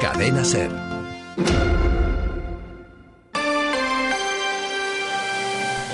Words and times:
Cadena 0.00 0.42
Ser. 0.42 0.70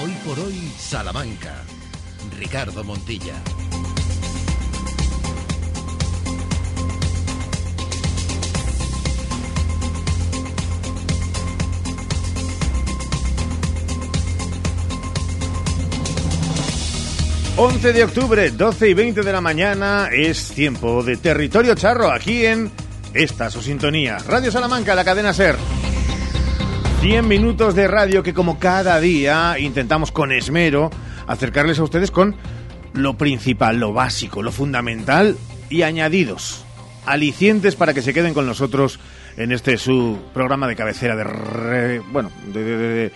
Hoy 0.00 0.12
por 0.24 0.38
hoy, 0.38 0.72
Salamanca. 0.78 1.64
Ricardo 2.38 2.84
Montilla. 2.84 3.34
11 17.58 17.92
de 17.94 18.04
octubre, 18.04 18.50
12 18.50 18.90
y 18.90 18.94
20 18.94 19.22
de 19.22 19.32
la 19.32 19.40
mañana, 19.40 20.10
es 20.12 20.50
tiempo 20.50 21.02
de 21.02 21.16
territorio 21.16 21.74
charro 21.74 22.12
aquí 22.12 22.44
en 22.44 22.70
esta 23.16 23.50
su 23.50 23.62
sintonía. 23.62 24.18
Radio 24.18 24.50
Salamanca, 24.50 24.94
la 24.94 25.04
cadena 25.04 25.32
Ser. 25.32 25.56
100 27.00 27.26
minutos 27.26 27.74
de 27.74 27.88
radio 27.88 28.22
que 28.22 28.34
como 28.34 28.58
cada 28.58 29.00
día 29.00 29.56
intentamos 29.58 30.12
con 30.12 30.32
esmero 30.32 30.90
acercarles 31.26 31.78
a 31.78 31.84
ustedes 31.84 32.10
con 32.10 32.36
lo 32.92 33.16
principal, 33.16 33.78
lo 33.78 33.92
básico, 33.92 34.42
lo 34.42 34.52
fundamental 34.52 35.36
y 35.70 35.82
añadidos, 35.82 36.64
alicientes 37.04 37.76
para 37.76 37.94
que 37.94 38.02
se 38.02 38.12
queden 38.12 38.34
con 38.34 38.46
nosotros 38.46 38.98
en 39.36 39.52
este 39.52 39.76
su 39.78 40.18
programa 40.34 40.68
de 40.68 40.76
cabecera 40.76 41.16
de... 41.16 42.00
bueno, 42.10 42.30
de, 42.52 42.64
de 42.64 43.12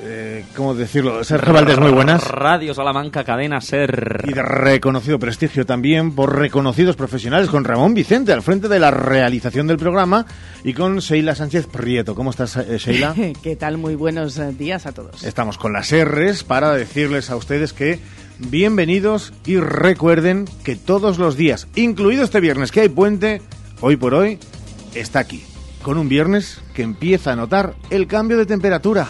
eh, 0.00 0.44
¿cómo 0.56 0.74
decirlo? 0.74 1.22
Ser 1.22 1.40
Revaldes 1.40 1.78
muy 1.78 1.90
buenas. 1.90 2.26
Radio 2.28 2.74
Salamanca, 2.74 3.24
cadena 3.24 3.60
Ser. 3.60 4.24
Y 4.26 4.32
de 4.32 4.42
reconocido 4.42 5.18
prestigio 5.18 5.64
también 5.64 6.14
por 6.14 6.36
reconocidos 6.36 6.96
profesionales, 6.96 7.48
con 7.48 7.64
Ramón 7.64 7.94
Vicente 7.94 8.32
al 8.32 8.42
frente 8.42 8.68
de 8.68 8.78
la 8.78 8.90
realización 8.90 9.66
del 9.66 9.76
programa 9.76 10.26
y 10.64 10.74
con 10.74 10.98
Sheila 10.98 11.34
Sánchez 11.34 11.66
Prieto. 11.68 12.14
¿Cómo 12.14 12.30
estás, 12.30 12.56
eh, 12.56 12.78
Sheila? 12.78 13.14
¿Qué 13.42 13.56
tal? 13.56 13.78
Muy 13.78 13.94
buenos 13.94 14.38
eh, 14.38 14.52
días 14.52 14.86
a 14.86 14.92
todos. 14.92 15.22
Estamos 15.22 15.58
con 15.58 15.72
las 15.72 15.92
R's 15.92 16.42
para 16.42 16.72
decirles 16.72 17.30
a 17.30 17.36
ustedes 17.36 17.72
que 17.72 18.00
bienvenidos 18.38 19.32
y 19.46 19.58
recuerden 19.58 20.46
que 20.64 20.74
todos 20.76 21.18
los 21.18 21.36
días, 21.36 21.68
incluido 21.76 22.24
este 22.24 22.40
viernes 22.40 22.72
que 22.72 22.80
hay 22.80 22.88
puente, 22.88 23.42
hoy 23.80 23.96
por 23.96 24.14
hoy, 24.14 24.38
está 24.94 25.20
aquí, 25.20 25.44
con 25.82 25.98
un 25.98 26.08
viernes 26.08 26.60
que 26.74 26.82
empieza 26.82 27.32
a 27.32 27.36
notar 27.36 27.74
el 27.90 28.06
cambio 28.08 28.36
de 28.36 28.46
temperatura. 28.46 29.08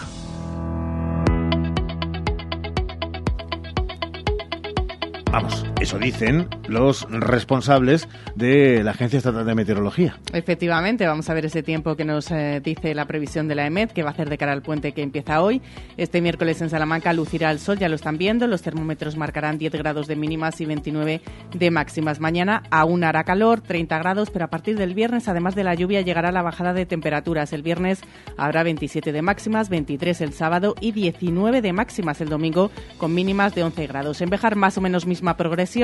Vamos, 5.35 5.74
eso 5.85 5.99
dicen 5.99 6.47
los 6.67 7.07
responsables 7.11 8.09
de 8.33 8.83
la 8.83 8.89
Agencia 8.89 9.17
Estatal 9.17 9.45
de 9.45 9.53
Meteorología. 9.53 10.17
Efectivamente, 10.33 11.05
vamos 11.05 11.29
a 11.29 11.35
ver 11.35 11.45
ese 11.45 11.61
tiempo 11.61 11.95
que 11.95 12.03
nos 12.03 12.31
eh, 12.31 12.59
dice 12.59 12.95
la 12.95 13.05
previsión 13.05 13.47
de 13.47 13.53
la 13.53 13.67
EMET, 13.67 13.93
que 13.93 14.01
va 14.01 14.09
a 14.09 14.13
hacer 14.13 14.27
de 14.27 14.39
cara 14.39 14.51
al 14.51 14.63
puente 14.63 14.93
que 14.93 15.03
empieza 15.03 15.43
hoy. 15.43 15.61
Este 15.95 16.21
miércoles 16.21 16.59
en 16.63 16.71
Salamanca 16.71 17.13
lucirá 17.13 17.51
el 17.51 17.59
sol, 17.59 17.77
ya 17.77 17.87
lo 17.87 17.93
están 17.93 18.17
viendo. 18.17 18.47
Los 18.47 18.63
termómetros 18.63 19.15
marcarán 19.15 19.59
10 19.59 19.73
grados 19.73 20.07
de 20.07 20.15
mínimas 20.15 20.59
y 20.59 20.65
29 20.65 21.21
de 21.53 21.69
máximas. 21.69 22.19
Mañana 22.19 22.63
aún 22.71 23.03
hará 23.03 23.23
calor, 23.23 23.61
30 23.61 23.99
grados, 23.99 24.31
pero 24.31 24.45
a 24.45 24.49
partir 24.49 24.79
del 24.79 24.95
viernes, 24.95 25.27
además 25.27 25.53
de 25.53 25.65
la 25.65 25.75
lluvia, 25.75 26.01
llegará 26.01 26.31
la 26.31 26.41
bajada 26.41 26.73
de 26.73 26.87
temperaturas. 26.87 27.53
El 27.53 27.61
viernes 27.61 28.01
habrá 28.37 28.63
27 28.63 29.11
de 29.11 29.21
máximas, 29.21 29.69
23 29.69 30.19
el 30.21 30.33
sábado 30.33 30.73
y 30.81 30.93
19 30.93 31.61
de 31.61 31.73
máximas 31.73 32.21
el 32.21 32.29
domingo, 32.29 32.71
con 32.97 33.13
mínimas 33.13 33.53
de 33.53 33.61
11 33.61 33.85
grados. 33.85 34.21
En 34.21 34.31
Bejar, 34.31 34.55
más 34.55 34.79
o 34.79 34.81
menos 34.81 35.05
misma 35.05 35.37
progresión. 35.37 35.74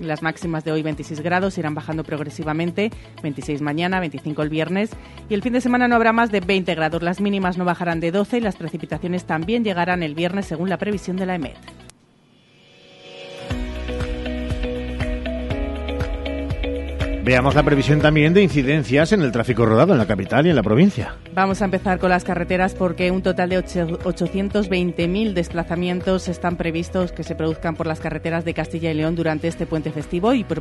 Las 0.00 0.22
máximas 0.22 0.64
de 0.64 0.72
hoy 0.72 0.82
26 0.82 1.20
grados 1.20 1.56
irán 1.56 1.74
bajando 1.74 2.04
progresivamente, 2.04 2.90
26 3.22 3.62
mañana, 3.62 3.98
25 3.98 4.42
el 4.42 4.50
viernes 4.50 4.90
y 5.30 5.34
el 5.34 5.42
fin 5.42 5.54
de 5.54 5.62
semana 5.62 5.88
no 5.88 5.96
habrá 5.96 6.12
más 6.12 6.30
de 6.30 6.40
20 6.40 6.74
grados. 6.74 7.02
Las 7.02 7.22
mínimas 7.22 7.56
no 7.56 7.64
bajarán 7.64 8.00
de 8.00 8.10
12 8.10 8.38
y 8.38 8.40
las 8.40 8.56
precipitaciones 8.56 9.24
también 9.24 9.64
llegarán 9.64 10.02
el 10.02 10.14
viernes 10.14 10.44
según 10.44 10.68
la 10.68 10.76
previsión 10.76 11.16
de 11.16 11.24
la 11.24 11.36
EMET. 11.36 11.79
Veamos 17.30 17.54
la 17.54 17.62
previsión 17.62 18.00
también 18.00 18.34
de 18.34 18.42
incidencias 18.42 19.12
en 19.12 19.22
el 19.22 19.30
tráfico 19.30 19.64
rodado 19.64 19.92
en 19.92 19.98
la 19.98 20.06
capital 20.08 20.48
y 20.48 20.50
en 20.50 20.56
la 20.56 20.64
provincia. 20.64 21.14
Vamos 21.32 21.62
a 21.62 21.66
empezar 21.66 22.00
con 22.00 22.10
las 22.10 22.24
carreteras 22.24 22.74
porque 22.74 23.12
un 23.12 23.22
total 23.22 23.50
de 23.50 23.62
820.000 23.62 25.32
desplazamientos 25.32 26.26
están 26.26 26.56
previstos 26.56 27.12
que 27.12 27.22
se 27.22 27.36
produzcan 27.36 27.76
por 27.76 27.86
las 27.86 28.00
carreteras 28.00 28.44
de 28.44 28.52
Castilla 28.52 28.90
y 28.90 28.94
León 28.94 29.14
durante 29.14 29.46
este 29.46 29.64
puente 29.64 29.92
festivo 29.92 30.34
y 30.34 30.42
por, 30.42 30.60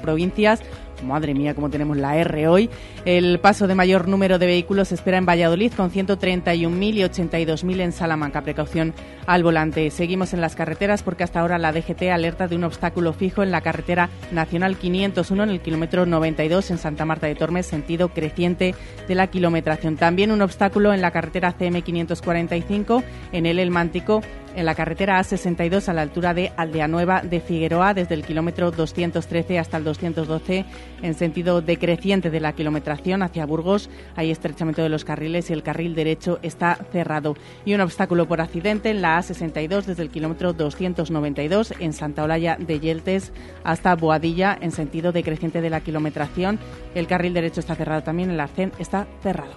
provincias. 0.00 0.60
Madre 1.04 1.34
mía, 1.34 1.54
como 1.54 1.70
tenemos 1.70 1.96
la 1.96 2.16
R 2.16 2.48
hoy. 2.48 2.68
El 3.04 3.38
paso 3.38 3.68
de 3.68 3.76
mayor 3.76 4.08
número 4.08 4.40
de 4.40 4.46
vehículos 4.46 4.88
se 4.88 4.96
espera 4.96 5.18
en 5.18 5.26
Valladolid 5.26 5.72
con 5.72 5.92
131.000 5.92 6.94
y 6.94 7.02
82.000 7.02 7.80
en 7.80 7.92
Salamanca. 7.92 8.42
Precaución 8.42 8.92
al 9.26 9.44
volante. 9.44 9.88
Seguimos 9.92 10.34
en 10.34 10.40
las 10.40 10.56
carreteras 10.56 11.04
porque 11.04 11.22
hasta 11.22 11.38
ahora 11.38 11.58
la 11.58 11.70
DGT 11.70 12.10
alerta 12.10 12.48
de 12.48 12.56
un 12.56 12.64
obstáculo 12.64 13.12
fijo 13.12 13.44
en 13.44 13.52
la 13.52 13.60
carretera 13.60 14.08
nacional 14.32 14.76
501 14.76 15.44
en 15.44 15.50
el 15.50 15.60
kilómetro 15.60 15.91
92 15.92 16.70
en 16.70 16.78
Santa 16.78 17.04
Marta 17.04 17.26
de 17.26 17.34
Tormes, 17.34 17.66
sentido 17.66 18.08
creciente 18.08 18.74
de 19.06 19.14
la 19.14 19.26
kilometración. 19.26 19.96
También 19.96 20.32
un 20.32 20.42
obstáculo 20.42 20.92
en 20.92 21.02
la 21.02 21.10
carretera 21.10 21.56
CM545 21.56 23.04
en 23.32 23.46
el 23.46 23.58
Elmántico 23.58 24.22
en 24.54 24.64
la 24.64 24.74
carretera 24.74 25.20
A62 25.20 25.88
a 25.88 25.92
la 25.92 26.02
altura 26.02 26.34
de 26.34 26.52
Aldea 26.56 26.88
Nueva 26.88 27.22
de 27.22 27.40
Figueroa, 27.40 27.94
desde 27.94 28.14
el 28.14 28.24
kilómetro 28.24 28.70
213 28.70 29.58
hasta 29.58 29.76
el 29.76 29.84
212, 29.84 30.64
en 31.02 31.14
sentido 31.14 31.62
decreciente 31.62 32.30
de 32.30 32.40
la 32.40 32.52
kilometración 32.52 33.22
hacia 33.22 33.46
Burgos. 33.46 33.90
Hay 34.16 34.30
estrechamiento 34.30 34.82
de 34.82 34.88
los 34.88 35.04
carriles 35.04 35.50
y 35.50 35.52
el 35.52 35.62
carril 35.62 35.94
derecho 35.94 36.38
está 36.42 36.78
cerrado. 36.92 37.36
Y 37.64 37.74
un 37.74 37.80
obstáculo 37.80 38.26
por 38.26 38.40
accidente 38.40 38.90
en 38.90 39.02
la 39.02 39.18
A62 39.18 39.84
desde 39.84 40.02
el 40.02 40.10
kilómetro 40.10 40.52
292 40.52 41.74
en 41.78 41.92
Santa 41.92 42.24
Olaya 42.24 42.56
de 42.58 42.80
Yeltes 42.80 43.32
hasta 43.64 43.94
Boadilla, 43.94 44.58
en 44.60 44.72
sentido 44.72 45.12
decreciente 45.12 45.60
de 45.60 45.70
la 45.70 45.80
kilometración. 45.80 46.58
El 46.94 47.06
carril 47.06 47.34
derecho 47.34 47.60
está 47.60 47.74
cerrado 47.74 48.02
también, 48.02 48.30
el 48.30 48.40
arcén 48.40 48.72
está 48.78 49.06
cerrado. 49.22 49.54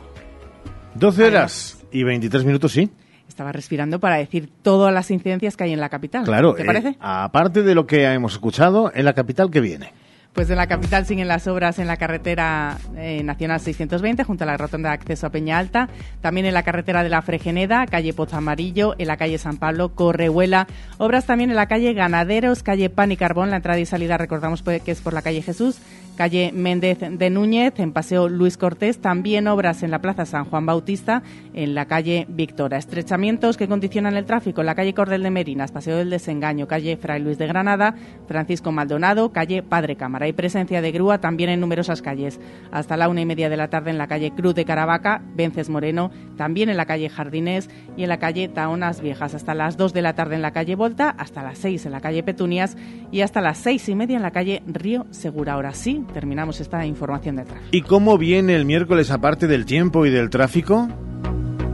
12 0.96 1.24
horas 1.26 1.86
y 1.92 2.04
23 2.04 2.46
minutos, 2.46 2.72
sí. 2.72 2.90
Estaba 3.36 3.52
respirando 3.52 4.00
para 4.00 4.16
decir 4.16 4.50
todas 4.62 4.94
las 4.94 5.12
incidencias 5.12 5.58
que 5.58 5.66
hay 5.66 5.74
en 5.74 5.82
la 5.82 5.90
capital. 5.90 6.24
Claro. 6.24 6.54
¿Te 6.56 6.64
parece? 6.64 6.88
Eh, 6.88 6.98
aparte 7.02 7.64
de 7.64 7.76
lo 7.76 7.86
que 7.86 8.06
hemos 8.06 8.32
escuchado, 8.32 8.94
en 8.96 9.04
la 9.04 9.12
capital, 9.12 9.52
¿qué 9.52 9.60
viene? 9.60 9.92
Pues 10.32 10.50
en 10.50 10.56
la 10.56 10.68
capital 10.68 11.06
siguen 11.06 11.28
las 11.28 11.46
obras 11.48 11.78
en 11.80 11.88
la 11.88 11.98
carretera 11.98 12.78
eh, 12.96 13.24
nacional 13.24 13.60
620 13.60 14.24
junto 14.24 14.46
a 14.46 14.48
la 14.48 14.56
rotonda 14.56 14.88
de 14.88 14.96
acceso 14.96 15.28
a 15.28 15.32
Peña 15.32 15.58
Alta, 15.58 15.90
también 16.22 16.46
en 16.46 16.54
la 16.54 16.64
carretera 16.64 17.04
de 17.04 17.10
la 17.10 17.22
Fregeneda, 17.22 17.86
calle 17.88 18.14
Pozo 18.14 18.38
Amarillo, 18.38 18.96
en 18.98 19.08
la 19.08 19.18
calle 19.18 19.38
San 19.38 19.58
Pablo, 19.58 19.96
Correhuela, 19.96 20.68
obras 20.98 21.26
también 21.26 21.50
en 21.50 21.58
la 21.58 21.68
calle 21.68 21.94
Ganaderos, 21.94 22.64
calle 22.64 22.90
Pan 22.90 23.12
y 23.12 23.18
Carbón, 23.18 23.50
la 23.50 23.58
entrada 23.58 23.80
y 23.80 23.86
salida 23.86 24.18
recordamos 24.18 24.62
que 24.62 24.92
es 24.92 25.02
por 25.02 25.12
la 25.12 25.22
calle 25.22 25.42
Jesús, 25.42 25.78
calle 26.16 26.52
Méndez 26.54 27.00
de 27.00 27.30
Núñez, 27.30 27.80
en 27.80 27.92
Paseo 27.92 28.30
Luis 28.30 28.58
Cortés, 28.58 29.00
también 29.00 29.48
obras 29.48 29.84
en 29.84 29.92
la 29.92 30.00
Plaza 30.00 30.26
San 30.26 30.46
Juan 30.46 30.66
Bautista, 30.66 31.22
en 31.54 31.76
la 31.76 31.86
calle 31.86 32.26
Victoria. 32.30 32.78
Estrechamientos 32.78 33.58
que 33.58 33.68
condicionan 33.68 34.16
el 34.16 34.26
tráfico 34.26 34.62
en 34.62 34.68
la 34.68 34.76
calle 34.76 34.94
Cordel 34.94 35.24
de 35.24 35.32
Merinas, 35.32 35.72
Paseo 35.72 35.98
del 35.98 36.10
Desengaño, 36.10 36.68
calle 36.68 36.98
Fray 36.98 37.22
Luis 37.22 37.38
de 37.38 37.48
Granada, 37.48 37.96
Francisco 38.28 38.72
Maldonado, 38.72 39.32
calle 39.32 39.62
Padre 39.62 39.96
Cámara. 39.96 40.26
Hay 40.26 40.34
presencia 40.34 40.82
de 40.82 40.92
grúa 40.92 41.20
también 41.20 41.50
en 41.50 41.60
numerosas 41.60 42.02
calles. 42.02 42.40
Hasta 42.72 42.98
la 42.98 43.10
una 43.10 43.22
y 43.22 43.26
media 43.26 43.50
de 43.50 43.58
la 43.58 43.70
tarde 43.70 43.92
en 43.92 43.98
la 43.98 44.08
calle 44.08 44.32
Cruz 44.32 44.56
de 44.56 44.66
Caravaca, 44.66 45.22
Vences 45.36 45.70
Moreno, 45.70 46.12
también 46.38 46.70
en 46.70 46.78
la 46.78 46.86
calle 46.86 47.10
Jardines 47.10 47.70
y 47.98 48.04
en 48.04 48.10
la 48.10 48.20
calle 48.20 48.48
Taonas 48.48 49.02
Viejas. 49.02 49.36
Hasta 49.36 49.54
las 49.54 49.78
dos 49.78 49.94
de 49.94 50.02
la 50.02 50.16
tarde 50.16 50.36
en 50.36 50.42
la 50.42 50.52
calle 50.52 50.76
Volta, 50.76 51.10
hasta 51.10 51.44
las 51.44 51.58
seis 51.58 51.86
en 51.86 51.92
la 51.92 52.02
calle 52.02 52.24
Petunias 52.24 52.78
y 53.12 53.22
hasta 53.22 53.42
las 53.42 53.58
seis 53.58 53.88
y 53.90 53.96
media 53.96 54.16
en 54.16 54.24
la 54.24 54.32
calle 54.32 54.64
Río 54.66 55.06
Segura. 55.10 55.54
Ahora 55.54 55.74
sí, 55.74 56.05
terminamos 56.14 56.62
esta 56.62 56.86
información 56.86 57.36
de 57.36 57.46
tráfico. 57.46 57.70
¿Y 57.72 57.82
cómo 57.82 58.18
viene 58.18 58.56
el 58.56 58.66
miércoles 58.66 59.12
aparte 59.12 59.48
del 59.48 59.66
tiempo 59.66 60.06
y 60.06 60.10
del 60.10 60.30
tráfico? 60.30 60.88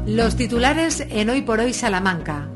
Los 0.05 0.35
titulares 0.35 1.05
en 1.09 1.29
Hoy 1.29 1.41
por 1.41 1.59
Hoy 1.59 1.73
Salamanca. 1.73 2.49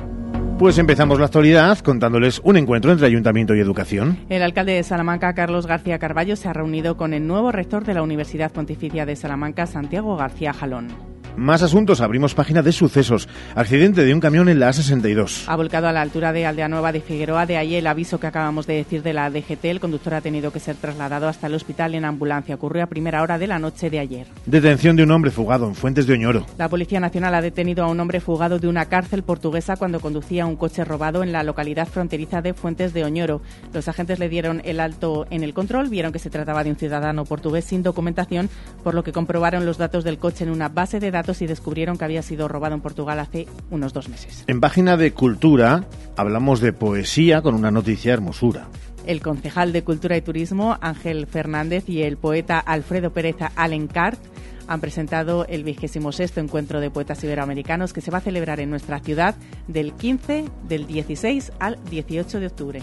Pues 0.57 0.77
empezamos 0.77 1.19
la 1.19 1.25
actualidad 1.25 1.77
contándoles 1.79 2.39
un 2.43 2.55
encuentro 2.55 2.91
entre 2.91 3.07
Ayuntamiento 3.07 3.53
y 3.55 3.59
Educación. 3.59 4.19
El 4.29 4.41
alcalde 4.41 4.71
de 4.71 4.83
Salamanca, 4.83 5.35
Carlos 5.35 5.67
García 5.67 5.99
Carballo, 5.99 6.37
se 6.37 6.47
ha 6.47 6.53
reunido 6.53 6.95
con 6.95 7.13
el 7.13 7.27
nuevo 7.27 7.51
rector 7.51 7.83
de 7.83 7.93
la 7.93 8.01
Universidad 8.01 8.53
Pontificia 8.53 9.05
de 9.05 9.17
Salamanca, 9.17 9.67
Santiago 9.67 10.15
García 10.15 10.53
Jalón. 10.53 11.14
Más 11.37 11.63
asuntos, 11.63 11.99
abrimos 11.99 12.33
página 12.33 12.61
de 12.61 12.71
sucesos. 12.71 13.27
Accidente 13.55 14.05
de 14.05 14.13
un 14.13 14.21
camión 14.21 14.47
en 14.47 14.57
la 14.57 14.69
A62. 14.69 15.43
Ha 15.47 15.55
volcado 15.57 15.87
a 15.87 15.91
la 15.91 16.01
altura 16.01 16.31
de 16.31 16.45
Aldea 16.45 16.69
Nueva 16.69 16.93
de 16.93 17.01
Figueroa, 17.01 17.45
de 17.45 17.57
ahí 17.57 17.75
el 17.75 17.87
aviso 17.87 18.21
que 18.21 18.27
acabamos 18.27 18.67
de 18.67 18.75
decir 18.75 19.03
de 19.03 19.11
la 19.11 19.29
DGT. 19.29 19.65
El 19.65 19.81
conductor 19.81 20.13
ha 20.13 20.21
tenido 20.21 20.53
que 20.53 20.61
ser 20.61 20.77
trasladado 20.77 21.27
hasta 21.27 21.47
el 21.47 21.55
hospital 21.55 21.93
en 21.93 22.05
ambulancia. 22.05 22.55
Ocurrió 22.55 22.83
a 22.83 22.87
primera 22.87 23.21
hora 23.21 23.37
de 23.37 23.47
la 23.47 23.59
noche 23.59 23.89
de 23.89 23.99
ayer. 23.99 24.27
Detención 24.45 24.95
de 24.95 25.03
un 25.03 25.11
hombre 25.11 25.29
fugado 25.29 25.67
en 25.67 25.75
Fuentes 25.75 26.07
de 26.07 26.13
Oñoro. 26.13 26.45
La 26.57 26.69
Policía 26.69 27.01
Nacional 27.01 27.35
ha 27.35 27.41
detenido 27.41 27.83
a 27.83 27.89
un 27.89 27.99
hombre 27.99 28.21
fugado 28.21 28.57
de 28.57 28.69
una 28.69 28.85
cárcel 28.85 29.23
portuguesa 29.23 29.75
cuando 29.75 29.99
conducía 29.99 30.45
un 30.45 30.55
coche 30.55 30.85
robado 30.85 31.21
en 31.21 31.33
la 31.33 31.43
localidad 31.43 31.89
fronteriza 31.89 32.41
de 32.41 32.53
Fuentes 32.53 32.93
de 32.93 33.03
Oñoro. 33.03 33.41
Los 33.73 33.89
agentes 33.89 34.19
le 34.19 34.29
dieron 34.29 34.61
el 34.63 34.79
alto 34.79 35.27
en 35.29 35.43
el 35.43 35.53
control, 35.53 35.89
vieron 35.89 36.13
que 36.13 36.19
se 36.19 36.29
trataba 36.29 36.63
de 36.63 36.69
un 36.69 36.77
ciudadano 36.77 37.25
portugués 37.25 37.65
sin 37.65 37.83
documentación, 37.83 38.49
por 38.85 38.93
lo 38.93 39.03
que 39.03 39.11
comprobaron 39.11 39.65
los 39.65 39.77
datos 39.77 40.05
del 40.05 40.17
coche 40.17 40.45
en 40.45 40.51
una 40.51 40.69
base 40.69 41.01
de 41.01 41.11
datos 41.11 41.24
y 41.41 41.47
descubrieron 41.47 41.97
que 41.97 42.05
había 42.05 42.21
sido 42.21 42.47
robado 42.47 42.75
en 42.75 42.81
Portugal 42.81 43.19
hace 43.19 43.47
unos 43.69 43.93
dos 43.93 44.09
meses. 44.09 44.43
En 44.47 44.59
página 44.59 44.97
de 44.97 45.11
Cultura 45.13 45.85
hablamos 46.15 46.59
de 46.61 46.73
poesía 46.73 47.41
con 47.41 47.55
una 47.55 47.71
noticia 47.71 48.13
hermosura. 48.13 48.67
El 49.05 49.21
concejal 49.21 49.71
de 49.71 49.83
Cultura 49.83 50.17
y 50.17 50.21
Turismo, 50.21 50.77
Ángel 50.81 51.27
Fernández, 51.27 51.87
y 51.87 52.01
el 52.03 52.17
poeta 52.17 52.59
Alfredo 52.59 53.13
Pérez 53.13 53.35
Alencart 53.55 54.19
han 54.67 54.81
presentado 54.81 55.45
el 55.47 55.63
vigésimo 55.63 56.11
sexto 56.11 56.39
encuentro 56.39 56.79
de 56.79 56.89
poetas 56.89 57.23
iberoamericanos 57.23 57.93
que 57.93 58.01
se 58.01 58.11
va 58.11 58.17
a 58.17 58.21
celebrar 58.21 58.59
en 58.59 58.69
nuestra 58.69 58.99
ciudad 58.99 59.35
del 59.67 59.93
15, 59.93 60.45
del 60.67 60.87
16 60.87 61.51
al 61.59 61.77
18 61.89 62.39
de 62.39 62.47
octubre. 62.47 62.81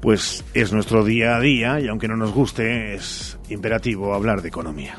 Pues 0.00 0.44
es 0.54 0.72
nuestro 0.72 1.04
día 1.04 1.36
a 1.36 1.40
día 1.40 1.78
y 1.78 1.88
aunque 1.88 2.08
no 2.08 2.16
nos 2.16 2.32
guste, 2.32 2.94
es 2.94 3.38
imperativo 3.48 4.14
hablar 4.14 4.42
de 4.42 4.48
economía. 4.48 4.96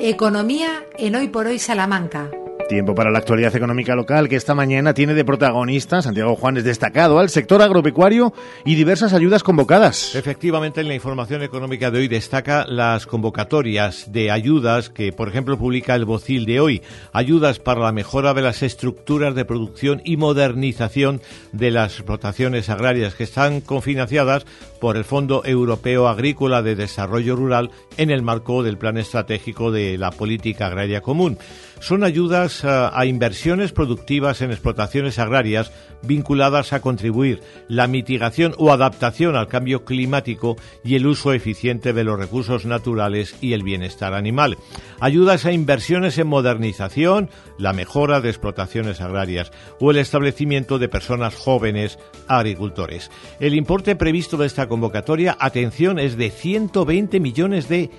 Economía 0.00 0.84
en 0.96 1.16
Hoy 1.16 1.28
por 1.28 1.46
Hoy 1.46 1.58
Salamanca. 1.58 2.30
Tiempo 2.68 2.94
para 2.94 3.10
la 3.10 3.18
actualidad 3.18 3.56
económica 3.56 3.94
local 3.94 4.28
que 4.28 4.36
esta 4.36 4.54
mañana 4.54 4.92
tiene 4.92 5.14
de 5.14 5.24
protagonista 5.24 6.02
Santiago 6.02 6.36
Juanes 6.36 6.64
destacado 6.64 7.18
al 7.18 7.30
sector 7.30 7.62
agropecuario 7.62 8.34
y 8.66 8.74
diversas 8.74 9.14
ayudas 9.14 9.42
convocadas. 9.42 10.14
Efectivamente, 10.14 10.82
en 10.82 10.88
la 10.88 10.94
información 10.94 11.42
económica 11.42 11.90
de 11.90 12.00
hoy 12.00 12.08
destaca 12.08 12.66
las 12.66 13.06
convocatorias 13.06 14.12
de 14.12 14.30
ayudas 14.30 14.90
que, 14.90 15.12
por 15.12 15.28
ejemplo, 15.28 15.56
publica 15.56 15.94
el 15.94 16.04
Bocil 16.04 16.44
de 16.44 16.60
hoy. 16.60 16.82
Ayudas 17.14 17.58
para 17.58 17.80
la 17.80 17.92
mejora 17.92 18.34
de 18.34 18.42
las 18.42 18.62
estructuras 18.62 19.34
de 19.34 19.46
producción 19.46 20.02
y 20.04 20.18
modernización 20.18 21.22
de 21.52 21.70
las 21.70 21.94
explotaciones 21.94 22.68
agrarias 22.68 23.14
que 23.14 23.24
están 23.24 23.62
confinanciadas 23.62 24.44
por 24.80 24.96
el 24.96 25.04
Fondo 25.04 25.42
Europeo 25.44 26.08
Agrícola 26.08 26.62
de 26.62 26.76
Desarrollo 26.76 27.36
Rural 27.36 27.70
en 27.96 28.10
el 28.10 28.22
marco 28.22 28.62
del 28.62 28.78
Plan 28.78 28.98
Estratégico 28.98 29.70
de 29.70 29.98
la 29.98 30.10
Política 30.10 30.66
Agraria 30.66 31.00
Común. 31.00 31.38
Son 31.80 32.02
ayudas 32.02 32.64
a, 32.64 33.06
inversiones 33.06 33.72
productivas 33.72 34.42
en 34.42 34.50
explotaciones 34.50 35.18
agrarias 35.18 35.72
vinculadas 36.02 36.72
a 36.72 36.80
contribuir 36.80 37.40
la 37.68 37.86
mitigación 37.86 38.54
o 38.58 38.72
adaptación 38.72 39.36
al 39.36 39.48
cambio 39.48 39.84
climático 39.84 40.56
y 40.84 40.96
el 40.96 41.06
uso 41.06 41.32
eficiente 41.32 41.92
de 41.92 42.04
los 42.04 42.18
recursos 42.18 42.66
naturales 42.66 43.36
y 43.40 43.52
el 43.52 43.62
bienestar 43.62 44.14
animal. 44.14 44.58
Ayudas 45.00 45.46
a 45.46 45.52
inversiones 45.52 46.18
en 46.18 46.26
modernización, 46.26 47.30
la 47.58 47.72
mejora 47.72 48.20
de 48.20 48.30
explotaciones 48.30 49.00
agrarias 49.00 49.52
o 49.80 49.90
el 49.90 49.98
establecimiento 49.98 50.78
de 50.78 50.88
personas 50.88 51.34
jóvenes 51.34 51.98
agricultores. 52.26 53.10
El 53.40 53.54
importe 53.54 53.96
previsto 53.96 54.36
de 54.36 54.46
esta 54.46 54.67
convocatoria, 54.68 55.36
atención, 55.40 55.98
es 55.98 56.16
de 56.16 56.30
120 56.30 57.20
millones 57.20 57.68
de 57.68 57.90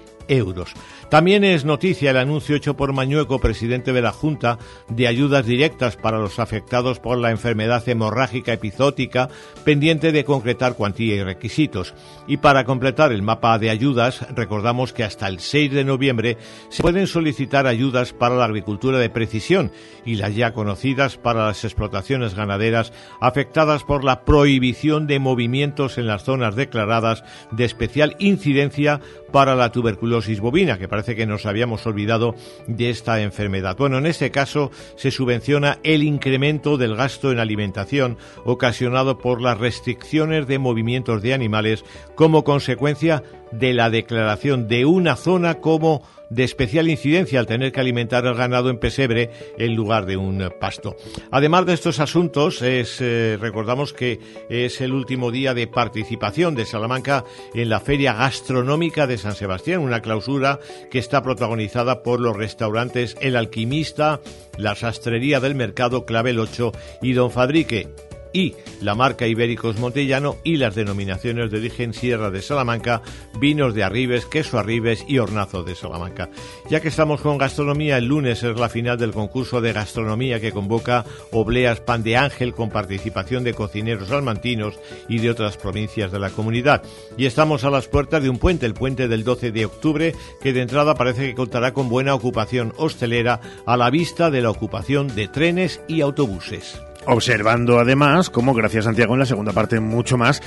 También 1.09 1.43
es 1.43 1.65
noticia 1.65 2.11
el 2.11 2.17
anuncio 2.17 2.55
hecho 2.55 2.75
por 2.75 2.93
Mañueco, 2.93 3.39
presidente 3.39 3.93
de 3.93 4.01
la 4.03 4.11
Junta, 4.11 4.59
de 4.87 5.07
ayudas 5.07 5.45
directas 5.45 5.95
para 5.95 6.19
los 6.19 6.37
afectados 6.37 6.99
por 6.99 7.17
la 7.17 7.31
enfermedad 7.31 7.87
hemorrágica 7.89 8.53
epizótica, 8.53 9.29
pendiente 9.63 10.11
de 10.11 10.23
concretar 10.23 10.75
cuantía 10.75 11.15
y 11.15 11.23
requisitos. 11.23 11.95
Y 12.27 12.37
para 12.37 12.63
completar 12.63 13.11
el 13.11 13.23
mapa 13.23 13.57
de 13.57 13.71
ayudas, 13.71 14.27
recordamos 14.35 14.93
que 14.93 15.03
hasta 15.03 15.27
el 15.27 15.39
6 15.39 15.71
de 15.71 15.83
noviembre 15.83 16.37
se 16.69 16.83
pueden 16.83 17.07
solicitar 17.07 17.65
ayudas 17.65 18.13
para 18.13 18.35
la 18.35 18.45
agricultura 18.45 18.99
de 18.99 19.09
precisión 19.09 19.71
y 20.05 20.15
las 20.15 20.35
ya 20.35 20.53
conocidas 20.53 21.17
para 21.17 21.47
las 21.47 21.63
explotaciones 21.63 22.35
ganaderas 22.35 22.93
afectadas 23.19 23.83
por 23.83 24.03
la 24.03 24.25
prohibición 24.25 25.07
de 25.07 25.17
movimientos 25.17 25.97
en 25.97 26.05
las 26.05 26.23
zonas 26.23 26.55
declaradas 26.55 27.23
de 27.51 27.65
especial 27.65 28.15
incidencia 28.19 29.01
para 29.31 29.55
la 29.55 29.71
tuberculosis 29.71 30.39
bovina, 30.39 30.77
que 30.77 30.87
parece 30.87 31.15
que 31.15 31.25
nos 31.25 31.45
habíamos 31.45 31.85
olvidado 31.85 32.35
de 32.67 32.89
esta 32.89 33.21
enfermedad. 33.21 33.77
Bueno, 33.77 33.97
en 33.97 34.05
este 34.05 34.31
caso 34.31 34.71
se 34.95 35.11
subvenciona 35.11 35.79
el 35.83 36.03
incremento 36.03 36.77
del 36.77 36.95
gasto 36.95 37.31
en 37.31 37.39
alimentación 37.39 38.17
ocasionado 38.45 39.17
por 39.17 39.41
las 39.41 39.57
restricciones 39.57 40.47
de 40.47 40.59
movimientos 40.59 41.21
de 41.21 41.33
animales 41.33 41.83
como 42.15 42.43
consecuencia 42.43 43.23
de 43.51 43.73
la 43.73 43.89
declaración 43.89 44.67
de 44.67 44.85
una 44.85 45.15
zona 45.15 45.55
como 45.55 46.03
de 46.29 46.43
especial 46.43 46.89
incidencia 46.89 47.39
al 47.39 47.47
tener 47.47 47.71
que 47.71 47.79
alimentar 47.79 48.25
al 48.25 48.35
ganado 48.35 48.69
en 48.69 48.79
pesebre 48.79 49.29
en 49.57 49.75
lugar 49.75 50.05
de 50.05 50.17
un 50.17 50.51
pasto. 50.59 50.95
Además 51.31 51.65
de 51.65 51.73
estos 51.73 51.99
asuntos, 51.99 52.61
eh, 52.61 53.37
recordamos 53.39 53.93
que 53.93 54.19
es 54.49 54.81
el 54.81 54.93
último 54.93 55.31
día 55.31 55.53
de 55.53 55.67
participación 55.67 56.55
de 56.55 56.65
Salamanca 56.65 57.23
en 57.53 57.69
la 57.69 57.79
Feria 57.79 58.13
Gastronómica 58.13 59.07
de 59.07 59.17
San 59.17 59.35
Sebastián, 59.35 59.81
una 59.81 60.01
clausura 60.01 60.59
que 60.91 60.99
está 60.99 61.21
protagonizada 61.21 62.03
por 62.03 62.19
los 62.19 62.35
restaurantes 62.35 63.15
El 63.21 63.35
Alquimista, 63.35 64.21
la 64.57 64.75
Sastrería 64.75 65.39
del 65.39 65.55
Mercado 65.55 66.05
Clavel 66.05 66.39
8 66.39 66.71
y 67.01 67.13
Don 67.13 67.31
Fadrique 67.31 67.87
y 68.33 68.55
la 68.81 68.95
marca 68.95 69.27
Ibéricos 69.27 69.79
Montellano 69.79 70.37
y 70.43 70.57
las 70.57 70.75
denominaciones 70.75 71.51
de 71.51 71.57
origen 71.57 71.93
Sierra 71.93 72.29
de 72.29 72.41
Salamanca, 72.41 73.01
vinos 73.39 73.73
de 73.73 73.83
Arribes, 73.83 74.25
queso 74.25 74.59
Arribes 74.59 75.03
y 75.07 75.19
hornazo 75.19 75.63
de 75.63 75.75
Salamanca. 75.75 76.29
Ya 76.69 76.79
que 76.79 76.89
estamos 76.89 77.21
con 77.21 77.37
gastronomía, 77.37 77.97
el 77.97 78.05
lunes 78.05 78.43
es 78.43 78.59
la 78.59 78.69
final 78.69 78.97
del 78.97 79.11
concurso 79.11 79.61
de 79.61 79.73
gastronomía 79.73 80.39
que 80.39 80.51
convoca 80.51 81.05
Obleas 81.31 81.81
Pan 81.81 82.03
de 82.03 82.17
Ángel 82.17 82.53
con 82.53 82.69
participación 82.69 83.43
de 83.43 83.53
cocineros 83.53 84.09
salmantinos 84.09 84.79
y 85.07 85.19
de 85.19 85.29
otras 85.29 85.57
provincias 85.57 86.11
de 86.11 86.19
la 86.19 86.29
comunidad. 86.29 86.83
Y 87.17 87.25
estamos 87.25 87.63
a 87.63 87.69
las 87.69 87.87
puertas 87.87 88.21
de 88.21 88.29
un 88.29 88.37
puente, 88.37 88.65
el 88.65 88.73
puente 88.73 89.07
del 89.07 89.23
12 89.23 89.51
de 89.51 89.65
octubre, 89.65 90.15
que 90.41 90.53
de 90.53 90.61
entrada 90.61 90.95
parece 90.95 91.27
que 91.27 91.35
contará 91.35 91.73
con 91.73 91.89
buena 91.89 92.13
ocupación 92.13 92.73
hostelera 92.77 93.39
a 93.65 93.77
la 93.77 93.89
vista 93.89 94.29
de 94.29 94.41
la 94.41 94.49
ocupación 94.49 95.13
de 95.15 95.27
trenes 95.27 95.81
y 95.87 96.01
autobuses 96.01 96.79
observando 97.05 97.79
además 97.79 98.29
cómo, 98.29 98.53
gracias 98.53 98.85
Santiago, 98.85 99.13
en 99.13 99.19
la 99.19 99.25
segunda 99.25 99.53
parte 99.53 99.79
mucho 99.79 100.17
más, 100.17 100.41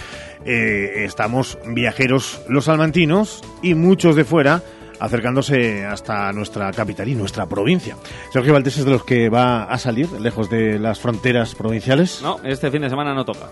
eh, 0.44 1.04
estamos 1.04 1.58
viajeros 1.66 2.40
los 2.48 2.66
salmantinos 2.66 3.42
y 3.62 3.74
muchos 3.74 4.16
de 4.16 4.24
fuera 4.24 4.62
acercándose 5.00 5.84
hasta 5.84 6.32
nuestra 6.32 6.70
capital 6.70 7.08
y 7.08 7.16
nuestra 7.16 7.46
provincia. 7.46 7.96
Sergio 8.32 8.52
Valdés 8.52 8.78
es 8.78 8.84
de 8.84 8.92
los 8.92 9.04
que 9.04 9.28
va 9.28 9.64
a 9.64 9.76
salir 9.76 10.08
lejos 10.12 10.48
de 10.48 10.78
las 10.78 11.00
fronteras 11.00 11.56
provinciales. 11.56 12.20
No, 12.22 12.38
este 12.44 12.70
fin 12.70 12.82
de 12.82 12.90
semana 12.90 13.12
no 13.12 13.24
toca. 13.24 13.50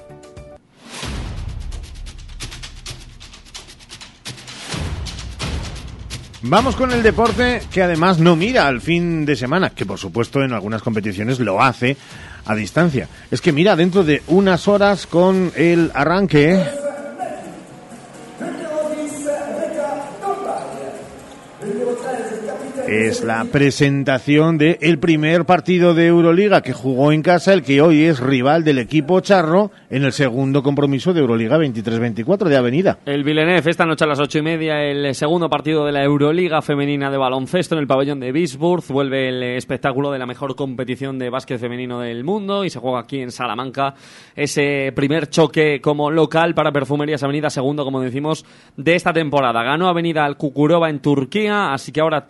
Vamos 6.42 6.74
con 6.74 6.90
el 6.90 7.02
deporte 7.02 7.60
que 7.70 7.82
además 7.82 8.18
no 8.18 8.34
mira 8.34 8.66
al 8.66 8.80
fin 8.80 9.26
de 9.26 9.36
semana, 9.36 9.70
que 9.70 9.84
por 9.84 9.98
supuesto 9.98 10.42
en 10.42 10.54
algunas 10.54 10.80
competiciones 10.80 11.38
lo 11.38 11.60
hace 11.60 11.98
a 12.44 12.54
distancia. 12.54 13.08
Es 13.30 13.40
que 13.40 13.52
mira, 13.52 13.76
dentro 13.76 14.04
de 14.04 14.22
unas 14.28 14.68
horas 14.68 15.06
con 15.06 15.52
el 15.56 15.90
arranque 15.94 16.62
es 22.90 23.22
la 23.22 23.44
presentación 23.44 24.58
del 24.58 24.76
el 24.80 24.98
primer 24.98 25.44
partido 25.44 25.94
de 25.94 26.08
Euroliga 26.08 26.60
que 26.60 26.72
jugó 26.72 27.12
en 27.12 27.22
casa, 27.22 27.52
el 27.52 27.62
que 27.62 27.80
hoy 27.80 28.02
es 28.02 28.20
rival 28.20 28.64
del 28.64 28.78
equipo 28.78 29.20
charro 29.20 29.70
en 29.88 30.04
el 30.04 30.12
segundo 30.12 30.62
compromiso 30.62 31.12
de 31.14 31.20
Euroliga 31.20 31.56
23-24 31.58 32.48
de 32.48 32.56
Avenida. 32.56 32.98
El 33.06 33.22
Villeneuve 33.22 33.70
esta 33.70 33.86
noche 33.86 34.04
a 34.04 34.08
las 34.08 34.20
ocho 34.20 34.38
y 34.38 34.42
media, 34.42 34.82
el 34.82 35.14
segundo 35.14 35.48
partido 35.48 35.86
de 35.86 35.92
la 35.92 36.02
Euroliga 36.02 36.62
femenina 36.62 37.10
de 37.10 37.16
baloncesto 37.16 37.76
en 37.76 37.80
el 37.80 37.86
pabellón 37.86 38.20
de 38.20 38.32
Bisburg. 38.32 38.82
Vuelve 38.88 39.28
el 39.28 39.42
espectáculo 39.42 40.10
de 40.10 40.18
la 40.18 40.26
mejor 40.26 40.56
competición 40.56 41.18
de 41.18 41.30
básquet 41.30 41.60
femenino 41.60 42.00
del 42.00 42.24
mundo 42.24 42.64
y 42.64 42.70
se 42.70 42.80
juega 42.80 43.00
aquí 43.00 43.20
en 43.20 43.30
Salamanca 43.30 43.94
ese 44.34 44.92
primer 44.94 45.30
choque 45.30 45.80
como 45.80 46.10
local 46.10 46.54
para 46.54 46.72
Perfumerías 46.72 47.22
Avenida, 47.22 47.50
segundo, 47.50 47.84
como 47.84 48.00
decimos, 48.00 48.44
de 48.76 48.96
esta 48.96 49.12
temporada. 49.12 49.62
Ganó 49.62 49.88
Avenida 49.88 50.24
al 50.24 50.36
Kukurova 50.36 50.90
en 50.90 50.98
Turquía, 50.98 51.72
así 51.72 51.92
que 51.92 52.00
ahora 52.00 52.10
ahora 52.10 52.26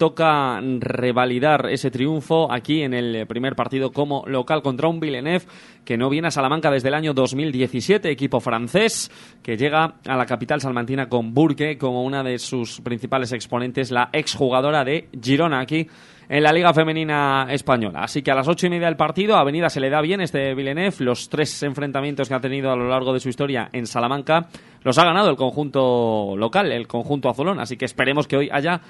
revalidar 0.80 1.69
ese 1.71 1.90
triunfo 1.90 2.50
aquí 2.50 2.83
en 2.83 2.95
el 2.95 3.26
primer 3.26 3.54
partido 3.54 3.92
como 3.92 4.25
local 4.26 4.62
contra 4.62 4.88
un 4.88 5.00
Villeneuve 5.00 5.45
que 5.85 5.97
no 5.97 6.09
viene 6.09 6.28
a 6.28 6.30
Salamanca 6.30 6.71
desde 6.71 6.88
el 6.88 6.95
año 6.95 7.14
2017, 7.14 8.11
equipo 8.11 8.40
francés 8.40 9.11
que 9.42 9.57
llega 9.57 9.95
a 10.07 10.16
la 10.16 10.26
capital 10.26 10.61
salmantina 10.61 11.09
con 11.09 11.35
Burke 11.35 11.78
como 11.78 12.04
una 12.04 12.23
de 12.23 12.38
sus 12.38 12.80
principales 12.80 13.33
exponentes, 13.33 13.90
la 13.90 14.09
exjugadora 14.12 14.85
de 14.85 15.09
Girona 15.23 15.61
aquí 15.61 15.87
en 16.30 16.45
la 16.45 16.52
Liga 16.52 16.73
Femenina 16.73 17.49
Española. 17.50 18.04
Así 18.04 18.23
que 18.23 18.30
a 18.30 18.37
las 18.37 18.47
ocho 18.47 18.69
y 18.69 18.71
media 18.71 18.87
del 18.87 18.97
partido, 18.97 19.35
Avenida 19.37 19.69
se 19.69 19.80
le 19.80 19.90
da 19.90 20.00
bien 20.00 20.21
este 20.21 20.54
Villeneuve. 20.54 20.95
Los 21.00 21.28
tres 21.28 21.61
enfrentamientos 21.64 22.28
que 22.28 22.35
ha 22.35 22.40
tenido 22.40 22.71
a 22.71 22.76
lo 22.76 22.88
largo 22.88 23.12
de 23.12 23.19
su 23.19 23.28
historia 23.28 23.69
en 23.73 23.85
Salamanca 23.85 24.47
los 24.85 24.97
ha 24.99 25.04
ganado 25.04 25.28
el 25.28 25.37
conjunto 25.37 26.37
local, 26.37 26.71
el 26.71 26.87
conjunto 26.87 27.28
azulón. 27.28 27.59
Así 27.59 27.76
que 27.76 27.85
esperemos 27.85 28.28
que 28.28 28.37
hoy 28.37 28.49
haya 28.52 28.80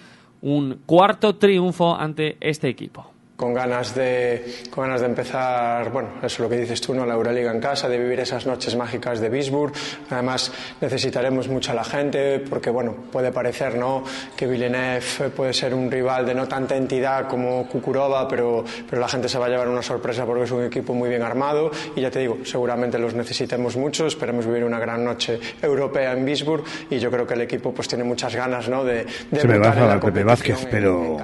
un 0.43 0.81
cuarto 0.87 1.37
triunfo 1.37 1.95
ante 1.95 2.37
este 2.41 2.69
equipo 2.69 3.11
con 3.41 3.55
ganas 3.55 3.95
de 3.95 4.45
con 4.69 4.85
ganas 4.85 5.01
de 5.01 5.07
empezar, 5.07 5.91
bueno, 5.91 6.11
eso 6.19 6.27
es 6.27 6.39
lo 6.41 6.49
que 6.51 6.59
dices 6.59 6.79
tú, 6.83 6.93
¿no? 6.95 7.07
La 7.07 7.15
Euroliga 7.15 7.51
en 7.51 7.59
casa, 7.59 7.89
de 7.89 7.99
vivir 7.99 8.21
esas 8.21 8.45
noches 8.45 8.77
mágicas 8.77 9.19
de 9.19 9.31
Bisburg. 9.31 9.73
Además, 10.11 10.53
necesitaremos 10.83 11.49
mucho 11.49 11.73
a 11.73 11.75
la 11.75 11.85
gente 11.85 12.41
porque, 12.41 12.69
bueno, 12.69 12.95
puede 13.11 13.33
parecer, 13.33 13.77
¿no? 13.77 14.05
Que 14.37 14.47
Villeneuve 14.47 15.31
puede 15.35 15.55
ser 15.55 15.73
un 15.73 15.91
rival 15.91 16.27
de 16.27 16.35
no 16.35 16.47
tanta 16.47 16.77
entidad 16.77 17.29
como 17.29 17.67
Kukurova, 17.67 18.29
pero, 18.29 18.63
pero 18.89 19.01
la 19.01 19.09
gente 19.09 19.27
se 19.27 19.39
va 19.39 19.47
a 19.47 19.49
llevar 19.49 19.69
una 19.69 19.83
sorpresa 19.83 20.27
porque 20.27 20.45
es 20.45 20.51
un 20.51 20.65
equipo 20.65 20.93
muy 20.93 21.09
bien 21.09 21.23
armado 21.23 21.71
y 21.97 22.03
ya 22.03 22.11
te 22.11 22.19
digo, 22.19 22.41
seguramente 22.45 22.99
los 22.99 23.15
necesitemos 23.15 23.75
mucho. 23.75 24.07
Esperemos 24.07 24.45
vivir 24.45 24.65
una 24.65 24.79
gran 24.79 25.03
noche 25.03 25.41
europea 25.63 26.13
en 26.13 26.27
Bisburg 26.27 26.65
y 26.91 26.99
yo 26.99 27.11
creo 27.11 27.27
que 27.27 27.33
el 27.33 27.41
equipo 27.41 27.73
pues 27.73 27.89
tiene 27.89 28.05
muchas 28.05 28.37
ganas, 28.37 28.69
¿no? 28.69 28.85
De, 28.85 29.07
de 29.31 29.41
se 29.41 29.49
me 29.49 29.57
va 29.57 29.71
a 29.71 29.75
dar 29.75 30.01
Pepe 30.01 30.25
Vázquez, 30.25 30.69
pero 30.71 31.17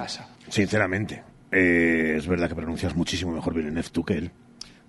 sinceramente 0.49 1.36
eh, 1.57 2.17
es 2.17 2.27
verdad 2.27 2.49
que 2.49 2.55
pronuncias 2.55 2.95
muchísimo 2.95 3.31
mejor 3.31 3.53
Villeneuve 3.53 3.89
tú 3.91 4.03
que 4.03 4.13
él. 4.13 4.31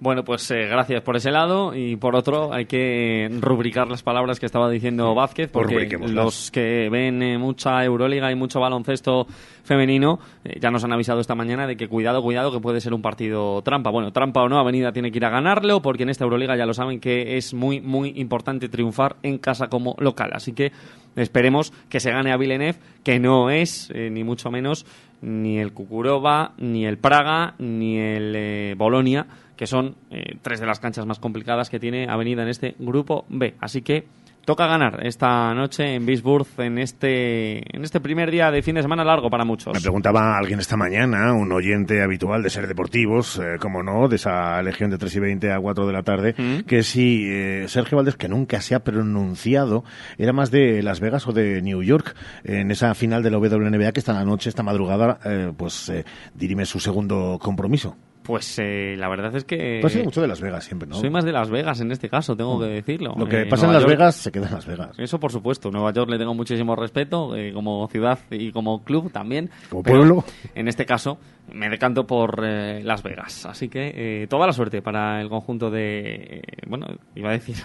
Bueno, 0.00 0.24
pues 0.24 0.48
eh, 0.52 0.66
gracias 0.66 1.02
por 1.02 1.16
ese 1.16 1.32
lado 1.32 1.74
y 1.74 1.96
por 1.96 2.14
otro 2.14 2.52
hay 2.52 2.66
que 2.66 3.28
rubricar 3.40 3.88
las 3.88 4.04
palabras 4.04 4.38
que 4.38 4.46
estaba 4.46 4.70
diciendo 4.70 5.12
Vázquez 5.12 5.50
porque 5.50 5.98
los 5.98 6.52
que 6.52 6.88
ven 6.88 7.20
eh, 7.20 7.36
mucha 7.36 7.84
Euroliga 7.84 8.30
y 8.30 8.36
mucho 8.36 8.60
baloncesto 8.60 9.26
femenino 9.64 10.20
ya 10.60 10.70
nos 10.70 10.84
han 10.84 10.92
avisado 10.92 11.20
esta 11.20 11.34
mañana 11.34 11.66
de 11.66 11.76
que 11.76 11.88
cuidado, 11.88 12.22
cuidado 12.22 12.52
que 12.52 12.60
puede 12.60 12.80
ser 12.80 12.94
un 12.94 13.02
partido 13.02 13.60
trampa. 13.62 13.90
Bueno, 13.90 14.12
trampa 14.12 14.42
o 14.42 14.48
no, 14.48 14.60
Avenida 14.60 14.92
tiene 14.92 15.10
que 15.10 15.18
ir 15.18 15.24
a 15.24 15.30
ganarlo 15.30 15.82
porque 15.82 16.04
en 16.04 16.10
esta 16.10 16.22
Euroliga 16.22 16.56
ya 16.56 16.64
lo 16.64 16.74
saben 16.74 17.00
que 17.00 17.36
es 17.36 17.52
muy, 17.52 17.80
muy 17.80 18.12
importante 18.20 18.68
triunfar 18.68 19.16
en 19.24 19.38
casa 19.38 19.66
como 19.66 19.96
local. 19.98 20.30
Así 20.32 20.52
que 20.52 20.70
esperemos 21.16 21.72
que 21.88 21.98
se 21.98 22.12
gane 22.12 22.30
a 22.30 22.36
Villeneuve, 22.36 22.78
que 23.02 23.18
no 23.18 23.50
es, 23.50 23.92
ni 23.92 24.22
mucho 24.22 24.52
menos, 24.52 24.86
ni 25.20 25.58
el 25.58 25.72
Kukurova, 25.72 26.52
ni 26.58 26.86
el 26.86 26.98
Praga, 26.98 27.54
ni 27.58 27.98
el 27.98 28.34
eh, 28.36 28.74
Bolonia, 28.76 29.26
que 29.56 29.66
son 29.66 29.96
eh, 30.10 30.36
tres 30.42 30.60
de 30.60 30.66
las 30.66 30.80
canchas 30.80 31.06
más 31.06 31.18
complicadas 31.18 31.70
que 31.70 31.80
tiene 31.80 32.06
Avenida 32.08 32.42
en 32.42 32.48
este 32.48 32.76
grupo 32.78 33.24
B. 33.28 33.54
Así 33.60 33.82
que 33.82 34.06
toca 34.48 34.66
ganar 34.66 35.06
esta 35.06 35.52
noche 35.52 35.94
en 35.94 36.06
Bisburg 36.06 36.46
en 36.56 36.78
este 36.78 37.58
en 37.76 37.84
este 37.84 38.00
primer 38.00 38.30
día 38.30 38.50
de 38.50 38.62
fin 38.62 38.76
de 38.76 38.80
semana 38.80 39.04
largo 39.04 39.28
para 39.28 39.44
muchos. 39.44 39.74
Me 39.74 39.80
preguntaba 39.82 40.38
alguien 40.38 40.58
esta 40.58 40.74
mañana, 40.74 41.34
un 41.34 41.52
oyente 41.52 42.00
habitual 42.00 42.42
de 42.42 42.48
Ser 42.48 42.66
Deportivos, 42.66 43.38
eh, 43.38 43.58
como 43.60 43.82
no, 43.82 44.08
de 44.08 44.16
esa 44.16 44.62
legión 44.62 44.88
de 44.88 44.96
3 44.96 45.16
y 45.16 45.20
20 45.20 45.52
a 45.52 45.60
4 45.60 45.86
de 45.86 45.92
la 45.92 46.02
tarde, 46.02 46.34
mm. 46.38 46.60
que 46.60 46.82
si 46.82 47.28
eh, 47.28 47.66
Sergio 47.68 47.96
Valdés, 47.96 48.16
que 48.16 48.30
nunca 48.30 48.62
se 48.62 48.74
ha 48.74 48.82
pronunciado, 48.82 49.84
era 50.16 50.32
más 50.32 50.50
de 50.50 50.82
Las 50.82 51.00
Vegas 51.00 51.26
o 51.26 51.32
de 51.32 51.60
New 51.60 51.82
York, 51.82 52.16
en 52.42 52.70
esa 52.70 52.94
final 52.94 53.22
de 53.22 53.30
la 53.30 53.36
WNBA 53.36 53.92
que 53.92 54.00
esta 54.00 54.24
noche, 54.24 54.48
esta 54.48 54.62
madrugada, 54.62 55.18
eh, 55.26 55.52
pues 55.54 55.92
dirime 56.34 56.64
su 56.64 56.80
segundo 56.80 57.38
compromiso. 57.38 57.98
Pues 58.28 58.58
eh, 58.58 58.94
la 58.98 59.08
verdad 59.08 59.34
es 59.34 59.44
que... 59.44 59.78
Pues 59.80 59.94
sí, 59.94 60.02
mucho 60.02 60.20
de 60.20 60.28
Las 60.28 60.42
Vegas 60.42 60.62
siempre, 60.62 60.86
¿no? 60.86 60.96
Soy 60.96 61.08
más 61.08 61.24
de 61.24 61.32
Las 61.32 61.48
Vegas 61.48 61.80
en 61.80 61.90
este 61.90 62.10
caso, 62.10 62.36
tengo 62.36 62.60
que 62.60 62.66
decirlo. 62.66 63.14
Lo 63.16 63.24
que 63.24 63.40
eh, 63.40 63.46
pasa 63.46 63.64
en 63.64 63.72
Las 63.72 63.86
Vegas 63.86 64.16
se 64.16 64.30
queda 64.30 64.48
en 64.48 64.52
Las 64.52 64.66
Vegas. 64.66 64.98
Eso 64.98 65.18
por 65.18 65.32
supuesto. 65.32 65.70
Nueva 65.70 65.94
York 65.94 66.10
le 66.10 66.18
tengo 66.18 66.34
muchísimo 66.34 66.76
respeto, 66.76 67.34
eh, 67.34 67.54
como 67.54 67.88
ciudad 67.88 68.18
y 68.30 68.52
como 68.52 68.84
club 68.84 69.10
también. 69.10 69.48
Como 69.70 69.82
pueblo. 69.82 70.24
En 70.54 70.68
este 70.68 70.84
caso 70.84 71.18
me 71.50 71.70
decanto 71.70 72.06
por 72.06 72.42
Las 72.42 73.02
Vegas. 73.02 73.46
Así 73.46 73.70
que 73.70 74.26
toda 74.28 74.46
la 74.46 74.52
suerte 74.52 74.82
para 74.82 75.22
el 75.22 75.30
conjunto 75.30 75.70
de... 75.70 76.42
bueno, 76.66 76.86
iba 77.14 77.30
a 77.30 77.32
decir 77.32 77.56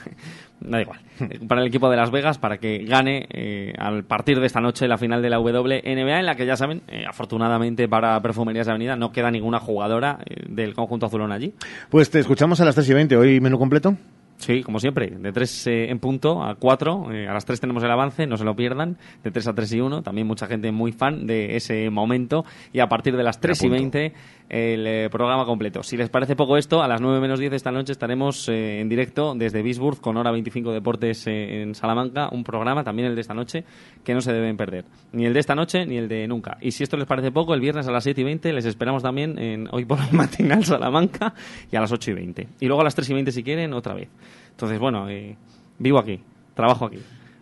da 0.60 0.82
igual, 0.82 1.00
para 1.48 1.62
el 1.62 1.68
equipo 1.68 1.90
de 1.90 1.98
Las 1.98 2.12
Vegas 2.12 2.38
para 2.38 2.58
que 2.58 2.80
gane 2.86 3.28
eh, 3.30 3.74
al 3.78 4.04
partir 4.04 4.40
de 4.40 4.46
esta 4.46 4.62
noche 4.62 4.88
la 4.88 4.98
final 4.98 5.22
de 5.22 5.30
la 5.30 5.40
WNBA 5.40 6.20
en 6.20 6.26
la 6.26 6.36
que 6.36 6.46
ya 6.46 6.56
saben, 6.56 6.82
eh, 6.88 7.04
afortunadamente 7.08 7.88
para 7.88 8.20
Perfumerías 8.22 8.66
de 8.66 8.72
Avenida 8.72 8.96
no 8.96 9.12
queda 9.12 9.32
ninguna 9.32 9.60
jugadora 9.60 10.20
eh, 10.26 10.46
del 10.48 10.74
conjunto 10.74 11.08
azulón 11.08 11.32
allí. 11.32 11.54
Pues 11.90 12.10
te 12.10 12.20
escuchamos 12.20 12.62
a 12.62 12.66
las 12.66 12.76
3 12.76 12.90
y 12.90 12.94
20, 12.94 13.18
hoy 13.18 13.40
menú 13.40 13.58
completo. 13.58 13.96
Sí, 14.38 14.62
como 14.62 14.80
siempre, 14.80 15.08
de 15.08 15.32
3 15.32 15.68
eh, 15.68 15.90
en 15.90 16.00
punto 16.00 16.44
a 16.44 16.56
4. 16.56 17.14
Eh, 17.14 17.28
a 17.28 17.34
las 17.34 17.46
3 17.46 17.62
tenemos 17.62 17.82
el 17.84 17.92
avance, 17.92 18.28
no 18.28 18.36
se 18.36 18.44
lo 18.44 18.56
pierdan. 18.56 18.98
De 19.24 19.32
3 19.32 19.48
a 19.48 19.54
3 19.54 19.74
y 19.74 19.80
1. 19.80 20.02
También 20.02 20.28
mucha 20.28 20.48
gente 20.48 20.72
muy 20.72 20.92
fan 20.92 21.26
de 21.26 21.56
ese 21.56 21.90
momento. 21.90 22.44
Y 22.74 22.82
a 22.82 22.88
partir 22.88 23.16
de 23.16 23.24
las 23.24 23.40
3 23.40 23.64
y 23.64 23.70
20, 23.70 24.14
el 24.54 24.86
eh, 24.86 25.10
programa 25.10 25.46
completo. 25.46 25.82
Si 25.82 25.98
les 25.98 26.10
parece 26.10 26.36
poco 26.36 26.58
esto, 26.58 26.84
a 26.84 26.88
las 26.88 27.02
9 27.02 27.20
menos 27.20 27.40
10 27.40 27.54
esta 27.54 27.72
noche 27.72 27.92
estaremos 27.92 28.48
en 28.50 28.88
directo 28.88 29.34
desde 29.34 29.64
Bisburg 29.64 30.00
con 30.00 30.16
Hora 30.16 30.30
25 30.30 30.72
Deportes 30.72 31.26
en 31.26 31.74
Salamanca. 31.74 32.30
Un 32.32 32.44
programa, 32.44 32.84
también 32.84 33.08
el 33.08 33.16
de 33.16 33.22
esta 33.22 33.34
noche, 33.34 33.64
que 34.04 34.14
no 34.14 34.22
se 34.22 34.32
deben 34.32 34.56
perder. 34.56 34.86
Ni 35.12 35.26
el 35.26 35.34
de 35.34 35.40
esta 35.40 35.56
noche 35.56 35.88
ni 35.88 35.98
el 35.98 36.08
de 36.08 36.28
nunca. 36.28 36.58
Y 36.62 36.70
si 36.70 36.84
esto 36.84 36.98
les 36.98 37.08
parece 37.08 37.32
poco, 37.32 37.56
el 37.56 37.62
viernes 37.62 37.88
a 37.88 37.92
las 37.92 38.04
7 38.04 38.22
y 38.22 38.24
20 38.26 38.54
les 38.54 38.66
esperamos 38.66 39.02
también 39.02 39.40
en 39.40 39.68
Hoy 39.72 39.86
por 39.86 39.98
el 40.00 40.12
Matinal 40.16 40.64
Salamanca 40.64 41.34
y 41.72 41.76
a 41.76 41.82
las 41.82 41.92
8 41.92 42.12
y 42.12 42.14
20. 42.14 42.48
Y 42.60 42.68
luego 42.68 42.82
a 42.82 42.84
las 42.84 42.94
3 42.94 43.10
y 43.10 43.14
20 43.16 43.32
si 43.32 43.42
quieren, 43.42 43.74
otra 43.74 43.96
vez. 43.96 44.10
Entonces, 44.52 44.78
bueno, 44.78 45.10
eh, 45.10 45.36
vivo 45.80 45.98
aquí, 45.98 46.20
trabajo 46.54 46.86
aquí. 46.86 47.00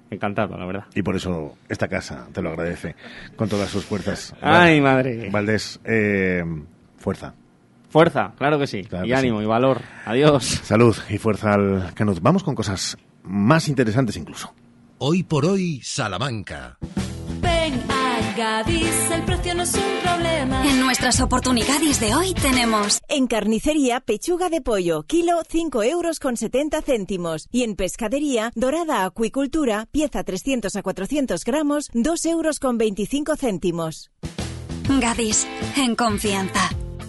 Encantado, 0.09 0.57
la 0.57 0.65
verdad. 0.65 0.85
Y 0.95 1.01
por 1.03 1.17
eso 1.17 1.57
esta 1.67 1.89
casa 1.89 2.27
te 2.31 2.41
lo 2.41 2.51
agradece 2.51 2.95
con 3.35 3.49
todas 3.49 3.69
sus 3.69 3.83
fuerzas. 3.83 4.33
¡Ay, 4.41 4.79
madre! 4.79 5.29
Valdés, 5.29 5.79
eh, 5.83 6.43
fuerza. 7.01 7.33
Fuerza, 7.89 8.33
claro 8.37 8.57
que 8.57 8.67
sí. 8.67 8.87
y 9.03 9.11
ánimo 9.11 9.41
y 9.41 9.45
valor. 9.45 9.81
Adiós. 10.05 10.45
Salud 10.63 10.95
y 11.09 11.17
fuerza 11.17 11.53
al 11.53 11.93
Canut. 11.93 12.19
Vamos 12.21 12.43
con 12.43 12.55
cosas 12.55 12.97
más 13.23 13.67
interesantes 13.67 14.15
incluso. 14.15 14.53
Hoy 14.99 15.23
por 15.23 15.45
hoy, 15.45 15.81
Salamanca. 15.83 16.77
Gadis, 18.35 19.11
el 19.11 19.23
precio 19.23 19.53
no 19.53 19.63
es 19.63 19.73
un 19.75 20.01
problema. 20.03 20.65
En 20.65 20.79
nuestras 20.79 21.19
oportunidades 21.21 21.99
de 21.99 22.15
hoy 22.15 22.33
tenemos... 22.33 22.99
En 23.09 23.27
carnicería, 23.27 23.99
pechuga 23.99 24.49
de 24.49 24.61
pollo, 24.61 25.03
kilo 25.03 25.41
5 25.47 25.83
euros 25.83 26.19
con 26.19 26.37
70 26.37 26.81
céntimos. 26.81 27.47
Y 27.51 27.63
en 27.63 27.75
pescadería, 27.75 28.51
dorada 28.55 29.05
acuicultura, 29.05 29.87
pieza 29.91 30.23
300 30.23 30.75
a 30.75 30.81
400 30.81 31.43
gramos, 31.43 31.89
2 31.93 32.25
euros 32.25 32.59
con 32.59 32.77
25 32.77 33.35
céntimos. 33.35 34.11
Gadis, 34.99 35.47
en 35.77 35.95
confianza. 35.95 36.69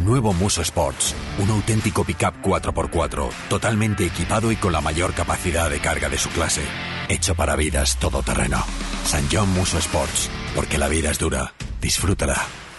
Nuevo 0.00 0.32
Muso 0.32 0.62
Sports, 0.62 1.14
un 1.38 1.50
auténtico 1.50 2.04
pickup 2.04 2.42
4x4, 2.42 3.30
totalmente 3.48 4.04
equipado 4.06 4.50
y 4.52 4.56
con 4.56 4.72
la 4.72 4.80
mayor 4.80 5.14
capacidad 5.14 5.70
de 5.70 5.80
carga 5.80 6.08
de 6.08 6.18
su 6.18 6.28
clase. 6.30 6.62
Hecho 7.08 7.34
para 7.34 7.56
vidas 7.56 7.98
todoterreno. 7.98 8.62
San 9.04 9.24
John 9.30 9.48
Muso 9.54 9.78
Sports, 9.78 10.30
porque 10.54 10.78
la 10.78 10.88
vida 10.88 11.10
es 11.10 11.18
dura. 11.18 11.52
Disfrútala. 11.80 12.36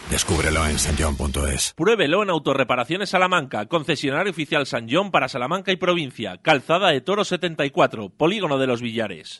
Descúbrelo 0.10 0.68
en 0.68 0.78
sanjon.es. 0.78 1.74
Pruébelo 1.76 2.22
en 2.22 2.30
Autorreparaciones 2.30 3.10
Salamanca, 3.10 3.66
concesionario 3.66 4.32
oficial 4.32 4.68
San 4.68 4.88
John 4.90 5.10
para 5.10 5.30
Salamanca 5.30 5.72
y 5.72 5.78
provincia. 5.78 6.38
Calzada 6.42 6.90
de 6.90 7.02
Toro 7.02 7.24
74, 7.24 8.10
Polígono 8.10 8.60
de 8.60 8.68
los 8.68 8.82
Villares. 8.82 9.40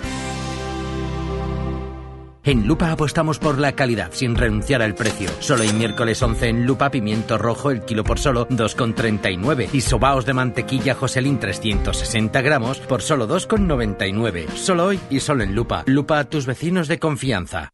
En 2.43 2.65
Lupa 2.65 2.91
apostamos 2.91 3.37
por 3.37 3.59
la 3.59 3.73
calidad 3.73 4.09
sin 4.13 4.35
renunciar 4.35 4.81
al 4.81 4.95
precio. 4.95 5.29
Solo 5.39 5.61
el 5.61 5.75
miércoles 5.75 6.21
11 6.23 6.49
en 6.49 6.65
Lupa 6.65 6.89
pimiento 6.89 7.37
rojo 7.37 7.69
el 7.69 7.81
kilo 7.85 8.03
por 8.03 8.17
solo 8.17 8.47
2,39 8.47 9.69
y 9.71 9.81
sobaos 9.81 10.25
de 10.25 10.33
mantequilla 10.33 10.95
Joselín 10.95 11.37
360 11.37 12.41
gramos 12.41 12.79
por 12.79 13.03
solo 13.03 13.27
2,99. 13.27 14.49
Solo 14.55 14.85
hoy 14.87 14.99
y 15.11 15.19
solo 15.19 15.43
en 15.43 15.53
Lupa. 15.53 15.83
Lupa 15.85 16.17
a 16.17 16.23
tus 16.23 16.47
vecinos 16.47 16.87
de 16.87 16.97
confianza. 16.97 17.69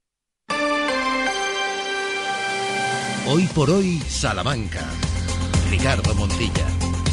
Hoy 3.30 3.48
por 3.56 3.70
hoy, 3.70 4.00
Salamanca. 4.00 4.82
Ricardo 5.70 6.14
Montilla. 6.16 6.66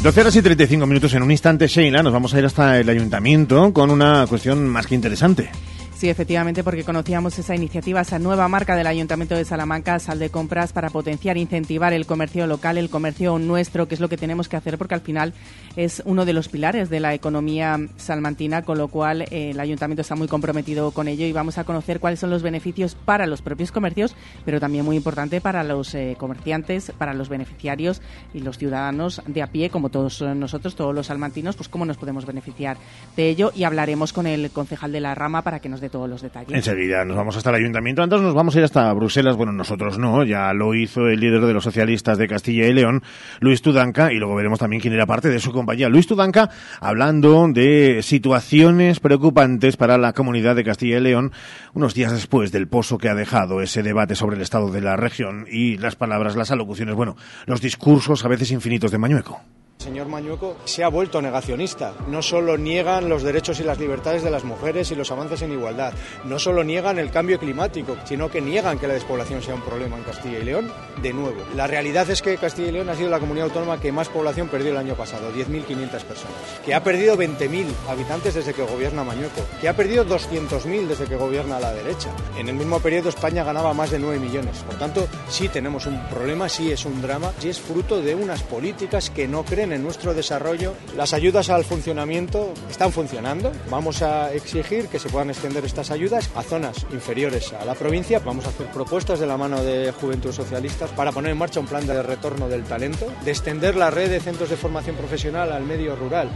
12 0.03 0.21
horas 0.21 0.35
y 0.35 0.41
35 0.41 0.85
minutos 0.85 1.13
en 1.13 1.23
un 1.23 1.31
instante, 1.31 1.67
Sheila. 1.67 2.03
Nos 2.03 2.11
vamos 2.11 2.33
a 2.33 2.39
ir 2.39 2.45
hasta 2.45 2.79
el 2.79 2.89
ayuntamiento 2.89 3.73
con 3.73 3.89
una 3.91 4.27
cuestión 4.27 4.67
más 4.67 4.87
que 4.87 4.95
interesante. 4.95 5.51
Sí, 5.95 6.09
efectivamente, 6.09 6.61
porque 6.61 6.83
conocíamos 6.83 7.39
esa 7.39 7.55
iniciativa, 7.55 8.01
esa 8.01 8.19
nueva 8.19 8.49
marca 8.49 8.75
del 8.75 8.85
Ayuntamiento 8.85 9.33
de 9.33 9.45
Salamanca, 9.45 9.97
Sal 9.97 10.19
de 10.19 10.29
Compras, 10.29 10.73
para 10.73 10.89
potenciar 10.89 11.37
incentivar 11.37 11.93
el 11.93 12.05
comercio 12.05 12.47
local, 12.47 12.77
el 12.77 12.89
comercio 12.89 13.39
nuestro, 13.39 13.87
que 13.87 13.95
es 13.95 14.01
lo 14.01 14.09
que 14.09 14.17
tenemos 14.17 14.49
que 14.49 14.57
hacer, 14.57 14.77
porque 14.77 14.95
al 14.95 14.99
final 14.99 15.33
es 15.77 16.03
uno 16.05 16.25
de 16.25 16.33
los 16.33 16.49
pilares 16.49 16.89
de 16.89 16.99
la 16.99 17.13
economía 17.13 17.79
salmantina, 17.95 18.63
con 18.63 18.77
lo 18.77 18.89
cual 18.89 19.21
eh, 19.21 19.51
el 19.51 19.59
Ayuntamiento 19.61 20.01
está 20.01 20.17
muy 20.17 20.27
comprometido 20.27 20.91
con 20.91 21.07
ello 21.07 21.25
y 21.25 21.31
vamos 21.31 21.57
a 21.57 21.63
conocer 21.63 22.01
cuáles 22.01 22.19
son 22.19 22.29
los 22.29 22.43
beneficios 22.43 22.95
para 22.95 23.25
los 23.25 23.41
propios 23.41 23.71
comercios, 23.71 24.15
pero 24.43 24.59
también 24.59 24.83
muy 24.83 24.97
importante 24.97 25.39
para 25.39 25.63
los 25.63 25.95
eh, 25.95 26.17
comerciantes, 26.19 26.91
para 26.97 27.13
los 27.13 27.29
beneficiarios 27.29 28.01
y 28.33 28.41
los 28.41 28.57
ciudadanos 28.57 29.21
de 29.27 29.41
a 29.41 29.47
pie, 29.47 29.69
como 29.69 29.87
todos 29.87 30.21
nosotros, 30.21 30.75
todos 30.75 30.93
los 30.93 31.07
salmantinos, 31.07 31.55
pues 31.55 31.69
cómo 31.69 31.85
nos 31.85 31.95
podemos 31.95 32.25
beneficiar 32.25 32.75
de 33.15 33.29
ello. 33.29 33.53
Y 33.55 33.63
hablaremos 33.63 34.11
con 34.11 34.27
el 34.27 34.51
concejal 34.51 34.91
de 34.91 34.99
la 34.99 35.15
rama 35.15 35.41
para 35.41 35.61
que 35.61 35.69
nos 35.69 35.84
todos 35.89 36.09
los 36.09 36.21
detalles. 36.21 36.53
Enseguida 36.53 37.05
nos 37.05 37.17
vamos 37.17 37.35
hasta 37.37 37.49
el 37.49 37.57
ayuntamiento. 37.57 38.03
Antes 38.03 38.21
nos 38.21 38.33
vamos 38.33 38.55
a 38.55 38.59
ir 38.59 38.65
hasta 38.65 38.91
Bruselas. 38.93 39.35
Bueno, 39.35 39.51
nosotros 39.51 39.97
no, 39.97 40.23
ya 40.23 40.53
lo 40.53 40.73
hizo 40.73 41.07
el 41.07 41.19
líder 41.19 41.41
de 41.41 41.53
los 41.53 41.63
socialistas 41.63 42.17
de 42.17 42.27
Castilla 42.27 42.67
y 42.67 42.73
León, 42.73 43.03
Luis 43.39 43.61
Tudanca, 43.61 44.11
y 44.11 44.17
luego 44.17 44.35
veremos 44.35 44.59
también 44.59 44.81
quién 44.81 44.93
era 44.93 45.05
parte 45.05 45.29
de 45.29 45.39
su 45.39 45.51
compañía. 45.51 45.89
Luis 45.89 46.07
Tudanca 46.07 46.49
hablando 46.79 47.47
de 47.47 48.01
situaciones 48.01 48.99
preocupantes 48.99 49.77
para 49.77 49.97
la 49.97 50.13
comunidad 50.13 50.55
de 50.55 50.63
Castilla 50.63 50.97
y 50.97 51.01
León 51.01 51.31
unos 51.73 51.93
días 51.93 52.11
después 52.11 52.51
del 52.51 52.67
pozo 52.67 52.97
que 52.97 53.09
ha 53.09 53.15
dejado 53.15 53.61
ese 53.61 53.83
debate 53.83 54.15
sobre 54.15 54.35
el 54.35 54.41
estado 54.41 54.71
de 54.71 54.81
la 54.81 54.95
región 54.95 55.45
y 55.49 55.77
las 55.77 55.95
palabras, 55.95 56.35
las 56.35 56.51
alocuciones, 56.51 56.95
bueno, 56.95 57.15
los 57.45 57.61
discursos 57.61 58.23
a 58.25 58.27
veces 58.27 58.51
infinitos 58.51 58.91
de 58.91 58.97
Mañueco. 58.97 59.41
Señor 59.77 60.07
Mañueco 60.07 60.55
se 60.65 60.83
ha 60.83 60.87
vuelto 60.87 61.21
negacionista. 61.21 61.93
No 62.07 62.21
solo 62.21 62.57
niegan 62.57 63.07
los 63.07 63.21
derechos 63.21 63.59
y 63.59 63.63
las 63.63 63.79
libertades 63.79 64.23
de 64.23 64.31
las 64.31 64.43
mujeres 64.43 64.89
y 64.89 64.95
los 64.95 65.11
avances 65.11 65.41
en 65.43 65.51
igualdad, 65.51 65.93
no 66.23 66.39
solo 66.39 66.63
niegan 66.63 66.97
el 66.97 67.11
cambio 67.11 67.37
climático, 67.39 67.95
sino 68.03 68.31
que 68.31 68.41
niegan 68.41 68.79
que 68.79 68.87
la 68.87 68.95
despoblación 68.95 69.43
sea 69.43 69.53
un 69.53 69.61
problema 69.61 69.97
en 69.97 70.03
Castilla 70.03 70.39
y 70.39 70.43
León, 70.43 70.71
de 71.01 71.13
nuevo. 71.13 71.37
La 71.55 71.67
realidad 71.67 72.09
es 72.09 72.21
que 72.21 72.37
Castilla 72.37 72.69
y 72.69 72.71
León 72.71 72.89
ha 72.89 72.95
sido 72.95 73.09
la 73.09 73.19
comunidad 73.19 73.47
autónoma 73.47 73.79
que 73.79 73.91
más 73.91 74.09
población 74.09 74.47
perdió 74.47 74.71
el 74.71 74.77
año 74.77 74.95
pasado, 74.95 75.31
10.500 75.31 75.89
personas, 76.03 76.35
que 76.65 76.73
ha 76.73 76.83
perdido 76.83 77.15
20.000 77.15 77.65
habitantes 77.87 78.33
desde 78.33 78.53
que 78.53 78.63
gobierna 78.63 79.03
Mañueco, 79.03 79.41
que 79.61 79.69
ha 79.69 79.75
perdido 79.75 80.05
200.000 80.05 80.87
desde 80.87 81.05
que 81.05 81.15
gobierna 81.15 81.59
la 81.59 81.73
derecha. 81.73 82.09
En 82.37 82.49
el 82.49 82.55
mismo 82.55 82.79
periodo 82.79 83.09
España 83.09 83.43
ganaba 83.43 83.73
más 83.73 83.91
de 83.91 83.99
9 83.99 84.19
millones. 84.19 84.57
Por 84.65 84.79
tanto, 84.79 85.07
sí 85.29 85.47
tenemos 85.49 85.85
un 85.85 85.99
problema, 86.07 86.49
sí 86.49 86.71
es 86.71 86.85
un 86.85 87.01
drama, 87.01 87.31
sí 87.39 87.49
es 87.49 87.59
fruto 87.59 88.01
de 88.01 88.15
unas 88.15 88.41
políticas 88.41 89.09
que 89.09 89.27
no 89.27 89.43
creen 89.43 89.64
en 89.71 89.83
nuestro 89.83 90.13
desarrollo. 90.13 90.73
Las 90.95 91.13
ayudas 91.13 91.49
al 91.49 91.63
funcionamiento 91.63 92.53
están 92.69 92.91
funcionando. 92.91 93.51
Vamos 93.69 94.01
a 94.01 94.33
exigir 94.33 94.87
que 94.87 94.99
se 94.99 95.09
puedan 95.09 95.29
extender 95.29 95.65
estas 95.65 95.91
ayudas 95.91 96.29
a 96.35 96.43
zonas 96.43 96.85
inferiores 96.91 97.53
a 97.53 97.65
la 97.65 97.75
provincia. 97.75 98.19
Vamos 98.19 98.45
a 98.45 98.49
hacer 98.49 98.67
propuestas 98.67 99.19
de 99.19 99.27
la 99.27 99.37
mano 99.37 99.63
de 99.63 99.91
Juventud 99.91 100.31
Socialistas 100.31 100.91
para 100.91 101.11
poner 101.11 101.31
en 101.31 101.37
marcha 101.37 101.59
un 101.59 101.67
plan 101.67 101.85
de 101.85 102.01
retorno 102.01 102.49
del 102.49 102.63
talento, 102.63 103.11
de 103.23 103.31
extender 103.31 103.75
la 103.75 103.91
red 103.91 104.09
de 104.09 104.19
centros 104.19 104.49
de 104.49 104.57
formación 104.57 104.95
profesional 104.95 105.51
al 105.51 105.63
medio 105.63 105.95
rural 105.95 106.29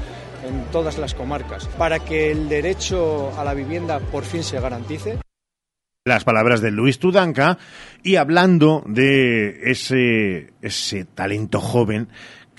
en 0.48 0.66
todas 0.72 0.98
las 0.98 1.14
comarcas, 1.14 1.68
para 1.78 2.00
que 2.00 2.32
el 2.32 2.48
derecho 2.48 3.32
a 3.38 3.44
la 3.44 3.54
vivienda 3.54 4.00
por 4.00 4.24
fin 4.24 4.44
se 4.44 4.60
garantice 4.60 5.20
las 6.06 6.24
palabras 6.24 6.62
de 6.62 6.72
Luis 6.72 6.98
Tudanca 6.98 7.58
y 8.04 8.16
hablando 8.16 8.84
de 8.88 9.70
ese, 9.70 10.54
ese 10.62 11.06
talento 11.06 11.60
joven 11.60 12.10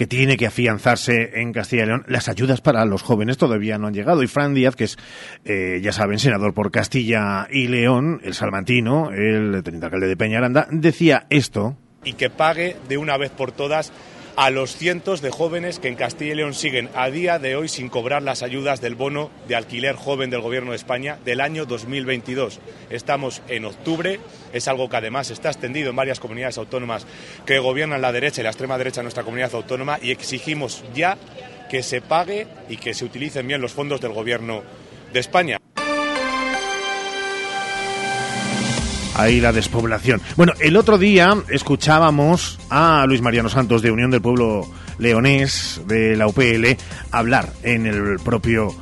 que 0.01 0.07
tiene 0.07 0.39
que 0.39 0.47
afianzarse 0.47 1.43
en 1.43 1.53
Castilla 1.53 1.83
y 1.83 1.87
León. 1.89 2.05
Las 2.09 2.31
ayudas 2.31 2.63
para 2.63 2.87
los 2.87 3.03
jóvenes 3.03 3.37
todavía 3.37 3.77
no 3.77 3.89
han 3.89 3.93
llegado. 3.93 4.23
Y 4.23 4.29
Fran 4.29 4.55
Díaz, 4.55 4.75
que 4.75 4.85
es, 4.85 4.97
eh, 5.45 5.79
ya 5.83 5.93
saben, 5.93 6.19
senador 6.19 6.55
por 6.55 6.71
Castilla 6.71 7.47
y 7.51 7.69
León, 7.69 8.19
el 8.25 8.33
salmantino, 8.33 9.11
el 9.11 9.63
teniente 9.63 9.85
alcalde 9.85 10.09
de 10.09 10.17
Peñaranda, 10.17 10.67
decía 10.71 11.27
esto. 11.29 11.77
Y 12.03 12.15
que 12.15 12.31
pague 12.31 12.79
de 12.89 12.97
una 12.97 13.19
vez 13.19 13.31
por 13.31 13.53
todas 13.53 13.93
a 14.41 14.49
los 14.49 14.75
cientos 14.75 15.21
de 15.21 15.31
jóvenes 15.31 15.79
que 15.79 15.89
en 15.89 15.97
Castilla 15.97 16.33
y 16.33 16.37
León 16.37 16.55
siguen 16.55 16.89
a 16.95 17.11
día 17.11 17.39
de 17.39 17.57
hoy 17.57 17.69
sin 17.69 17.91
cobrar 17.91 18.23
las 18.23 18.43
ayudas 18.43 18.81
del 18.81 18.95
bono 18.95 19.31
de 19.47 19.55
alquiler 19.55 19.97
joven 19.97 20.31
del 20.31 20.41
Gobierno 20.41 20.71
de 20.71 20.79
España 20.79 21.19
del 21.27 21.43
año 21.43 21.67
2022. 21.67 22.59
Estamos 22.89 23.43
en 23.49 23.67
octubre, 23.67 24.19
es 24.55 24.67
algo 24.67 24.89
que 24.89 24.97
además 24.97 25.31
está 25.31 25.51
extendido 25.51 25.91
en 25.91 25.97
varias 25.97 26.21
comunidades 26.21 26.57
autónomas 26.57 27.07
que 27.45 27.59
gobiernan 27.59 28.01
la 28.01 28.13
derecha 28.13 28.41
y 28.41 28.45
la 28.45 28.49
extrema 28.49 28.79
derecha 28.79 29.03
en 29.03 29.05
nuestra 29.05 29.25
comunidad 29.25 29.55
autónoma 29.55 29.99
y 30.01 30.11
exigimos 30.11 30.85
ya 30.95 31.19
que 31.69 31.83
se 31.83 32.01
pague 32.01 32.47
y 32.71 32.79
que 32.79 32.95
se 32.95 33.05
utilicen 33.05 33.47
bien 33.47 33.61
los 33.61 33.73
fondos 33.73 34.01
del 34.01 34.15
Gobierno 34.15 34.63
de 35.13 35.21
España. 35.21 35.59
Ahí 39.21 39.41
la 39.41 39.53
despoblación. 39.53 40.21
Bueno, 40.37 40.53
el 40.61 40.77
otro 40.77 40.99
día 40.99 41.37
escuchábamos 41.49 42.59
a 42.71 43.05
Luis 43.07 43.21
Mariano 43.21 43.49
Santos 43.49 43.83
de 43.83 43.91
Unión 43.91 44.11
del 44.11 44.23
Pueblo 44.23 44.67
Leonés 44.99 45.81
de 45.87 46.17
la 46.17 46.27
UPL 46.27 46.67
hablar 47.11 47.53
en 47.63 47.87
el 47.87 48.19
propio 48.19 48.75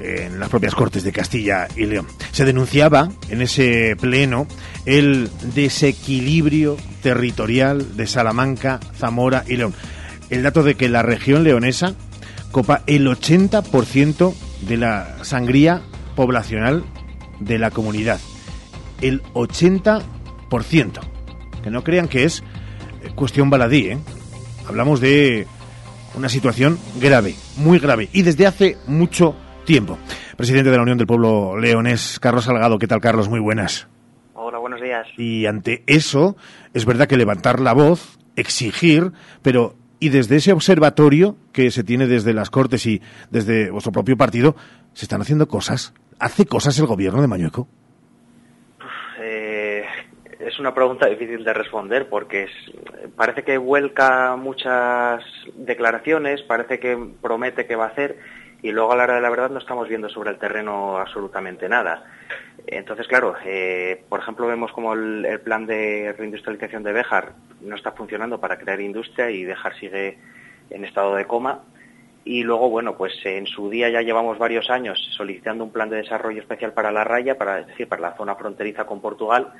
en 0.00 0.40
las 0.40 0.48
propias 0.48 0.74
Cortes 0.74 1.04
de 1.04 1.12
Castilla 1.12 1.68
y 1.76 1.86
León. 1.86 2.08
Se 2.32 2.44
denunciaba 2.44 3.10
en 3.28 3.40
ese 3.40 3.94
pleno 4.00 4.48
el 4.84 5.30
desequilibrio 5.54 6.76
territorial 7.02 7.96
de 7.96 8.06
Salamanca, 8.06 8.80
Zamora 8.96 9.44
y 9.46 9.56
León. 9.56 9.74
El 10.30 10.42
dato 10.42 10.64
de 10.64 10.74
que 10.74 10.88
la 10.88 11.02
región 11.02 11.44
leonesa 11.44 11.94
copa 12.50 12.82
el 12.86 13.06
80% 13.06 14.34
de 14.62 14.76
la 14.76 15.18
sangría 15.22 15.82
poblacional 16.16 16.84
de 17.38 17.58
la 17.58 17.70
comunidad 17.70 18.18
el 19.02 19.22
80%. 19.34 21.00
Que 21.62 21.70
no 21.70 21.84
crean 21.84 22.08
que 22.08 22.24
es 22.24 22.42
eh, 23.02 23.10
cuestión 23.14 23.50
baladí, 23.50 23.90
¿eh? 23.90 23.98
Hablamos 24.66 25.00
de 25.00 25.46
una 26.14 26.28
situación 26.28 26.78
grave, 27.00 27.34
muy 27.56 27.78
grave, 27.78 28.08
y 28.12 28.22
desde 28.22 28.46
hace 28.46 28.78
mucho 28.86 29.34
tiempo. 29.64 29.98
Presidente 30.36 30.70
de 30.70 30.76
la 30.76 30.82
Unión 30.82 30.98
del 30.98 31.06
Pueblo 31.06 31.58
Leonés, 31.58 32.18
Carlos 32.20 32.44
Salgado. 32.44 32.78
¿Qué 32.78 32.86
tal, 32.86 33.00
Carlos? 33.00 33.28
Muy 33.28 33.40
buenas. 33.40 33.88
Hola, 34.34 34.58
buenos 34.58 34.80
días. 34.80 35.06
Y 35.16 35.46
ante 35.46 35.82
eso, 35.86 36.36
es 36.74 36.84
verdad 36.84 37.06
que 37.06 37.16
levantar 37.16 37.60
la 37.60 37.72
voz, 37.72 38.18
exigir, 38.36 39.12
pero 39.42 39.76
y 40.00 40.08
desde 40.08 40.36
ese 40.36 40.52
observatorio 40.52 41.36
que 41.52 41.70
se 41.70 41.84
tiene 41.84 42.08
desde 42.08 42.34
las 42.34 42.50
Cortes 42.50 42.86
y 42.86 43.00
desde 43.30 43.70
vuestro 43.70 43.92
propio 43.92 44.16
partido, 44.16 44.56
se 44.94 45.04
están 45.04 45.20
haciendo 45.22 45.46
cosas. 45.46 45.94
¿Hace 46.18 46.44
cosas 46.44 46.76
el 46.78 46.86
gobierno 46.86 47.20
de 47.20 47.28
Mañueco? 47.28 47.68
Es 50.46 50.58
una 50.58 50.74
pregunta 50.74 51.06
difícil 51.06 51.44
de 51.44 51.52
responder 51.52 52.08
porque 52.08 52.48
parece 53.16 53.44
que 53.44 53.58
vuelca 53.58 54.36
muchas 54.36 55.22
declaraciones, 55.54 56.42
parece 56.42 56.78
que 56.78 56.98
promete 57.20 57.66
que 57.66 57.76
va 57.76 57.84
a 57.84 57.88
hacer 57.88 58.18
y 58.62 58.70
luego 58.70 58.92
a 58.92 58.96
la 58.96 59.04
hora 59.04 59.14
de 59.16 59.20
la 59.20 59.30
verdad 59.30 59.50
no 59.50 59.58
estamos 59.58 59.88
viendo 59.88 60.08
sobre 60.08 60.30
el 60.30 60.38
terreno 60.38 60.96
absolutamente 60.96 61.68
nada. 61.68 62.04
Entonces, 62.66 63.08
claro, 63.08 63.34
eh, 63.44 64.04
por 64.08 64.20
ejemplo, 64.20 64.46
vemos 64.46 64.72
como 64.72 64.94
el, 64.94 65.40
plan 65.44 65.66
de 65.66 66.14
reindustrialización 66.16 66.84
de 66.84 66.92
Béjar 66.92 67.32
no 67.60 67.74
está 67.74 67.92
funcionando 67.92 68.40
para 68.40 68.58
crear 68.58 68.80
industria 68.80 69.30
y 69.30 69.44
Béjar 69.44 69.74
sigue 69.78 70.18
en 70.70 70.84
estado 70.84 71.16
de 71.16 71.26
coma. 71.26 71.60
Y 72.24 72.44
luego, 72.44 72.70
bueno, 72.70 72.96
pues 72.96 73.14
en 73.24 73.46
su 73.46 73.68
día 73.68 73.90
ya 73.90 74.00
llevamos 74.00 74.38
varios 74.38 74.70
años 74.70 74.96
solicitando 75.16 75.64
un 75.64 75.72
plan 75.72 75.90
de 75.90 75.96
desarrollo 75.96 76.40
especial 76.40 76.72
para 76.72 76.92
la 76.92 77.02
raya, 77.02 77.36
para, 77.36 77.58
es 77.58 77.66
decir, 77.66 77.88
para 77.88 78.02
la 78.02 78.16
zona 78.16 78.36
fronteriza 78.36 78.84
con 78.84 79.00
Portugal. 79.00 79.52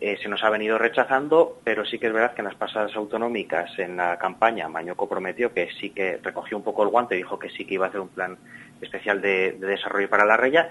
Eh, 0.00 0.16
se 0.22 0.28
nos 0.28 0.44
ha 0.44 0.50
venido 0.50 0.78
rechazando, 0.78 1.58
pero 1.64 1.84
sí 1.84 1.98
que 1.98 2.06
es 2.06 2.12
verdad 2.12 2.34
que 2.34 2.42
en 2.42 2.46
las 2.46 2.54
pasadas 2.54 2.94
autonómicas, 2.94 3.78
en 3.78 3.96
la 3.96 4.16
campaña, 4.18 4.68
Mañoco 4.68 5.08
prometió 5.08 5.52
que 5.52 5.68
sí 5.80 5.90
que 5.90 6.18
recogió 6.22 6.56
un 6.56 6.62
poco 6.62 6.82
el 6.82 6.88
guante, 6.88 7.16
dijo 7.16 7.38
que 7.38 7.50
sí 7.50 7.64
que 7.64 7.74
iba 7.74 7.86
a 7.86 7.88
hacer 7.88 8.00
un 8.00 8.08
plan 8.08 8.38
especial 8.80 9.20
de, 9.20 9.52
de 9.52 9.66
desarrollo 9.66 10.08
para 10.08 10.24
la 10.24 10.36
raya 10.36 10.70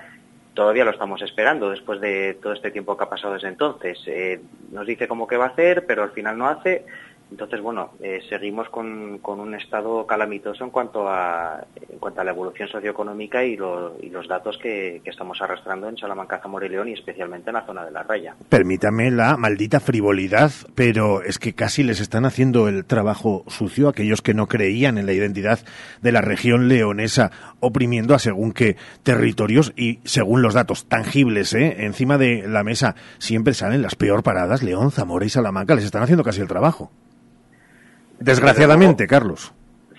todavía 0.57 0.85
lo 0.85 0.89
estamos 0.89 1.21
esperando 1.21 1.69
después 1.69 2.01
de 2.01 2.33
todo 2.41 2.51
este 2.51 2.71
tiempo 2.71 2.97
que 2.97 3.03
ha 3.03 3.09
pasado 3.09 3.35
desde 3.35 3.47
entonces. 3.47 3.99
Eh, 4.07 4.41
nos 4.71 4.87
dice 4.87 5.07
cómo 5.07 5.27
que 5.27 5.37
va 5.37 5.45
a 5.45 5.49
hacer, 5.49 5.85
pero 5.85 6.01
al 6.01 6.09
final 6.13 6.35
no 6.35 6.47
hace. 6.47 6.83
Entonces, 7.29 7.61
bueno, 7.61 7.91
eh, 8.01 8.21
seguimos 8.29 8.69
con, 8.69 9.19
un 9.23 9.55
estado 9.55 10.07
calamitoso 10.07 10.63
en 10.63 10.69
cuanto 10.69 11.07
a, 11.07 11.65
en 11.89 11.99
cuanto 11.99 12.21
a 12.21 12.23
la 12.23 12.31
evolución 12.31 12.69
socioeconómica 12.69 13.43
y, 13.43 13.53
y 13.53 14.09
los 14.09 14.27
datos 14.27 14.57
que, 14.57 15.01
estamos 15.05 15.41
arrastrando 15.41 15.87
en 15.89 15.97
Salamanca, 15.97 16.39
Zamora 16.41 16.65
y 16.65 16.69
León 16.69 16.89
y 16.89 16.93
especialmente 16.93 17.49
en 17.49 17.55
la 17.55 17.65
zona 17.65 17.85
de 17.85 17.91
la 17.91 18.03
raya. 18.03 18.35
Permítame 18.49 19.09
la 19.11 19.37
maldita 19.37 19.79
frivolidad, 19.79 20.51
pero 20.75 21.21
es 21.21 21.39
que 21.39 21.53
casi 21.53 21.83
les 21.83 21.99
están 21.99 22.25
haciendo 22.25 22.67
el 22.67 22.85
trabajo 22.85 23.43
sucio 23.47 23.87
a 23.87 23.91
aquellos 23.91 24.21
que 24.21 24.33
no 24.33 24.47
creían 24.47 24.97
en 24.97 25.05
la 25.05 25.13
identidad 25.13 25.59
de 26.01 26.11
la 26.11 26.21
región 26.21 26.67
leonesa, 26.67 27.31
oprimiendo 27.59 28.15
a 28.15 28.19
según 28.19 28.51
qué 28.51 28.77
territorios 29.03 29.73
y 29.75 29.99
según 30.03 30.41
los 30.41 30.53
datos 30.53 30.87
tangibles, 30.87 31.53
¿eh? 31.53 31.85
encima 31.85 32.17
de 32.17 32.47
la 32.47 32.63
mesa 32.63 32.95
siempre 33.17 33.53
salen 33.53 33.81
las 33.81 33.95
peor 33.95 34.23
paradas, 34.23 34.63
León, 34.63 34.91
Zamora 34.91 35.25
y 35.25 35.29
Salamanca, 35.29 35.75
les 35.75 35.85
están 35.85 36.03
haciendo 36.03 36.23
casi 36.23 36.41
el 36.41 36.47
trabajo. 36.47 36.91
Desgraciadamente, 38.19 39.08
Carlos. 39.08 39.53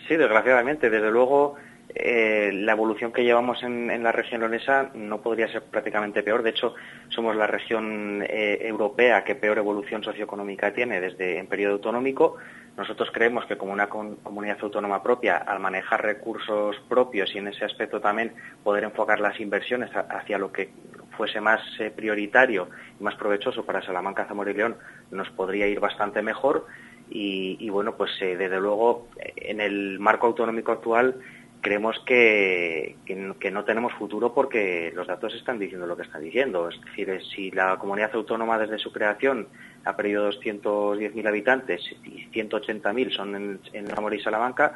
Sí, 0.06 0.16
desgraciadamente. 0.16 0.90
Desde 0.90 1.10
luego, 1.10 1.56
eh, 1.94 2.50
la 2.52 2.72
evolución 2.72 3.12
que 3.12 3.24
llevamos 3.24 3.62
en, 3.62 4.02
la 4.02 4.12
región 4.12 4.40
leonesa 4.40 4.90
no 4.94 5.20
podría 5.20 5.48
ser 5.48 5.62
prácticamente 5.62 6.22
peor. 6.22 6.42
De 6.42 6.50
hecho, 6.50 6.74
somos 7.08 7.34
la 7.36 7.46
región 7.46 8.22
eh, 8.28 8.58
europea 8.62 9.24
que 9.24 9.34
peor 9.34 9.58
evolución 9.58 10.02
socioeconómica 10.02 10.72
tiene 10.72 11.00
desde 11.00 11.38
en 11.38 11.46
periodo 11.46 11.74
autonómico. 11.74 12.36
Nosotros 12.76 13.08
creemos 13.12 13.44
que 13.46 13.58
como 13.58 13.72
una 13.72 13.88
comunidad 13.88 14.58
autónoma 14.60 15.02
propia, 15.02 15.38
al 15.38 15.58
manejar 15.58 16.02
recursos 16.02 16.76
propios 16.88 17.34
y 17.34 17.38
en 17.38 17.48
ese 17.48 17.64
aspecto 17.64 18.00
también 18.00 18.34
poder 18.62 18.84
enfocar 18.84 19.18
las 19.18 19.40
inversiones 19.40 19.90
hacia 19.94 20.38
lo 20.38 20.52
que 20.52 20.70
fuese 21.16 21.40
más 21.40 21.60
eh, 21.80 21.90
prioritario 21.90 22.68
y 23.00 23.02
más 23.02 23.16
provechoso 23.16 23.64
para 23.64 23.82
Salamanca, 23.82 24.26
Zamora 24.26 24.52
y 24.52 24.54
León, 24.54 24.76
nos 25.10 25.28
podría 25.30 25.66
ir 25.66 25.80
bastante 25.80 26.22
mejor. 26.22 26.66
Y, 27.10 27.68
bueno, 27.70 27.96
pues 27.96 28.10
eh, 28.20 28.36
desde 28.36 28.60
luego 28.60 29.08
en 29.36 29.60
el 29.60 29.98
marco 29.98 30.26
autonómico 30.26 30.72
actual 30.72 31.16
creemos 31.60 31.98
que, 32.06 32.96
que, 33.04 33.50
no 33.50 33.64
tenemos 33.64 33.92
futuro 33.94 34.32
porque 34.32 34.92
los 34.94 35.06
datos 35.06 35.34
están 35.34 35.58
diciendo 35.58 35.86
lo 35.86 35.96
que 35.96 36.02
están 36.02 36.22
diciendo. 36.22 36.68
Es 36.68 36.80
decir, 36.84 37.20
si 37.34 37.50
la 37.50 37.76
comunidad 37.78 38.14
autónoma 38.14 38.58
desde 38.58 38.78
su 38.78 38.92
creación 38.92 39.48
ha 39.84 39.96
perdido 39.96 40.30
210.000 40.30 41.26
habitantes 41.26 41.82
y 42.04 42.28
180.000 42.30 43.10
son 43.10 43.34
en, 43.34 43.60
en 43.72 43.86
Zamora 43.88 44.14
y 44.14 44.20
Salamanca, 44.20 44.74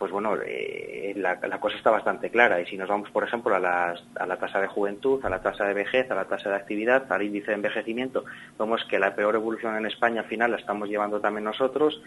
pues 0.00 0.12
bueno, 0.12 0.34
eh, 0.42 1.12
la, 1.14 1.38
cosa 1.60 1.76
está 1.76 1.90
bastante 1.90 2.30
clara. 2.30 2.58
Y 2.58 2.64
si 2.64 2.78
nos 2.78 2.88
vamos, 2.88 3.10
por 3.10 3.22
ejemplo, 3.22 3.54
a, 3.54 3.60
la 3.60 4.36
tasa 4.38 4.58
de 4.58 4.66
juventud, 4.66 5.22
a 5.22 5.28
la 5.28 5.42
tasa 5.42 5.66
de 5.66 5.74
vejez, 5.74 6.10
a 6.10 6.14
la 6.14 6.24
tasa 6.24 6.48
de 6.48 6.56
actividad, 6.56 7.04
al 7.12 7.22
índice 7.22 7.48
de 7.48 7.56
envejecimiento, 7.56 8.24
vemos 8.58 8.82
que 8.86 8.98
la 8.98 9.14
peor 9.14 9.34
evolución 9.34 9.76
en 9.76 9.84
España 9.84 10.22
al 10.22 10.26
final 10.26 10.52
la 10.52 10.56
estamos 10.56 10.88
llevando 10.88 11.20
también 11.20 11.44
nosotros. 11.44 12.02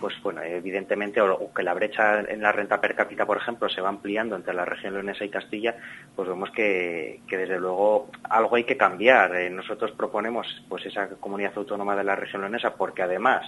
Pues 0.00 0.14
bueno, 0.22 0.42
evidentemente, 0.42 1.20
o, 1.20 1.52
que 1.52 1.64
la 1.64 1.74
brecha 1.74 2.20
en 2.20 2.40
la 2.40 2.52
renta 2.52 2.80
per 2.80 2.94
cápita, 2.94 3.26
por 3.26 3.38
ejemplo, 3.38 3.68
se 3.68 3.80
va 3.80 3.88
ampliando 3.88 4.36
entre 4.36 4.54
la 4.54 4.64
región 4.64 4.94
leonesa 4.94 5.24
y 5.24 5.28
Castilla, 5.28 5.74
pues 6.14 6.28
vemos 6.28 6.52
que, 6.52 7.20
desde 7.28 7.58
luego 7.58 8.12
algo 8.30 8.54
hay 8.54 8.62
que 8.62 8.76
cambiar. 8.76 9.34
Eh, 9.34 9.50
nosotros 9.50 9.90
proponemos 9.90 10.46
pues 10.68 10.86
esa 10.86 11.08
comunidad 11.08 11.52
autónoma 11.56 11.96
de 11.96 12.04
la 12.04 12.14
región 12.14 12.42
leonesa 12.42 12.76
porque 12.76 13.02
además 13.02 13.42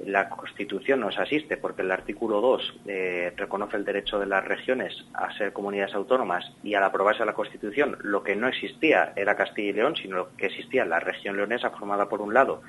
la 0.00 0.28
Constitución 0.28 1.00
nos 1.00 1.18
asiste 1.18 1.56
porque 1.56 1.82
el 1.82 1.90
artículo 1.90 2.40
2 2.40 2.80
eh, 2.86 3.32
reconoce 3.36 3.76
el 3.76 3.84
derecho 3.84 4.18
de 4.18 4.26
las 4.26 4.44
regiones 4.44 5.04
a 5.14 5.32
ser 5.36 5.52
comunidades 5.52 5.94
autónomas 5.94 6.52
y 6.62 6.74
al 6.74 6.84
aprobarse 6.84 7.24
la 7.24 7.32
Constitución 7.32 7.98
lo 8.02 8.22
que 8.22 8.36
no 8.36 8.48
existía 8.48 9.12
era 9.16 9.36
Castilla 9.36 9.70
y 9.70 9.72
León, 9.72 9.96
sino 9.96 10.36
que 10.36 10.46
existía 10.46 10.84
la 10.84 11.00
región 11.00 11.36
leonesa 11.36 11.70
formada 11.70 12.08
por 12.08 12.20
un 12.20 12.32
lado, 12.32 12.62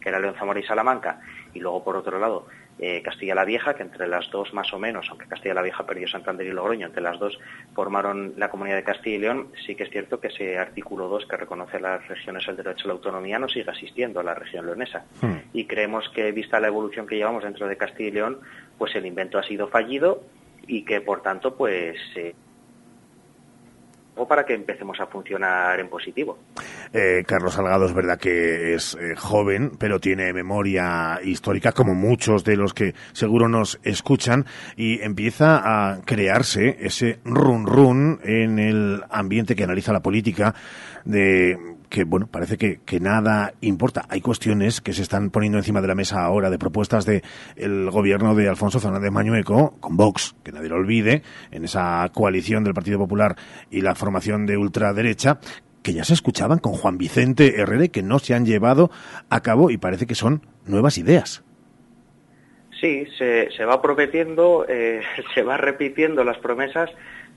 que 0.00 0.08
era 0.08 0.20
León, 0.20 0.36
Zamora 0.38 0.60
y 0.60 0.64
Salamanca, 0.64 1.20
y 1.54 1.60
luego 1.60 1.82
por 1.82 1.96
otro 1.96 2.18
lado 2.18 2.46
eh, 2.78 3.02
Castilla 3.02 3.34
la 3.34 3.44
Vieja, 3.44 3.74
que 3.74 3.82
entre 3.82 4.06
las 4.06 4.30
dos 4.30 4.52
más 4.52 4.72
o 4.72 4.78
menos, 4.78 5.06
aunque 5.08 5.26
Castilla 5.26 5.54
la 5.54 5.62
Vieja 5.62 5.86
perdió 5.86 6.06
Santander 6.08 6.46
y 6.46 6.50
Logroño, 6.50 6.86
entre 6.86 7.02
las 7.02 7.18
dos 7.18 7.38
formaron 7.74 8.34
la 8.36 8.50
comunidad 8.50 8.76
de 8.76 8.84
Castilla 8.84 9.16
y 9.16 9.20
León, 9.20 9.48
sí 9.66 9.74
que 9.74 9.84
es 9.84 9.90
cierto 9.90 10.20
que 10.20 10.28
ese 10.28 10.58
artículo 10.58 11.08
2 11.08 11.26
que 11.26 11.36
reconoce 11.36 11.78
a 11.78 11.80
las 11.80 12.08
regiones 12.08 12.46
el 12.48 12.56
derecho 12.56 12.84
a 12.84 12.88
la 12.88 12.94
autonomía 12.94 13.38
no 13.38 13.48
sigue 13.48 13.70
asistiendo 13.70 14.20
a 14.20 14.22
la 14.22 14.34
región 14.34 14.66
leonesa. 14.66 15.06
Hmm. 15.22 15.36
Y 15.52 15.64
creemos 15.64 16.08
que, 16.10 16.30
vista 16.32 16.60
la 16.60 16.68
evolución 16.68 17.06
que 17.06 17.16
llevamos 17.16 17.44
dentro 17.44 17.66
de 17.66 17.76
Castilla 17.76 18.08
y 18.08 18.12
León, 18.12 18.40
pues 18.76 18.94
el 18.94 19.06
invento 19.06 19.38
ha 19.38 19.42
sido 19.42 19.68
fallido 19.68 20.22
y 20.66 20.84
que, 20.84 21.00
por 21.00 21.22
tanto, 21.22 21.56
pues... 21.56 21.96
Eh, 22.16 22.34
o 24.16 24.26
para 24.26 24.44
que 24.44 24.54
empecemos 24.54 24.98
a 25.00 25.06
funcionar 25.06 25.78
en 25.78 25.88
positivo. 25.88 26.38
Eh, 26.92 27.22
Carlos 27.26 27.54
Salgado 27.54 27.86
es 27.86 27.94
verdad 27.94 28.18
que 28.18 28.74
es 28.74 28.94
eh, 28.94 29.14
joven, 29.16 29.72
pero 29.78 30.00
tiene 30.00 30.32
memoria 30.32 31.20
histórica, 31.22 31.72
como 31.72 31.94
muchos 31.94 32.44
de 32.44 32.56
los 32.56 32.74
que 32.74 32.94
seguro 33.12 33.48
nos 33.48 33.78
escuchan, 33.82 34.46
y 34.76 35.00
empieza 35.02 35.60
a 35.64 36.00
crearse 36.02 36.76
ese 36.80 37.20
run 37.24 37.66
run 37.66 38.20
en 38.24 38.58
el 38.58 39.02
ambiente 39.10 39.54
que 39.54 39.64
analiza 39.64 39.92
la 39.92 40.00
política 40.00 40.54
de 41.04 41.75
que 41.88 42.04
bueno, 42.04 42.26
parece 42.26 42.56
que, 42.56 42.80
que, 42.84 43.00
nada 43.00 43.54
importa. 43.60 44.06
Hay 44.08 44.20
cuestiones 44.20 44.80
que 44.80 44.92
se 44.92 45.02
están 45.02 45.30
poniendo 45.30 45.58
encima 45.58 45.80
de 45.80 45.88
la 45.88 45.94
mesa 45.94 46.22
ahora 46.22 46.50
de 46.50 46.58
propuestas 46.58 47.06
del 47.06 47.22
el 47.56 47.90
gobierno 47.90 48.34
de 48.34 48.48
Alfonso 48.48 48.80
Fernández 48.80 49.10
Mañueco 49.10 49.76
con 49.80 49.96
Vox, 49.96 50.34
que 50.42 50.52
nadie 50.52 50.68
lo 50.68 50.76
olvide, 50.76 51.22
en 51.50 51.64
esa 51.64 52.08
coalición 52.12 52.64
del 52.64 52.74
Partido 52.74 52.98
Popular 52.98 53.36
y 53.70 53.80
la 53.80 53.94
formación 53.94 54.46
de 54.46 54.56
ultraderecha, 54.56 55.38
que 55.82 55.92
ya 55.92 56.04
se 56.04 56.14
escuchaban 56.14 56.58
con 56.58 56.72
Juan 56.72 56.98
Vicente 56.98 57.60
Herrera 57.60 57.88
que 57.88 58.02
no 58.02 58.18
se 58.18 58.34
han 58.34 58.44
llevado 58.44 58.90
a 59.30 59.40
cabo 59.40 59.70
y 59.70 59.78
parece 59.78 60.06
que 60.06 60.14
son 60.14 60.42
nuevas 60.66 60.98
ideas. 60.98 61.44
Sí, 62.80 63.06
se, 63.16 63.50
se 63.52 63.64
va 63.64 63.80
prometiendo, 63.80 64.66
eh, 64.68 65.00
se 65.34 65.42
va 65.42 65.56
repitiendo 65.56 66.24
las 66.24 66.38
promesas, 66.38 66.90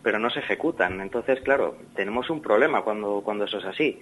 pero 0.04 0.20
no 0.20 0.30
se 0.30 0.40
ejecutan. 0.40 1.02
Entonces, 1.02 1.40
claro, 1.42 1.78
tenemos 1.96 2.30
un 2.30 2.42
problema 2.42 2.82
cuando, 2.82 3.22
cuando 3.24 3.46
eso 3.46 3.60
es 3.60 3.66
así. 3.66 4.00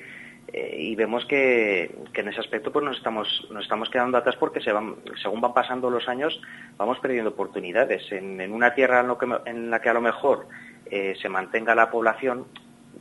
Eh, 0.54 0.78
y 0.80 0.96
vemos 0.96 1.26
que, 1.26 1.94
en 2.14 2.28
ese 2.28 2.40
aspecto 2.40 2.72
pues 2.72 2.86
nos 2.86 2.98
estamos, 2.98 3.48
nos 3.52 3.64
estamos 3.64 3.90
quedando 3.90 4.18
atrás 4.18 4.36
porque 4.38 4.62
se 4.62 4.72
van, 4.72 4.96
según 5.22 5.42
van 5.42 5.54
pasando 5.54 5.90
los 5.90 6.08
años 6.08 6.40
vamos 6.78 7.00
perdiendo 7.00 7.32
oportunidades. 7.32 8.12
En, 8.12 8.52
una 8.52 8.74
tierra 8.74 9.06
en, 9.46 9.70
la 9.70 9.82
que 9.82 9.90
a 9.90 9.94
lo 9.94 10.02
mejor 10.02 10.48
eh, 10.86 11.16
se 11.22 11.30
mantenga 11.30 11.76
la 11.76 11.92
población, 11.92 12.46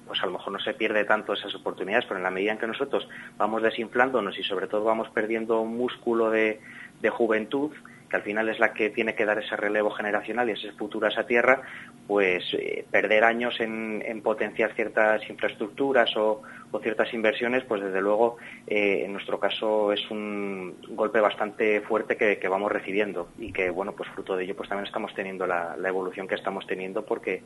pues 0.06 0.22
a 0.22 0.26
lo 0.26 0.32
mejor 0.32 0.52
no 0.52 0.59
se 0.59 0.74
pierde 0.74 1.04
tanto 1.04 1.32
esas 1.32 1.54
oportunidades, 1.54 2.04
pero 2.06 2.18
en 2.18 2.24
la 2.24 2.30
medida 2.30 2.52
en 2.52 2.59
que 2.59 2.66
nosotros 2.66 3.09
vamos 3.37 3.62
desinflándonos 3.62 4.38
y 4.38 4.42
sobre 4.42 4.66
todo 4.66 4.85
vamos 4.85 5.09
perdiendo 5.11 5.64
músculo 5.64 6.30
de, 6.30 6.61
de 7.00 7.11
juventud, 7.11 7.72
que 8.08 8.16
al 8.16 8.22
final 8.22 8.48
es 8.48 8.58
la 8.58 8.72
que 8.72 8.90
tiene 8.90 9.14
que 9.14 9.24
dar 9.24 9.38
ese 9.38 9.56
relevo 9.56 9.90
generacional 9.90 10.48
y 10.48 10.52
ese 10.52 10.72
futuro 10.72 11.06
a 11.06 11.10
esa 11.10 11.26
tierra, 11.26 11.62
pues 12.06 12.44
eh, 12.54 12.84
perder 12.90 13.24
años 13.24 13.58
en, 13.60 14.20
potenciar 14.22 14.74
ciertas 14.74 15.28
infraestructuras 15.28 16.16
o, 16.16 16.42
ciertas 16.82 17.12
inversiones, 17.14 17.64
pues 17.64 17.82
desde 17.82 18.02
luego 18.02 18.36
eh, 18.66 19.02
en 19.04 19.12
nuestro 19.12 19.40
caso 19.40 19.92
es 19.92 20.10
un 20.10 20.76
golpe 20.90 21.20
bastante 21.20 21.80
fuerte 21.80 22.16
que, 22.16 22.48
vamos 22.48 22.70
recibiendo 22.70 23.28
y 23.38 23.50
que, 23.50 23.70
bueno, 23.70 23.92
pues 23.92 24.10
fruto 24.10 24.36
de 24.36 24.44
ello 24.44 24.54
pues 24.54 24.68
también 24.68 24.86
estamos 24.86 25.14
teniendo 25.14 25.46
la, 25.46 25.74
evolución 25.86 26.28
que 26.28 26.34
estamos 26.34 26.66
teniendo 26.66 27.04
porque 27.04 27.42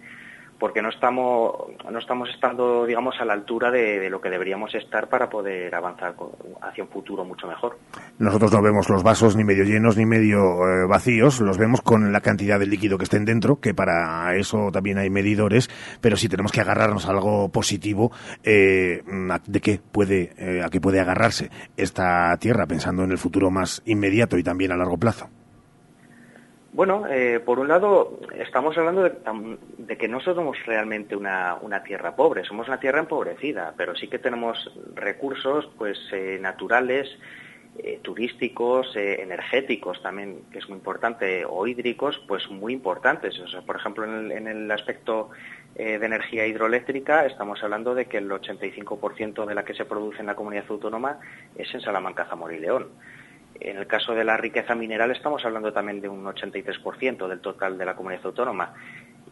porque 0.60 0.82
no 0.82 0.90
estamos, 0.90 1.52
no 1.90 1.98
estamos 1.98 2.28
estando, 2.28 2.84
digamos, 2.84 3.16
a 3.18 3.24
la 3.24 3.32
altura 3.32 3.70
de, 3.70 4.10
lo 4.10 4.20
que 4.20 4.28
deberíamos 4.28 4.74
estar 4.74 5.08
para 5.08 5.30
poder 5.30 5.74
avanzar 5.74 6.14
hacia 6.60 6.84
un 6.84 6.90
futuro 6.90 7.24
mucho 7.24 7.48
mejor. 7.48 7.78
Nosotros 8.18 8.52
no 8.52 8.62
vemos 8.62 8.90
los 8.90 9.02
vasos 9.02 9.36
ni 9.36 9.42
medio 9.42 9.64
llenos 9.64 9.96
ni 9.96 10.04
medio 10.04 10.38
eh, 10.38 10.86
vacíos, 10.86 11.40
los 11.40 11.56
vemos 11.56 11.80
con 11.80 12.12
la 12.12 12.20
cantidad 12.20 12.60
de 12.60 12.66
líquido 12.66 12.98
que 12.98 13.04
estén 13.04 13.24
dentro, 13.24 13.58
que 13.58 13.72
para 13.72 14.36
eso 14.36 14.70
también 14.70 14.98
hay 14.98 15.08
medidores, 15.08 15.70
pero 16.02 16.16
si 16.16 16.28
tenemos 16.28 16.52
que 16.52 16.60
agarrarnos 16.60 17.06
a 17.06 17.12
algo 17.12 17.48
positivo, 17.48 18.12
eh, 18.44 19.02
¿de 19.46 19.60
qué 19.60 19.80
puede, 19.90 20.34
eh, 20.36 20.62
a 20.62 20.68
qué 20.68 20.80
puede 20.80 21.00
agarrarse 21.00 21.50
esta 21.78 22.36
tierra, 22.36 22.66
pensando 22.66 23.02
en 23.02 23.12
el 23.12 23.18
futuro 23.18 23.50
más 23.50 23.82
inmediato 23.86 24.36
y 24.36 24.42
también 24.42 24.72
a 24.72 24.76
largo 24.76 24.98
plazo? 24.98 25.30
Bueno, 26.72 27.04
eh, 27.08 27.40
por 27.40 27.58
un 27.58 27.66
lado, 27.66 28.20
estamos 28.38 28.78
hablando 28.78 29.02
de, 29.02 29.96
que 29.98 30.06
no 30.06 30.20
somos 30.20 30.56
realmente 30.66 31.16
una, 31.16 31.82
tierra 31.84 32.14
pobre, 32.14 32.44
somos 32.44 32.68
una 32.68 32.78
tierra 32.78 33.00
empobrecida, 33.00 33.74
pero 33.76 33.96
sí 33.96 34.06
que 34.06 34.20
tenemos 34.20 34.70
recursos 34.94 35.68
pues, 35.76 35.98
eh, 36.12 36.38
naturales, 36.40 37.08
eh, 37.78 37.98
turísticos, 38.02 38.94
energéticos 38.94 40.00
también, 40.00 40.42
que 40.52 40.58
es 40.58 40.68
muy 40.68 40.78
importante, 40.78 41.44
o 41.44 41.66
hídricos, 41.66 42.22
pues 42.28 42.48
muy 42.48 42.72
importantes. 42.72 43.34
por 43.66 43.76
ejemplo, 43.76 44.04
en 44.04 44.14
el, 44.14 44.32
en 44.32 44.46
el 44.46 44.70
aspecto 44.70 45.30
de 45.74 45.94
energía 45.94 46.46
hidroeléctrica, 46.46 47.26
estamos 47.26 47.62
hablando 47.62 47.94
de 47.94 48.06
que 48.06 48.18
el 48.18 48.28
85% 48.28 49.46
de 49.46 49.54
la 49.54 49.64
que 49.64 49.72
se 49.72 49.84
produce 49.84 50.20
en 50.20 50.26
la 50.26 50.34
comunidad 50.34 50.64
autónoma 50.68 51.20
es 51.56 51.72
en 51.72 51.80
Salamanca, 51.80 52.26
Zamora 52.26 52.54
y 52.54 52.58
León. 52.58 52.88
En 53.60 53.76
el 53.76 53.86
caso 53.86 54.14
de 54.14 54.24
la 54.24 54.38
riqueza 54.38 54.74
mineral 54.74 55.10
estamos 55.10 55.44
hablando 55.44 55.70
también 55.70 56.00
de 56.00 56.08
un 56.08 56.24
83% 56.24 57.28
del 57.28 57.40
total 57.40 57.76
de 57.76 57.84
la 57.84 57.94
comunidad 57.94 58.24
autónoma. 58.24 58.72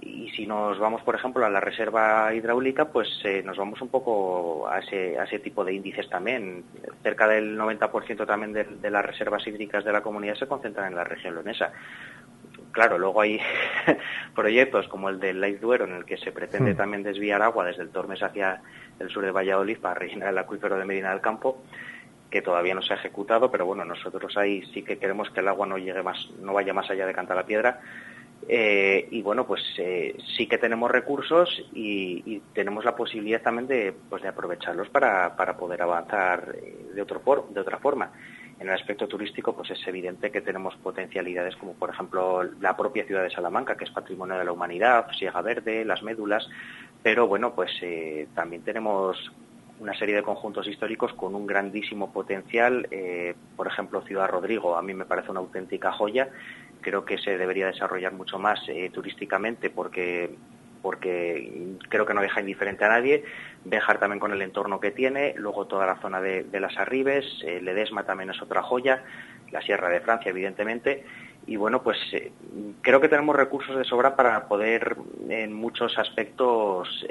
Y 0.00 0.28
si 0.30 0.46
nos 0.46 0.78
vamos, 0.78 1.02
por 1.02 1.14
ejemplo, 1.14 1.44
a 1.44 1.50
la 1.50 1.60
reserva 1.60 2.32
hidráulica, 2.34 2.84
pues 2.84 3.08
eh, 3.24 3.42
nos 3.42 3.56
vamos 3.56 3.80
un 3.80 3.88
poco 3.88 4.68
a 4.68 4.78
ese, 4.78 5.18
a 5.18 5.24
ese, 5.24 5.38
tipo 5.38 5.64
de 5.64 5.72
índices 5.72 6.08
también. 6.08 6.62
Cerca 7.02 7.26
del 7.26 7.58
90% 7.58 8.26
también 8.26 8.52
de, 8.52 8.90
las 8.90 9.04
reservas 9.04 9.46
hídricas 9.46 9.84
de 9.84 9.92
la 9.92 10.02
comunidad 10.02 10.34
se 10.34 10.46
concentran 10.46 10.88
en 10.88 10.94
la 10.94 11.04
región 11.04 11.34
leonesa. 11.34 11.72
Claro, 12.70 12.98
luego 12.98 13.22
hay 13.22 13.40
proyectos 14.34 14.86
como 14.88 15.08
el 15.08 15.18
del 15.18 15.40
Laiz 15.40 15.60
Duero, 15.60 15.86
en 15.86 15.94
el 15.94 16.04
que 16.04 16.18
se 16.18 16.32
pretende 16.32 16.74
hmm. 16.74 16.76
también 16.76 17.02
desviar 17.02 17.42
agua 17.42 17.64
desde 17.64 17.82
el 17.82 17.88
Tormes 17.88 18.22
hacia 18.22 18.60
el 19.00 19.08
sur 19.08 19.24
de 19.24 19.32
Valladolid 19.32 19.78
para 19.78 19.94
rellenar 19.94 20.28
el 20.28 20.38
acuífero 20.38 20.78
de 20.78 20.84
Medina 20.84 21.10
del 21.10 21.22
Campo 21.22 21.62
que 22.30 22.42
todavía 22.42 22.74
no 22.74 22.82
se 22.82 22.92
ha 22.92 22.96
ejecutado, 22.96 23.50
pero 23.50 23.64
bueno, 23.66 23.84
nosotros 23.84 24.36
ahí 24.36 24.62
sí 24.74 24.82
que 24.82 24.98
queremos 24.98 25.30
que 25.30 25.40
el 25.40 25.48
agua 25.48 25.66
no 25.66 25.78
llegue 25.78 26.02
más, 26.02 26.30
no 26.40 26.52
vaya 26.52 26.74
más 26.74 26.90
allá 26.90 27.06
de 27.06 27.14
Canta 27.14 27.34
la 27.34 27.46
Piedra. 27.46 27.80
Eh, 28.46 29.08
y 29.10 29.20
bueno, 29.20 29.46
pues 29.46 29.62
eh, 29.78 30.16
sí 30.36 30.46
que 30.46 30.58
tenemos 30.58 30.90
recursos 30.90 31.48
y, 31.74 32.40
tenemos 32.54 32.84
la 32.84 32.94
posibilidad 32.94 33.42
también 33.42 33.66
de, 33.66 33.94
pues 34.08 34.22
de 34.22 34.28
aprovecharlos 34.28 34.88
para, 34.88 35.36
para 35.36 35.56
poder 35.56 35.82
avanzar 35.82 36.54
eh, 36.54 36.92
de, 36.94 37.02
otro 37.02 37.48
de 37.50 37.60
otra 37.60 37.78
forma. 37.78 38.12
En 38.60 38.68
el 38.68 38.74
aspecto 38.74 39.06
turístico, 39.06 39.54
pues 39.54 39.70
es 39.70 39.86
evidente 39.86 40.32
que 40.32 40.40
tenemos 40.40 40.74
potencialidades 40.76 41.56
como, 41.56 41.74
por 41.74 41.90
ejemplo, 41.90 42.42
la 42.42 42.76
propia 42.76 43.04
ciudad 43.04 43.22
de 43.22 43.30
Salamanca, 43.30 43.76
que 43.76 43.84
es 43.84 43.90
patrimonio 43.90 44.36
de 44.36 44.44
la 44.44 44.52
humanidad, 44.52 45.06
Siega 45.16 45.40
Verde, 45.42 45.84
las 45.84 46.02
médulas, 46.02 46.48
pero 47.02 47.28
bueno, 47.28 47.54
pues 47.54 47.70
también 48.34 48.62
tenemos 48.62 49.30
una 49.80 49.94
serie 49.94 50.14
de 50.16 50.22
conjuntos 50.22 50.66
históricos 50.66 51.12
con 51.14 51.34
un 51.34 51.46
grandísimo 51.46 52.12
potencial. 52.12 52.88
Eh, 52.90 53.34
por 53.56 53.66
ejemplo, 53.66 54.02
Ciudad 54.02 54.28
Rodrigo, 54.28 54.76
a 54.76 54.82
mí 54.82 54.94
me 54.94 55.04
parece 55.04 55.30
una 55.30 55.40
auténtica 55.40 55.92
joya. 55.92 56.28
Creo 56.80 57.04
que 57.04 57.18
se 57.18 57.38
debería 57.38 57.66
desarrollar 57.66 58.12
mucho 58.12 58.38
más 58.38 58.60
eh, 58.68 58.90
turísticamente 58.92 59.70
porque 59.70 60.34
porque 60.80 61.74
creo 61.88 62.06
que 62.06 62.14
no 62.14 62.20
deja 62.20 62.40
indiferente 62.40 62.84
a 62.84 62.88
nadie. 62.88 63.24
Dejar 63.64 63.98
también 63.98 64.20
con 64.20 64.32
el 64.32 64.40
entorno 64.40 64.78
que 64.78 64.92
tiene, 64.92 65.34
luego 65.36 65.66
toda 65.66 65.86
la 65.86 65.96
zona 65.96 66.20
de, 66.20 66.46
las 66.60 66.78
Arribes, 66.78 67.26
eh, 67.44 67.60
Ledesma 67.60 68.04
también 68.04 68.30
es 68.30 68.40
otra 68.40 68.62
joya, 68.62 69.02
la 69.50 69.60
Sierra 69.60 69.88
de 69.88 70.00
Francia, 70.00 70.30
evidentemente. 70.30 71.04
Y 71.48 71.56
bueno, 71.56 71.82
pues 71.82 71.98
creo 72.80 73.00
que 73.00 73.08
tenemos 73.08 73.34
recursos 73.34 73.76
de 73.76 73.82
sobra 73.82 74.14
para 74.14 74.46
poder 74.46 74.96
en 75.28 75.52
muchos 75.52 75.98
aspectos 75.98 77.04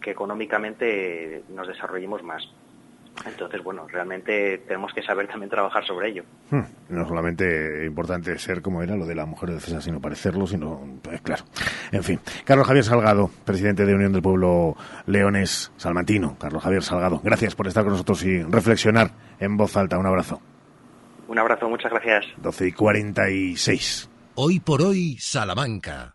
que 0.00 0.10
económicamente 0.10 1.42
nos 1.48 1.68
desarrollemos 1.68 2.22
más. 2.22 2.48
Entonces, 3.26 3.62
bueno, 3.62 3.86
realmente 3.88 4.58
tenemos 4.66 4.92
que 4.92 5.02
saber 5.02 5.28
también 5.28 5.50
trabajar 5.50 5.84
sobre 5.86 6.08
ello. 6.08 6.24
Hmm, 6.50 6.62
no 6.88 7.06
solamente 7.06 7.84
importante 7.86 8.36
ser 8.38 8.62
como 8.62 8.82
era 8.82 8.96
lo 8.96 9.06
de 9.06 9.14
la 9.14 9.26
mujer 9.26 9.50
de 9.50 9.54
defensa, 9.56 9.80
sino 9.80 10.00
parecerlo, 10.00 10.46
sino, 10.46 10.80
pues, 11.02 11.20
claro. 11.20 11.44
En 11.92 12.02
fin, 12.02 12.18
Carlos 12.44 12.66
Javier 12.66 12.84
Salgado, 12.84 13.30
presidente 13.44 13.84
de 13.84 13.94
Unión 13.94 14.12
del 14.12 14.22
Pueblo 14.22 14.76
Leones 15.06 15.72
Salmantino. 15.76 16.36
Carlos 16.38 16.62
Javier 16.62 16.82
Salgado, 16.82 17.20
gracias 17.22 17.54
por 17.54 17.68
estar 17.68 17.84
con 17.84 17.92
nosotros 17.92 18.24
y 18.24 18.42
reflexionar 18.42 19.10
en 19.38 19.56
voz 19.56 19.76
alta. 19.76 19.98
Un 19.98 20.06
abrazo. 20.06 20.40
Un 21.28 21.38
abrazo, 21.38 21.68
muchas 21.68 21.92
gracias. 21.92 22.26
12 22.38 22.68
y 22.68 22.72
46. 22.72 24.10
Hoy 24.34 24.60
por 24.60 24.82
hoy, 24.82 25.16
Salamanca. 25.18 26.14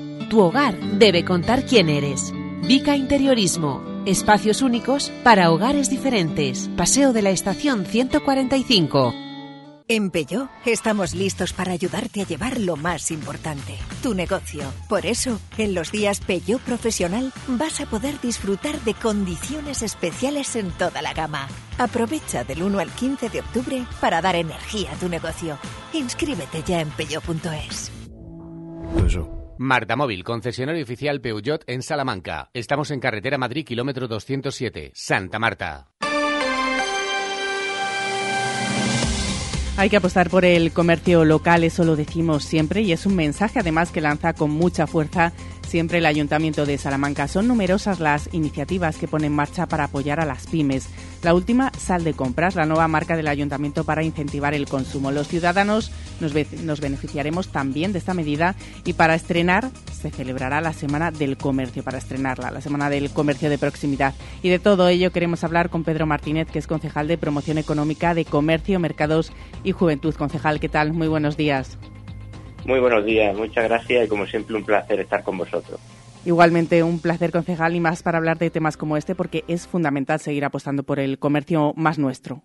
tu 0.31 0.39
hogar 0.39 0.79
debe 0.97 1.25
contar 1.25 1.65
quién 1.65 1.89
eres. 1.89 2.33
Vica 2.65 2.95
Interiorismo. 2.95 3.83
Espacios 4.05 4.61
únicos 4.61 5.11
para 5.25 5.51
hogares 5.51 5.89
diferentes. 5.89 6.69
Paseo 6.77 7.11
de 7.11 7.21
la 7.21 7.31
Estación 7.31 7.85
145. 7.85 9.13
En 9.89 10.09
Peyo 10.09 10.47
estamos 10.65 11.13
listos 11.13 11.51
para 11.51 11.73
ayudarte 11.73 12.21
a 12.21 12.25
llevar 12.25 12.61
lo 12.61 12.77
más 12.77 13.11
importante, 13.11 13.75
tu 14.01 14.13
negocio. 14.13 14.63
Por 14.87 15.05
eso, 15.05 15.37
en 15.57 15.73
los 15.73 15.91
días 15.91 16.21
Peyo 16.21 16.59
Profesional 16.59 17.33
vas 17.47 17.81
a 17.81 17.85
poder 17.85 18.21
disfrutar 18.21 18.79
de 18.85 18.93
condiciones 18.93 19.81
especiales 19.81 20.55
en 20.55 20.71
toda 20.71 21.01
la 21.01 21.13
gama. 21.13 21.49
Aprovecha 21.77 22.45
del 22.45 22.63
1 22.63 22.79
al 22.79 22.89
15 22.89 23.27
de 23.27 23.41
octubre 23.41 23.85
para 23.99 24.21
dar 24.21 24.37
energía 24.37 24.93
a 24.93 24.95
tu 24.95 25.09
negocio. 25.09 25.57
Inscríbete 25.91 26.63
ya 26.65 26.79
en 26.79 26.89
peyo.es. 26.91 27.91
Marta 29.61 29.95
Móvil, 29.95 30.23
concesionario 30.23 30.81
oficial 30.81 31.21
Peugeot 31.21 31.63
en 31.67 31.83
Salamanca. 31.83 32.49
Estamos 32.51 32.89
en 32.89 32.99
carretera 32.99 33.37
Madrid, 33.37 33.63
kilómetro 33.63 34.07
207, 34.07 34.91
Santa 34.95 35.37
Marta. 35.37 35.91
Hay 39.77 39.91
que 39.91 39.97
apostar 39.97 40.31
por 40.31 40.45
el 40.45 40.71
comercio 40.71 41.25
local, 41.25 41.63
eso 41.63 41.83
lo 41.83 41.95
decimos 41.95 42.43
siempre, 42.43 42.81
y 42.81 42.91
es 42.91 43.05
un 43.05 43.15
mensaje 43.15 43.59
además 43.59 43.91
que 43.91 44.01
lanza 44.01 44.33
con 44.33 44.49
mucha 44.49 44.87
fuerza 44.87 45.31
siempre 45.71 45.99
el 45.99 46.05
Ayuntamiento 46.05 46.65
de 46.65 46.77
Salamanca. 46.77 47.29
Son 47.29 47.47
numerosas 47.47 48.01
las 48.01 48.29
iniciativas 48.33 48.97
que 48.97 49.07
pone 49.07 49.27
en 49.27 49.33
marcha 49.33 49.67
para 49.67 49.85
apoyar 49.85 50.19
a 50.19 50.25
las 50.25 50.45
pymes. 50.45 50.89
La 51.23 51.33
última, 51.33 51.71
Sal 51.77 52.03
de 52.03 52.13
Compras, 52.13 52.55
la 52.55 52.65
nueva 52.65 52.89
marca 52.89 53.15
del 53.15 53.29
Ayuntamiento 53.29 53.85
para 53.85 54.03
incentivar 54.03 54.53
el 54.53 54.67
consumo. 54.67 55.11
Los 55.11 55.29
ciudadanos 55.29 55.91
nos, 56.19 56.33
nos 56.61 56.81
beneficiaremos 56.81 57.53
también 57.53 57.93
de 57.93 57.99
esta 57.99 58.13
medida 58.13 58.55
y 58.83 58.93
para 58.93 59.15
estrenar 59.15 59.71
se 59.93 60.11
celebrará 60.11 60.59
la 60.59 60.73
Semana 60.73 61.09
del 61.09 61.37
Comercio, 61.37 61.83
para 61.83 61.99
estrenarla, 61.99 62.51
la 62.51 62.59
Semana 62.59 62.89
del 62.89 63.09
Comercio 63.09 63.49
de 63.49 63.57
Proximidad. 63.57 64.13
Y 64.43 64.49
de 64.49 64.59
todo 64.59 64.89
ello 64.89 65.13
queremos 65.13 65.45
hablar 65.45 65.69
con 65.69 65.85
Pedro 65.85 66.05
Martínez, 66.05 66.49
que 66.51 66.59
es 66.59 66.67
concejal 66.67 67.07
de 67.07 67.17
Promoción 67.17 67.57
Económica 67.57 68.13
de 68.13 68.25
Comercio, 68.25 68.77
Mercados 68.79 69.31
y 69.63 69.71
Juventud. 69.71 70.13
Concejal, 70.15 70.59
¿qué 70.59 70.67
tal? 70.67 70.91
Muy 70.91 71.07
buenos 71.07 71.37
días. 71.37 71.77
Muy 72.65 72.79
buenos 72.79 73.03
días, 73.03 73.35
muchas 73.35 73.63
gracias 73.63 74.05
y 74.05 74.07
como 74.07 74.27
siempre 74.27 74.55
un 74.55 74.63
placer 74.63 74.99
estar 74.99 75.23
con 75.23 75.37
vosotros. 75.37 75.79
Igualmente 76.23 76.83
un 76.83 77.01
placer, 77.01 77.31
concejal, 77.31 77.75
y 77.75 77.79
más 77.79 78.03
para 78.03 78.19
hablar 78.19 78.37
de 78.37 78.51
temas 78.51 78.77
como 78.77 78.95
este, 78.95 79.15
porque 79.15 79.43
es 79.47 79.67
fundamental 79.67 80.19
seguir 80.19 80.45
apostando 80.45 80.83
por 80.83 80.99
el 80.99 81.17
comercio 81.17 81.73
más 81.75 81.97
nuestro. 81.97 82.43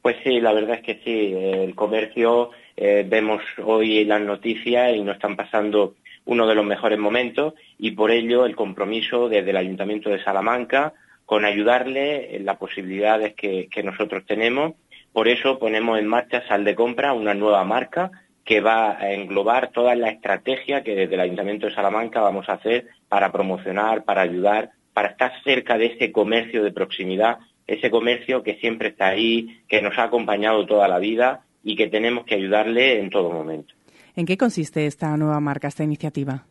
Pues 0.00 0.16
sí, 0.24 0.40
la 0.40 0.54
verdad 0.54 0.76
es 0.76 0.82
que 0.82 1.00
sí. 1.04 1.34
El 1.34 1.74
comercio, 1.74 2.50
eh, 2.78 3.04
vemos 3.06 3.42
hoy 3.62 4.06
las 4.06 4.22
noticias 4.22 4.96
y 4.96 5.02
nos 5.02 5.16
están 5.16 5.36
pasando 5.36 5.96
uno 6.24 6.46
de 6.46 6.54
los 6.54 6.64
mejores 6.64 6.98
momentos 6.98 7.52
y 7.78 7.90
por 7.90 8.10
ello 8.10 8.46
el 8.46 8.56
compromiso 8.56 9.28
desde 9.28 9.50
el 9.50 9.58
Ayuntamiento 9.58 10.08
de 10.08 10.22
Salamanca 10.24 10.94
con 11.26 11.44
ayudarle 11.44 12.36
en 12.36 12.46
las 12.46 12.56
posibilidades 12.56 13.34
que, 13.34 13.68
que 13.70 13.82
nosotros 13.82 14.24
tenemos. 14.26 14.72
Por 15.12 15.28
eso 15.28 15.58
ponemos 15.58 15.98
en 15.98 16.06
marcha 16.06 16.46
Sal 16.48 16.64
de 16.64 16.74
Compra, 16.74 17.12
una 17.12 17.34
nueva 17.34 17.62
marca 17.64 18.10
que 18.50 18.60
va 18.60 18.98
a 18.98 19.12
englobar 19.12 19.70
toda 19.70 19.94
la 19.94 20.08
estrategia 20.08 20.82
que 20.82 20.96
desde 20.96 21.14
el 21.14 21.20
Ayuntamiento 21.20 21.68
de 21.68 21.72
Salamanca 21.72 22.20
vamos 22.20 22.48
a 22.48 22.54
hacer 22.54 22.88
para 23.08 23.30
promocionar, 23.30 24.02
para 24.02 24.22
ayudar, 24.22 24.72
para 24.92 25.10
estar 25.10 25.30
cerca 25.44 25.78
de 25.78 25.86
ese 25.86 26.10
comercio 26.10 26.64
de 26.64 26.72
proximidad, 26.72 27.38
ese 27.68 27.92
comercio 27.92 28.42
que 28.42 28.56
siempre 28.56 28.88
está 28.88 29.06
ahí, 29.06 29.60
que 29.68 29.80
nos 29.80 29.96
ha 29.98 30.02
acompañado 30.02 30.66
toda 30.66 30.88
la 30.88 30.98
vida 30.98 31.44
y 31.62 31.76
que 31.76 31.86
tenemos 31.86 32.24
que 32.24 32.34
ayudarle 32.34 32.98
en 32.98 33.10
todo 33.10 33.30
momento. 33.30 33.72
¿En 34.16 34.26
qué 34.26 34.36
consiste 34.36 34.84
esta 34.84 35.16
nueva 35.16 35.38
marca, 35.38 35.68
esta 35.68 35.84
iniciativa? 35.84 36.44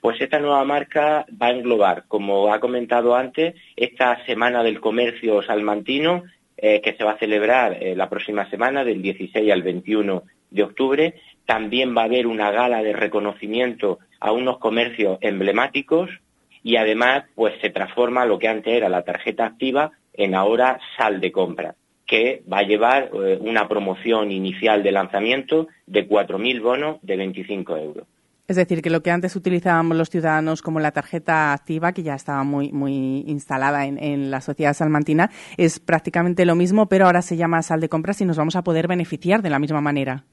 Pues 0.00 0.20
esta 0.20 0.38
nueva 0.38 0.64
marca 0.64 1.26
va 1.42 1.48
a 1.48 1.50
englobar, 1.50 2.04
como 2.06 2.54
ha 2.54 2.60
comentado 2.60 3.16
antes, 3.16 3.56
esta 3.74 4.24
Semana 4.24 4.62
del 4.62 4.78
Comercio 4.78 5.42
Salmantino, 5.42 6.22
eh, 6.56 6.80
que 6.80 6.94
se 6.94 7.02
va 7.02 7.14
a 7.14 7.18
celebrar 7.18 7.82
eh, 7.82 7.96
la 7.96 8.08
próxima 8.08 8.48
semana, 8.50 8.84
del 8.84 9.02
16 9.02 9.50
al 9.50 9.64
21 9.64 10.22
de 10.54 10.62
octubre. 10.62 11.14
También 11.44 11.94
va 11.94 12.02
a 12.02 12.06
haber 12.06 12.26
una 12.26 12.50
gala 12.50 12.82
de 12.82 12.94
reconocimiento 12.94 13.98
a 14.20 14.32
unos 14.32 14.58
comercios 14.58 15.18
emblemáticos 15.20 16.08
y 16.62 16.76
además 16.76 17.24
pues 17.34 17.54
se 17.60 17.68
transforma 17.68 18.24
lo 18.24 18.38
que 18.38 18.48
antes 18.48 18.72
era 18.72 18.88
la 18.88 19.02
tarjeta 19.02 19.44
activa 19.44 19.92
en 20.14 20.34
ahora 20.34 20.80
sal 20.96 21.20
de 21.20 21.30
compra, 21.30 21.74
que 22.06 22.42
va 22.50 22.58
a 22.58 22.62
llevar 22.62 23.10
eh, 23.12 23.38
una 23.40 23.68
promoción 23.68 24.30
inicial 24.30 24.82
de 24.82 24.92
lanzamiento 24.92 25.68
de 25.86 26.08
4.000 26.08 26.62
bonos 26.62 26.98
de 27.02 27.16
25 27.16 27.76
euros. 27.76 28.06
Es 28.46 28.56
decir, 28.56 28.82
que 28.82 28.90
lo 28.90 29.02
que 29.02 29.10
antes 29.10 29.36
utilizábamos 29.36 29.96
los 29.96 30.10
ciudadanos 30.10 30.60
como 30.60 30.78
la 30.78 30.92
tarjeta 30.92 31.54
activa, 31.54 31.92
que 31.92 32.02
ya 32.02 32.14
estaba 32.14 32.44
muy, 32.44 32.72
muy 32.72 33.24
instalada 33.26 33.86
en, 33.86 34.30
la 34.30 34.42
sociedad 34.42 34.74
salmantina, 34.74 35.30
es 35.56 35.80
prácticamente 35.80 36.44
lo 36.44 36.54
mismo, 36.54 36.86
pero 36.86 37.06
ahora 37.06 37.22
se 37.22 37.38
llama 37.38 37.62
sal 37.62 37.80
de 37.80 37.88
compras 37.88 38.20
y 38.20 38.26
nos 38.26 38.36
vamos 38.36 38.54
a 38.56 38.62
poder 38.62 38.86
beneficiar 38.86 39.40
de 39.40 39.48
la 39.48 39.58
misma 39.58 39.80
manera. 39.80 40.24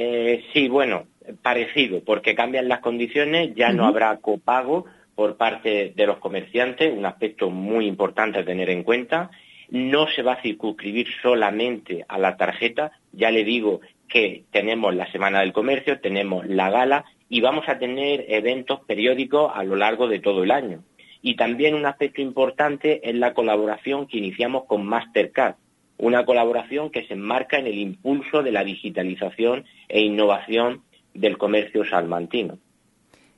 Eh, 0.00 0.44
sí, 0.52 0.68
bueno, 0.68 1.08
parecido, 1.42 2.04
porque 2.04 2.36
cambian 2.36 2.68
las 2.68 2.78
condiciones, 2.78 3.52
ya 3.56 3.72
no 3.72 3.84
habrá 3.84 4.16
copago 4.18 4.84
por 5.16 5.36
parte 5.36 5.92
de 5.96 6.06
los 6.06 6.18
comerciantes, 6.18 6.96
un 6.96 7.04
aspecto 7.04 7.50
muy 7.50 7.88
importante 7.88 8.38
a 8.38 8.44
tener 8.44 8.70
en 8.70 8.84
cuenta. 8.84 9.32
No 9.70 10.06
se 10.06 10.22
va 10.22 10.34
a 10.34 10.40
circunscribir 10.40 11.08
solamente 11.20 12.04
a 12.06 12.16
la 12.16 12.36
tarjeta, 12.36 12.92
ya 13.10 13.32
le 13.32 13.42
digo 13.42 13.80
que 14.08 14.44
tenemos 14.52 14.94
la 14.94 15.10
Semana 15.10 15.40
del 15.40 15.52
Comercio, 15.52 15.98
tenemos 15.98 16.46
la 16.46 16.70
gala 16.70 17.04
y 17.28 17.40
vamos 17.40 17.68
a 17.68 17.80
tener 17.80 18.24
eventos 18.28 18.78
periódicos 18.86 19.50
a 19.52 19.64
lo 19.64 19.74
largo 19.74 20.06
de 20.06 20.20
todo 20.20 20.44
el 20.44 20.52
año. 20.52 20.84
Y 21.22 21.34
también 21.34 21.74
un 21.74 21.86
aspecto 21.86 22.22
importante 22.22 23.00
es 23.02 23.16
la 23.16 23.34
colaboración 23.34 24.06
que 24.06 24.18
iniciamos 24.18 24.66
con 24.66 24.86
Mastercard, 24.86 25.56
una 25.98 26.24
colaboración 26.24 26.90
que 26.90 27.04
se 27.06 27.14
enmarca 27.14 27.58
en 27.58 27.66
el 27.66 27.78
impulso 27.78 28.42
de 28.42 28.52
la 28.52 28.64
digitalización 28.64 29.64
e 29.88 30.00
innovación 30.00 30.82
del 31.14 31.36
comercio 31.36 31.84
salmantino. 31.84 32.58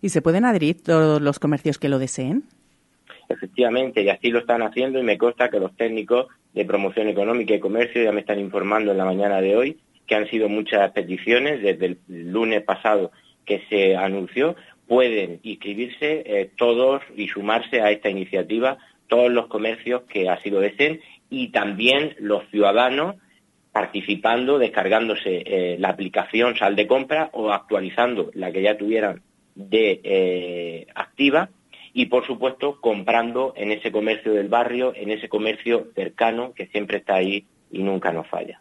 ¿Y 0.03 0.11
se 0.11 0.23
pueden 0.23 0.44
adherir 0.44 0.83
todos 0.83 1.20
los 1.20 1.38
comercios 1.38 1.79
que 1.79 1.88
lo 1.88 1.99
deseen? 1.99 2.44
Efectivamente, 3.29 4.03
y 4.03 4.09
así 4.09 4.31
lo 4.31 4.40
están 4.40 4.62
haciendo 4.62 4.99
y 4.99 5.03
me 5.03 5.18
consta 5.18 5.51
que 5.51 5.61
los 5.61 5.77
técnicos 5.77 6.27
de 6.53 6.64
promoción 6.64 7.09
económica 7.09 7.55
y 7.55 7.61
comercio 7.61 8.03
ya 8.03 8.12
me 8.12 8.20
están 8.20 8.40
informando 8.40 8.92
en 8.92 8.99
la 8.99 9.05
mañana 9.05 9.40
de 9.40 9.57
hoy 9.57 9.79
que 10.07 10.16
han 10.16 10.29
sido 10.29 10.49
muchas 10.49 10.90
peticiones 10.90 11.62
desde 11.62 11.87
el 11.87 11.99
lunes 12.09 12.62
pasado 12.64 13.12
que 13.46 13.62
se 13.68 13.96
anunció, 13.96 14.57
pueden 14.88 15.38
inscribirse 15.44 16.25
eh, 16.27 16.51
todos 16.57 17.03
y 17.16 17.29
sumarse 17.29 17.81
a 17.81 17.92
esta 17.92 18.11
iniciativa 18.11 18.79
todos 19.07 19.31
los 19.31 19.46
comercios 19.46 20.03
que 20.09 20.29
así 20.29 20.51
lo 20.51 20.59
deseen 20.59 21.01
y 21.31 21.49
también 21.49 22.16
los 22.19 22.47
ciudadanos 22.51 23.16
participando, 23.73 24.59
descargándose 24.59 25.43
eh, 25.47 25.77
la 25.79 25.90
aplicación 25.90 26.57
Sal 26.57 26.75
de 26.77 26.87
Compra 26.87 27.31
o 27.33 27.53
actualizando 27.53 28.31
la 28.35 28.51
que 28.51 28.62
ya 28.62 28.77
tuvieran 28.77 29.23
de 29.55 30.01
eh, 30.03 30.87
activa 30.95 31.51
y 31.93 32.07
por 32.07 32.27
supuesto 32.27 32.81
comprando 32.81 33.53
en 33.57 33.73
ese 33.73 33.93
comercio 33.93 34.33
del 34.33 34.49
barrio, 34.49 34.93
en 34.95 35.11
ese 35.11 35.29
comercio 35.29 35.88
cercano 35.95 36.53
que 36.53 36.66
siempre 36.66 36.99
está 36.99 37.14
ahí 37.14 37.47
y 37.71 37.83
nunca 37.83 38.12
nos 38.12 38.27
falla. 38.27 38.61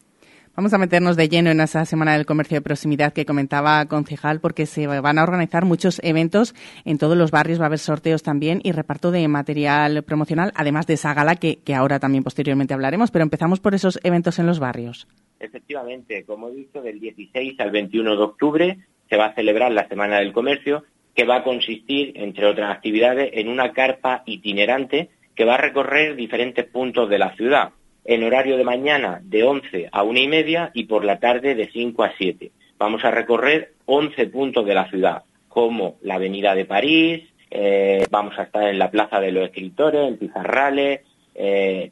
Vamos 0.59 0.73
a 0.73 0.77
meternos 0.77 1.15
de 1.15 1.29
lleno 1.29 1.51
en 1.51 1.61
esa 1.61 1.85
Semana 1.85 2.17
del 2.17 2.25
Comercio 2.25 2.57
de 2.57 2.61
Proximidad 2.61 3.13
que 3.13 3.25
comentaba 3.25 3.85
Concejal, 3.85 4.41
porque 4.41 4.65
se 4.65 4.87
van 4.87 5.17
a 5.17 5.23
organizar 5.23 5.63
muchos 5.63 6.01
eventos 6.03 6.53
en 6.83 6.97
todos 6.97 7.15
los 7.15 7.31
barrios, 7.31 7.61
va 7.61 7.63
a 7.63 7.67
haber 7.67 7.79
sorteos 7.79 8.23
también 8.23 8.59
y 8.61 8.73
reparto 8.73 9.11
de 9.11 9.25
material 9.29 10.03
promocional, 10.03 10.51
además 10.55 10.85
de 10.85 10.95
esa 10.95 11.13
gala 11.13 11.37
que, 11.37 11.61
ahora 11.73 11.99
también 11.99 12.25
posteriormente 12.25 12.73
hablaremos, 12.73 13.09
pero 13.09 13.23
empezamos 13.23 13.61
por 13.61 13.73
esos 13.73 14.01
eventos 14.03 14.37
en 14.37 14.47
los 14.47 14.59
barrios. 14.59 15.07
Efectivamente, 15.39 16.25
como 16.25 16.49
he 16.49 16.55
dicho, 16.55 16.81
del 16.81 16.99
16 16.99 17.57
al 17.61 17.71
21 17.71 18.17
de 18.17 18.21
octubre 18.21 18.79
se 19.09 19.15
va 19.15 19.27
a 19.27 19.35
celebrar 19.35 19.71
la 19.71 19.87
Semana 19.87 20.17
del 20.17 20.33
Comercio, 20.33 20.83
que 21.15 21.23
va 21.23 21.37
a 21.37 21.43
consistir, 21.45 22.11
entre 22.15 22.45
otras 22.45 22.75
actividades, 22.75 23.29
en 23.31 23.47
una 23.47 23.71
carpa 23.71 24.23
itinerante 24.25 25.09
que 25.35 25.45
va 25.45 25.53
a 25.53 25.61
recorrer 25.61 26.17
diferentes 26.17 26.65
puntos 26.65 27.09
de 27.09 27.17
la 27.17 27.33
ciudad 27.37 27.71
en 28.09 28.23
horario 28.23 28.57
de 28.57 28.63
mañana 28.63 29.21
de 29.21 29.43
11 29.43 29.89
a 29.91 30.01
1 30.01 30.19
y 30.19 30.27
media 30.27 30.71
y 30.73 30.85
por 30.85 31.05
la 31.05 31.19
tarde 31.19 31.53
de 31.53 31.69
5 31.71 32.03
a 32.03 32.11
7. 32.17 32.49
Vamos 32.79 33.05
a 33.05 33.11
recorrer 33.11 33.73
11 33.85 34.25
puntos 34.27 34.65
de 34.65 34.73
la 34.73 34.89
ciudad, 34.89 35.21
como 35.47 35.97
la 36.01 36.15
Avenida 36.15 36.55
de 36.55 36.65
París, 36.65 37.29
eh, 37.51 38.07
vamos 38.09 38.33
a 38.39 38.43
estar 38.43 38.67
en 38.67 38.79
la 38.79 38.89
Plaza 38.89 39.19
de 39.19 39.31
los 39.31 39.43
Escritores, 39.43 40.07
en 40.07 40.17
Pizarrales, 40.17 41.01
eh, 41.35 41.91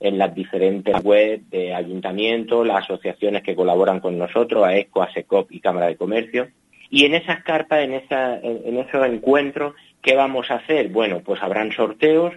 en 0.00 0.18
las 0.18 0.34
diferentes 0.34 0.96
webs 1.04 1.48
de 1.48 1.72
ayuntamientos, 1.72 2.66
las 2.66 2.82
asociaciones 2.82 3.44
que 3.44 3.54
colaboran 3.54 4.00
con 4.00 4.18
nosotros, 4.18 4.66
AESCO, 4.66 5.02
ASECOP 5.02 5.52
y 5.52 5.60
Cámara 5.60 5.86
de 5.86 5.96
Comercio. 5.96 6.48
Y 6.90 7.04
en 7.04 7.14
esas 7.14 7.44
cartas, 7.44 7.84
en, 7.84 7.94
esa, 7.94 8.36
en 8.40 8.78
esos 8.78 9.06
encuentros, 9.06 9.74
¿qué 10.02 10.16
vamos 10.16 10.50
a 10.50 10.56
hacer? 10.56 10.88
Bueno, 10.88 11.20
pues 11.20 11.40
habrán 11.40 11.70
sorteos, 11.70 12.34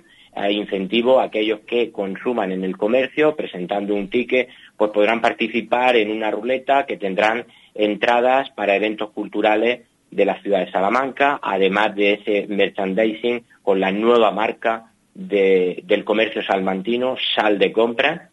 incentivo 0.49 1.19
a 1.19 1.25
aquellos 1.25 1.61
que 1.61 1.91
consuman 1.91 2.51
en 2.51 2.63
el 2.63 2.77
comercio, 2.77 3.35
presentando 3.35 3.93
un 3.93 4.09
ticket, 4.09 4.49
pues 4.77 4.91
podrán 4.91 5.21
participar 5.21 5.97
en 5.97 6.09
una 6.09 6.31
ruleta 6.31 6.85
que 6.85 6.97
tendrán 6.97 7.45
entradas 7.75 8.49
para 8.51 8.75
eventos 8.75 9.11
culturales 9.11 9.81
de 10.09 10.25
la 10.25 10.41
ciudad 10.41 10.65
de 10.65 10.71
Salamanca, 10.71 11.39
además 11.41 11.95
de 11.95 12.13
ese 12.13 12.47
merchandising 12.47 13.43
con 13.61 13.79
la 13.79 13.91
nueva 13.91 14.31
marca 14.31 14.91
del 15.13 16.03
comercio 16.05 16.41
salmantino, 16.43 17.15
Sal 17.35 17.59
de 17.59 17.71
Compra, 17.71 18.29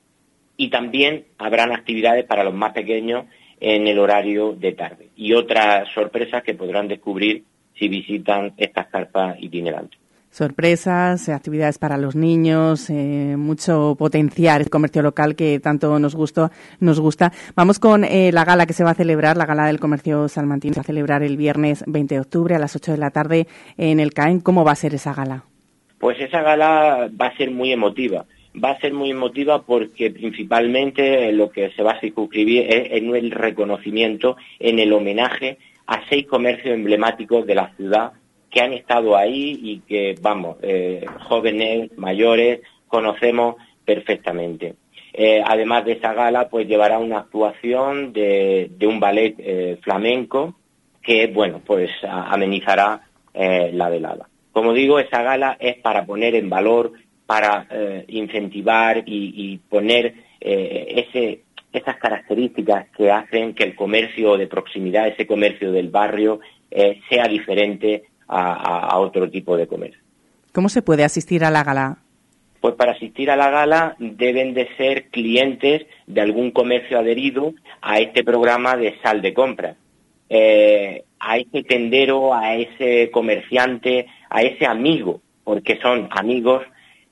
y 0.57 0.71
también 0.71 1.27
habrán 1.39 1.73
actividades 1.73 2.25
para 2.25 2.45
los 2.45 2.55
más 2.55 2.73
pequeños 2.73 3.27
en 3.61 3.87
el 3.87 3.99
horario 3.99 4.53
de 4.53 4.73
tarde. 4.73 5.09
Y 5.17 5.33
otras 5.33 5.89
sorpresas 5.93 6.43
que 6.43 6.55
podrán 6.55 6.89
descubrir 6.89 7.45
si 7.75 7.89
visitan 7.89 8.55
estas 8.57 8.87
carpas 8.87 9.37
itinerantes 9.41 9.99
sorpresas, 10.39 11.29
actividades 11.29 11.79
para 11.79 11.99
los 11.99 12.15
niños, 12.15 12.89
eh, 12.91 13.35
mucho 13.37 13.97
potenciar 13.99 14.61
el 14.61 14.71
comercio 14.71 15.03
local 15.03 15.35
que 15.35 15.59
tanto 15.61 15.99
nos 15.99 16.17
nos 16.81 17.01
gusta. 17.01 17.33
Vamos 17.57 17.79
con 17.79 18.05
eh, 18.05 18.31
la 18.33 18.45
gala 18.45 18.67
que 18.67 18.73
se 18.73 18.85
va 18.85 18.91
a 18.91 18.95
celebrar, 18.95 19.37
la 19.37 19.47
gala 19.47 19.67
del 19.67 19.81
comercio 19.81 20.29
salmantino, 20.29 20.75
se 20.75 20.81
va 20.81 20.83
a 20.83 20.87
celebrar 20.87 21.23
el 21.23 21.37
viernes 21.37 21.85
20 21.87 22.15
de 22.15 22.21
octubre 22.21 22.55
a 22.55 22.59
las 22.59 22.77
8 22.77 22.93
de 22.93 22.99
la 22.99 23.11
tarde 23.11 23.47
en 23.77 23.99
el 23.99 24.15
CAEN. 24.15 24.41
¿Cómo 24.41 24.65
va 24.65 24.73
a 24.73 24.77
ser 24.77 24.95
esa 24.95 25.13
gala? 25.13 25.45
Pues 25.99 26.21
esa 26.21 26.41
gala 26.43 27.11
va 27.21 27.27
a 27.27 27.37
ser 27.37 27.51
muy 27.51 27.73
emotiva. 27.73 28.25
Va 28.63 28.71
a 28.71 28.81
ser 28.81 28.93
muy 28.95 29.11
emotiva 29.11 29.63
porque 29.63 30.11
principalmente 30.11 31.33
lo 31.33 31.51
que 31.51 31.71
se 31.71 31.83
va 31.83 31.93
a 31.93 32.01
circunscribir 32.01 32.67
es 32.69 32.93
en 32.93 33.15
el 33.15 33.33
reconocimiento, 33.33 34.37
en 34.59 34.79
el 34.79 34.93
homenaje 34.93 35.59
a 35.87 36.03
seis 36.09 36.27
comercios 36.27 36.75
emblemáticos 36.75 37.47
de 37.47 37.55
la 37.55 37.73
ciudad 37.77 38.13
que 38.51 38.61
han 38.61 38.73
estado 38.73 39.17
ahí 39.17 39.59
y 39.63 39.81
que, 39.81 40.15
vamos, 40.21 40.57
eh, 40.63 41.05
jóvenes, 41.29 41.91
mayores, 41.97 42.61
conocemos 42.87 43.57
perfectamente. 43.85 44.75
Eh, 45.13 45.43
además 45.45 45.85
de 45.85 45.93
esa 45.93 46.13
gala, 46.15 46.49
pues 46.49 46.67
llevará 46.67 46.99
una 46.99 47.19
actuación 47.19 48.13
de, 48.13 48.71
un 48.83 49.01
ballet 49.01 49.35
eh, 49.39 49.79
flamenco 49.83 50.55
que, 51.03 51.27
bueno, 51.27 51.61
pues 51.65 51.91
amenizará 52.03 53.03
la 53.35 53.89
velada. 53.89 54.29
Como 54.51 54.73
digo, 54.73 54.99
esa 54.99 55.23
gala 55.23 55.57
es 55.61 55.77
para 55.77 56.05
poner 56.05 56.35
en 56.35 56.51
valor, 56.51 56.93
para 57.25 57.69
incentivar 58.09 59.05
y, 59.07 59.59
poner 59.69 60.15
ese, 60.41 61.43
esas 61.73 61.97
características 61.99 62.89
que 62.97 63.13
hacen 63.13 63.55
que 63.55 63.63
el 63.63 63.77
comercio 63.77 64.37
de 64.37 64.49
proximidad, 64.49 65.07
ese 65.07 65.25
comercio 65.25 65.71
del 65.71 65.89
barrio, 65.89 66.41
sea 67.09 67.29
diferente 67.29 68.09
a, 68.29 68.99
otro 68.99 69.31
tipo 69.31 69.57
de 69.57 69.67
comercio. 69.67 70.01
¿Cómo 70.53 70.69
se 70.69 70.83
puede 70.83 71.05
asistir 71.05 71.45
a 71.45 71.51
la 71.51 71.65
gala? 71.65 71.99
Pues 72.61 72.75
para 72.75 72.93
asistir 72.93 73.31
a 73.31 73.37
la 73.37 73.51
gala 73.51 73.97
deben 73.99 74.55
de 74.55 74.69
ser 74.77 75.09
clientes 75.09 75.87
de 76.07 76.21
algún 76.21 76.51
comercio 76.51 76.99
adherido 76.99 77.55
a 77.81 78.01
este 78.01 78.25
programa 78.25 78.77
de 78.77 78.99
sal 79.01 79.23
de 79.23 79.33
compra. 79.33 79.77
Eh, 80.29 81.05
a 81.21 81.39
ese 81.39 81.63
tendero, 81.63 82.35
a 82.35 82.55
ese 82.57 83.11
comerciante, 83.11 84.07
a 84.29 84.43
ese 84.43 84.67
amigo, 84.67 85.21
porque 85.45 85.79
son 85.81 86.09
amigos, 86.11 86.63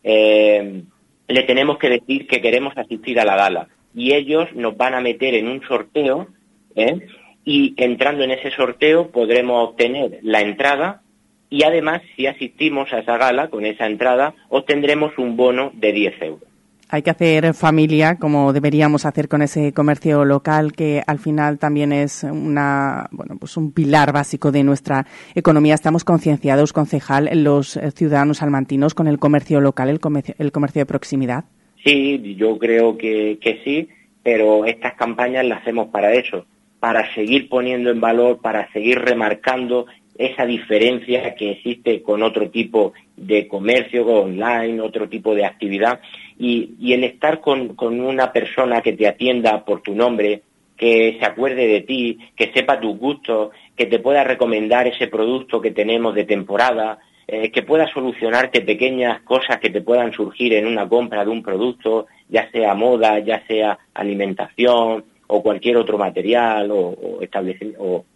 eh, 0.02 0.82
le 1.28 1.42
tenemos 1.42 1.78
que 1.78 1.88
decir 1.88 2.26
que 2.26 2.40
queremos 2.40 2.76
asistir 2.76 3.18
a 3.18 3.24
la 3.24 3.36
gala. 3.36 3.68
Y 3.94 4.12
ellos 4.12 4.48
nos 4.54 4.76
van 4.76 4.94
a 4.94 5.00
meter 5.00 5.34
en 5.34 5.48
un 5.48 5.62
sorteo 5.62 6.28
¿eh? 6.74 7.06
y 7.44 7.74
entrando 7.78 8.22
en 8.24 8.32
ese 8.32 8.50
sorteo 8.50 9.10
podremos 9.10 9.70
obtener 9.70 10.18
la 10.22 10.40
entrada 10.42 11.02
y 11.50 11.64
además 11.64 12.02
si 12.16 12.26
asistimos 12.26 12.92
a 12.92 12.98
esa 12.98 13.16
gala 13.16 13.48
con 13.48 13.64
esa 13.64 13.86
entrada 13.86 14.34
obtendremos 14.48 15.16
un 15.18 15.36
bono 15.36 15.70
de 15.74 15.92
10 15.92 16.22
euros. 16.22 16.48
Hay 16.88 17.02
que 17.02 17.10
hacer 17.10 17.52
familia, 17.54 18.16
como 18.16 18.52
deberíamos 18.52 19.06
hacer 19.06 19.28
con 19.28 19.42
ese 19.42 19.72
comercio 19.72 20.24
local, 20.24 20.72
que 20.72 21.02
al 21.04 21.18
final 21.18 21.58
también 21.58 21.92
es 21.92 22.22
una, 22.22 23.08
bueno, 23.10 23.36
pues 23.40 23.56
un 23.56 23.72
pilar 23.72 24.12
básico 24.12 24.52
de 24.52 24.62
nuestra 24.62 25.04
economía. 25.34 25.74
Estamos 25.74 26.04
concienciados, 26.04 26.72
concejal, 26.72 27.28
los 27.42 27.80
ciudadanos 27.96 28.40
almantinos 28.40 28.94
con 28.94 29.08
el 29.08 29.18
comercio 29.18 29.60
local, 29.60 29.88
el 29.88 29.98
comercio, 29.98 30.36
el 30.38 30.52
comercio 30.52 30.82
de 30.82 30.86
proximidad. 30.86 31.46
Sí, 31.84 32.36
yo 32.38 32.56
creo 32.56 32.96
que, 32.96 33.38
que 33.40 33.60
sí, 33.64 33.88
pero 34.22 34.64
estas 34.64 34.94
campañas 34.94 35.44
las 35.44 35.62
hacemos 35.62 35.88
para 35.88 36.12
eso, 36.14 36.46
para 36.78 37.12
seguir 37.14 37.48
poniendo 37.48 37.90
en 37.90 38.00
valor, 38.00 38.40
para 38.40 38.70
seguir 38.72 39.00
remarcando 39.00 39.86
esa 40.18 40.46
diferencia 40.46 41.34
que 41.34 41.52
existe 41.52 42.02
con 42.02 42.22
otro 42.22 42.50
tipo 42.50 42.92
de 43.16 43.46
comercio 43.46 44.06
online, 44.06 44.80
otro 44.80 45.08
tipo 45.08 45.34
de 45.34 45.44
actividad, 45.44 46.00
y, 46.38 46.92
el 46.92 47.04
estar 47.04 47.40
con, 47.40 47.76
una 47.80 48.32
persona 48.32 48.82
que 48.82 48.92
te 48.92 49.06
atienda 49.06 49.64
por 49.64 49.82
tu 49.82 49.94
nombre, 49.94 50.42
que 50.76 51.16
se 51.18 51.24
acuerde 51.24 51.66
de 51.66 51.80
ti, 51.82 52.18
que 52.36 52.52
sepa 52.52 52.80
tus 52.80 52.98
gustos, 52.98 53.50
que 53.74 53.86
te 53.86 53.98
pueda 53.98 54.24
recomendar 54.24 54.86
ese 54.86 55.08
producto 55.08 55.60
que 55.60 55.70
tenemos 55.70 56.14
de 56.14 56.24
temporada, 56.24 56.98
eh, 57.26 57.50
que 57.50 57.62
pueda 57.62 57.90
solucionarte 57.92 58.60
pequeñas 58.60 59.22
cosas 59.22 59.58
que 59.58 59.70
te 59.70 59.80
puedan 59.80 60.12
surgir 60.12 60.52
en 60.52 60.66
una 60.66 60.88
compra 60.88 61.24
de 61.24 61.30
un 61.30 61.42
producto, 61.42 62.06
ya 62.28 62.50
sea 62.50 62.74
moda, 62.74 63.18
ya 63.18 63.44
sea 63.46 63.78
alimentación 63.94 65.04
o 65.26 65.42
cualquier 65.42 65.78
otro 65.78 65.98
material 65.98 66.70
o, 66.70 66.94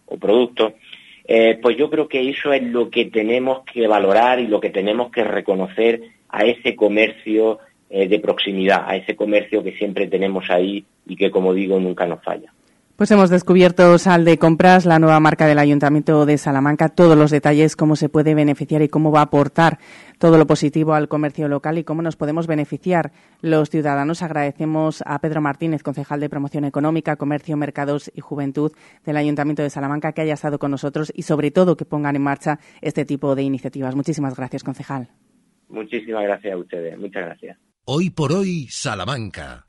o 0.05 0.17
producto. 0.17 0.75
Eh, 1.33 1.57
pues 1.61 1.77
yo 1.77 1.89
creo 1.89 2.09
que 2.09 2.29
eso 2.29 2.51
es 2.51 2.61
lo 2.61 2.89
que 2.89 3.05
tenemos 3.05 3.63
que 3.63 3.87
valorar 3.87 4.41
y 4.41 4.47
lo 4.47 4.59
que 4.59 4.69
tenemos 4.69 5.13
que 5.13 5.23
reconocer 5.23 6.01
a 6.27 6.43
ese 6.43 6.75
comercio 6.75 7.59
eh, 7.89 8.09
de 8.09 8.19
proximidad, 8.19 8.83
a 8.85 8.97
ese 8.97 9.15
comercio 9.15 9.63
que 9.63 9.71
siempre 9.77 10.07
tenemos 10.07 10.49
ahí 10.49 10.83
y 11.07 11.15
que, 11.15 11.31
como 11.31 11.53
digo, 11.53 11.79
nunca 11.79 12.05
nos 12.05 12.21
falla. 12.21 12.51
Pues 13.01 13.09
hemos 13.09 13.31
descubierto 13.31 13.97
Sal 13.97 14.25
de 14.25 14.37
Compras, 14.37 14.85
la 14.85 14.99
nueva 14.99 15.19
marca 15.19 15.47
del 15.47 15.57
Ayuntamiento 15.57 16.27
de 16.27 16.37
Salamanca, 16.37 16.87
todos 16.87 17.17
los 17.17 17.31
detalles, 17.31 17.75
cómo 17.75 17.95
se 17.95 18.09
puede 18.09 18.35
beneficiar 18.35 18.83
y 18.83 18.89
cómo 18.89 19.11
va 19.11 19.21
a 19.21 19.23
aportar 19.23 19.79
todo 20.19 20.37
lo 20.37 20.45
positivo 20.45 20.93
al 20.93 21.07
comercio 21.07 21.47
local 21.47 21.79
y 21.79 21.83
cómo 21.83 22.03
nos 22.03 22.15
podemos 22.15 22.45
beneficiar 22.45 23.11
los 23.41 23.71
ciudadanos. 23.71 24.21
Agradecemos 24.21 25.01
a 25.07 25.17
Pedro 25.17 25.41
Martínez, 25.41 25.81
concejal 25.81 26.19
de 26.19 26.29
Promoción 26.29 26.63
Económica, 26.63 27.15
Comercio, 27.15 27.57
Mercados 27.57 28.11
y 28.13 28.21
Juventud 28.21 28.71
del 29.03 29.17
Ayuntamiento 29.17 29.63
de 29.63 29.71
Salamanca, 29.71 30.11
que 30.11 30.21
haya 30.21 30.35
estado 30.35 30.59
con 30.59 30.69
nosotros 30.69 31.11
y 31.15 31.23
sobre 31.23 31.49
todo 31.49 31.75
que 31.75 31.85
pongan 31.85 32.15
en 32.15 32.21
marcha 32.21 32.59
este 32.81 33.03
tipo 33.03 33.33
de 33.33 33.41
iniciativas. 33.41 33.95
Muchísimas 33.95 34.35
gracias, 34.35 34.63
concejal. 34.63 35.07
Muchísimas 35.69 36.21
gracias 36.21 36.53
a 36.53 36.57
ustedes. 36.57 36.99
Muchas 36.99 37.25
gracias. 37.25 37.70
Hoy 37.85 38.11
por 38.11 38.31
hoy, 38.31 38.67
Salamanca. 38.69 39.65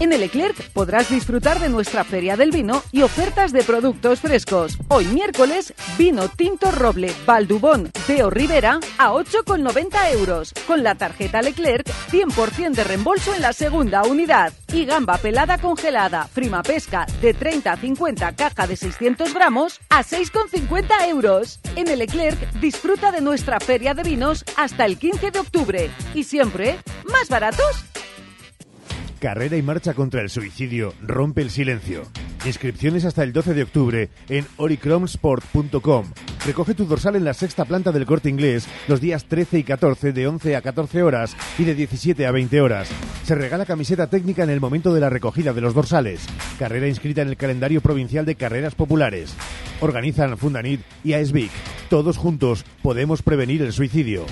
En 0.00 0.12
el 0.12 0.24
Eclerc 0.24 0.72
podrás 0.72 1.08
disfrutar 1.08 1.60
de 1.60 1.68
nuestra 1.68 2.02
Feria 2.02 2.36
del 2.36 2.50
Vino 2.50 2.82
y 2.90 3.02
ofertas 3.02 3.52
de 3.52 3.62
productos 3.62 4.18
frescos. 4.18 4.76
Hoy 4.88 5.04
miércoles, 5.06 5.72
vino 5.96 6.28
tinto 6.28 6.72
roble 6.72 7.14
Valdubón 7.24 7.92
de 8.08 8.28
Rivera 8.28 8.80
a 8.98 9.12
8,90 9.12 10.12
euros. 10.14 10.52
Con 10.66 10.82
la 10.82 10.96
tarjeta 10.96 11.40
Leclerc, 11.40 11.86
100% 12.10 12.74
de 12.74 12.82
reembolso 12.82 13.32
en 13.32 13.42
la 13.42 13.52
segunda 13.52 14.02
unidad. 14.02 14.52
Y 14.72 14.84
gamba 14.84 15.18
pelada 15.18 15.58
congelada, 15.58 16.28
prima 16.34 16.64
pesca 16.64 17.06
de 17.20 17.32
30 17.32 17.72
a 17.72 17.76
50 17.76 18.34
caja 18.34 18.66
de 18.66 18.76
600 18.76 19.32
gramos 19.32 19.78
a 19.88 20.02
6,50 20.02 21.08
euros. 21.10 21.60
En 21.74 21.88
el 21.88 22.02
Eclerc 22.02 22.38
disfruta 22.60 23.10
de 23.10 23.22
nuestra 23.22 23.58
Feria 23.58 23.94
de 23.94 24.02
Vinos 24.02 24.44
hasta 24.56 24.84
el 24.84 24.98
15 24.98 25.30
de 25.30 25.38
octubre. 25.38 25.90
Y 26.14 26.24
siempre, 26.24 26.78
más 27.10 27.28
barato 27.30 27.62
Carrera 29.22 29.56
y 29.56 29.62
marcha 29.62 29.94
contra 29.94 30.20
el 30.20 30.30
suicidio. 30.30 30.94
Rompe 31.00 31.42
el 31.42 31.50
silencio. 31.50 32.02
Inscripciones 32.44 33.04
hasta 33.04 33.22
el 33.22 33.32
12 33.32 33.54
de 33.54 33.62
octubre 33.62 34.10
en 34.28 34.44
oricromsport.com. 34.56 36.06
Recoge 36.44 36.74
tu 36.74 36.86
dorsal 36.86 37.14
en 37.14 37.24
la 37.24 37.32
sexta 37.32 37.64
planta 37.64 37.92
del 37.92 38.04
corte 38.04 38.28
inglés 38.28 38.66
los 38.88 39.00
días 39.00 39.26
13 39.26 39.60
y 39.60 39.62
14 39.62 40.12
de 40.12 40.26
11 40.26 40.56
a 40.56 40.60
14 40.60 41.04
horas 41.04 41.36
y 41.56 41.62
de 41.62 41.76
17 41.76 42.26
a 42.26 42.32
20 42.32 42.60
horas. 42.60 42.90
Se 43.22 43.36
regala 43.36 43.64
camiseta 43.64 44.08
técnica 44.10 44.42
en 44.42 44.50
el 44.50 44.60
momento 44.60 44.92
de 44.92 44.98
la 44.98 45.08
recogida 45.08 45.52
de 45.52 45.60
los 45.60 45.72
dorsales. 45.72 46.26
Carrera 46.58 46.88
inscrita 46.88 47.22
en 47.22 47.28
el 47.28 47.36
calendario 47.36 47.80
provincial 47.80 48.26
de 48.26 48.34
carreras 48.34 48.74
populares. 48.74 49.36
Organizan 49.80 50.36
Fundanit 50.36 50.80
y 51.04 51.12
AESBIC. 51.12 51.52
Todos 51.88 52.16
juntos 52.16 52.64
podemos 52.82 53.22
prevenir 53.22 53.62
el 53.62 53.72
suicidio. 53.72 54.26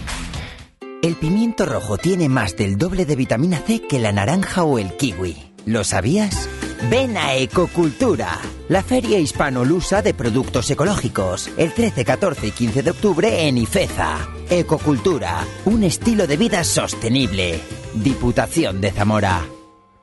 El 1.03 1.17
pimiento 1.17 1.65
rojo 1.65 1.97
tiene 1.97 2.29
más 2.29 2.57
del 2.57 2.77
doble 2.77 3.07
de 3.07 3.17
vitamina 3.17 3.59
C 3.59 3.81
que 3.81 3.99
la 3.99 4.13
naranja 4.13 4.65
o 4.65 4.79
el 4.79 4.99
kiwi. 4.99 5.35
¿Lo 5.65 5.83
sabías? 5.83 6.47
Ven 6.91 7.17
a 7.17 7.37
Ecocultura, 7.37 8.39
la 8.69 8.83
feria 8.83 9.19
hispano-lusa 9.19 10.03
de 10.03 10.13
productos 10.13 10.71
ecológicos, 10.71 11.49
el 11.57 11.73
13, 11.73 12.05
14 12.05 12.47
y 12.49 12.51
15 12.51 12.83
de 12.83 12.91
octubre 12.91 13.49
en 13.49 13.57
Ifeza. 13.57 14.29
Ecocultura, 14.51 15.47
un 15.65 15.85
estilo 15.85 16.27
de 16.27 16.37
vida 16.37 16.65
sostenible. 16.65 17.61
Diputación 17.95 18.83
de 18.83 18.93
Zamora. 18.93 19.47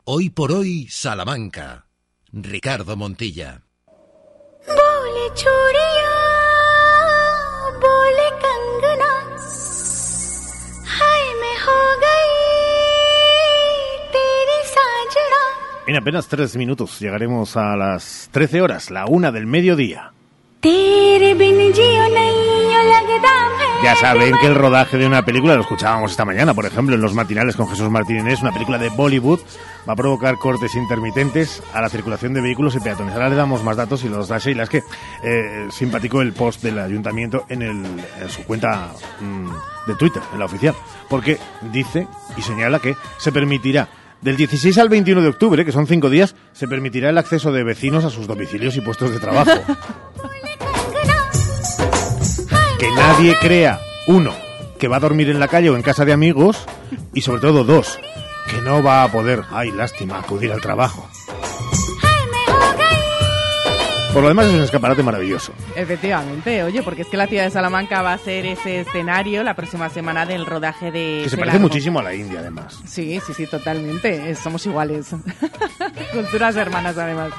Hoy 0.04 0.32
por 0.32 0.52
hoy, 0.52 0.88
Salamanca. 0.90 1.86
Ricardo 2.32 2.96
Montilla. 2.96 3.62
En 15.88 15.96
apenas 15.96 16.28
tres 16.28 16.58
minutos 16.58 17.00
llegaremos 17.00 17.56
a 17.56 17.78
las 17.78 18.28
13 18.34 18.62
horas, 18.62 18.92
la 18.92 19.06
una 19.06 19.32
del 19.32 19.48
mediodía. 19.48 20.12
Ya 23.82 23.96
saben 23.96 24.36
que 24.42 24.48
el 24.48 24.56
rodaje 24.56 24.98
de 24.98 25.08
una 25.08 25.24
película, 25.24 25.56
lo 25.56 25.62
escuchábamos 25.62 26.12
esta 26.12 26.26
mañana, 26.26 26.54
por 26.54 26.66
ejemplo, 26.66 26.96
en 26.96 27.02
los 27.02 27.14
matinales 27.14 27.56
con 27.56 27.70
Jesús 27.70 27.90
Martínez, 27.90 28.42
una 28.42 28.52
película 28.52 28.78
de 28.78 28.90
Bollywood, 28.90 29.40
va 29.88 29.94
a 29.94 29.96
provocar 29.96 30.36
cortes 30.36 30.76
intermitentes 30.76 31.64
a 31.74 31.80
la 31.80 31.88
circulación 31.88 32.34
de 32.34 32.42
vehículos 32.42 32.76
y 32.76 32.82
peatones. 32.82 33.14
Ahora 33.14 33.30
le 33.30 33.38
damos 33.38 33.64
más 33.64 33.78
datos 33.78 34.04
y 34.04 34.10
los 34.10 34.28
da 34.28 34.40
Sheila. 34.40 34.64
Es 34.64 34.70
que 34.70 34.84
eh, 35.24 35.68
simpático 35.72 36.22
el 36.22 36.34
post 36.34 36.64
del 36.64 36.80
ayuntamiento 36.80 37.46
en, 37.48 37.62
el, 37.62 37.86
en 38.22 38.30
su 38.30 38.44
cuenta 38.44 38.92
mm, 39.22 39.88
de 39.88 39.96
Twitter, 39.96 40.22
en 40.34 40.40
la 40.40 40.46
oficial, 40.46 40.76
porque 41.08 41.40
dice 41.72 42.10
y 42.36 42.42
señala 42.42 42.80
que 42.80 42.94
se 43.20 43.32
permitirá 43.32 43.88
del 44.22 44.38
16 44.38 44.78
al 44.78 44.90
21 44.90 45.22
de 45.22 45.28
octubre, 45.28 45.64
que 45.66 45.72
son 45.72 45.88
cinco 45.88 46.10
días, 46.10 46.36
se 46.54 46.68
permitirá 46.68 47.10
el 47.10 47.18
acceso 47.18 47.52
de 47.52 47.64
vecinos 47.64 48.04
a 48.04 48.10
sus 48.10 48.28
domicilios 48.28 48.76
y 48.76 48.82
puestos 48.82 49.12
de 49.12 49.20
trabajo. 49.20 49.52
que 52.80 52.92
nadie 52.92 53.36
crea, 53.40 53.80
uno, 54.08 54.34
que 54.80 54.88
va 54.88 54.98
a 54.98 55.02
dormir 55.02 55.30
en 55.30 55.40
la 55.40 55.48
calle 55.48 55.70
o 55.70 55.76
en 55.76 55.82
casa 55.82 56.06
de 56.06 56.14
amigos, 56.14 56.66
y 57.14 57.22
sobre 57.22 57.42
todo 57.42 57.64
dos, 57.64 58.00
que 58.50 58.62
no 58.62 58.84
va 58.84 59.04
a 59.04 59.12
poder, 59.12 59.44
ay, 59.52 59.72
lástima, 59.72 60.20
acudir 60.20 60.52
al 60.52 60.62
trabajo. 60.62 61.10
Por 64.18 64.24
lo 64.24 64.30
demás 64.30 64.48
es 64.48 64.54
un 64.56 64.64
escaparate 64.64 65.04
maravilloso. 65.04 65.54
Efectivamente, 65.76 66.64
oye, 66.64 66.82
porque 66.82 67.04
es 67.04 67.08
que 67.08 67.18
la 67.18 67.28
ciudad 67.28 67.44
de 67.44 67.52
Salamanca 67.52 68.02
va 68.02 68.14
a 68.14 68.18
ser 68.18 68.48
ese 68.48 68.80
escenario 68.80 69.44
la 69.44 69.54
próxima 69.54 69.90
semana 69.90 70.26
del 70.26 70.48
rodaje 70.48 70.92
de... 70.92 71.22
Que 71.26 71.30
se 71.30 71.38
parece 71.38 71.60
muchísimo 71.60 72.00
a 72.00 72.02
la 72.02 72.16
India, 72.16 72.40
además. 72.40 72.82
Sí, 72.88 73.20
sí, 73.24 73.36
sí, 73.36 73.46
totalmente. 73.46 74.34
Somos 74.34 74.66
iguales. 74.66 75.10
Culturas 76.14 76.56
hermanas, 76.56 76.98
además 76.98 77.32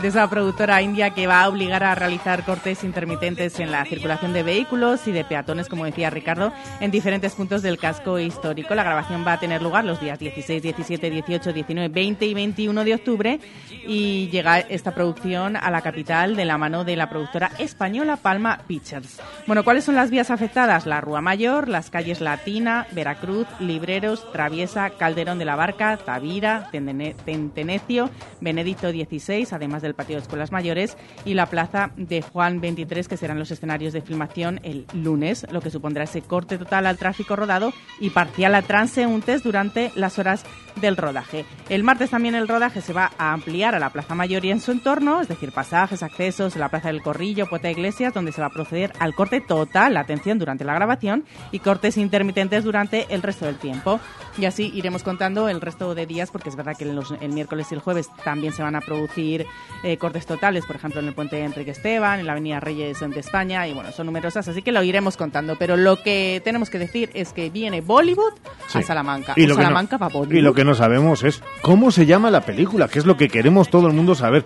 de 0.00 0.08
esa 0.08 0.28
productora 0.28 0.82
india 0.82 1.10
que 1.10 1.26
va 1.26 1.42
a 1.42 1.48
obligar 1.48 1.84
a 1.84 1.94
realizar 1.94 2.44
cortes 2.44 2.84
intermitentes 2.84 3.60
en 3.60 3.70
la 3.70 3.84
circulación 3.84 4.32
de 4.32 4.42
vehículos 4.42 5.06
y 5.06 5.12
de 5.12 5.24
peatones, 5.24 5.68
como 5.68 5.84
decía 5.84 6.10
Ricardo, 6.10 6.52
en 6.80 6.90
diferentes 6.90 7.34
puntos 7.34 7.62
del 7.62 7.78
casco 7.78 8.18
histórico. 8.18 8.74
La 8.74 8.82
grabación 8.82 9.24
va 9.26 9.34
a 9.34 9.40
tener 9.40 9.62
lugar 9.62 9.84
los 9.84 10.00
días 10.00 10.18
16, 10.18 10.62
17, 10.62 11.10
18, 11.10 11.52
19, 11.52 11.88
20 11.88 12.26
y 12.26 12.34
21 12.34 12.84
de 12.84 12.94
octubre 12.94 13.40
y 13.86 14.28
llega 14.30 14.58
esta 14.58 14.94
producción 14.94 15.56
a 15.56 15.70
la 15.70 15.80
capital 15.80 16.36
de 16.36 16.44
la 16.44 16.58
mano 16.58 16.84
de 16.84 16.96
la 16.96 17.08
productora 17.08 17.52
española 17.58 18.16
Palma 18.16 18.60
Pictures. 18.66 19.20
Bueno, 19.46 19.64
¿cuáles 19.64 19.84
son 19.84 19.94
las 19.94 20.10
vías 20.10 20.30
afectadas? 20.30 20.86
La 20.86 21.00
Rúa 21.00 21.20
Mayor, 21.20 21.68
las 21.68 21.90
calles 21.90 22.20
Latina, 22.20 22.86
Veracruz, 22.92 23.46
Libreros, 23.60 24.30
Traviesa, 24.32 24.90
Calderón 24.90 25.38
de 25.38 25.44
la 25.44 25.56
Barca, 25.56 25.96
Tavira, 25.96 26.68
Tentenecio, 26.72 28.10
Benedicto 28.40 28.90
XVI, 28.90 29.46
además 29.52 29.83
del 29.84 29.94
patio 29.94 30.16
de 30.16 30.22
escuelas 30.22 30.50
mayores 30.50 30.96
y 31.24 31.34
la 31.34 31.46
plaza 31.46 31.92
de 31.96 32.22
Juan 32.22 32.60
23, 32.60 33.06
que 33.06 33.16
serán 33.16 33.38
los 33.38 33.50
escenarios 33.50 33.92
de 33.92 34.00
filmación 34.00 34.60
el 34.64 34.86
lunes, 34.92 35.46
lo 35.50 35.60
que 35.60 35.70
supondrá 35.70 36.04
ese 36.04 36.22
corte 36.22 36.58
total 36.58 36.86
al 36.86 36.98
tráfico 36.98 37.36
rodado 37.36 37.72
y 38.00 38.10
parcial 38.10 38.54
a 38.54 38.62
transeúntes 38.62 39.42
durante 39.42 39.92
las 39.94 40.18
horas 40.18 40.44
del 40.80 40.96
rodaje. 40.96 41.44
El 41.68 41.84
martes 41.84 42.10
también 42.10 42.34
el 42.34 42.48
rodaje 42.48 42.80
se 42.80 42.92
va 42.92 43.12
a 43.16 43.32
ampliar 43.32 43.74
a 43.74 43.78
la 43.78 43.90
Plaza 43.90 44.14
Mayor 44.14 44.44
y 44.44 44.50
en 44.50 44.60
su 44.60 44.72
entorno, 44.72 45.20
es 45.20 45.28
decir, 45.28 45.52
pasajes, 45.52 46.02
accesos, 46.02 46.56
la 46.56 46.68
Plaza 46.68 46.88
del 46.88 47.02
Corrillo, 47.02 47.46
Puerta 47.46 47.68
de 47.68 47.72
Iglesias, 47.72 48.12
donde 48.12 48.32
se 48.32 48.40
va 48.40 48.48
a 48.48 48.50
proceder 48.50 48.92
al 48.98 49.14
corte 49.14 49.40
total, 49.40 49.96
atención 49.96 50.38
durante 50.38 50.64
la 50.64 50.74
grabación 50.74 51.24
y 51.52 51.60
cortes 51.60 51.96
intermitentes 51.96 52.64
durante 52.64 53.06
el 53.14 53.22
resto 53.22 53.46
del 53.46 53.56
tiempo. 53.56 54.00
Y 54.36 54.46
así 54.46 54.72
iremos 54.74 55.02
contando 55.02 55.48
el 55.48 55.60
resto 55.60 55.94
de 55.94 56.06
días, 56.06 56.30
porque 56.30 56.48
es 56.48 56.56
verdad 56.56 56.76
que 56.76 56.84
el 56.84 57.32
miércoles 57.32 57.68
y 57.70 57.74
el 57.74 57.80
jueves 57.80 58.08
también 58.24 58.52
se 58.52 58.62
van 58.62 58.76
a 58.76 58.80
producir 58.80 59.46
eh, 59.84 59.98
cortes 59.98 60.24
totales, 60.24 60.64
por 60.64 60.76
ejemplo, 60.76 61.00
en 61.00 61.08
el 61.08 61.14
puente 61.14 61.38
Enrique 61.44 61.72
Esteban, 61.72 62.18
en 62.18 62.26
la 62.26 62.32
Avenida 62.32 62.58
Reyes 62.58 62.98
de 63.00 63.20
España, 63.20 63.68
y 63.68 63.74
bueno, 63.74 63.92
son 63.92 64.06
numerosas, 64.06 64.48
así 64.48 64.62
que 64.62 64.72
lo 64.72 64.82
iremos 64.82 65.18
contando. 65.18 65.56
Pero 65.58 65.76
lo 65.76 66.02
que 66.02 66.40
tenemos 66.42 66.70
que 66.70 66.78
decir 66.78 67.10
es 67.12 67.34
que 67.34 67.50
viene 67.50 67.82
Bollywood 67.82 68.32
a 68.72 68.82
Salamanca. 68.82 69.34
Y 69.36 69.46
lo, 69.46 69.54
Salamanca 69.54 69.98
no, 69.98 70.24
y 70.30 70.40
lo 70.40 70.54
que 70.54 70.64
no 70.64 70.74
sabemos 70.74 71.22
es 71.22 71.42
cómo 71.60 71.90
se 71.90 72.06
llama 72.06 72.30
la 72.30 72.40
película, 72.40 72.88
que 72.88 72.98
es 72.98 73.04
lo 73.04 73.18
que 73.18 73.28
queremos 73.28 73.68
todo 73.68 73.86
el 73.86 73.92
mundo 73.92 74.14
saber. 74.14 74.44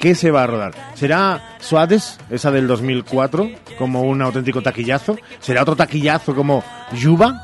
¿Qué 0.00 0.14
se 0.14 0.30
va 0.30 0.42
a 0.42 0.46
rodar? 0.46 0.74
¿Será 0.94 1.56
Suárez, 1.60 2.18
esa 2.30 2.50
del 2.50 2.66
2004, 2.66 3.48
como 3.78 4.02
un 4.02 4.22
auténtico 4.22 4.60
taquillazo? 4.60 5.16
¿Será 5.38 5.62
otro 5.62 5.76
taquillazo 5.76 6.34
como 6.34 6.64
Yuba, 6.94 7.40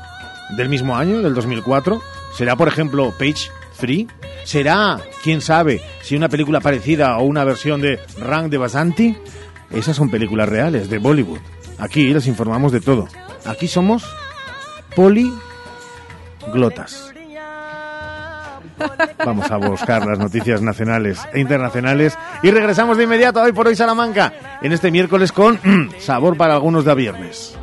del 0.57 0.67
mismo 0.67 0.97
año, 0.97 1.21
del 1.21 1.33
2004? 1.33 2.01
¿Será, 2.35 2.55
por 2.55 2.67
ejemplo, 2.67 3.13
Page 3.17 3.49
Free? 3.77 4.07
¿Será, 4.43 4.99
quién 5.23 5.41
sabe, 5.41 5.81
si 6.01 6.15
una 6.15 6.29
película 6.29 6.59
parecida 6.59 7.17
o 7.17 7.23
una 7.23 7.43
versión 7.43 7.81
de 7.81 7.99
Rank 8.19 8.49
de 8.49 8.57
Basanti? 8.57 9.17
Esas 9.71 9.95
son 9.95 10.09
películas 10.09 10.49
reales 10.49 10.89
de 10.89 10.97
Bollywood. 10.97 11.39
Aquí 11.77 12.13
les 12.13 12.27
informamos 12.27 12.71
de 12.71 12.81
todo. 12.81 13.07
Aquí 13.45 13.67
somos 13.67 14.05
poliglotas. 14.95 17.13
Vamos 19.25 19.49
a 19.51 19.57
buscar 19.57 20.05
las 20.05 20.19
noticias 20.19 20.61
nacionales 20.61 21.19
e 21.33 21.39
internacionales 21.39 22.17
y 22.43 22.51
regresamos 22.51 22.97
de 22.97 23.05
inmediato 23.05 23.41
hoy 23.41 23.51
por 23.51 23.67
hoy 23.67 23.75
Salamanca 23.75 24.33
en 24.61 24.71
este 24.71 24.91
miércoles 24.91 25.31
con 25.31 25.59
sabor 25.99 26.37
para 26.37 26.53
algunos 26.53 26.85
de 26.85 26.95
viernes. 26.95 27.57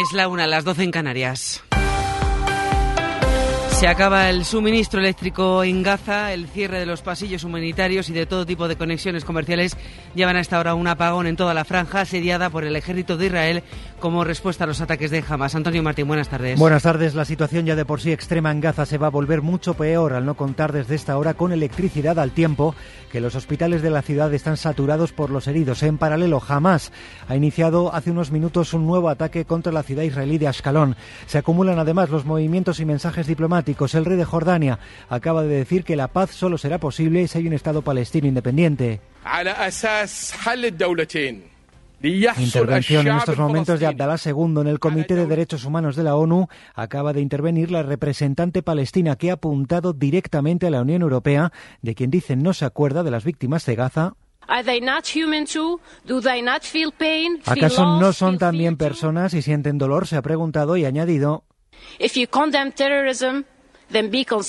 Es 0.00 0.12
la 0.12 0.28
una, 0.28 0.46
las 0.46 0.62
doce 0.62 0.84
en 0.84 0.92
Canarias. 0.92 1.64
Se 3.78 3.88
acaba 3.88 4.30
el 4.30 4.44
suministro 4.44 5.00
eléctrico 5.00 5.64
en 5.64 5.82
Gaza, 5.82 6.32
el 6.32 6.46
cierre 6.46 6.78
de 6.78 6.86
los 6.86 7.02
pasillos 7.02 7.42
humanitarios 7.42 8.08
y 8.08 8.12
de 8.12 8.26
todo 8.26 8.46
tipo 8.46 8.68
de 8.68 8.76
conexiones 8.76 9.24
comerciales 9.24 9.76
llevan 10.14 10.36
a 10.36 10.40
esta 10.40 10.60
hora 10.60 10.74
un 10.74 10.86
apagón 10.86 11.26
en 11.26 11.34
toda 11.34 11.52
la 11.52 11.64
franja 11.64 12.02
asediada 12.02 12.48
por 12.48 12.62
el 12.62 12.76
ejército 12.76 13.16
de 13.16 13.26
Israel 13.26 13.62
como 13.98 14.24
respuesta 14.24 14.64
a 14.64 14.66
los 14.66 14.80
ataques 14.80 15.10
de 15.10 15.24
Hamas. 15.28 15.54
Antonio 15.54 15.82
Martín, 15.82 16.08
buenas 16.08 16.28
tardes. 16.28 16.58
Buenas 16.58 16.82
tardes. 16.82 17.14
La 17.14 17.24
situación 17.24 17.66
ya 17.66 17.76
de 17.76 17.84
por 17.84 18.00
sí 18.00 18.12
extrema 18.12 18.50
en 18.50 18.60
Gaza 18.60 18.86
se 18.86 18.98
va 18.98 19.08
a 19.08 19.10
volver 19.10 19.42
mucho 19.42 19.74
peor 19.74 20.12
al 20.12 20.24
no 20.24 20.36
contar 20.36 20.72
desde 20.72 20.94
esta 20.94 21.18
hora 21.18 21.34
con 21.34 21.52
electricidad 21.52 22.18
al 22.18 22.32
tiempo 22.32 22.74
que 23.10 23.20
los 23.20 23.34
hospitales 23.34 23.82
de 23.82 23.90
la 23.90 24.02
ciudad 24.02 24.32
están 24.32 24.56
saturados 24.56 25.12
por 25.12 25.30
los 25.30 25.46
heridos. 25.46 25.82
En 25.82 25.98
paralelo, 25.98 26.42
Hamas 26.46 26.92
ha 27.28 27.36
iniciado 27.36 27.94
hace 27.94 28.10
unos 28.10 28.30
minutos 28.30 28.74
un 28.74 28.86
nuevo 28.86 29.08
ataque 29.08 29.44
contra 29.44 29.72
la 29.72 29.82
ciudad 29.82 30.02
israelí 30.02 30.38
de 30.38 30.48
Ashkelon. 30.48 30.96
Se 31.26 31.38
acumulan 31.38 31.78
además 31.78 32.10
los 32.10 32.24
movimientos 32.24 32.80
y 32.80 32.84
mensajes 32.84 33.26
diplomáticos 33.26 33.94
el 33.94 34.04
rey 34.04 34.16
de 34.16 34.24
Jordania 34.24 34.78
acaba 35.08 35.42
de 35.42 35.56
decir 35.56 35.84
que 35.84 35.96
la 35.96 36.08
paz 36.08 36.30
solo 36.30 36.58
será 36.58 36.78
posible 36.78 37.26
si 37.28 37.38
hay 37.38 37.46
un 37.46 37.52
Estado 37.52 37.82
palestino 37.82 38.26
independiente. 38.26 39.00
Intervención 42.00 43.06
en 43.08 43.16
estos 43.16 43.36
momentos 43.38 43.80
de 43.80 43.86
Abdalá 43.86 44.16
II 44.24 44.60
en 44.60 44.68
el 44.68 44.78
Comité 44.78 45.16
de 45.16 45.26
Derechos 45.26 45.64
Humanos 45.64 45.96
de 45.96 46.04
la 46.04 46.14
ONU. 46.14 46.46
Acaba 46.74 47.12
de 47.12 47.20
intervenir 47.20 47.72
la 47.72 47.82
representante 47.82 48.62
palestina 48.62 49.16
que 49.16 49.30
ha 49.30 49.34
apuntado 49.34 49.92
directamente 49.92 50.68
a 50.68 50.70
la 50.70 50.82
Unión 50.82 51.02
Europea, 51.02 51.52
de 51.82 51.94
quien 51.94 52.10
dice 52.10 52.36
no 52.36 52.52
se 52.52 52.64
acuerda 52.64 53.02
de 53.02 53.10
las 53.10 53.24
víctimas 53.24 53.66
de 53.66 53.74
Gaza. 53.74 54.14
¿Acaso 57.44 57.98
no 58.00 58.12
son 58.12 58.38
también 58.38 58.76
personas 58.76 59.34
y 59.34 59.42
sienten 59.42 59.76
dolor? 59.76 60.06
Se 60.06 60.16
ha 60.16 60.22
preguntado 60.22 60.76
y 60.76 60.84
ha 63.94 63.98
añadido. 63.98 64.40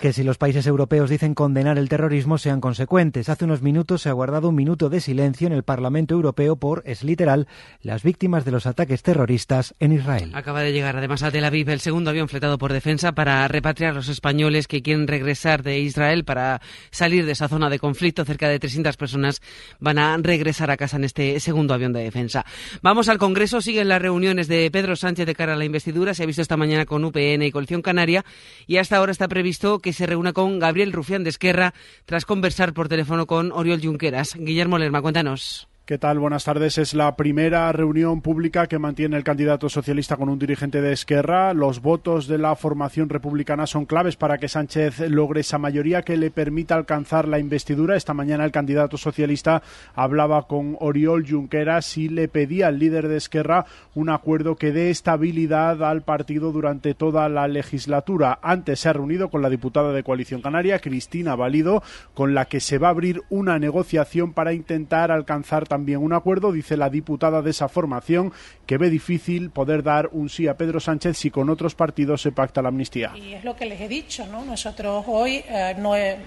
Que 0.00 0.12
si 0.12 0.22
los 0.22 0.38
países 0.38 0.66
europeos 0.66 1.10
dicen 1.10 1.34
condenar 1.34 1.78
el 1.78 1.88
terrorismo, 1.88 2.38
sean 2.38 2.60
consecuentes. 2.60 3.28
Hace 3.28 3.44
unos 3.44 3.62
minutos 3.62 4.02
se 4.02 4.08
ha 4.08 4.12
guardado 4.12 4.48
un 4.50 4.54
minuto 4.54 4.88
de 4.88 5.00
silencio 5.00 5.46
en 5.46 5.52
el 5.52 5.62
Parlamento 5.62 6.14
Europeo 6.14 6.56
por, 6.56 6.82
es 6.84 7.02
literal, 7.02 7.48
las 7.82 8.02
víctimas 8.02 8.44
de 8.44 8.50
los 8.50 8.66
ataques 8.66 9.02
terroristas 9.02 9.74
en 9.80 9.92
Israel. 9.92 10.32
Acaba 10.34 10.62
de 10.62 10.72
llegar 10.72 10.96
además 10.96 11.22
a 11.22 11.30
Tel 11.30 11.44
Aviv 11.44 11.68
el 11.70 11.80
segundo 11.80 12.10
avión 12.10 12.28
fletado 12.28 12.58
por 12.58 12.72
defensa 12.72 13.12
para 13.12 13.46
repatriar 13.48 13.92
a 13.92 13.94
los 13.94 14.08
españoles 14.08 14.68
que 14.68 14.82
quieren 14.82 15.06
regresar 15.06 15.62
de 15.62 15.80
Israel 15.80 16.24
para 16.24 16.60
salir 16.90 17.24
de 17.26 17.32
esa 17.32 17.48
zona 17.48 17.70
de 17.70 17.78
conflicto. 17.78 18.24
Cerca 18.24 18.48
de 18.48 18.58
300 18.58 18.96
personas 18.96 19.40
van 19.80 19.98
a 19.98 20.16
regresar 20.18 20.70
a 20.70 20.76
casa 20.76 20.96
en 20.96 21.04
este 21.04 21.40
segundo 21.40 21.74
avión 21.74 21.92
de 21.92 22.02
defensa. 22.02 22.44
Vamos 22.82 23.08
al 23.08 23.18
Congreso. 23.18 23.60
Siguen 23.60 23.88
las 23.88 24.02
reuniones 24.02 24.48
de 24.48 24.70
Pedro 24.70 24.96
Sánchez 24.96 25.26
de 25.26 25.34
cara 25.34 25.54
a 25.54 25.56
la 25.56 25.64
investidura. 25.64 26.14
Se 26.14 26.22
ha 26.22 26.26
visto 26.26 26.42
esta 26.42 26.56
mañana 26.56 26.86
con 26.86 27.04
UPN 27.04 27.42
y 27.42 27.50
Coalición 27.50 27.82
Canaria 27.82 28.24
y 28.66 28.73
hasta 28.78 28.96
ahora 28.96 29.12
está 29.12 29.28
previsto 29.28 29.78
que 29.78 29.92
se 29.92 30.06
reúna 30.06 30.32
con 30.32 30.58
Gabriel 30.58 30.92
Rufián 30.92 31.24
de 31.24 31.30
Esquerra 31.30 31.74
tras 32.04 32.24
conversar 32.24 32.72
por 32.72 32.88
teléfono 32.88 33.26
con 33.26 33.52
Oriol 33.52 33.80
Junqueras. 33.82 34.34
Guillermo 34.36 34.78
Lerma, 34.78 35.02
cuéntanos. 35.02 35.68
¿Qué 35.86 35.98
tal? 35.98 36.18
Buenas 36.18 36.44
tardes. 36.44 36.78
Es 36.78 36.94
la 36.94 37.14
primera 37.14 37.70
reunión 37.70 38.22
pública 38.22 38.68
que 38.68 38.78
mantiene 38.78 39.18
el 39.18 39.22
candidato 39.22 39.68
socialista 39.68 40.16
con 40.16 40.30
un 40.30 40.38
dirigente 40.38 40.80
de 40.80 40.94
Esquerra. 40.94 41.52
Los 41.52 41.82
votos 41.82 42.26
de 42.26 42.38
la 42.38 42.56
formación 42.56 43.10
republicana 43.10 43.66
son 43.66 43.84
claves 43.84 44.16
para 44.16 44.38
que 44.38 44.48
Sánchez 44.48 45.00
logre 45.10 45.42
esa 45.42 45.58
mayoría 45.58 46.00
que 46.00 46.16
le 46.16 46.30
permita 46.30 46.74
alcanzar 46.74 47.28
la 47.28 47.38
investidura. 47.38 47.96
Esta 47.96 48.14
mañana 48.14 48.46
el 48.46 48.50
candidato 48.50 48.96
socialista 48.96 49.62
hablaba 49.94 50.46
con 50.48 50.78
Oriol 50.80 51.28
Junqueras 51.28 51.98
y 51.98 52.08
le 52.08 52.28
pedía 52.28 52.68
al 52.68 52.78
líder 52.78 53.06
de 53.08 53.18
Esquerra 53.18 53.66
un 53.94 54.08
acuerdo 54.08 54.56
que 54.56 54.72
dé 54.72 54.88
estabilidad 54.88 55.84
al 55.84 56.00
partido 56.00 56.50
durante 56.50 56.94
toda 56.94 57.28
la 57.28 57.46
legislatura. 57.46 58.38
Antes 58.40 58.80
se 58.80 58.88
ha 58.88 58.94
reunido 58.94 59.28
con 59.28 59.42
la 59.42 59.50
diputada 59.50 59.92
de 59.92 60.02
Coalición 60.02 60.40
Canaria, 60.40 60.78
Cristina 60.78 61.36
Valido, 61.36 61.82
con 62.14 62.32
la 62.32 62.46
que 62.46 62.60
se 62.60 62.78
va 62.78 62.86
a 62.86 62.92
abrir 62.92 63.20
una 63.28 63.58
negociación 63.58 64.32
para 64.32 64.54
intentar 64.54 65.10
alcanzar 65.10 65.73
también 65.74 65.98
un 65.98 66.12
acuerdo, 66.12 66.52
dice 66.52 66.76
la 66.76 66.88
diputada 66.88 67.42
de 67.42 67.50
esa 67.50 67.68
formación, 67.68 68.32
que 68.64 68.78
ve 68.78 68.90
difícil 68.90 69.50
poder 69.50 69.82
dar 69.82 70.08
un 70.12 70.28
sí 70.28 70.46
a 70.46 70.56
Pedro 70.56 70.78
Sánchez 70.78 71.18
si 71.18 71.32
con 71.32 71.50
otros 71.50 71.74
partidos 71.74 72.22
se 72.22 72.30
pacta 72.30 72.62
la 72.62 72.68
amnistía. 72.68 73.10
Y 73.16 73.32
es 73.32 73.42
lo 73.42 73.56
que 73.56 73.66
les 73.66 73.80
he 73.80 73.88
dicho, 73.88 74.24
¿no? 74.28 74.44
Nosotros 74.44 75.04
hoy 75.08 75.42
eh, 75.48 75.74
no 75.76 75.96
el 75.96 76.18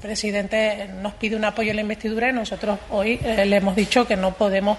presidente 0.00 0.88
nos 1.02 1.14
pide 1.14 1.34
un 1.34 1.44
apoyo 1.44 1.70
en 1.70 1.76
la 1.76 1.82
investidura 1.82 2.30
y 2.30 2.32
nosotros 2.32 2.78
hoy 2.90 3.18
eh, 3.24 3.44
le 3.44 3.56
hemos 3.56 3.74
dicho 3.74 4.06
que 4.06 4.14
no 4.14 4.34
podemos 4.34 4.78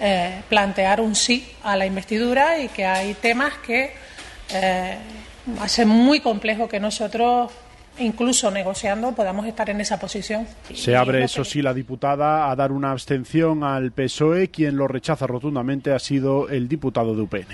eh, 0.00 0.42
plantear 0.48 1.00
un 1.00 1.14
sí 1.14 1.46
a 1.62 1.76
la 1.76 1.86
investidura 1.86 2.58
y 2.58 2.66
que 2.66 2.84
hay 2.84 3.14
temas 3.14 3.52
que 3.64 3.92
hacen 5.60 5.86
muy 5.86 6.18
complejo 6.20 6.66
que 6.66 6.80
nosotros 6.80 7.52
incluso 8.00 8.50
negociando 8.50 9.14
podamos 9.14 9.46
estar 9.46 9.68
en 9.70 9.80
esa 9.80 9.98
posición. 9.98 10.46
Se 10.72 10.96
abre, 10.96 11.24
eso 11.24 11.44
sí, 11.44 11.62
la 11.62 11.74
diputada 11.74 12.50
a 12.50 12.56
dar 12.56 12.72
una 12.72 12.92
abstención 12.92 13.64
al 13.64 13.92
PSOE. 13.92 14.48
Quien 14.48 14.76
lo 14.76 14.88
rechaza 14.88 15.26
rotundamente 15.26 15.92
ha 15.92 15.98
sido 15.98 16.48
el 16.48 16.68
diputado 16.68 17.14
de 17.14 17.22
UPN. 17.22 17.46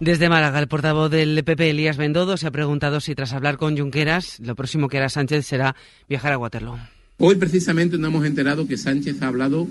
Desde 0.00 0.28
Málaga, 0.28 0.58
el 0.58 0.68
portavoz 0.68 1.10
del 1.10 1.44
PP, 1.44 1.70
Elías 1.70 1.96
Bendodo, 1.96 2.36
se 2.36 2.46
ha 2.46 2.50
preguntado 2.50 3.00
si 3.00 3.14
tras 3.14 3.32
hablar 3.32 3.56
con 3.56 3.78
Junqueras, 3.78 4.40
lo 4.40 4.56
próximo 4.56 4.88
que 4.88 4.98
hará 4.98 5.08
Sánchez 5.08 5.46
será 5.46 5.76
viajar 6.08 6.32
a 6.32 6.38
Waterloo. 6.38 6.76
Hoy 7.18 7.36
precisamente 7.36 7.98
nos 7.98 8.08
hemos 8.08 8.26
enterado 8.26 8.66
que 8.66 8.76
Sánchez 8.76 9.22
ha 9.22 9.28
hablado 9.28 9.68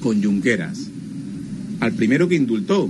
con 0.00 0.22
Junqueras, 0.22 0.90
al 1.80 1.92
primero 1.92 2.28
que 2.28 2.36
indultó, 2.36 2.88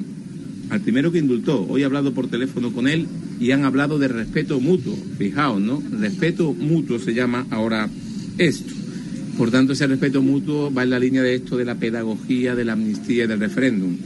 al 0.71 0.81
primero 0.81 1.12
que 1.12 1.19
indultó. 1.19 1.66
Hoy 1.69 1.83
he 1.83 1.85
hablado 1.85 2.12
por 2.12 2.29
teléfono 2.29 2.73
con 2.73 2.89
él 2.89 3.07
y 3.41 3.51
han 3.53 3.64
hablado 3.64 3.99
de 3.99 4.09
respeto 4.09 4.61
mutuo. 4.61 4.97
Fijaos, 5.16 5.61
¿no? 5.61 5.83
Respeto 5.99 6.53
mutuo 6.55 6.99
se 6.99 7.14
llama 7.14 7.47
ahora 7.51 7.89
esto. 8.39 8.73
Por 9.37 9.51
tanto, 9.51 9.73
ese 9.73 9.87
respeto 9.87 10.21
mutuo 10.21 10.73
va 10.73 10.83
en 10.83 10.91
la 10.91 10.99
línea 10.99 11.23
de 11.23 11.37
esto 11.37 11.57
de 11.57 11.64
la 11.64 11.77
pedagogía, 11.77 12.55
de 12.57 12.64
la 12.64 12.73
amnistía 12.73 13.25
y 13.25 13.27
del 13.29 13.39
referéndum. 13.39 13.97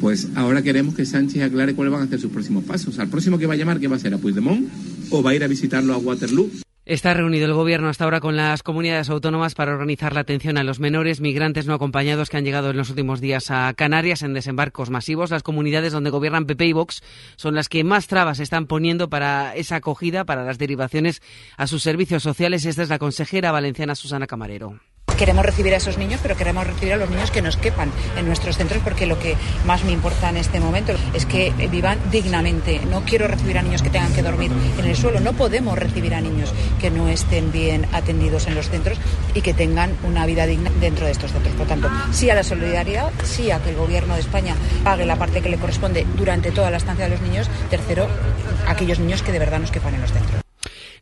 Pues 0.00 0.28
ahora 0.34 0.62
queremos 0.62 0.94
que 0.94 1.04
Sánchez 1.04 1.42
aclare 1.42 1.74
cuáles 1.74 1.92
van 1.92 2.02
a 2.02 2.08
ser 2.08 2.20
sus 2.20 2.30
próximos 2.30 2.64
pasos. 2.64 2.98
Al 2.98 3.08
próximo 3.08 3.38
que 3.38 3.46
va 3.46 3.54
a 3.54 3.56
llamar, 3.56 3.80
¿qué 3.80 3.88
va 3.88 3.96
a 3.96 3.98
ser? 3.98 4.14
¿A 4.14 4.18
Puigdemont? 4.18 4.66
¿O 5.10 5.22
va 5.22 5.30
a 5.30 5.34
ir 5.34 5.44
a 5.44 5.46
visitarlo 5.46 5.94
a 5.94 5.98
Waterloo? 5.98 6.50
Está 6.86 7.14
reunido 7.14 7.46
el 7.46 7.52
Gobierno 7.52 7.88
hasta 7.88 8.04
ahora 8.04 8.20
con 8.20 8.36
las 8.36 8.62
comunidades 8.62 9.10
autónomas 9.10 9.56
para 9.56 9.72
organizar 9.72 10.14
la 10.14 10.20
atención 10.20 10.56
a 10.56 10.62
los 10.62 10.78
menores 10.78 11.20
migrantes 11.20 11.66
no 11.66 11.74
acompañados 11.74 12.30
que 12.30 12.36
han 12.36 12.44
llegado 12.44 12.70
en 12.70 12.76
los 12.76 12.90
últimos 12.90 13.20
días 13.20 13.50
a 13.50 13.74
Canarias 13.74 14.22
en 14.22 14.34
desembarcos 14.34 14.88
masivos. 14.88 15.32
Las 15.32 15.42
comunidades 15.42 15.92
donde 15.92 16.10
gobiernan 16.10 16.46
PP 16.46 16.64
y 16.64 16.72
Vox 16.72 17.02
son 17.34 17.56
las 17.56 17.68
que 17.68 17.82
más 17.82 18.06
trabas 18.06 18.38
están 18.38 18.66
poniendo 18.66 19.10
para 19.10 19.56
esa 19.56 19.74
acogida, 19.74 20.24
para 20.24 20.44
las 20.44 20.58
derivaciones 20.58 21.22
a 21.56 21.66
sus 21.66 21.82
servicios 21.82 22.22
sociales. 22.22 22.64
Esta 22.64 22.84
es 22.84 22.88
la 22.88 23.00
consejera 23.00 23.50
valenciana 23.50 23.96
Susana 23.96 24.28
Camarero. 24.28 24.78
Queremos 25.18 25.46
recibir 25.46 25.72
a 25.72 25.78
esos 25.78 25.96
niños, 25.96 26.20
pero 26.22 26.36
queremos 26.36 26.66
recibir 26.66 26.92
a 26.92 26.96
los 26.96 27.08
niños 27.08 27.30
que 27.30 27.40
nos 27.40 27.56
quepan 27.56 27.90
en 28.18 28.26
nuestros 28.26 28.56
centros, 28.56 28.82
porque 28.82 29.06
lo 29.06 29.18
que 29.18 29.34
más 29.64 29.82
me 29.84 29.92
importa 29.92 30.28
en 30.28 30.36
este 30.36 30.60
momento 30.60 30.92
es 31.14 31.24
que 31.24 31.52
vivan 31.70 31.98
dignamente. 32.10 32.80
No 32.90 33.02
quiero 33.02 33.26
recibir 33.26 33.58
a 33.58 33.62
niños 33.62 33.82
que 33.82 33.90
tengan 33.90 34.12
que 34.12 34.22
dormir 34.22 34.52
en 34.78 34.84
el 34.84 34.96
suelo. 34.96 35.20
No 35.20 35.32
podemos 35.32 35.78
recibir 35.78 36.14
a 36.14 36.20
niños 36.20 36.52
que 36.80 36.90
no 36.90 37.08
estén 37.08 37.50
bien 37.50 37.86
atendidos 37.92 38.46
en 38.46 38.54
los 38.54 38.68
centros 38.68 38.98
y 39.34 39.40
que 39.40 39.54
tengan 39.54 39.96
una 40.04 40.26
vida 40.26 40.46
digna 40.46 40.70
dentro 40.80 41.06
de 41.06 41.12
estos 41.12 41.32
centros. 41.32 41.54
Por 41.54 41.66
tanto, 41.66 41.90
sí 42.12 42.28
a 42.30 42.34
la 42.34 42.42
solidaridad, 42.42 43.10
sí 43.24 43.50
a 43.50 43.58
que 43.60 43.70
el 43.70 43.76
Gobierno 43.76 44.14
de 44.14 44.20
España 44.20 44.54
pague 44.84 45.06
la 45.06 45.16
parte 45.16 45.40
que 45.40 45.48
le 45.48 45.56
corresponde 45.56 46.06
durante 46.16 46.50
toda 46.50 46.70
la 46.70 46.76
estancia 46.76 47.06
de 47.06 47.12
los 47.12 47.22
niños. 47.22 47.48
Tercero, 47.70 48.06
aquellos 48.68 48.98
niños 48.98 49.22
que 49.22 49.32
de 49.32 49.38
verdad 49.38 49.60
nos 49.60 49.70
quepan 49.70 49.94
en 49.94 50.02
los 50.02 50.12
centros. 50.12 50.45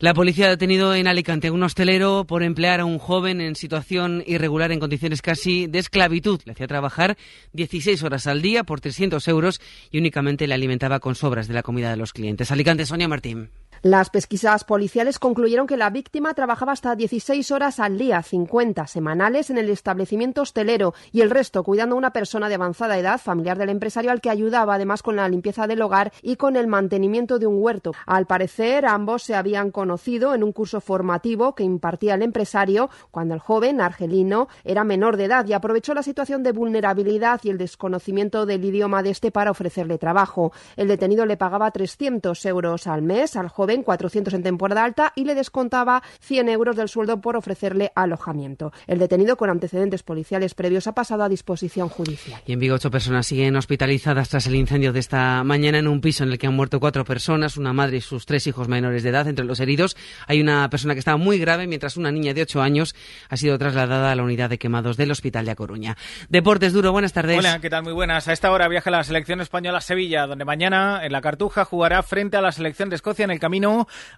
La 0.04 0.12
policía 0.12 0.48
ha 0.48 0.50
detenido 0.50 0.94
en 0.94 1.08
Alicante 1.08 1.48
a 1.48 1.52
un 1.52 1.62
hostelero 1.62 2.26
por 2.26 2.42
emplear 2.42 2.80
a 2.80 2.84
un 2.84 2.98
joven 2.98 3.40
en 3.40 3.56
situación 3.56 4.22
irregular 4.26 4.70
en 4.70 4.78
condiciones 4.78 5.22
casi 5.22 5.66
de 5.66 5.78
esclavitud. 5.78 6.42
Le 6.44 6.52
hacía 6.52 6.66
trabajar 6.66 7.16
16 7.54 8.02
horas 8.02 8.26
al 8.26 8.42
día 8.42 8.64
por 8.64 8.82
300 8.82 9.26
euros 9.28 9.62
y 9.90 9.96
únicamente 9.96 10.46
le 10.46 10.52
alimentaba 10.52 11.00
con 11.00 11.14
sobras 11.14 11.48
de 11.48 11.54
la 11.54 11.62
comida 11.62 11.88
de 11.88 11.96
los 11.96 12.12
clientes. 12.12 12.50
Alicante, 12.50 12.84
Sonia 12.84 13.08
Martín. 13.08 13.48
Las 13.84 14.08
pesquisas 14.08 14.64
policiales 14.64 15.18
concluyeron 15.18 15.66
que 15.66 15.76
la 15.76 15.90
víctima 15.90 16.32
trabajaba 16.32 16.72
hasta 16.72 16.96
16 16.96 17.50
horas 17.50 17.78
al 17.80 17.98
día, 17.98 18.22
50 18.22 18.86
semanales 18.86 19.50
en 19.50 19.58
el 19.58 19.68
establecimiento 19.68 20.40
hostelero 20.40 20.94
y 21.12 21.20
el 21.20 21.28
resto 21.28 21.62
cuidando 21.62 21.94
a 21.94 21.98
una 21.98 22.14
persona 22.14 22.48
de 22.48 22.54
avanzada 22.54 22.96
edad, 22.96 23.20
familiar 23.20 23.58
del 23.58 23.68
empresario 23.68 24.10
al 24.10 24.22
que 24.22 24.30
ayudaba 24.30 24.76
además 24.76 25.02
con 25.02 25.16
la 25.16 25.28
limpieza 25.28 25.66
del 25.66 25.82
hogar 25.82 26.14
y 26.22 26.36
con 26.36 26.56
el 26.56 26.66
mantenimiento 26.66 27.38
de 27.38 27.46
un 27.46 27.62
huerto. 27.62 27.92
Al 28.06 28.24
parecer, 28.24 28.86
ambos 28.86 29.22
se 29.22 29.34
habían 29.34 29.70
conocido 29.70 30.34
en 30.34 30.44
un 30.44 30.52
curso 30.52 30.80
formativo 30.80 31.54
que 31.54 31.64
impartía 31.64 32.14
el 32.14 32.22
empresario 32.22 32.88
cuando 33.10 33.34
el 33.34 33.40
joven 33.40 33.82
argelino 33.82 34.48
era 34.64 34.84
menor 34.84 35.18
de 35.18 35.26
edad 35.26 35.46
y 35.46 35.52
aprovechó 35.52 35.92
la 35.92 36.02
situación 36.02 36.42
de 36.42 36.52
vulnerabilidad 36.52 37.38
y 37.42 37.50
el 37.50 37.58
desconocimiento 37.58 38.46
del 38.46 38.64
idioma 38.64 39.02
de 39.02 39.10
este 39.10 39.30
para 39.30 39.50
ofrecerle 39.50 39.98
trabajo. 39.98 40.52
El 40.76 40.88
detenido 40.88 41.26
le 41.26 41.36
pagaba 41.36 41.70
300 41.70 42.46
euros 42.46 42.86
al 42.86 43.02
mes 43.02 43.36
al 43.36 43.48
joven 43.48 43.73
400 43.82 44.34
en 44.34 44.42
temporada 44.42 44.84
alta 44.84 45.12
y 45.16 45.24
le 45.24 45.34
descontaba 45.34 46.02
100 46.20 46.48
euros 46.48 46.76
del 46.76 46.88
sueldo 46.88 47.20
por 47.20 47.36
ofrecerle 47.36 47.92
alojamiento. 47.94 48.72
El 48.86 48.98
detenido 48.98 49.36
con 49.36 49.50
antecedentes 49.50 50.02
policiales 50.02 50.54
previos 50.54 50.86
ha 50.86 50.94
pasado 50.94 51.22
a 51.24 51.28
disposición 51.28 51.88
judicial. 51.88 52.40
Y 52.46 52.52
en 52.52 52.60
Vigo 52.60 52.74
ocho 52.74 52.90
personas 52.90 53.26
siguen 53.26 53.56
hospitalizadas 53.56 54.28
tras 54.28 54.46
el 54.46 54.54
incendio 54.54 54.92
de 54.92 55.00
esta 55.00 55.42
mañana 55.44 55.78
en 55.78 55.88
un 55.88 56.00
piso 56.00 56.24
en 56.24 56.30
el 56.30 56.38
que 56.38 56.46
han 56.46 56.54
muerto 56.54 56.80
cuatro 56.80 57.04
personas, 57.04 57.56
una 57.56 57.72
madre 57.72 57.98
y 57.98 58.00
sus 58.00 58.26
tres 58.26 58.46
hijos 58.46 58.68
menores 58.68 59.02
de 59.02 59.10
edad. 59.10 59.28
Entre 59.28 59.44
los 59.44 59.60
heridos 59.60 59.96
hay 60.26 60.40
una 60.40 60.68
persona 60.70 60.94
que 60.94 61.00
está 61.00 61.16
muy 61.16 61.38
grave, 61.38 61.66
mientras 61.66 61.96
una 61.96 62.10
niña 62.10 62.34
de 62.34 62.42
ocho 62.42 62.62
años 62.62 62.94
ha 63.28 63.36
sido 63.36 63.58
trasladada 63.58 64.12
a 64.12 64.14
la 64.14 64.22
unidad 64.22 64.50
de 64.50 64.58
quemados 64.58 64.96
del 64.96 65.10
Hospital 65.10 65.44
de 65.44 65.52
A 65.52 65.56
Coruña. 65.56 65.96
Deportes 66.28 66.72
Duro, 66.72 66.92
buenas 66.92 67.12
tardes. 67.12 67.38
Hola, 67.38 67.60
¿qué 67.60 67.70
tal? 67.70 67.82
Muy 67.82 67.92
buenas. 67.92 68.28
A 68.28 68.32
esta 68.32 68.50
hora 68.50 68.68
viaja 68.68 68.90
la 68.90 69.04
selección 69.04 69.40
española 69.40 69.78
a 69.78 69.80
Sevilla, 69.80 70.26
donde 70.26 70.44
mañana 70.44 71.04
en 71.04 71.12
la 71.12 71.20
Cartuja 71.20 71.64
jugará 71.64 72.02
frente 72.02 72.36
a 72.36 72.40
la 72.40 72.52
selección 72.52 72.90
de 72.90 72.96
Escocia 72.96 73.24
en 73.24 73.30
el 73.30 73.40
camino 73.40 73.63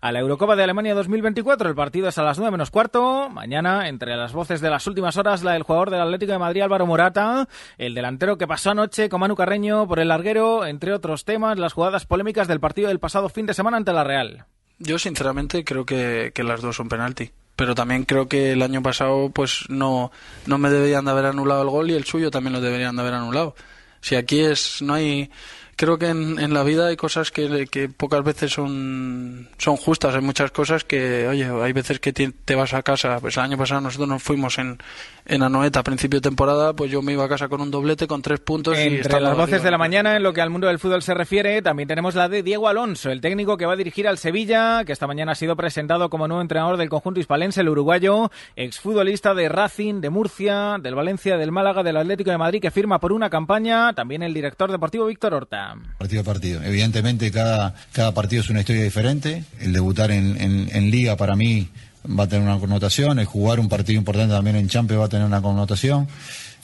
a 0.01 0.13
la 0.13 0.21
Eurocopa 0.21 0.57
de 0.57 0.65
Alemania 0.65 0.95
2024. 0.95 1.69
El 1.69 1.75
partido 1.75 2.09
es 2.09 2.19
a 2.19 2.23
las 2.23 2.39
9 2.39 2.51
menos 2.51 2.71
cuarto. 2.71 3.31
Mañana, 3.31 3.89
entre 3.89 4.17
las 4.17 4.33
voces 4.33 4.61
de 4.61 4.71
las 4.71 4.87
últimas 4.87 5.17
horas, 5.17 5.43
la 5.43 5.53
del 5.53 5.63
jugador 5.63 5.91
del 5.91 6.01
Atlético 6.01 6.33
de 6.33 6.39
Madrid, 6.39 6.63
Álvaro 6.63 6.87
Morata, 6.87 7.49
el 7.79 7.95
delantero 7.95 8.39
que 8.39 8.47
pasó 8.47 8.71
anoche 8.71 9.09
con 9.09 9.21
Manu 9.21 9.37
Carreño 9.37 9.87
por 9.87 10.01
el 10.01 10.09
larguero, 10.09 10.67
entre 10.67 10.93
otros 10.93 11.25
temas, 11.25 11.59
las 11.59 11.73
jugadas 11.73 12.07
polémicas 12.07 12.49
del 12.49 12.61
partido 12.61 12.89
del 12.89 12.99
pasado 12.99 13.29
fin 13.29 13.47
de 13.47 13.55
semana 13.55 13.77
ante 13.77 13.93
la 13.93 14.05
Real. 14.05 14.47
Yo, 14.79 14.99
sinceramente, 14.99 15.65
creo 15.65 15.87
que, 15.87 16.33
que 16.35 16.43
las 16.43 16.61
dos 16.61 16.77
son 16.77 16.89
penalti 16.89 17.31
pero 17.57 17.75
también 17.75 18.05
creo 18.05 18.29
que 18.29 18.53
el 18.53 18.61
año 18.61 18.83
pasado 18.83 19.31
pues 19.31 19.65
no, 19.69 20.13
no 20.45 20.59
me 20.59 20.69
deberían 20.69 21.07
de 21.07 21.11
haber 21.11 21.25
anulado 21.25 21.63
el 21.63 21.71
gol 21.71 21.91
y 21.91 21.95
el 21.95 22.05
suyo 22.05 22.31
también 22.31 22.53
lo 22.53 22.61
deberían 22.61 22.95
de 22.95 23.01
haber 23.01 23.15
anulado. 23.15 23.55
Si 24.03 24.15
aquí 24.15 24.41
es 24.41 24.83
no 24.83 24.95
hay 24.95 25.31
creo 25.77 25.99
que 25.99 26.09
en, 26.09 26.39
en 26.39 26.55
la 26.55 26.63
vida 26.65 26.89
hay 26.89 26.97
cosas 26.97 27.31
que, 27.31 27.67
que, 27.71 27.89
pocas 27.89 28.25
veces 28.25 28.53
son, 28.53 29.49
son 29.59 29.77
justas. 29.77 30.15
Hay 30.15 30.23
muchas 30.23 30.51
cosas 30.51 30.85
que, 30.85 31.29
oye, 31.29 31.45
hay 31.45 31.73
veces 31.73 32.01
que 32.01 32.13
te, 32.13 32.55
vas 32.55 32.75
a 32.75 32.83
casa. 32.83 33.21
Pues 33.21 33.37
el 33.37 33.45
año 33.45 33.59
pasado 33.59 33.83
nosotros 33.83 34.09
nos 34.09 34.23
fuimos 34.23 34.59
en, 34.59 34.79
en 35.27 35.43
Anoeta 35.43 35.81
a 35.81 35.83
principio 35.83 36.19
de 36.19 36.23
temporada, 36.23 36.73
pues 36.75 36.91
yo 36.91 37.03
me 37.03 37.13
iba 37.13 37.25
a 37.25 37.29
casa 37.29 37.49
con 37.49 37.61
un 37.61 37.71
doblete, 37.71 38.07
con 38.07 38.23
tres 38.23 38.41
puntos. 38.41 38.79
Entre 38.79 39.21
las 39.21 39.37
voces 39.37 39.63
de 39.63 39.71
la 39.71 39.79
mañana, 39.79 40.17
en 40.17 40.23
lo 40.23 40.33
que 40.33 40.41
al 40.41 40.51
mundo 40.51 40.67
del 40.69 40.79
fútbol 40.79 41.03
se 41.03 41.15
refiere, 41.15 41.63
también 41.63 41.89
tenemos 41.89 42.15
la 42.15 42.29
de 42.29 42.43
Diego 42.43 42.69
Alonso, 42.69 43.11
el 43.11 43.21
técnico 43.21 43.57
que 43.57 43.67
va 43.67 43.75
a 43.75 43.77
dirigir 43.77 44.09
al 44.09 44.19
Sevilla, 44.19 44.85
que 44.85 44.93
esta 44.93 45.07
mañana 45.07 45.33
ha 45.33 45.35
sido 45.35 45.57
presentado 45.57 46.11
como 46.11 46.29
nuevo 46.29 46.43
entrenador 46.43 46.77
del 46.77 46.89
conjunto 46.89 47.21
hispalense, 47.21 47.61
el 47.61 47.69
uruguayo, 47.69 48.31
exfutbolista 48.55 49.35
de 49.35 49.49
Racing, 49.49 50.01
de 50.01 50.11
Murcia, 50.11 50.77
del 50.81 50.95
Valencia, 50.95 51.37
del 51.37 51.53
Málaga, 51.53 51.83
del 51.83 51.97
Atlético 51.97 52.31
de 52.31 52.39
Madrid, 52.39 52.61
que 52.61 52.71
firma 52.71 53.01
por 53.01 53.13
una 53.13 53.31
campaña. 53.31 53.93
También 53.93 54.23
el 54.23 54.35
director 54.35 54.71
deportivo 54.71 55.07
Víctor 55.07 55.35
Horta. 55.35 55.75
Partido 55.99 56.23
a 56.23 56.25
partido. 56.25 56.63
Evidentemente 56.63 57.31
cada, 57.31 57.75
cada 57.93 58.13
partido 58.15 58.43
es 58.43 58.51
una 58.51 58.61
historia 58.61 58.83
diferente. 58.83 59.45
El 59.61 59.73
debutar 59.73 60.11
en, 60.11 60.41
en, 60.41 60.69
en 60.73 60.91
liga 60.91 61.17
para 61.17 61.37
mí 61.37 61.69
va 62.07 62.25
a 62.25 62.29
tener 62.29 62.47
una 62.47 62.59
connotación, 62.59 63.19
el 63.19 63.27
jugar 63.27 63.61
un 63.61 63.69
partido 63.69 63.99
importante 63.99 64.35
también 64.35 64.57
en 64.57 64.69
Champions 64.69 65.01
va 65.01 65.07
a 65.07 65.09
tener 65.09 65.27
una 65.27 65.43
connotación, 65.43 66.09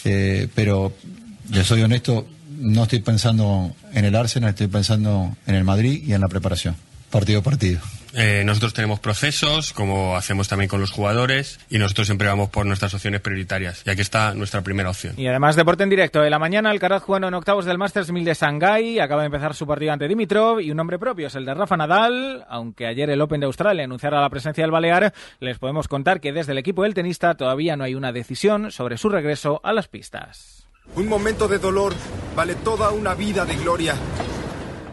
eh, 0.04 0.48
pero 0.54 0.92
le 1.50 1.64
soy 1.64 1.82
honesto, 1.82 2.26
no 2.58 2.84
estoy 2.84 3.00
pensando 3.00 3.74
en 3.92 4.04
el 4.04 4.14
Arsenal, 4.14 4.50
estoy 4.50 4.68
pensando 4.68 5.36
en 5.46 5.54
el 5.54 5.64
Madrid 5.64 6.02
y 6.06 6.12
en 6.12 6.20
la 6.20 6.28
preparación, 6.28 6.76
partido 7.10 7.40
a 7.40 7.42
partido. 7.42 7.80
Eh, 8.14 8.42
nosotros 8.44 8.74
tenemos 8.74 9.00
procesos, 9.00 9.72
como 9.72 10.16
hacemos 10.16 10.48
también 10.48 10.68
con 10.68 10.80
los 10.80 10.90
jugadores, 10.90 11.58
y 11.70 11.78
nosotros 11.78 12.06
siempre 12.06 12.28
vamos 12.28 12.50
por 12.50 12.66
nuestras 12.66 12.92
opciones 12.94 13.20
prioritarias. 13.20 13.82
Y 13.86 13.90
aquí 13.90 14.00
está 14.00 14.34
nuestra 14.34 14.62
primera 14.62 14.90
opción. 14.90 15.14
Y 15.16 15.26
además, 15.26 15.56
deporte 15.56 15.82
en 15.82 15.90
directo. 15.90 16.20
De 16.20 16.30
la 16.30 16.38
mañana, 16.38 16.70
Alcaraz 16.70 17.02
jugando 17.02 17.28
en 17.28 17.34
octavos 17.34 17.64
del 17.64 17.78
Masters 17.78 18.10
1000 18.12 18.24
de 18.24 18.34
Shanghái. 18.34 19.00
Acaba 19.00 19.22
de 19.22 19.26
empezar 19.26 19.54
su 19.54 19.66
partido 19.66 19.92
ante 19.92 20.08
Dimitrov. 20.08 20.60
Y 20.60 20.70
un 20.70 20.76
nombre 20.76 20.98
propio 20.98 21.28
es 21.28 21.34
el 21.34 21.44
de 21.44 21.54
Rafa 21.54 21.76
Nadal. 21.76 22.44
Aunque 22.48 22.86
ayer 22.86 23.08
el 23.10 23.20
Open 23.20 23.40
de 23.40 23.46
Australia 23.46 23.84
anunciara 23.84 24.20
la 24.20 24.30
presencia 24.30 24.64
del 24.64 24.70
Balear, 24.70 25.12
les 25.40 25.58
podemos 25.58 25.88
contar 25.88 26.20
que 26.20 26.32
desde 26.32 26.52
el 26.52 26.58
equipo 26.58 26.82
del 26.82 26.94
tenista 26.94 27.34
todavía 27.34 27.76
no 27.76 27.84
hay 27.84 27.94
una 27.94 28.12
decisión 28.12 28.70
sobre 28.70 28.98
su 28.98 29.08
regreso 29.08 29.60
a 29.64 29.72
las 29.72 29.88
pistas. 29.88 30.66
Un 30.96 31.08
momento 31.08 31.48
de 31.48 31.58
dolor 31.58 31.94
vale 32.36 32.54
toda 32.56 32.90
una 32.90 33.14
vida 33.14 33.44
de 33.44 33.56
gloria. 33.56 33.94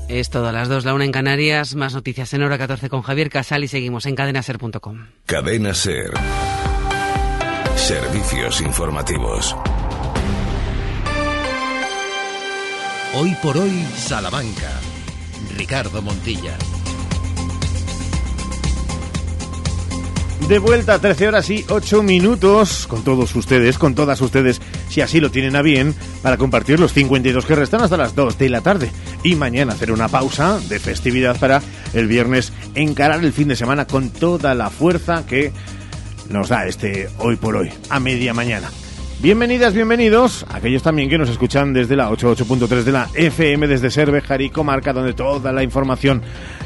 Es 0.08 0.30
todo 0.30 0.48
a 0.48 0.54
las 0.54 0.70
2, 0.70 0.86
la 0.86 0.94
una 0.94 1.04
en 1.04 1.12
Canarias, 1.12 1.76
más 1.76 1.94
noticias 1.94 2.34
en 2.34 2.44
hora 2.44 2.58
14 2.58 2.88
con 2.88 3.02
Javier 3.02 3.30
Casal 3.30 3.66
y 3.66 3.68
seguimos 3.68 4.06
en 4.06 4.16
cadenaser.com. 4.16 5.08
Cadena 5.26 5.74
SER. 5.74 6.14
Servicios 7.76 8.62
informativos. 8.62 9.54
Hoy 13.16 13.38
por 13.44 13.56
hoy, 13.56 13.86
Salamanca. 13.96 14.72
Ricardo 15.56 16.02
Montilla. 16.02 16.58
De 20.48 20.58
vuelta 20.58 20.96
a 20.96 21.00
13 21.00 21.28
horas 21.28 21.48
y 21.52 21.64
8 21.70 22.02
minutos 22.02 22.88
con 22.88 23.04
todos 23.04 23.36
ustedes, 23.36 23.78
con 23.78 23.94
todas 23.94 24.20
ustedes, 24.20 24.60
si 24.90 25.02
así 25.02 25.20
lo 25.20 25.30
tienen 25.30 25.56
a 25.56 25.62
bien, 25.62 25.94
para 26.24 26.38
compartir 26.38 26.80
los 26.80 26.92
52 26.94 27.46
que 27.46 27.54
restan 27.54 27.84
hasta 27.84 27.98
las 27.98 28.16
2 28.16 28.40
de 28.40 28.50
la 28.50 28.62
tarde. 28.62 28.92
Y 29.24 29.36
mañana 29.36 29.74
hacer 29.74 29.92
una 29.92 30.08
pausa 30.08 30.60
de 30.68 30.80
festividad 30.80 31.40
para 31.40 31.62
el 31.94 32.08
viernes 32.08 32.52
encarar 32.74 33.24
el 33.24 33.32
fin 33.32 33.48
de 33.48 33.56
semana 33.56 33.86
con 33.86 34.10
toda 34.10 34.56
la 34.56 34.72
fuerza 34.72 35.24
que 35.28 35.54
nos 36.30 36.50
da 36.50 36.66
este 36.66 37.10
hoy 37.20 37.36
por 37.36 37.58
hoy, 37.58 37.70
a 37.92 38.00
media 38.00 38.34
mañana. 38.34 38.72
Bienvenidas, 39.24 39.74
bienvenidos, 39.74 40.46
aquellos 40.50 40.84
también 40.84 41.08
que 41.08 41.18
nos 41.18 41.30
escuchan 41.30 41.72
desde 41.72 41.96
la 41.96 42.10
88.3 42.10 42.84
de 42.84 42.92
la 42.92 43.08
FM, 43.14 43.70
desde 43.70 43.90
Cervejar 43.90 44.42
y 44.42 44.50
Comarca, 44.50 44.92
donde 44.92 45.14
toda 45.14 45.54
la 45.54 45.64
información 45.64 46.22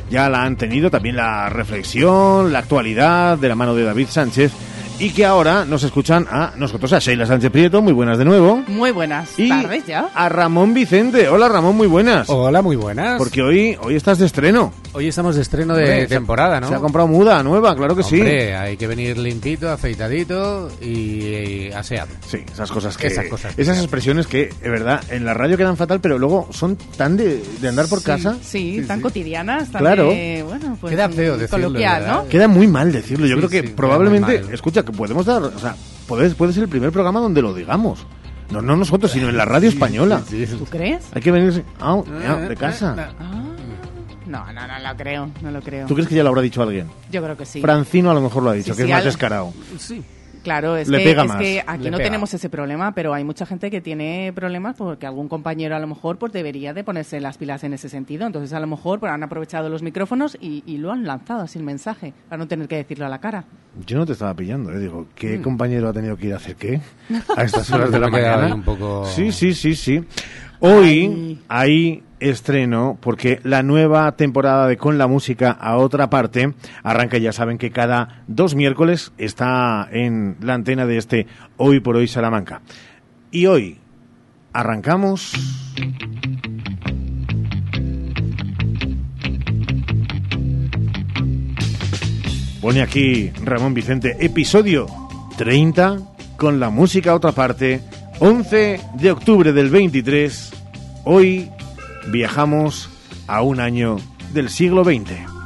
ya 0.10 0.28
la 0.28 0.42
han 0.42 0.56
tenido, 0.56 0.90
también 0.90 1.18
la 1.18 1.50
reflexión, 1.50 2.52
la 2.52 2.58
actualidad 2.58 3.38
de 3.38 3.48
la 3.48 3.54
mano 3.54 3.76
de 3.76 3.84
David 3.84 4.08
Sánchez 4.10 4.54
y 5.00 5.12
que 5.12 5.26
ahora 5.26 5.64
nos 5.64 5.84
escuchan 5.84 6.26
a 6.32 6.54
nosotros, 6.56 6.92
a 6.92 6.98
Sheila 6.98 7.28
Sánchez 7.28 7.52
Prieto, 7.52 7.84
muy 7.84 7.94
buenas 7.94 8.18
de 8.18 8.26
nuevo. 8.26 8.64
Muy 8.68 8.90
buenas 8.90 9.30
Y 9.38 9.48
tardes 9.48 9.86
ya. 9.86 10.10
A 10.16 10.28
Ramón 10.28 10.74
Vicente. 10.74 11.30
Hola 11.30 11.48
Ramón, 11.48 11.78
muy 11.78 11.86
buenas. 11.86 12.28
Hola, 12.32 12.64
muy 12.64 12.76
buenas. 12.76 13.20
Porque 13.20 13.44
hoy, 13.44 13.78
hoy 13.82 13.96
estás 13.96 14.18
de 14.18 14.26
estreno. 14.26 14.74
Hoy 14.94 15.08
estamos 15.08 15.36
de 15.36 15.44
estreno 15.44 15.76
de 15.76 15.84
Hombre, 15.84 16.08
temporada, 16.08 16.60
¿no? 16.60 16.68
Se 16.70 16.74
ha 16.74 16.80
comprado 16.80 17.08
muda 17.08 17.44
nueva, 17.44 17.76
claro 17.76 17.96
que 17.96 18.02
sí. 18.02 18.16
Hombre, 18.16 18.56
hay 18.56 18.76
que 18.76 18.88
venir 18.88 19.20
limpito, 19.20 19.70
afeitadito 19.70 20.72
y, 20.82 20.88
y 20.88 21.72
aseado. 21.76 22.10
Sí, 22.26 22.40
esas 22.52 22.72
cosas 22.72 22.98
que... 22.98 23.06
Esas 23.06 23.28
cosas. 23.28 23.54
Esas 23.56 23.78
expresiones 23.78 24.26
que, 24.26 24.50
de 24.64 24.70
verdad, 24.70 25.04
en 25.12 25.26
la 25.26 25.36
radio 25.36 25.58
quedan 25.58 25.78
fatal, 25.78 26.00
pero 26.02 26.18
luego 26.18 26.48
son 26.52 26.76
tan 26.76 27.16
de, 27.18 27.44
de 27.62 27.68
andar 27.68 27.88
por 27.88 28.00
Sí, 28.00 28.06
casa. 28.06 28.36
Sí, 28.42 28.84
tan 28.88 29.02
cotidianas, 29.02 29.72
tan 29.72 29.82
Claro. 29.82 30.10
de, 30.10 30.44
bueno, 30.48 30.76
pues 30.82 30.90
Queda 30.92 31.08
feo 31.10 31.36
mm, 31.36 31.40
decirlo. 31.40 31.70
¿no? 31.70 32.28
Queda 32.30 32.48
muy 32.48 32.66
mal 32.66 32.92
decirlo. 32.92 33.28
Yo 33.28 33.36
Sí, 33.36 33.40
creo 33.46 33.50
que 33.62 33.68
sí, 33.68 33.74
probablemente, 33.76 34.44
escucha, 34.52 34.82
que 34.88 34.98
podemos 34.98 35.26
dar, 35.26 35.44
o 35.44 35.60
sea, 35.60 35.76
puede, 36.08 36.30
puede 36.32 36.54
ser 36.54 36.64
el 36.64 36.70
primer 36.70 36.92
programa 36.92 37.20
donde 37.20 37.42
lo 37.42 37.54
digamos. 37.54 38.06
No, 38.50 38.62
no 38.62 38.76
nosotros, 38.78 39.12
sino 39.12 39.30
en 39.30 39.36
la 39.38 39.46
radio 39.46 39.70
española. 39.70 40.22
¿Tú 40.58 40.66
crees? 40.66 41.06
Hay 41.14 41.22
que 41.22 41.32
venir 41.32 41.64
ah, 41.82 42.02
ya, 42.24 42.36
de 42.38 42.56
casa. 42.56 43.12
Ah, 43.20 43.44
no, 44.26 44.52
no, 44.54 44.68
no 44.68 44.80
lo 44.80 44.98
creo, 44.98 45.30
no 45.42 45.52
lo 45.52 45.62
creo. 45.62 45.88
¿Tú 45.88 45.94
crees 45.94 46.08
que 46.10 46.16
ya 46.16 46.24
lo 46.24 46.30
habrá 46.30 46.42
dicho 46.42 46.62
alguien? 46.62 46.88
Yo 47.12 47.22
creo 47.22 47.36
que 47.38 47.46
sí. 47.46 47.62
Francino 47.62 48.12
a 48.12 48.14
lo 48.14 48.22
mejor 48.22 48.44
lo 48.44 48.50
ha 48.50 48.54
dicho, 48.54 48.74
Sí, 48.74 48.78
que 48.78 48.84
sí, 48.84 48.90
es 48.90 48.96
más 48.96 49.00
al- 49.00 49.06
descarado. 49.06 49.54
Sí. 49.78 50.04
Claro, 50.48 50.78
es, 50.78 50.88
Le 50.88 51.00
que, 51.00 51.04
pega 51.04 51.24
es 51.24 51.28
más. 51.28 51.38
que 51.42 51.62
aquí 51.68 51.84
Le 51.84 51.92
no 51.92 51.98
pega. 51.98 52.08
tenemos 52.08 52.34
ese 52.34 52.50
problema, 52.50 52.94
pero 52.94 53.14
hay 53.14 53.26
mucha 53.26 53.46
gente 53.46 53.70
que 53.70 53.82
tiene 53.82 54.32
problemas 54.34 54.78
porque 54.78 55.06
algún 55.06 55.28
compañero 55.28 55.76
a 55.76 55.80
lo 55.80 55.88
mejor 55.88 56.18
pues 56.18 56.32
debería 56.32 56.74
de 56.74 56.86
ponerse 56.86 57.20
las 57.20 57.38
pilas 57.38 57.66
en 57.66 57.74
ese 57.74 57.90
sentido. 57.90 58.26
Entonces 58.26 58.54
a 58.54 58.62
lo 58.62 58.68
mejor 58.68 59.02
pues, 59.02 59.12
han 59.12 59.22
aprovechado 59.24 59.68
los 59.68 59.84
micrófonos 59.84 60.38
y, 60.40 60.64
y 60.66 60.78
lo 60.78 60.94
han 60.94 61.04
lanzado 61.04 61.42
así 61.42 61.60
el 61.60 61.66
mensaje 61.66 62.14
para 62.30 62.38
no 62.40 62.48
tener 62.48 62.70
que 62.70 62.78
decirlo 62.78 63.06
a 63.06 63.10
la 63.10 63.20
cara. 63.20 63.44
Yo 63.86 63.98
no 63.98 64.06
te 64.06 64.14
estaba 64.14 64.34
pillando, 64.34 64.72
¿eh? 64.72 64.80
Digo, 64.80 65.08
¿qué 65.16 65.38
Mm. 65.38 65.42
compañero 65.42 65.90
ha 65.90 65.94
tenido 65.94 66.16
que 66.16 66.28
ir 66.28 66.34
a 66.34 66.38
hacer 66.38 66.56
qué? 66.56 66.80
A 67.36 67.44
estas 67.44 67.70
horas 67.72 67.92
de 67.92 68.00
la 68.00 68.08
mañana. 68.08 68.46
ahí 68.46 68.52
un 68.54 68.64
poco- 68.64 69.04
Sí, 69.06 69.34
sí, 69.34 69.54
sí, 69.54 69.76
sí. 69.76 70.02
Hoy 70.62 71.40
hay 71.48 72.04
estreno 72.20 72.98
porque 73.02 73.40
la 73.44 73.64
nueva 73.64 74.12
temporada 74.14 74.68
de 74.68 74.78
Con 74.78 74.98
la 74.98 75.08
Música 75.08 75.52
a 75.52 75.78
otra 75.78 76.10
parte 76.10 76.54
arranca, 76.84 77.18
ya 77.18 77.32
saben 77.32 77.58
que 77.58 77.72
cada 77.72 78.24
dos 78.28 78.56
miércoles 78.56 79.12
está 79.18 79.88
en 79.92 80.38
la 80.42 80.54
antena 80.54 80.86
de 80.86 80.98
este 80.98 81.28
Hoy 81.58 81.80
por 81.80 81.96
Hoy 81.96 82.08
Salamanca. 82.08 82.62
Y 83.32 83.46
hoy 83.46 83.78
arrancamos... 84.54 85.34
Pone 92.62 92.82
aquí 92.82 93.32
Ramón 93.46 93.74
Vicente, 93.74 94.18
episodio 94.20 94.88
30, 95.38 96.00
con 96.36 96.60
la 96.60 96.70
música 96.70 97.12
a 97.12 97.16
otra 97.16 97.32
parte, 97.32 97.80
11 98.20 98.82
de 98.96 99.12
octubre 99.12 99.54
del 99.54 99.70
23. 99.70 100.52
Hoy 101.06 101.50
viajamos 102.12 102.90
a 103.28 103.42
un 103.42 103.60
año 103.60 103.98
del 104.34 104.50
siglo 104.50 104.84
XX. 104.84 105.37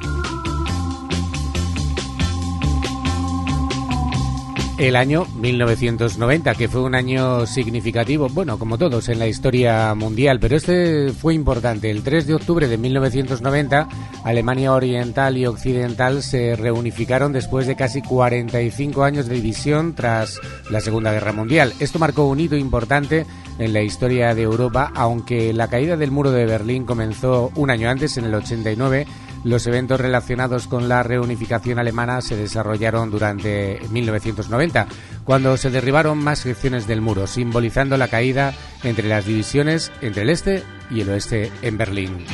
El 4.81 4.95
año 4.95 5.27
1990, 5.35 6.55
que 6.55 6.67
fue 6.67 6.81
un 6.81 6.95
año 6.95 7.45
significativo, 7.45 8.29
bueno, 8.29 8.57
como 8.57 8.79
todos 8.79 9.09
en 9.09 9.19
la 9.19 9.27
historia 9.27 9.93
mundial, 9.93 10.39
pero 10.39 10.55
este 10.55 11.11
fue 11.11 11.35
importante. 11.35 11.91
El 11.91 12.01
3 12.01 12.25
de 12.25 12.33
octubre 12.33 12.67
de 12.67 12.79
1990, 12.79 13.87
Alemania 14.23 14.73
Oriental 14.73 15.37
y 15.37 15.45
Occidental 15.45 16.23
se 16.23 16.55
reunificaron 16.55 17.31
después 17.31 17.67
de 17.67 17.75
casi 17.75 18.01
45 18.01 19.03
años 19.03 19.27
de 19.27 19.35
división 19.35 19.93
tras 19.93 20.39
la 20.71 20.81
Segunda 20.81 21.13
Guerra 21.13 21.31
Mundial. 21.31 21.73
Esto 21.79 21.99
marcó 21.99 22.25
un 22.25 22.39
hito 22.39 22.55
importante 22.55 23.27
en 23.59 23.73
la 23.73 23.83
historia 23.83 24.33
de 24.33 24.41
Europa, 24.41 24.91
aunque 24.95 25.53
la 25.53 25.67
caída 25.67 25.95
del 25.95 26.09
muro 26.09 26.31
de 26.31 26.47
Berlín 26.47 26.85
comenzó 26.85 27.51
un 27.53 27.69
año 27.69 27.87
antes, 27.87 28.17
en 28.17 28.25
el 28.25 28.33
89. 28.33 29.05
Los 29.43 29.65
eventos 29.65 29.99
relacionados 29.99 30.67
con 30.67 30.87
la 30.87 31.01
reunificación 31.01 31.79
alemana 31.79 32.21
se 32.21 32.35
desarrollaron 32.35 33.09
durante 33.09 33.79
1990, 33.89 34.87
cuando 35.23 35.57
se 35.57 35.71
derribaron 35.71 36.19
más 36.19 36.39
secciones 36.39 36.85
del 36.85 37.01
muro, 37.01 37.25
simbolizando 37.25 37.97
la 37.97 38.07
caída 38.07 38.53
entre 38.83 39.07
las 39.07 39.25
divisiones 39.25 39.91
entre 40.01 40.23
el 40.23 40.29
este 40.29 40.63
y 40.91 41.01
el 41.01 41.09
oeste 41.09 41.51
en 41.63 41.77
Berlín. 41.77 42.25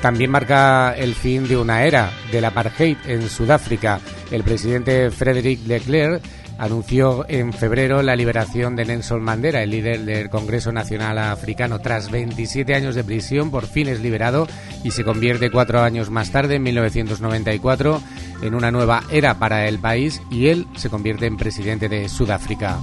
También 0.00 0.30
marca 0.30 0.94
el 0.96 1.14
fin 1.14 1.46
de 1.46 1.56
una 1.56 1.84
era 1.84 2.10
del 2.32 2.44
apartheid 2.44 2.96
en 3.06 3.28
Sudáfrica. 3.28 4.00
El 4.32 4.42
presidente 4.42 5.10
Frederick 5.10 5.64
Leclerc 5.66 6.22
anunció 6.62 7.24
en 7.28 7.52
febrero 7.52 8.02
la 8.02 8.14
liberación 8.14 8.76
de 8.76 8.84
Nelson 8.84 9.20
Mandela, 9.20 9.64
el 9.64 9.70
líder 9.70 10.04
del 10.04 10.30
Congreso 10.30 10.70
Nacional 10.70 11.18
Africano. 11.18 11.80
Tras 11.80 12.08
27 12.08 12.76
años 12.76 12.94
de 12.94 13.02
prisión, 13.02 13.50
por 13.50 13.66
fin 13.66 13.88
es 13.88 14.00
liberado 14.00 14.46
y 14.84 14.92
se 14.92 15.02
convierte 15.02 15.50
cuatro 15.50 15.80
años 15.80 16.08
más 16.10 16.30
tarde, 16.30 16.54
en 16.54 16.62
1994, 16.62 18.00
en 18.42 18.54
una 18.54 18.70
nueva 18.70 19.02
era 19.10 19.40
para 19.40 19.66
el 19.66 19.80
país 19.80 20.22
y 20.30 20.46
él 20.46 20.68
se 20.76 20.88
convierte 20.88 21.26
en 21.26 21.36
presidente 21.36 21.88
de 21.88 22.08
Sudáfrica. 22.08 22.78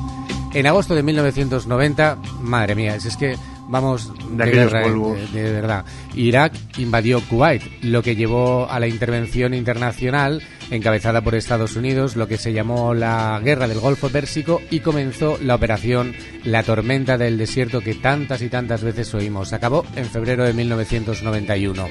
En 0.54 0.68
agosto 0.68 0.94
de 0.94 1.04
1990, 1.04 2.18
madre 2.42 2.76
mía, 2.76 3.00
si 3.00 3.08
es 3.08 3.16
que 3.16 3.38
vamos 3.70 4.12
De 4.32 4.46
guerra, 4.52 4.84
polvos. 4.84 5.18
de- 5.34 5.44
de 5.44 5.52
verdad. 5.54 5.86
Irak 6.16 6.54
invadió 6.78 7.22
Kuwait, 7.22 7.62
lo 7.84 8.02
que 8.02 8.16
llevó 8.16 8.70
a 8.70 8.80
la 8.80 8.88
intervención 8.88 9.54
internacional 9.54 10.42
encabezada 10.72 11.22
por 11.22 11.34
Estados 11.36 11.76
Unidos, 11.76 12.16
lo 12.16 12.28
que 12.28 12.38
se 12.38 12.54
llamó 12.54 12.94
la 12.94 13.40
Guerra 13.44 13.68
del 13.68 13.80
Golfo 13.80 14.10
Pérsico 14.10 14.62
y 14.70 14.82
comenzó 14.82 15.38
la 15.42 15.56
operación 15.56 16.14
La 16.44 16.62
Tormenta 16.64 17.18
del 17.18 17.38
Desierto 17.38 17.82
que 17.82 17.96
tantas 17.96 18.42
y 18.42 18.50
tantas 18.50 18.84
veces 18.84 19.14
oímos. 19.16 19.54
Acabó 19.54 19.86
en 19.96 20.06
febrero 20.06 20.44
de 20.46 20.54
1991. 20.54 21.88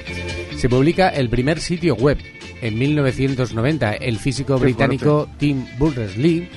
Se 0.57 0.69
publica 0.69 1.09
el 1.09 1.29
primer 1.29 1.59
sitio 1.59 1.95
web 1.95 2.17
en 2.61 2.77
1990. 2.77 3.93
El 3.93 4.17
físico 4.19 4.55
Qué 4.57 4.63
británico 4.65 5.29
Tim 5.37 5.65
Berners-Lee 5.79 6.49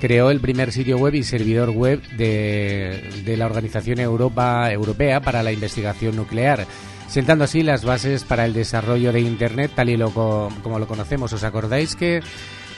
creó 0.00 0.30
el 0.30 0.40
primer 0.40 0.72
sitio 0.72 0.96
web 0.98 1.14
y 1.14 1.22
servidor 1.22 1.70
web 1.70 2.00
de, 2.16 3.02
de 3.24 3.36
la 3.36 3.46
Organización 3.46 4.00
Europa 4.00 4.70
Europea 4.72 5.20
para 5.20 5.42
la 5.42 5.52
Investigación 5.52 6.16
Nuclear, 6.16 6.66
sentando 7.08 7.44
así 7.44 7.62
las 7.62 7.84
bases 7.84 8.24
para 8.24 8.44
el 8.44 8.52
desarrollo 8.54 9.12
de 9.12 9.20
Internet 9.20 9.72
tal 9.74 9.88
y 9.90 9.96
lo 9.96 10.10
co- 10.10 10.50
como 10.62 10.78
lo 10.78 10.86
conocemos. 10.86 11.32
¿Os 11.32 11.44
acordáis 11.44 11.96
que 11.96 12.20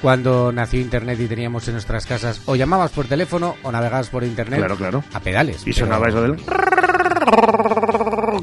cuando 0.02 0.50
nació 0.50 0.80
Internet 0.80 1.20
y 1.20 1.26
teníamos 1.26 1.66
en 1.68 1.74
nuestras 1.74 2.06
casas 2.06 2.40
o 2.46 2.56
llamabas 2.56 2.90
por 2.90 3.06
teléfono 3.06 3.56
o 3.62 3.70
navegabas 3.70 4.08
por 4.08 4.24
Internet 4.24 4.58
Claro, 4.60 4.76
claro. 4.76 5.04
a 5.12 5.20
pedales? 5.20 5.62
Y 5.62 5.72
pero- 5.72 5.86
sonaba 5.86 6.08
eso 6.08 6.22
del... 6.22 6.36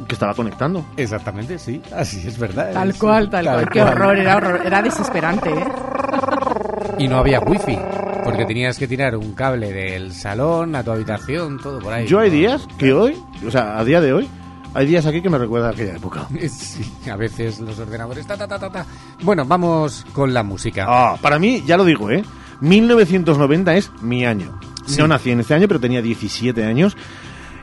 que 0.07 0.13
estaba 0.13 0.33
conectando. 0.33 0.85
Exactamente, 0.97 1.57
sí, 1.59 1.81
así 1.95 2.27
es 2.27 2.37
verdad. 2.37 2.71
Tal 2.73 2.89
es- 2.91 2.97
cual, 2.97 3.29
tal, 3.29 3.45
cual. 3.45 3.69
Qué 3.69 3.81
horror, 3.81 4.17
era 4.17 4.37
horror, 4.37 4.61
era 4.65 4.81
desesperante, 4.81 5.49
¿eh? 5.49 5.65
Y 6.99 7.07
no 7.07 7.17
había 7.17 7.39
wifi, 7.39 7.77
porque 8.27 8.45
tenías 8.45 8.77
que 8.77 8.87
tirar 8.87 9.15
un 9.15 9.33
cable 9.33 9.71
del 9.71 10.13
salón 10.13 10.75
a 10.75 10.83
tu 10.83 10.91
habitación, 10.91 11.59
todo 11.59 11.79
por 11.79 11.93
ahí. 11.93 12.07
Yo 12.07 12.19
hay 12.19 12.29
días 12.29 12.67
que 12.77 12.91
hoy, 12.91 13.17
o 13.45 13.49
sea, 13.49 13.79
a 13.79 13.85
día 13.85 14.01
de 14.01 14.11
hoy, 14.11 14.27
hay 14.73 14.85
días 14.85 15.05
aquí 15.05 15.21
que 15.21 15.29
me 15.29 15.37
recuerda 15.37 15.69
a 15.69 15.71
aquella 15.71 15.95
época. 15.95 16.27
Sí, 16.49 16.83
a 17.09 17.15
veces 17.15 17.59
los 17.59 17.79
ordenadores. 17.79 18.27
Ta, 18.27 18.35
ta, 18.35 18.47
ta, 18.47 18.59
ta, 18.59 18.69
ta. 18.69 18.85
Bueno, 19.23 19.45
vamos 19.45 20.05
con 20.11 20.33
la 20.33 20.43
música. 20.43 20.85
Ah, 20.87 21.17
para 21.21 21.39
mí, 21.39 21.63
ya 21.65 21.77
lo 21.77 21.85
digo, 21.85 22.11
¿eh? 22.11 22.23
1990 22.59 23.75
es 23.75 23.91
mi 24.01 24.25
año. 24.25 24.59
Sí. 24.85 24.99
No 24.99 25.07
nací 25.07 25.31
en 25.31 25.39
este 25.39 25.53
año, 25.53 25.67
pero 25.67 25.79
tenía 25.79 26.01
17 26.01 26.63
años 26.65 26.97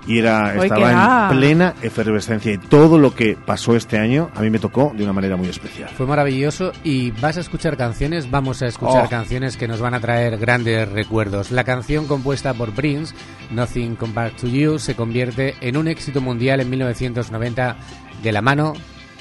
y 0.06 0.18
era 0.18 0.54
estaba 0.62 1.30
en 1.30 1.38
plena 1.38 1.74
efervescencia. 1.82 2.52
Y 2.52 2.58
todo 2.58 2.98
lo 2.98 3.14
que 3.14 3.36
pasó 3.36 3.74
este 3.76 3.98
año 3.98 4.30
a 4.34 4.40
mí 4.40 4.50
me 4.50 4.58
tocó 4.58 4.92
de 4.96 5.02
una 5.04 5.12
manera 5.12 5.36
muy 5.36 5.48
especial. 5.48 5.88
Fue 5.96 6.06
maravilloso 6.06 6.72
y 6.84 7.10
vas 7.12 7.36
a 7.36 7.40
escuchar 7.40 7.76
canciones, 7.76 8.30
vamos 8.30 8.62
a 8.62 8.66
escuchar 8.66 9.06
Oh. 9.06 9.08
canciones 9.08 9.56
que 9.56 9.66
nos 9.68 9.80
van 9.80 9.94
a 9.94 10.00
traer 10.00 10.36
grandes 10.38 10.88
recuerdos. 10.90 11.50
La 11.50 11.64
canción 11.64 12.06
compuesta 12.06 12.54
por 12.54 12.72
Prince, 12.72 13.14
Nothing 13.50 13.96
Compared 13.96 14.32
to 14.36 14.46
You, 14.46 14.78
se 14.78 14.94
convierte 14.94 15.54
en 15.60 15.76
un 15.76 15.88
éxito 15.88 16.20
mundial 16.20 16.60
en 16.60 16.70
1990 16.70 17.76
de 18.22 18.32
la 18.32 18.42
mano 18.42 18.74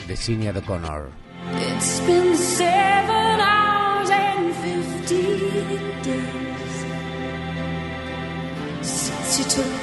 de 0.08 0.16
Sinead 0.18 0.58
O'Connor. 0.58 1.10
It's 1.76 2.02
been 2.08 2.36
seven 2.36 3.40
hours 3.40 4.10
and 4.10 4.54
fifty 4.56 5.22
days 6.04 6.86
since 8.82 9.40
you 9.40 9.46
took 9.46 9.83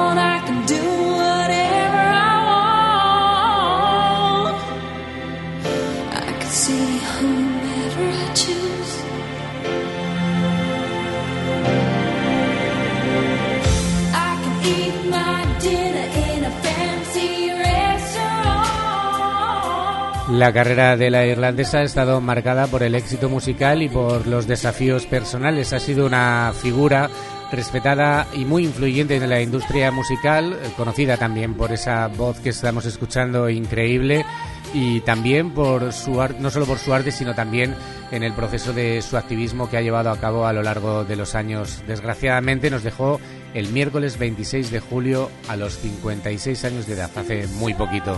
La 20.41 20.53
carrera 20.53 20.97
de 20.97 21.11
la 21.11 21.23
irlandesa 21.27 21.77
ha 21.77 21.83
estado 21.83 22.19
marcada 22.19 22.65
por 22.65 22.81
el 22.81 22.95
éxito 22.95 23.29
musical 23.29 23.83
y 23.83 23.89
por 23.89 24.25
los 24.25 24.47
desafíos 24.47 25.05
personales. 25.05 25.71
Ha 25.71 25.79
sido 25.79 26.03
una 26.03 26.51
figura 26.59 27.11
respetada 27.51 28.25
y 28.33 28.43
muy 28.43 28.65
influyente 28.65 29.15
en 29.17 29.29
la 29.29 29.39
industria 29.39 29.91
musical, 29.91 30.53
eh, 30.53 30.71
conocida 30.75 31.15
también 31.15 31.53
por 31.53 31.71
esa 31.71 32.07
voz 32.07 32.39
que 32.39 32.49
estamos 32.49 32.87
escuchando 32.87 33.51
increíble 33.51 34.25
y 34.73 35.01
también 35.01 35.51
por 35.51 35.93
su 35.93 36.13
no 36.39 36.49
solo 36.49 36.65
por 36.65 36.79
su 36.79 36.91
arte, 36.91 37.11
sino 37.11 37.35
también 37.35 37.75
en 38.09 38.23
el 38.23 38.33
proceso 38.33 38.73
de 38.73 39.03
su 39.03 39.17
activismo 39.17 39.69
que 39.69 39.77
ha 39.77 39.81
llevado 39.81 40.09
a 40.09 40.19
cabo 40.19 40.47
a 40.47 40.53
lo 40.53 40.63
largo 40.63 41.05
de 41.05 41.17
los 41.17 41.35
años. 41.35 41.83
Desgraciadamente 41.85 42.71
nos 42.71 42.81
dejó 42.81 43.21
el 43.53 43.67
miércoles 43.67 44.17
26 44.17 44.71
de 44.71 44.79
julio 44.79 45.29
a 45.47 45.55
los 45.55 45.77
56 45.77 46.65
años 46.65 46.87
de 46.87 46.93
edad, 46.93 47.11
hace 47.15 47.45
muy 47.45 47.75
poquito. 47.75 48.17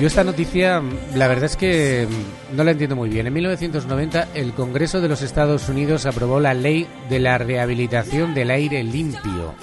Yo 0.00 0.06
esta 0.06 0.22
noticia, 0.22 0.80
la 1.16 1.26
verdad 1.26 1.46
es 1.46 1.56
que 1.56 2.06
no 2.54 2.62
la 2.62 2.70
entiendo 2.70 2.94
muy 2.94 3.08
bien. 3.08 3.26
En 3.26 3.32
1990 3.32 4.28
el 4.34 4.52
Congreso 4.52 5.00
de 5.00 5.08
los 5.08 5.22
Estados 5.22 5.68
Unidos 5.68 6.06
aprobó 6.06 6.38
la 6.38 6.54
ley 6.54 6.86
de 7.10 7.18
la 7.18 7.36
rehabilitación 7.38 8.32
del 8.32 8.52
aire 8.52 8.84
limpio. 8.84 9.54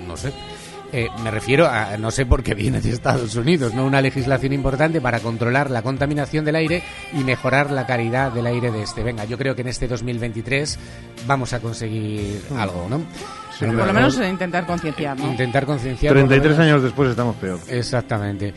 Mm, 0.00 0.08
No 0.08 0.16
sé. 0.16 0.32
Eh, 0.92 1.08
me 1.22 1.30
refiero 1.30 1.66
a, 1.66 1.96
no 1.98 2.10
sé 2.12 2.24
por 2.24 2.42
qué 2.42 2.54
viene 2.54 2.80
de 2.80 2.90
Estados 2.90 3.34
Unidos, 3.34 3.74
¿no? 3.74 3.84
Una 3.84 4.00
legislación 4.00 4.52
importante 4.52 5.00
para 5.00 5.18
controlar 5.20 5.70
la 5.70 5.82
contaminación 5.82 6.44
del 6.44 6.54
aire 6.54 6.82
y 7.12 7.24
mejorar 7.24 7.72
la 7.72 7.84
calidad 7.84 8.32
del 8.32 8.46
aire 8.46 8.70
de 8.70 8.82
este. 8.84 9.02
Venga, 9.02 9.24
yo 9.24 9.36
creo 9.36 9.54
que 9.56 9.62
en 9.62 9.68
este 9.68 9.88
2023 9.88 10.78
vamos 11.26 11.52
a 11.52 11.60
conseguir 11.60 12.40
algo, 12.56 12.86
¿no? 12.88 13.02
Sí, 13.58 13.64
Por 13.66 13.86
lo 13.86 13.92
menos 13.92 14.18
intentar 14.18 14.66
concienciar, 14.66 15.18
¿no? 15.18 15.30
Intentar 15.30 15.64
concienciar. 15.66 16.12
por 16.12 16.22
lo 16.22 16.28
33 16.28 16.58
menos. 16.58 16.72
años 16.72 16.82
después 16.82 17.10
estamos 17.10 17.36
peor. 17.36 17.58
Exactamente. 17.68 18.54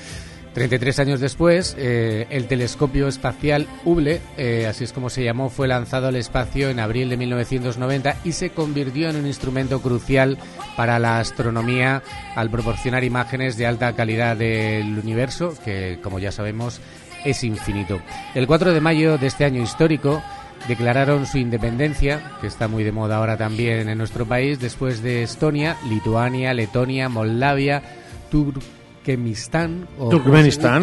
33 0.54 0.98
años 0.98 1.20
después, 1.20 1.76
eh, 1.78 2.26
el 2.32 2.48
telescopio 2.48 3.08
espacial 3.08 3.68
Hubble, 3.86 4.20
eh, 4.38 4.66
así 4.68 4.86
es 4.86 4.92
como 4.92 5.12
se 5.12 5.24
llamó, 5.24 5.52
fue 5.52 5.68
lanzado 5.68 6.08
al 6.08 6.16
espacio 6.16 6.70
en 6.72 6.80
abril 6.80 7.10
de 7.10 7.18
1990 7.18 8.16
y 8.24 8.32
se 8.32 8.50
convirtió 8.50 9.08
en 9.08 9.18
un 9.18 9.28
instrumento 9.28 9.80
crucial 9.84 10.40
para 10.76 10.98
la 10.98 11.20
astronomía 11.20 12.02
al 12.36 12.50
proporcionar 12.50 13.04
imágenes 13.04 13.56
de 13.58 13.68
alta 13.68 13.94
calidad 13.94 14.36
del 14.36 14.98
universo, 14.98 15.54
que 15.64 16.00
como 16.02 16.18
ya 16.18 16.32
sabemos 16.32 16.82
es 17.24 17.44
infinito. 17.44 18.02
El 18.34 18.48
4 18.48 18.74
de 18.74 18.82
mayo 18.82 19.20
de 19.20 19.28
este 19.28 19.46
año 19.46 19.62
histórico, 19.62 20.24
declararon 20.68 21.26
su 21.26 21.38
independencia, 21.38 22.22
que 22.42 22.48
está 22.48 22.68
muy 22.68 22.84
de 22.84 22.92
moda 22.92 23.18
ahora 23.18 23.38
también 23.38 23.90
en 23.90 23.98
nuestro 23.98 24.26
país, 24.26 24.60
después 24.60 25.02
de 25.02 25.24
Estonia, 25.24 25.78
Lituania, 25.90 26.54
Letonia, 26.54 27.10
Moldavia, 27.10 27.82
Turkmenistán, 28.30 29.88
o- 30.00 30.10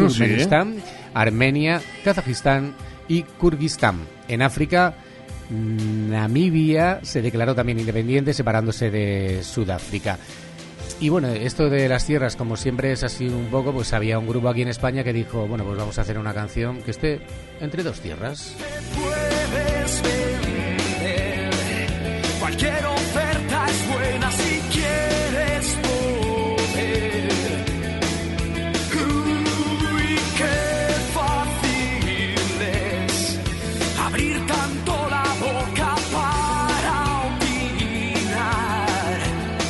Turkmenistán, 0.07 0.75
sí. 0.75 0.83
Armenia, 1.13 1.81
Kazajistán 2.03 2.73
y 3.07 3.23
Kurguistán. 3.23 3.97
En 4.27 4.41
África, 4.41 4.95
Namibia 5.49 6.99
se 7.03 7.21
declaró 7.21 7.53
también 7.55 7.79
independiente, 7.79 8.33
separándose 8.33 8.89
de 8.89 9.43
Sudáfrica. 9.43 10.17
Y 10.99 11.09
bueno, 11.09 11.27
esto 11.27 11.69
de 11.69 11.89
las 11.89 12.05
tierras, 12.05 12.35
como 12.35 12.55
siempre 12.55 12.91
es 12.91 13.03
así 13.03 13.27
un 13.27 13.47
poco, 13.47 13.73
pues 13.73 13.91
había 13.93 14.17
un 14.17 14.27
grupo 14.27 14.47
aquí 14.49 14.61
en 14.61 14.69
España 14.69 15.03
que 15.03 15.13
dijo, 15.13 15.45
bueno, 15.45 15.65
pues 15.65 15.77
vamos 15.77 15.97
a 15.97 16.01
hacer 16.01 16.17
una 16.17 16.33
canción 16.33 16.81
que 16.81 16.91
esté 16.91 17.19
entre 17.59 17.83
dos 17.83 17.99
tierras. 17.99 18.55
Cualquier 22.39 22.85
oferta 22.85 23.65
es 23.67 23.87
buena 23.93 24.31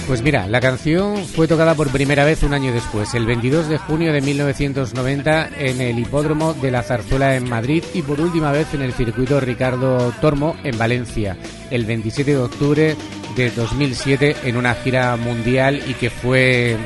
Pues 0.07 0.21
mira, 0.21 0.47
la 0.47 0.61
canción 0.61 1.25
fue 1.25 1.47
tocada 1.47 1.73
por 1.73 1.89
primera 1.89 2.25
vez 2.25 2.43
un 2.43 2.53
año 2.53 2.71
después, 2.71 3.15
el 3.15 3.25
22 3.25 3.67
de 3.67 3.79
junio 3.79 4.13
de 4.13 4.21
1990, 4.21 5.49
en 5.57 5.81
el 5.81 5.97
hipódromo 5.97 6.53
de 6.53 6.69
la 6.69 6.83
Zarzuela 6.83 7.35
en 7.35 7.49
Madrid 7.49 7.83
y 7.91 8.03
por 8.03 8.21
última 8.21 8.51
vez 8.51 8.71
en 8.75 8.83
el 8.83 8.93
circuito 8.93 9.39
Ricardo 9.39 10.13
Tormo 10.21 10.55
en 10.63 10.77
Valencia, 10.77 11.35
el 11.71 11.85
27 11.85 12.31
de 12.31 12.37
octubre 12.37 12.95
de 13.35 13.49
2007 13.49 14.35
en 14.43 14.57
una 14.57 14.75
gira 14.75 15.15
mundial 15.17 15.81
y 15.87 15.95
que 15.95 16.11
fue 16.11 16.77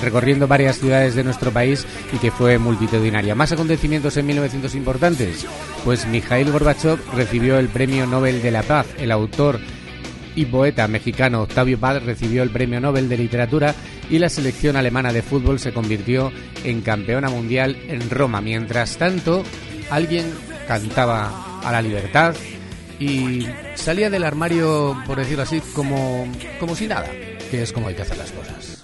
recorriendo 0.00 0.46
varias 0.46 0.78
ciudades 0.78 1.16
de 1.16 1.24
nuestro 1.24 1.50
país 1.50 1.84
y 2.12 2.18
que 2.18 2.30
fue 2.30 2.58
multitudinaria. 2.58 3.34
¿Más 3.34 3.50
acontecimientos 3.50 4.16
en 4.16 4.26
1900 4.26 4.76
importantes? 4.76 5.46
Pues 5.84 6.06
Mikhail 6.06 6.52
Gorbachev 6.52 7.00
recibió 7.12 7.58
el 7.58 7.68
Premio 7.68 8.06
Nobel 8.06 8.40
de 8.40 8.52
la 8.52 8.62
Paz. 8.62 8.86
El 8.98 9.10
autor 9.10 9.58
y 10.38 10.46
poeta 10.46 10.86
mexicano 10.86 11.42
Octavio 11.42 11.80
Paz 11.80 12.00
recibió 12.04 12.44
el 12.44 12.50
Premio 12.50 12.80
Nobel 12.80 13.08
de 13.08 13.18
Literatura 13.18 13.74
y 14.08 14.20
la 14.20 14.28
selección 14.28 14.76
alemana 14.76 15.12
de 15.12 15.20
fútbol 15.22 15.58
se 15.58 15.72
convirtió 15.72 16.30
en 16.62 16.80
campeona 16.80 17.28
mundial 17.28 17.76
en 17.88 18.08
Roma. 18.08 18.40
Mientras 18.40 18.98
tanto, 18.98 19.42
alguien 19.90 20.32
cantaba 20.68 21.60
a 21.64 21.72
la 21.72 21.82
libertad 21.82 22.36
y 23.00 23.48
salía 23.74 24.10
del 24.10 24.22
armario, 24.22 24.96
por 25.08 25.18
decirlo 25.18 25.42
así, 25.42 25.60
como, 25.74 26.28
como 26.60 26.76
si 26.76 26.86
nada, 26.86 27.10
que 27.50 27.62
es 27.62 27.72
como 27.72 27.88
hay 27.88 27.96
que 27.96 28.02
hacer 28.02 28.18
las 28.18 28.30
cosas. 28.30 28.78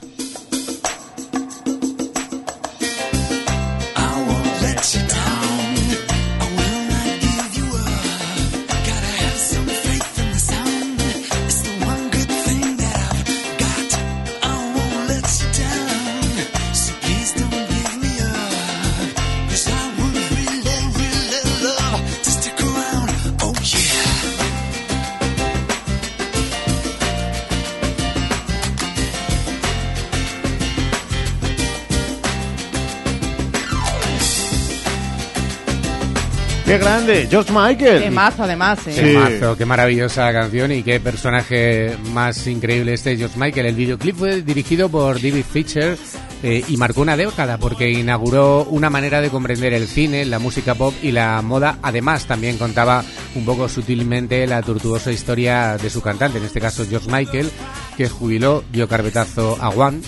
¡Qué 36.74 36.80
grande! 36.80 37.28
George 37.30 37.52
Michael. 37.52 38.02
Qué 38.02 38.10
mazo, 38.10 38.42
además, 38.42 38.80
¿eh? 38.88 38.94
Qué 38.96 39.12
mazo, 39.16 39.56
qué 39.56 39.64
maravillosa 39.64 40.32
canción 40.32 40.72
y 40.72 40.82
qué 40.82 40.98
personaje 40.98 41.96
más 42.12 42.48
increíble 42.48 42.94
este 42.94 43.16
George 43.16 43.38
Michael. 43.38 43.66
El 43.66 43.76
videoclip 43.76 44.16
fue 44.16 44.42
dirigido 44.42 44.88
por 44.88 45.22
David 45.22 45.44
Fincher 45.48 45.96
eh, 46.42 46.64
y 46.66 46.76
marcó 46.76 47.02
una 47.02 47.16
década 47.16 47.58
porque 47.58 47.88
inauguró 47.92 48.64
una 48.64 48.90
manera 48.90 49.20
de 49.20 49.30
comprender 49.30 49.72
el 49.72 49.86
cine, 49.86 50.24
la 50.24 50.40
música 50.40 50.74
pop 50.74 50.92
y 51.00 51.12
la 51.12 51.40
moda. 51.42 51.78
Además, 51.80 52.26
también 52.26 52.58
contaba 52.58 53.04
un 53.36 53.44
poco 53.44 53.68
sutilmente 53.68 54.44
la 54.48 54.60
tortuosa 54.60 55.12
historia 55.12 55.76
de 55.76 55.90
su 55.90 56.02
cantante, 56.02 56.38
en 56.38 56.44
este 56.44 56.60
caso 56.60 56.84
George 56.90 57.08
Michael, 57.08 57.52
que 57.96 58.08
jubiló, 58.08 58.64
dio 58.72 58.88
carpetazo 58.88 59.56
a 59.60 59.68
One. 59.68 60.00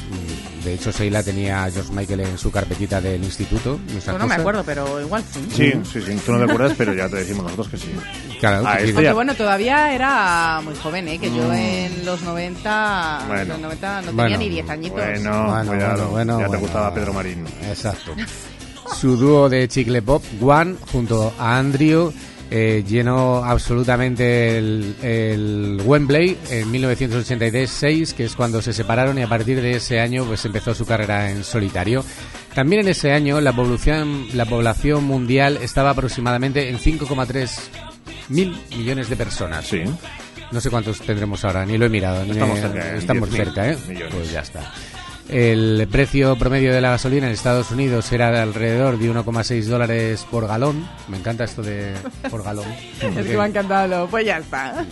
De 0.67 0.75
hecho, 0.75 0.91
Sheila 0.91 1.23
tenía 1.23 1.63
a 1.63 1.71
George 1.71 1.93
Michael 1.93 2.21
en 2.21 2.39
su 2.39 2.51
carpetita 2.51 3.01
del 3.01 3.23
instituto. 3.23 3.79
no 4.19 4.27
me 4.27 4.35
acuerdo, 4.35 4.65
pero 4.67 5.01
igual 5.01 5.23
sí. 5.33 5.47
Sí, 5.55 5.73
sí, 5.93 6.03
sí, 6.05 6.21
tú 6.27 6.33
no 6.33 6.39
te 6.39 6.45
acuerdas, 6.53 6.75
pero 6.77 6.93
ya 6.93 7.09
te 7.09 7.17
decimos 7.19 7.45
nosotros 7.45 7.69
que 7.69 7.77
sí. 7.79 7.93
Claro, 8.41 8.65
Ah, 8.67 8.79
que 8.79 8.89
sí. 8.89 8.93
Porque 8.93 9.13
bueno, 9.13 9.35
todavía 9.37 9.95
era 9.95 10.61
muy 10.65 10.75
joven, 10.75 11.07
¿eh? 11.07 11.19
Que 11.21 11.29
yo 11.31 11.45
Mm. 11.49 11.53
en 11.53 12.05
los 12.05 12.21
90, 12.23 13.25
Bueno. 13.29 13.43
en 13.43 13.49
los 13.49 13.59
90 13.61 14.01
no 14.03 14.13
Bueno, 14.13 14.23
tenía 14.25 14.39
ni 14.39 14.49
10 14.49 14.69
añitos. 14.69 14.99
Bueno, 14.99 15.47
Bueno, 15.47 15.71
cuidado, 15.71 16.09
bueno, 16.09 16.11
bueno, 16.11 16.33
ya 16.41 16.45
te 16.45 16.49
bueno. 16.49 16.61
gustaba 16.63 16.93
Pedro 16.95 17.13
Marín. 17.13 17.45
Exacto. 17.69 18.13
Su 19.01 19.17
dúo 19.17 19.49
de 19.49 19.69
chicle 19.69 20.03
pop, 20.03 20.25
One, 20.41 20.75
junto 20.93 21.33
a 21.39 21.59
Andrew, 21.59 22.13
eh, 22.51 22.85
llenó 22.87 23.45
absolutamente 23.45 24.59
el, 24.59 24.95
el 25.03 25.83
Wembley 25.85 26.39
en 26.51 26.71
1986, 26.71 28.15
que 28.15 28.25
es 28.25 28.37
cuando 28.37 28.63
se 28.63 28.73
separaron 28.73 29.19
y 29.19 29.23
a 29.23 29.29
partir 29.29 29.61
de 29.61 29.73
ese 29.73 30.01
año 30.01 30.25
pues 30.25 30.45
empezó 30.45 30.75
su 30.75 30.87
carrera 30.87 31.31
en 31.31 31.43
solitario. 31.43 32.05
También 32.55 32.83
en 32.83 32.89
ese 32.89 33.13
año 33.13 33.41
la 33.41 33.53
población, 33.53 34.27
la 34.35 34.47
población 34.47 35.05
mundial 35.05 35.59
estaba 35.61 35.91
aproximadamente 35.91 36.71
en 36.71 36.79
5,3 36.79 37.51
mil 38.29 38.57
millones 38.77 39.09
de 39.09 39.17
personas. 39.17 39.67
Sí. 39.67 39.83
No 40.53 40.61
sé 40.61 40.71
cuántos 40.71 41.01
tendremos 41.01 41.45
ahora, 41.45 41.67
ni 41.67 41.77
lo 41.77 41.87
he 41.87 41.89
mirado. 41.89 42.23
Estamos 42.23 42.61
cerca, 42.61 42.91
en 42.91 42.97
estamos 42.97 43.31
10.000 43.31 43.37
cerca, 43.37 43.69
¿eh? 43.69 43.77
millones. 43.89 44.15
Pues 44.15 44.31
ya 44.31 44.41
está. 44.41 44.73
El 45.29 45.89
precio 45.91 46.37
promedio 46.37 46.73
de 46.73 46.81
la 46.81 46.91
gasolina 46.91 47.27
en 47.27 47.33
Estados 47.33 47.71
Unidos 47.73 48.11
era 48.13 48.31
de 48.31 48.39
alrededor 48.39 48.97
de 48.99 49.11
1,6 49.11 49.65
dólares 49.65 50.25
por 50.31 50.47
galón. 50.47 50.87
Me 51.09 51.17
encanta 51.17 51.45
esto 51.45 51.63
de 51.63 51.95
por 52.31 52.43
galón. 52.45 52.67
Es 53.17 53.27
que 53.27 53.37
me 53.37 53.43
ha 53.43 53.47
encantado. 53.47 53.89
lo- 53.89 54.07
Pues 54.09 54.25
ya 54.25 54.39
está. 54.39 54.85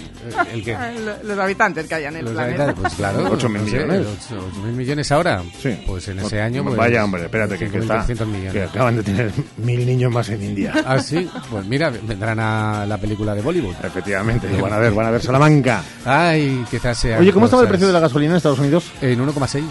¿El 0.53 0.65
qué? 0.65 0.77
Lo- 1.05 1.23
Los 1.29 1.39
habitantes 1.39 1.87
que 1.87 1.95
hay 1.95 2.05
en 2.05 2.17
el 2.17 2.25
Los 2.25 2.35
planeta. 2.35 2.65
habitantes, 2.65 2.83
pues 2.83 2.95
claro. 2.95 3.29
Ocho 3.33 3.49
mil 3.49 3.63
no 3.63 3.69
sé, 3.69 3.75
millones. 3.77 4.07
ocho- 4.29 4.47
ocho 4.51 4.61
mil 4.63 4.73
millones 4.73 5.13
ahora. 5.13 5.43
Sí. 5.63 5.79
Pues 5.87 6.09
en 6.09 6.19
ese 6.19 6.41
año. 6.41 6.65
Pues, 6.65 6.77
Vaya, 6.77 7.05
hombre, 7.05 7.25
espérate, 7.25 7.57
que, 7.59 7.71
que 7.71 7.79
está. 7.79 8.05
5.300 8.07 8.27
millones. 8.27 8.53
Que 8.53 8.63
acaban 8.65 8.97
de 8.97 9.03
tener 9.05 9.31
mil 9.59 9.87
niños 9.87 10.11
más 10.13 10.29
en 10.31 10.43
India. 10.43 10.73
Ah, 10.87 10.99
sí. 10.99 11.29
Pues 11.51 11.65
mira, 11.67 11.91
vendrán 11.91 12.39
a 12.41 12.85
la 12.87 12.99
película 12.99 13.35
de 13.35 13.41
Bollywood. 13.41 13.75
Efectivamente, 13.83 14.49
lo 14.51 14.61
van 14.63 14.73
a 14.75 14.79
ver, 14.79 14.93
van 14.93 15.07
a 15.07 15.11
ver 15.11 15.23
Salamanca. 15.23 15.83
Ay, 16.05 16.65
quizás 16.71 16.99
sea. 16.99 17.19
Oye, 17.19 17.33
¿cómo 17.33 17.47
estaba 17.47 17.63
el 17.63 17.69
precio 17.69 17.87
de 17.87 17.93
la 17.93 18.01
gasolina 18.01 18.33
en 18.33 18.37
Estados 18.37 18.59
Unidos? 18.59 18.85
En 19.01 19.19
1,6. 19.25 19.63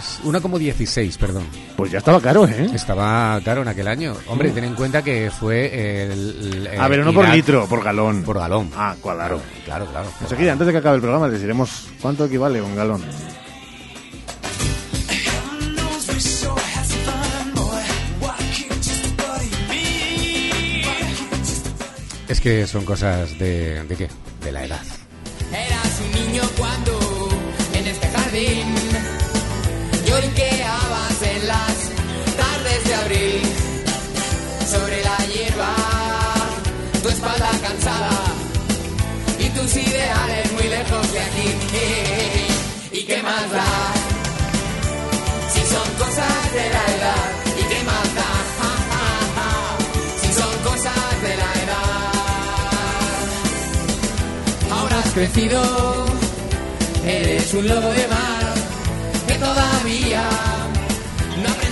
1,16, 0.54 1.18
perdón. 1.18 1.44
Pues 1.76 1.92
ya 1.92 1.98
estaba 2.00 2.22
caro, 2.22 2.48
¿eh? 2.48 2.70
Estaba 2.74 3.40
caro 3.44 3.62
en 3.64 3.68
aquel 3.68 3.88
año. 3.88 4.14
Hombre, 4.28 4.52
ten 4.52 4.64
en 4.64 4.76
cuenta 4.76 5.02
que 5.02 5.32
fue 5.32 6.04
el. 6.04 6.12
el- 6.68 6.70
Ah, 6.80 6.88
pero 6.90 7.04
no 7.06 7.14
por 7.14 7.26
Irak- 7.26 7.36
litro, 7.36 7.68
por 7.68 7.84
galón. 7.84 8.24
Por 8.24 8.38
galón. 8.40 8.70
Ah, 8.76 8.96
claro. 9.02 9.42
Claro, 9.66 9.86
claro. 9.88 10.10
Enseguida, 10.22 10.52
antes 10.54 10.68
de 10.68 10.74
que 10.74 10.80
acabe 10.80 10.96
el 10.96 11.02
programa, 11.02 11.28
les 11.28 11.42
diremos 11.42 11.88
cuánto 12.02 12.26
equivale 12.26 12.62
un 12.62 12.76
galón. 12.76 13.02
Es 22.28 22.40
que 22.42 22.66
son 22.68 22.86
cosas 22.86 23.38
de. 23.38 23.84
¿De 23.84 23.96
qué? 23.96 24.08
De 24.44 24.52
la 24.52 24.66
edad. 24.66 24.82
Lloriqueabas 30.14 31.22
en 31.24 31.48
las 31.48 31.76
tardes 32.42 32.84
de 32.88 32.94
abril 32.94 33.42
sobre 34.72 34.98
la 35.04 35.18
hierba, 35.26 35.74
tu 37.02 37.10
espalda 37.10 37.50
cansada 37.62 38.12
y 39.40 39.50
tus 39.58 39.76
ideales 39.76 40.52
muy 40.54 40.68
lejos 40.78 41.14
de 41.14 41.20
aquí. 41.20 41.50
¿Y 42.92 43.04
qué 43.06 43.24
más 43.24 43.52
da? 43.52 43.66
Si 45.54 45.62
son 45.74 45.90
cosas 46.04 46.54
de 46.58 46.66
la 46.76 46.86
edad, 46.98 47.30
¿y 47.60 47.64
qué 47.72 47.84
más 47.84 48.08
da? 48.20 48.32
Si 50.22 50.30
son 50.40 50.54
cosas 50.70 51.22
de 51.26 51.34
la 51.42 51.52
edad. 51.64 52.12
Ahora 54.76 55.00
has 55.00 55.12
crecido, 55.12 55.60
eres 57.04 57.54
un 57.54 57.68
lobo 57.68 57.90
de 57.90 58.08
mar 58.08 58.33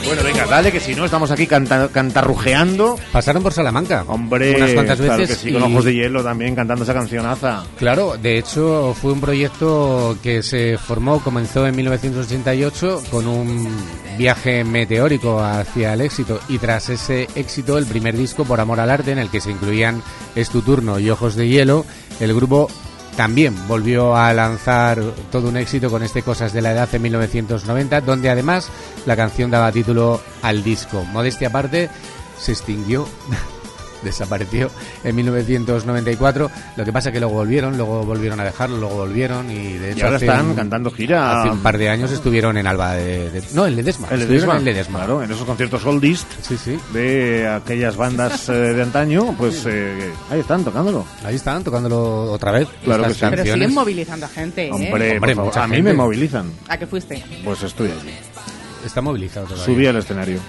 Bueno, 0.06 0.24
venga, 0.24 0.46
dale, 0.48 0.72
que 0.72 0.80
si 0.82 0.94
no, 0.96 1.06
estamos 1.06 1.32
aquí 1.32 1.48
canta- 1.48 1.88
cantarrujeando. 1.90 2.98
Pasaron 3.14 3.42
por 3.44 3.54
Salamanca. 3.54 4.04
Hombre, 4.08 4.56
Unas 4.56 4.74
cuantas 4.74 5.00
claro 5.00 5.18
veces 5.18 5.38
que 5.38 5.44
sí, 5.50 5.54
con 5.54 5.62
y- 5.62 5.74
ojos 5.74 5.86
de 5.86 5.94
hielo 5.94 6.24
también 6.24 6.56
cantando 6.56 6.84
esa 6.84 6.94
cancionaza. 6.94 7.64
Claro, 7.78 8.18
de 8.22 8.38
hecho 8.38 8.94
fue 9.00 9.14
un 9.14 9.22
proyecto 9.22 10.18
que 10.22 10.44
se 10.44 10.78
formó, 10.78 11.20
comenzó 11.22 11.66
en 11.66 11.76
1988 11.78 13.04
con 13.12 13.28
un 13.28 13.70
viaje 14.18 14.64
meteórico 14.66 15.40
hacia 15.42 15.94
el 15.94 16.02
éxito 16.02 16.40
y 16.50 16.58
tras 16.58 16.90
ese 16.90 17.28
éxito 17.36 17.78
el 17.78 17.86
primer 17.86 18.18
disco 18.18 18.44
Por 18.44 18.60
Amor 18.60 18.80
al 18.82 18.90
Arte 18.92 19.12
en 19.12 19.20
el 19.20 19.30
que 19.30 19.40
se 19.40 19.52
incluían 19.52 20.02
Es 20.36 20.50
tu 20.50 20.62
turno 20.62 21.00
y 21.00 21.10
Ojos 21.10 21.36
de 21.36 21.48
Hielo, 21.48 21.86
el 22.20 22.34
grupo 22.34 22.70
también 23.16 23.68
volvió 23.68 24.16
a 24.16 24.34
lanzar 24.34 25.02
todo 25.32 25.50
un 25.50 25.58
éxito 25.58 25.90
con 25.90 26.04
este 26.04 26.24
Cosas 26.24 26.54
de 26.54 26.62
la 26.62 26.72
Edad 26.72 26.90
en 26.94 27.02
1990, 27.02 28.02
donde 28.02 28.30
además 28.30 28.70
la 29.06 29.16
canción 29.16 29.52
daba 29.52 29.72
título 29.72 30.22
al 30.42 30.64
disco. 30.64 31.04
Modestia 31.06 31.50
aparte, 31.50 31.90
se 32.40 32.52
extinguió 32.52 33.08
desapareció 34.04 34.70
en 35.04 35.16
1994. 35.16 36.52
Lo 36.76 36.86
que 36.86 36.92
pasa 36.94 37.12
que 37.12 37.20
luego 37.20 37.36
volvieron, 37.36 37.78
luego 37.78 38.04
volvieron 38.04 38.40
a 38.40 38.44
dejarlo, 38.44 38.78
luego 38.78 38.96
volvieron 38.98 39.50
y 39.52 39.74
de 39.74 39.92
hecho 39.92 40.00
Y 40.00 40.02
ahora 40.04 40.16
hace 40.18 40.26
están 40.26 40.46
un- 40.48 40.56
cantando 40.56 40.92
gira. 40.92 41.42
Hace 41.42 41.52
un 41.52 41.60
par 41.60 41.78
de 41.78 41.90
años 41.90 42.12
estuvieron 42.12 42.58
en 42.58 42.68
Alba 42.68 42.94
de, 42.96 43.30
de- 43.32 43.44
no 43.54 43.66
en 43.68 43.76
Ledesma, 43.76 44.08
El 44.12 44.20
Ledesma, 44.20 44.58
en 44.58 44.66
Ledesma. 44.66 45.00
claro, 45.00 45.24
en 45.24 45.32
esos 45.32 45.46
conciertos 45.46 45.86
oldies 45.86 46.26
sí, 46.42 46.58
sí. 46.58 46.78
de 46.94 47.48
aquellas 47.48 47.96
bandas 47.96 48.48
eh, 48.50 48.54
de 48.54 48.82
antaño, 48.82 49.36
pues 49.38 49.64
eh, 49.68 50.12
ahí 50.30 50.40
están 50.40 50.64
tocándolo. 50.64 51.06
Ahí 51.24 51.36
están 51.36 51.64
tocándolo 51.64 52.32
otra 52.32 52.52
vez. 52.52 52.68
Claro 52.84 53.06
estas 53.06 53.18
que 53.32 53.38
sí. 53.38 53.42
Pero 53.44 53.54
siguen 53.56 53.74
movilizando 53.74 54.26
a 54.26 54.30
gente, 54.30 54.68
¿eh? 54.68 54.72
Hombre, 54.72 54.90
Hombre, 54.92 55.20
por 55.20 55.30
favor, 55.36 55.46
mucha 55.46 55.64
a 55.64 55.68
mí 55.68 55.76
gente. 55.78 55.92
me 55.92 55.98
movilizan. 55.98 56.52
¿A 56.68 56.78
qué 56.78 56.88
fuiste? 56.88 57.24
Pues 57.44 57.62
estoy 57.64 57.88
allí. 57.92 58.12
Está 58.86 59.02
movilizado 59.02 59.46
todavía. 59.48 59.66
Subí 59.66 59.86
al 59.86 59.98
escenario. 59.98 60.40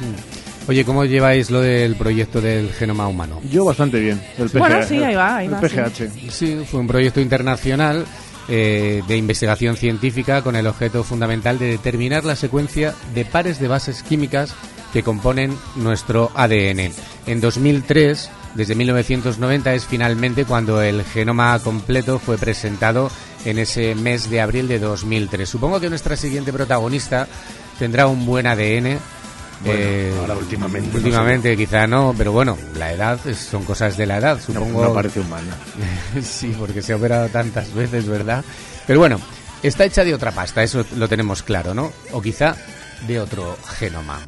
Oye, 0.69 0.85
¿cómo 0.85 1.05
lleváis 1.05 1.51
lo 1.51 1.61
del 1.61 1.97
proyecto 1.97 2.41
del 2.41 2.73
genoma 2.73 3.09
humano? 3.09 3.41
Yo 3.51 3.65
bastante 3.65 3.99
bien. 3.99 4.21
El 4.39 4.49
PGH, 4.49 4.59
Bueno, 4.59 4.83
sí, 4.85 5.03
ahí 5.03 5.15
va, 5.15 5.37
ahí 5.39 5.47
el 5.47 5.55
va, 5.55 5.61
PGH. 5.61 6.31
Sí, 6.31 6.59
fue 6.71 6.81
un 6.81 6.87
proyecto 6.87 7.21
internacional 7.21 8.07
eh, 8.49 9.03
de 9.07 9.17
investigación 9.17 9.77
científica 9.77 10.43
con 10.43 10.55
el 10.57 10.67
objeto 10.67 11.03
fundamental 11.05 11.59
de 11.59 11.67
determinar 11.67 12.25
la 12.25 12.37
secuencia 12.37 12.95
de 13.15 13.25
pares 13.25 13.59
de 13.59 13.69
bases 13.69 14.03
químicas 14.03 14.55
que 14.93 15.03
componen 15.03 15.57
nuestro 15.77 16.31
ADN. 16.35 16.93
En 17.27 17.41
2003, 17.41 18.31
desde 18.55 18.75
1990, 18.75 19.75
es 19.75 19.87
finalmente 19.87 20.45
cuando 20.45 20.83
el 20.83 21.03
genoma 21.05 21.59
completo 21.59 22.19
fue 22.19 22.37
presentado 22.39 23.11
en 23.45 23.59
ese 23.59 23.95
mes 23.95 24.31
de 24.31 24.41
abril 24.41 24.69
de 24.69 24.79
2003. 24.79 25.49
Supongo 25.49 25.81
que 25.81 25.89
nuestra 25.89 26.17
siguiente 26.17 26.53
protagonista 26.53 27.27
tendrá 27.79 28.07
un 28.07 28.27
buen 28.27 28.47
ADN. 28.47 28.99
Bueno, 29.65 29.81
eh, 29.81 30.15
ahora 30.21 30.35
últimamente, 30.35 30.91
no 30.91 30.97
Últimamente 30.97 31.57
quizá 31.57 31.87
no, 31.87 32.15
pero 32.17 32.33
bueno, 32.33 32.57
la 32.77 32.93
edad 32.93 33.19
es- 33.27 33.39
son 33.39 33.65
cosas 33.65 33.97
de 33.97 34.07
la 34.07 34.19
edad, 34.19 34.41
supongo. 34.41 34.83
no 34.85 34.93
parece 34.95 35.21
humana. 35.21 35.57
sí, 36.23 36.55
porque 36.59 36.83
se 36.83 36.93
ha 36.93 36.97
operado 36.97 37.29
tantas 37.29 37.73
veces, 37.75 38.07
¿verdad? 38.09 38.45
Pero 38.87 38.99
bueno, 39.01 39.21
está 39.63 39.85
hecha 39.85 40.05
de 40.05 40.15
otra 40.15 40.33
pasta, 40.33 40.63
eso 40.63 40.85
lo 40.97 41.09
tenemos 41.09 41.43
claro, 41.43 41.75
¿no? 41.75 41.93
O 42.13 42.21
quizá 42.21 42.57
de 43.07 43.21
otro 43.21 43.57
genoma. 43.79 44.21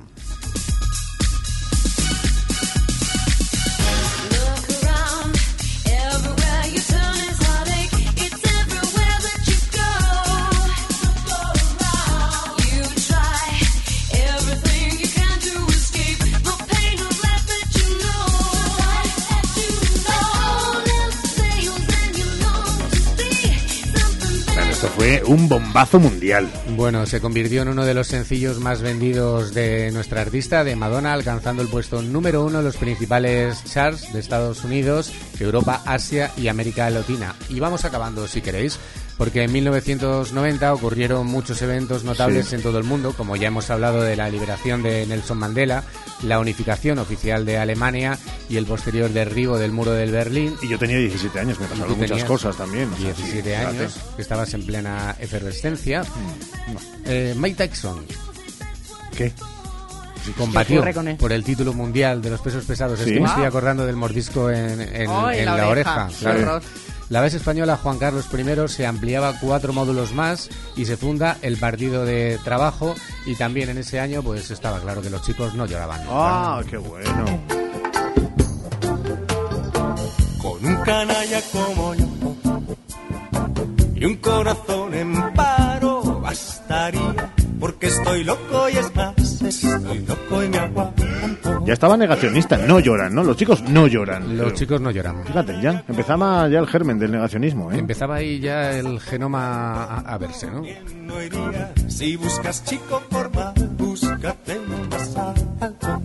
Fue 24.88 25.22
un 25.26 25.48
bombazo 25.48 25.98
mundial. 25.98 26.50
Bueno, 26.76 27.06
se 27.06 27.20
convirtió 27.20 27.62
en 27.62 27.68
uno 27.68 27.84
de 27.84 27.94
los 27.94 28.06
sencillos 28.06 28.58
más 28.58 28.82
vendidos 28.82 29.54
de 29.54 29.90
nuestra 29.92 30.20
artista, 30.20 30.64
de 30.64 30.76
Madonna, 30.76 31.12
alcanzando 31.12 31.62
el 31.62 31.68
puesto 31.68 32.02
número 32.02 32.44
uno 32.44 32.58
en 32.58 32.64
los 32.64 32.76
principales 32.76 33.62
charts 33.64 34.12
de 34.12 34.20
Estados 34.20 34.64
Unidos, 34.64 35.12
Europa, 35.40 35.82
Asia 35.86 36.32
y 36.36 36.48
América 36.48 36.88
Latina. 36.90 37.34
Y 37.48 37.60
vamos 37.60 37.84
acabando, 37.84 38.26
si 38.28 38.40
queréis, 38.40 38.78
porque 39.16 39.42
en 39.44 39.52
1990 39.52 40.74
ocurrieron 40.74 41.26
muchos 41.26 41.60
eventos 41.62 42.02
notables 42.04 42.48
Sí. 42.48 42.56
en 42.56 42.62
todo 42.62 42.78
el 42.78 42.84
mundo, 42.84 43.14
como 43.16 43.36
ya 43.36 43.48
hemos 43.48 43.70
hablado 43.70 44.02
de 44.02 44.16
la 44.16 44.28
liberación 44.28 44.82
de 44.82 45.06
Nelson 45.06 45.38
Mandela, 45.38 45.84
la 46.22 46.38
unificación 46.40 46.98
oficial 46.98 47.44
de 47.44 47.58
Alemania 47.58 48.18
y 48.48 48.56
el 48.56 48.66
posterior 48.66 49.10
derribo 49.10 49.58
del 49.58 49.72
muro 49.72 49.92
del 49.92 50.10
Berlín. 50.10 50.54
Y 50.62 50.68
yo 50.68 50.78
tenía 50.78 50.98
17 50.98 51.38
años, 51.40 51.60
me 51.60 51.66
pasaron 51.66 51.98
muchas 51.98 52.24
cosas 52.24 52.56
también. 52.56 52.88
o 52.92 52.96
sea, 52.96 53.04
17 53.06 53.26
sí, 53.42 53.42
fíjate. 53.42 53.56
años, 53.56 53.96
que 54.16 54.22
estabas 54.22 54.52
en 54.54 54.66
plena 54.66 55.16
efervescencia. 55.20 56.02
Mm. 56.02 56.76
Eh, 57.06 57.34
Mike 57.36 57.68
Tyson 57.68 58.04
¿Qué? 59.16 59.32
combatió 60.36 60.82
por 61.18 61.32
el 61.32 61.44
título 61.44 61.72
mundial 61.74 62.22
de 62.22 62.30
los 62.30 62.40
pesos 62.40 62.64
pesados. 62.64 62.98
Es 63.00 63.06
Sí. 63.06 63.14
que 63.14 63.20
me 63.20 63.26
estoy 63.28 63.44
acordando 63.44 63.84
del 63.86 63.96
mordisco 63.96 64.50
en, 64.50 64.80
en- 64.80 65.10
Ay, 65.10 65.40
en 65.40 65.44
la 65.46 65.56
la, 65.58 65.68
oreja. 65.68 66.06
oreja. 66.06 66.30
Horror. 66.30 66.62
La 67.10 67.20
vez 67.20 67.34
española 67.34 67.76
Juan 67.76 67.98
Carlos 67.98 68.26
I 68.32 68.68
se 68.68 68.86
ampliaba 68.86 69.34
cuatro 69.38 69.72
módulos 69.72 70.12
más 70.14 70.48
y 70.74 70.86
se 70.86 70.96
funda 70.96 71.36
el 71.42 71.58
Partido 71.58 72.04
de 72.04 72.38
Trabajo 72.44 72.94
y 73.26 73.34
también 73.34 73.68
en 73.68 73.78
ese 73.78 74.00
año 74.00 74.22
pues 74.22 74.50
estaba 74.50 74.80
claro 74.80 75.02
que 75.02 75.10
los 75.10 75.22
chicos 75.22 75.54
no 75.54 75.66
lloraban. 75.66 76.00
Ah, 76.08 76.62
qué 76.68 76.78
bueno. 76.78 77.24
Con 80.40 80.64
un 80.64 80.76
canalla 80.82 81.40
como 81.52 81.94
yo. 81.94 82.06
Y 83.94 84.04
un 84.04 84.16
corazón 84.16 84.94
en 84.94 85.34
paro 85.34 86.20
bastaría, 86.20 87.33
porque 87.58 87.86
estoy 87.86 88.24
loco 88.24 88.68
y 88.68 88.76
es 88.76 88.94
más, 88.94 89.42
estoy 89.42 89.98
loco 90.00 90.42
y 90.42 90.48
me 90.48 90.58
aguanto. 90.58 91.64
Ya 91.66 91.72
estaba 91.72 91.96
negacionista, 91.96 92.58
no 92.58 92.78
lloran, 92.80 93.14
¿no? 93.14 93.24
Los 93.24 93.36
chicos 93.36 93.62
no 93.62 93.86
lloran. 93.86 94.36
Los 94.36 94.52
chicos 94.54 94.80
no 94.80 94.90
lloran. 94.90 95.24
Fíjate, 95.24 95.60
ya 95.62 95.82
empezaba 95.88 96.46
ya 96.48 96.58
el 96.58 96.66
germen 96.66 96.98
del 96.98 97.12
negacionismo, 97.12 97.72
¿eh? 97.72 97.78
Empezaba 97.78 98.16
ahí 98.16 98.38
ya 98.38 98.72
el 98.76 99.00
genoma 99.00 99.84
a, 99.84 99.98
a 100.00 100.18
verse, 100.18 100.50
¿no? 100.50 100.62
No 100.94 101.22
iría 101.22 101.72
si 101.88 102.16
buscas 102.16 102.64
chico 102.64 103.02
formal, 103.10 103.54
búscate 103.78 104.60
más 104.90 105.16
alto. 105.16 106.02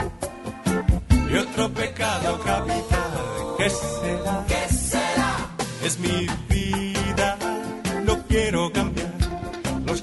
Y 1.31 1.35
otro 1.37 1.69
pecado 1.69 2.39
capital, 2.39 3.11
¿qué 3.57 3.69
será? 3.69 4.45
¿Qué 4.47 4.73
será? 4.73 5.35
Es 5.83 5.99
mi 5.99 6.27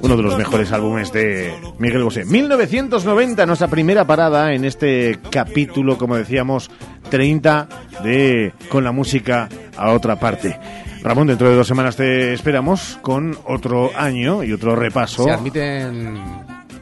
Uno 0.07 0.17
de 0.17 0.23
los 0.23 0.39
mejores 0.39 0.71
álbumes 0.71 1.13
de 1.13 1.53
Miguel 1.81 2.05
Bosé. 2.05 2.25
1990, 2.25 3.45
nuestra 3.45 3.67
primera 3.67 4.07
parada 4.07 4.53
en 4.53 4.65
este 4.65 5.19
capítulo, 5.33 5.99
como 5.99 6.15
decíamos, 6.15 6.71
30 7.11 7.69
de 8.05 8.53
Con 8.69 8.85
la 8.85 8.93
música 8.93 9.49
a 9.77 9.91
otra 9.91 10.15
parte. 10.15 10.61
Ramón, 11.03 11.27
dentro 11.27 11.51
de 11.51 11.57
dos 11.57 11.67
semanas 11.67 11.97
te 11.97 12.33
esperamos 12.33 13.01
con 13.03 13.37
otro 13.47 13.91
año 13.97 14.45
y 14.45 14.53
otro 14.53 14.77
repaso. 14.77 15.25
Se 15.25 15.33
admiten 15.33 16.21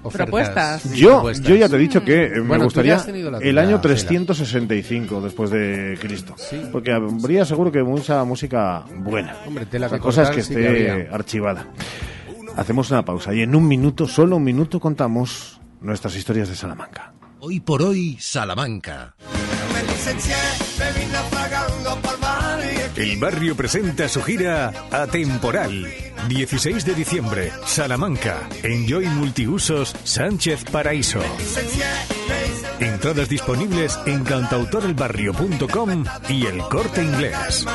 ofertas. 0.02 0.26
Propuestas. 0.26 0.92
Yo, 0.92 1.12
Propuestas. 1.12 1.48
yo 1.48 1.56
ya 1.56 1.68
te 1.70 1.76
he 1.76 1.78
dicho 1.78 2.04
que 2.04 2.24
eh, 2.24 2.30
me 2.34 2.40
Bueno, 2.40 2.64
gustaría 2.64 3.02
el 3.40 3.56
año 3.56 3.78
Cela. 3.78 3.80
365 3.80 5.22
después 5.22 5.48
de 5.48 5.96
Cristo. 5.98 6.34
Porque 6.70 6.92
habría 6.92 7.46
seguro 7.46 7.72
que 7.72 7.82
mucha 7.82 8.22
música 8.24 8.84
buena. 8.98 9.34
Hombre, 9.46 9.64
tela 9.64 9.86
Otra 9.86 9.96
que 9.98 10.02
cosa 10.02 10.22
es 10.24 10.28
cortar 10.28 10.44
que 10.44 10.46
sí 10.46 10.54
que 10.54 10.90
esté 10.90 11.08
archivada. 11.10 11.66
Hacemos 12.56 12.90
una 12.90 13.04
pausa 13.04 13.34
y 13.34 13.42
en 13.42 13.54
un 13.54 13.66
minuto, 13.66 14.06
solo 14.06 14.36
un 14.36 14.44
minuto, 14.44 14.78
contamos 14.80 15.60
nuestras 15.80 16.16
historias 16.16 16.48
de 16.48 16.56
Salamanca. 16.56 17.12
Hoy 17.40 17.60
por 17.60 17.82
hoy, 17.82 18.16
Salamanca. 18.20 19.14
El 22.96 23.18
barrio 23.18 23.56
presenta 23.56 24.08
su 24.08 24.22
gira 24.22 24.72
Atemporal. 24.90 25.92
16 26.28 26.84
de 26.84 26.94
diciembre, 26.94 27.52
Salamanca. 27.66 28.48
Enjoy 28.62 29.06
Multiusos 29.06 29.94
Sánchez 30.04 30.64
Paraíso. 30.64 31.20
Entradas 32.78 33.28
disponibles 33.28 33.98
en 34.06 34.24
cantautorelbarrio.com 34.24 36.04
y 36.28 36.46
el 36.46 36.58
corte 36.60 37.02
inglés. 37.02 37.66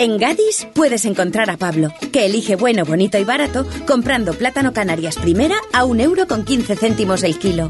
En 0.00 0.16
Gadis 0.16 0.66
puedes 0.72 1.04
encontrar 1.04 1.50
a 1.50 1.58
Pablo, 1.58 1.92
que 2.10 2.24
elige 2.24 2.56
bueno, 2.56 2.86
bonito 2.86 3.18
y 3.18 3.24
barato 3.24 3.66
comprando 3.86 4.32
plátano 4.32 4.72
Canarias 4.72 5.16
primera 5.16 5.56
a 5.74 5.84
un 5.84 6.00
euro 6.00 6.26
con 6.26 6.46
15 6.46 6.74
céntimos 6.74 7.22
el 7.22 7.38
kilo. 7.38 7.68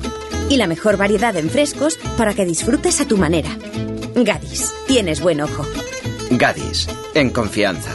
Y 0.49 0.57
la 0.57 0.69
mejor 0.69 0.97
variedad 0.97 1.37
en 1.37 1.51
frescos 1.51 1.99
para 2.17 2.33
que 2.33 2.45
disfrutes 2.45 3.01
a 3.01 3.09
tu 3.09 3.17
manera. 3.17 3.51
Gadis, 4.15 4.73
tienes 4.87 5.21
buen 5.21 5.41
ojo. 5.41 5.67
Gadis, 6.31 6.87
en 7.15 7.31
confianza. 7.31 7.91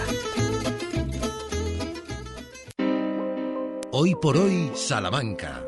Hoy 3.93 4.15
por 4.21 4.35
hoy, 4.35 4.69
Salamanca. 4.75 5.63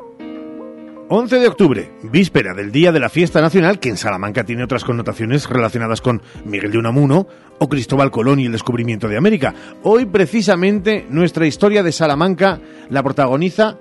11 1.10 1.38
de 1.38 1.48
octubre, 1.48 1.90
víspera 2.02 2.52
del 2.52 2.70
Día 2.70 2.92
de 2.92 3.00
la 3.00 3.08
Fiesta 3.08 3.40
Nacional, 3.40 3.80
que 3.80 3.88
en 3.88 3.96
Salamanca 3.96 4.44
tiene 4.44 4.64
otras 4.64 4.84
connotaciones 4.84 5.48
relacionadas 5.48 6.02
con 6.02 6.20
Miguel 6.44 6.70
de 6.70 6.76
Unamuno 6.76 7.26
o 7.58 7.68
Cristóbal 7.70 8.10
Colón 8.10 8.40
y 8.40 8.44
el 8.44 8.52
descubrimiento 8.52 9.08
de 9.08 9.16
América. 9.16 9.54
Hoy, 9.84 10.04
precisamente, 10.04 11.06
nuestra 11.08 11.46
historia 11.46 11.82
de 11.82 11.92
Salamanca 11.92 12.60
la 12.90 13.02
protagoniza 13.02 13.78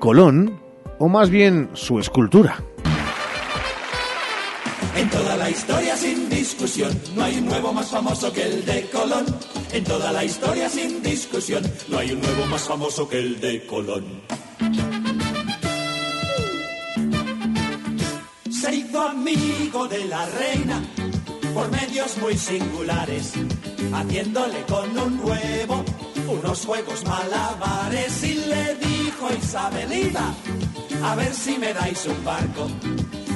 Colón, 0.00 0.60
o 0.98 1.08
más 1.08 1.30
bien 1.30 1.70
su 1.74 2.00
escultura. 2.00 2.56
En 4.96 5.08
toda 5.10 5.36
la 5.36 5.50
historia 5.50 5.96
sin 5.96 6.28
discusión, 6.28 6.90
no 7.14 7.22
hay 7.22 7.38
un 7.38 7.46
nuevo 7.46 7.72
más 7.72 7.88
famoso 7.88 8.32
que 8.32 8.42
el 8.42 8.64
de 8.64 8.88
Colón. 8.90 9.26
En 9.72 9.84
toda 9.84 10.10
la 10.10 10.24
historia 10.24 10.68
sin 10.68 11.00
discusión, 11.04 11.62
no 11.88 11.98
hay 11.98 12.10
un 12.10 12.20
nuevo 12.20 12.46
más 12.46 12.62
famoso 12.62 13.08
que 13.08 13.20
el 13.20 13.40
de 13.40 13.64
Colón. 13.64 14.04
Amigo 19.24 19.88
de 19.88 20.04
la 20.04 20.26
reina 20.26 20.82
por 21.54 21.70
medios 21.70 22.18
muy 22.18 22.36
singulares, 22.36 23.32
haciéndole 23.92 24.62
con 24.68 24.98
un 24.98 25.20
huevo 25.24 25.82
unos 26.28 26.66
juegos 26.66 27.02
malabares 27.06 28.22
y 28.22 28.34
le 28.34 28.74
dijo 28.74 29.28
Isabelita, 29.38 30.34
a 31.02 31.14
ver 31.14 31.32
si 31.32 31.56
me 31.56 31.72
dais 31.72 32.04
un 32.06 32.22
barco, 32.22 32.68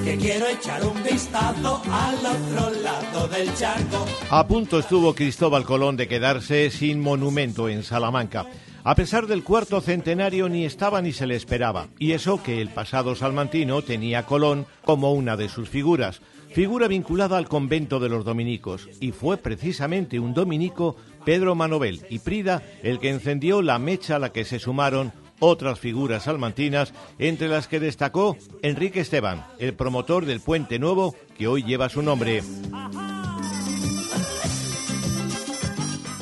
que 0.04 0.18
quiero 0.18 0.46
echar 0.48 0.84
un 0.84 1.02
vistazo 1.02 1.82
al 1.90 2.16
otro 2.16 2.70
lado 2.82 3.28
del 3.28 3.54
charco. 3.54 4.04
A 4.30 4.46
punto 4.46 4.80
estuvo 4.80 5.14
Cristóbal 5.14 5.64
Colón 5.64 5.96
de 5.96 6.06
quedarse 6.06 6.70
sin 6.70 7.00
monumento 7.00 7.68
en 7.68 7.82
Salamanca. 7.82 8.46
A 8.84 8.94
pesar 8.94 9.26
del 9.26 9.42
cuarto 9.42 9.80
centenario 9.80 10.48
ni 10.48 10.64
estaba 10.64 11.02
ni 11.02 11.12
se 11.12 11.26
le 11.26 11.34
esperaba, 11.34 11.88
y 11.98 12.12
eso 12.12 12.42
que 12.42 12.60
el 12.60 12.68
pasado 12.68 13.14
salmantino 13.14 13.82
tenía 13.82 14.20
a 14.20 14.26
Colón 14.26 14.66
como 14.84 15.12
una 15.12 15.36
de 15.36 15.48
sus 15.48 15.68
figuras, 15.68 16.20
figura 16.52 16.88
vinculada 16.88 17.36
al 17.36 17.48
convento 17.48 18.00
de 18.00 18.08
los 18.08 18.24
dominicos, 18.24 18.88
y 19.00 19.12
fue 19.12 19.36
precisamente 19.36 20.20
un 20.20 20.32
dominico, 20.32 20.96
Pedro 21.24 21.54
Manovel 21.54 22.06
y 22.08 22.20
Prida, 22.20 22.62
el 22.82 22.98
que 22.98 23.10
encendió 23.10 23.62
la 23.62 23.78
mecha 23.78 24.16
a 24.16 24.18
la 24.18 24.32
que 24.32 24.44
se 24.44 24.58
sumaron 24.58 25.12
otras 25.40 25.78
figuras 25.78 26.24
salmantinas, 26.24 26.94
entre 27.18 27.48
las 27.48 27.68
que 27.68 27.80
destacó 27.80 28.36
Enrique 28.62 29.00
Esteban, 29.00 29.44
el 29.58 29.74
promotor 29.74 30.24
del 30.24 30.40
puente 30.40 30.78
nuevo 30.78 31.14
que 31.36 31.46
hoy 31.46 31.62
lleva 31.62 31.88
su 31.88 32.02
nombre. 32.02 32.42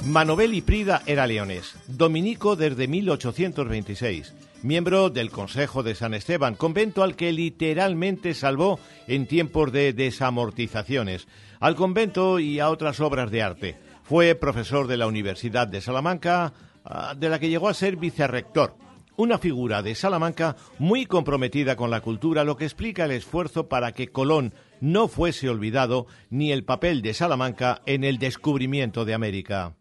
Manovel 0.07 0.55
y 0.55 0.61
Prida 0.61 1.03
era 1.07 1.27
leonés, 1.27 1.75
dominico 1.89 2.55
desde 2.55 2.87
1826, 2.87 4.35
miembro 4.63 5.11
del 5.11 5.33
Consejo 5.33 5.83
de 5.83 5.97
San 5.97 6.15
Esteban, 6.15 6.55
convento 6.55 7.03
al 7.03 7.17
que 7.17 7.33
literalmente 7.33 8.33
salvó 8.35 8.79
en 9.09 9.27
tiempos 9.27 9.73
de 9.73 9.93
desamortizaciones, 9.93 11.27
al 11.59 11.75
convento 11.75 12.39
y 12.39 12.61
a 12.61 12.71
otras 12.71 13.01
obras 13.01 13.33
de 13.33 13.43
arte. 13.43 13.77
Fue 14.05 14.37
profesor 14.37 14.87
de 14.87 14.97
la 14.97 15.09
Universidad 15.09 15.67
de 15.67 15.81
Salamanca, 15.81 16.53
ah, 16.85 17.15
de 17.17 17.29
la 17.29 17.41
que 17.41 17.49
llegó 17.49 17.69
a 17.69 17.75
ser 17.75 17.97
vicerrector. 17.97 18.77
Una 19.17 19.39
figura 19.39 19.83
de 19.83 19.97
Salamanca 19.97 20.55
muy 20.79 21.07
comprometida 21.07 21.75
con 21.75 21.91
la 21.91 22.01
cultura, 22.01 22.45
lo 22.45 22.57
que 22.57 22.65
explica 22.65 23.07
el 23.07 23.11
esfuerzo 23.11 23.69
para 23.69 23.91
que 23.91 24.09
Colón 24.09 24.55
no 24.81 25.09
fuese 25.09 25.49
olvidado 25.49 26.07
ni 26.31 26.53
el 26.53 26.63
papel 26.63 27.03
de 27.03 27.13
Salamanca 27.13 27.83
en 27.87 28.05
el 28.05 28.19
descubrimiento 28.19 29.05
de 29.05 29.15
América. 29.15 29.75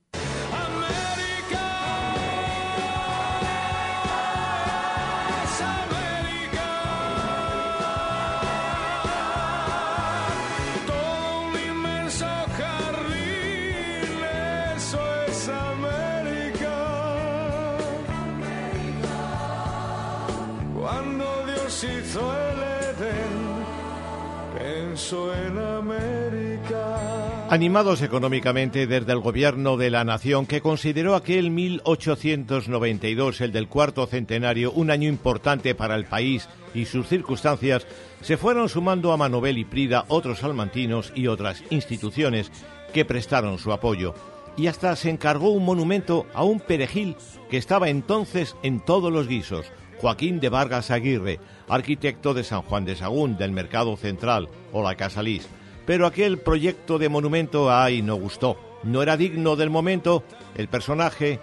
Animados 27.47 28.01
económicamente 28.01 28.87
desde 28.87 29.11
el 29.11 29.19
gobierno 29.19 29.77
de 29.77 29.91
la 29.91 30.03
nación, 30.03 30.47
que 30.47 30.61
consideró 30.61 31.13
aquel 31.13 31.51
1892, 31.51 33.41
el 33.41 33.51
del 33.51 33.67
cuarto 33.67 34.07
centenario, 34.07 34.71
un 34.71 34.89
año 34.89 35.07
importante 35.07 35.75
para 35.75 35.95
el 35.95 36.05
país 36.05 36.49
y 36.73 36.85
sus 36.85 37.07
circunstancias, 37.07 37.85
se 38.21 38.37
fueron 38.37 38.67
sumando 38.67 39.13
a 39.13 39.17
Manovel 39.17 39.59
y 39.59 39.65
Prida 39.65 40.05
otros 40.07 40.39
salmantinos 40.39 41.13
y 41.13 41.27
otras 41.27 41.63
instituciones 41.69 42.51
que 42.91 43.05
prestaron 43.05 43.59
su 43.59 43.71
apoyo. 43.71 44.15
Y 44.57 44.67
hasta 44.67 44.95
se 44.95 45.11
encargó 45.11 45.49
un 45.49 45.65
monumento 45.65 46.25
a 46.33 46.43
un 46.43 46.59
perejil 46.59 47.15
que 47.51 47.57
estaba 47.57 47.89
entonces 47.89 48.55
en 48.63 48.83
todos 48.83 49.11
los 49.11 49.27
guisos, 49.27 49.67
Joaquín 49.99 50.39
de 50.39 50.49
Vargas 50.49 50.91
Aguirre, 50.91 51.39
arquitecto 51.67 52.33
de 52.33 52.43
San 52.43 52.61
Juan 52.61 52.85
de 52.85 52.95
Sagún, 52.95 53.37
del 53.37 53.51
Mercado 53.51 53.95
Central 53.97 54.49
o 54.71 54.83
la 54.83 54.95
Casa 54.95 55.23
Lis. 55.23 55.47
Pero 55.85 56.05
aquel 56.05 56.39
proyecto 56.39 56.97
de 56.97 57.09
monumento 57.09 57.71
ay 57.71 58.01
no 58.01 58.15
gustó. 58.15 58.57
No 58.83 59.01
era 59.01 59.17
digno 59.17 59.55
del 59.55 59.69
momento, 59.69 60.23
el 60.55 60.67
personaje 60.67 61.39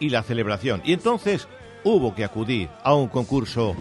y 0.00 0.10
la 0.10 0.22
celebración. 0.22 0.82
Y 0.84 0.92
entonces 0.92 1.48
hubo 1.84 2.14
que 2.14 2.24
acudir 2.24 2.68
a 2.82 2.94
un 2.94 3.08
concurso. 3.08 3.76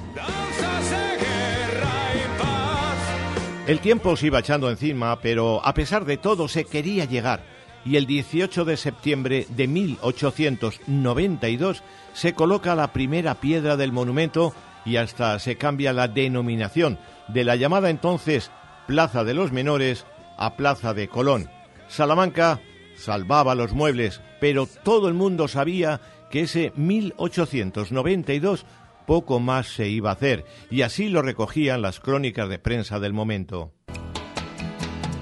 El 3.66 3.80
tiempo 3.80 4.18
se 4.18 4.28
iba 4.28 4.40
echando 4.40 4.70
encima, 4.70 5.22
pero 5.22 5.66
a 5.66 5.74
pesar 5.74 6.04
de 6.04 6.18
todo 6.18 6.50
se 6.50 6.66
quería 6.66 7.06
llegar. 7.06 7.46
Y 7.86 7.96
el 7.98 8.06
18 8.06 8.66
de 8.66 8.78
septiembre 8.78 9.46
de 9.50 9.68
1892 9.68 11.84
se 12.14 12.34
coloca 12.34 12.76
la 12.76 12.94
primera 12.94 13.36
piedra 13.36 13.78
del 13.78 13.92
monumento 13.92 14.54
y 14.86 14.98
hasta 14.98 15.40
se 15.40 15.58
cambia 15.58 15.94
la 15.94 16.08
denominación 16.08 17.00
de 17.28 17.44
la 17.44 17.56
llamada 17.56 17.90
entonces 17.90 18.52
Plaza 18.88 19.24
de 19.24 19.34
los 19.34 19.52
Menores 19.52 20.06
a 20.38 20.56
Plaza 20.56 20.94
de 20.94 21.08
Colón. 21.08 21.50
Salamanca 21.88 22.60
salvaba 22.96 23.56
los 23.56 23.74
muebles, 23.74 24.22
pero 24.40 24.68
todo 24.68 25.08
el 25.08 25.14
mundo 25.14 25.48
sabía 25.48 26.02
que 26.30 26.42
ese 26.42 26.74
1892 26.76 28.66
poco 29.06 29.40
más 29.40 29.68
se 29.68 29.88
iba 29.90 30.10
a 30.10 30.14
hacer, 30.14 30.46
y 30.70 30.82
así 30.82 31.10
lo 31.10 31.22
recogían 31.22 31.82
las 31.82 32.00
crónicas 32.00 32.50
de 32.50 32.60
prensa 32.60 33.00
del 33.00 33.14
momento. 33.14 33.74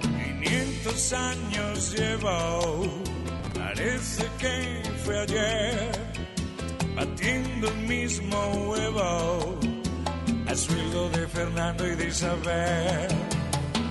500 0.01 1.13
años 1.13 1.95
llevo, 1.97 3.03
parece 3.53 4.25
que 4.39 4.81
fue 5.03 5.19
ayer, 5.19 5.90
batiendo 7.01 7.67
el 7.67 7.77
mismo 7.87 8.37
huevo, 8.67 9.59
al 10.47 10.57
sueldo 10.57 11.09
de 11.09 11.27
Fernando 11.27 11.87
y 11.87 11.95
de 11.95 12.07
Isabel. 12.07 13.07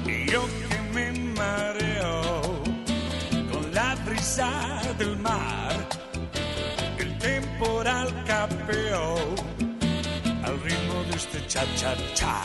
Y 0.07 0.31
yo 0.31 0.43
que 0.69 0.79
me 0.95 1.07
mareo 1.41 2.63
con 3.51 3.75
la 3.75 3.97
brisa 4.07 4.51
del 4.99 5.17
mar, 5.19 5.75
el 6.99 7.19
temporal 7.19 8.09
capeó 8.27 9.17
al 10.45 10.55
ritmo 10.63 10.97
de 11.09 11.17
este 11.17 11.39
cha-cha-cha. 11.49 12.43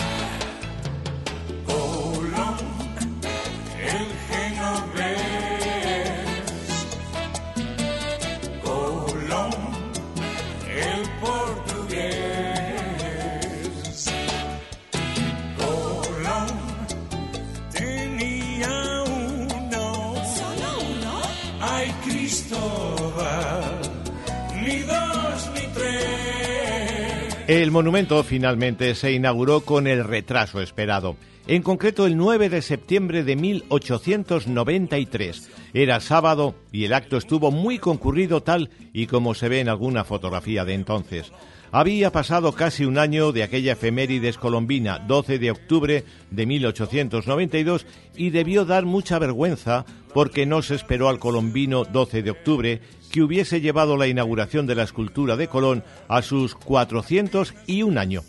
El 27.48 27.70
monumento 27.70 28.24
finalmente 28.24 28.96
se 28.96 29.12
inauguró 29.12 29.62
con 29.62 29.86
el 29.86 30.04
retraso 30.04 30.62
esperado. 30.62 31.16
En 31.46 31.62
concreto, 31.62 32.08
el 32.08 32.18
9 32.18 32.50
de 32.50 32.64
septiembre 32.64 33.24
de 33.24 33.36
1893. 33.36 35.52
Era 35.76 36.00
sábado 36.00 36.56
y 36.72 36.86
el 36.86 36.94
acto 36.94 37.18
estuvo 37.18 37.52
muy 37.52 37.78
concurrido 37.78 38.42
tal 38.42 38.72
y 38.94 39.06
como 39.06 39.36
se 39.36 39.48
ve 39.48 39.60
en 39.60 39.70
alguna 39.70 40.06
fotografía 40.06 40.66
de 40.66 40.74
entonces. 40.74 41.32
Había 41.72 42.12
pasado 42.12 42.54
casi 42.54 42.86
un 42.86 42.98
año 42.98 43.32
de 43.32 43.44
aquella 43.44 43.74
efemérides 43.74 44.40
colombina, 44.40 44.98
12 44.98 45.38
de 45.38 45.52
octubre 45.52 46.04
de 46.32 46.46
1892, 46.48 47.86
y 48.16 48.32
debió 48.32 48.66
dar 48.66 48.86
mucha 48.86 49.20
vergüenza 49.20 49.86
porque 50.16 50.48
no 50.48 50.64
se 50.64 50.74
esperó 50.74 51.10
al 51.10 51.20
colombino 51.20 51.84
12 51.84 52.24
de 52.24 52.32
octubre 52.32 52.82
que 53.16 53.24
hubiese 53.24 53.62
llevado 53.62 53.96
la 53.96 54.08
inauguración 54.08 54.68
de 54.68 54.76
la 54.76 54.84
escultura 54.84 55.38
de 55.38 55.48
Colón 55.48 55.86
a 56.10 56.22
sus 56.22 56.54
401 56.54 57.98
año. 57.98 58.24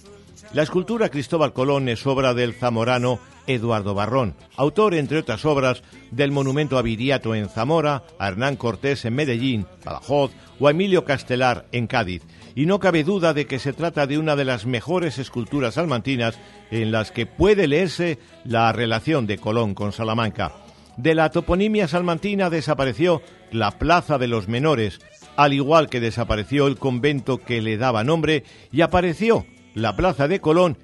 La 0.52 0.62
escultura 0.62 1.08
Cristóbal 1.08 1.52
Colón 1.52 1.88
es 1.88 2.06
obra 2.06 2.34
del 2.34 2.54
zamorano 2.54 3.18
Eduardo 3.48 3.94
Barrón, 3.94 4.36
autor, 4.56 4.94
entre 4.94 5.18
otras 5.18 5.44
obras, 5.44 5.82
del 6.12 6.30
monumento 6.30 6.78
a 6.78 6.82
Viriato 6.82 7.34
en 7.34 7.48
Zamora, 7.48 8.04
a 8.20 8.28
Hernán 8.28 8.54
Cortés 8.54 9.04
en 9.04 9.16
Medellín, 9.16 9.66
Badajoz 9.84 10.30
o 10.60 10.68
a 10.68 10.70
Emilio 10.70 11.04
Castelar 11.04 11.66
en 11.72 11.88
Cádiz. 11.88 12.22
Y 12.54 12.66
no 12.66 12.78
cabe 12.78 13.02
duda 13.02 13.34
de 13.34 13.48
que 13.48 13.58
se 13.58 13.72
trata 13.72 14.06
de 14.06 14.18
una 14.18 14.36
de 14.36 14.44
las 14.44 14.66
mejores 14.66 15.18
esculturas 15.18 15.74
salmantinas 15.74 16.38
en 16.70 16.92
las 16.92 17.10
que 17.10 17.26
puede 17.26 17.66
leerse 17.66 18.20
la 18.44 18.70
relación 18.70 19.26
de 19.26 19.38
Colón 19.38 19.74
con 19.74 19.90
Salamanca. 19.90 20.52
De 20.96 21.14
la 21.14 21.30
toponimia 21.30 21.88
salmantina 21.88 22.48
desapareció 22.48 23.20
la 23.50 23.72
Plaza 23.72 24.18
de 24.18 24.28
los 24.28 24.48
Menores, 24.48 25.00
al 25.36 25.52
igual 25.52 25.88
que 25.88 26.00
desapareció 26.00 26.66
el 26.66 26.78
convento 26.78 27.38
que 27.38 27.60
le 27.60 27.76
daba 27.76 28.04
nombre 28.04 28.44
y 28.72 28.80
apareció 28.80 29.46
la 29.74 29.96
Plaza 29.96 30.28
de 30.28 30.40
Colón 30.40 30.78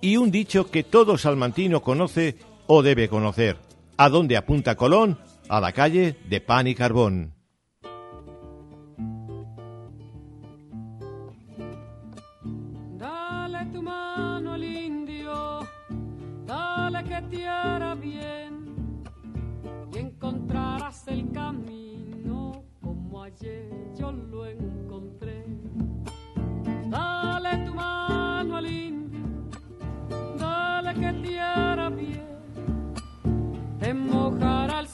y 0.00 0.16
un 0.16 0.30
dicho 0.30 0.70
que 0.70 0.82
todo 0.82 1.18
salmantino 1.18 1.82
conoce 1.82 2.36
o 2.66 2.82
debe 2.82 3.08
conocer. 3.08 3.56
¿A 3.96 4.08
dónde 4.08 4.36
apunta 4.36 4.76
Colón? 4.76 5.18
A 5.48 5.60
la 5.60 5.72
calle 5.72 6.16
de 6.28 6.40
pan 6.40 6.66
y 6.66 6.74
carbón. 6.74 7.37
Hará 31.36 31.90
bien, 31.90 32.22
te 33.80 33.94
mojará 33.94 34.84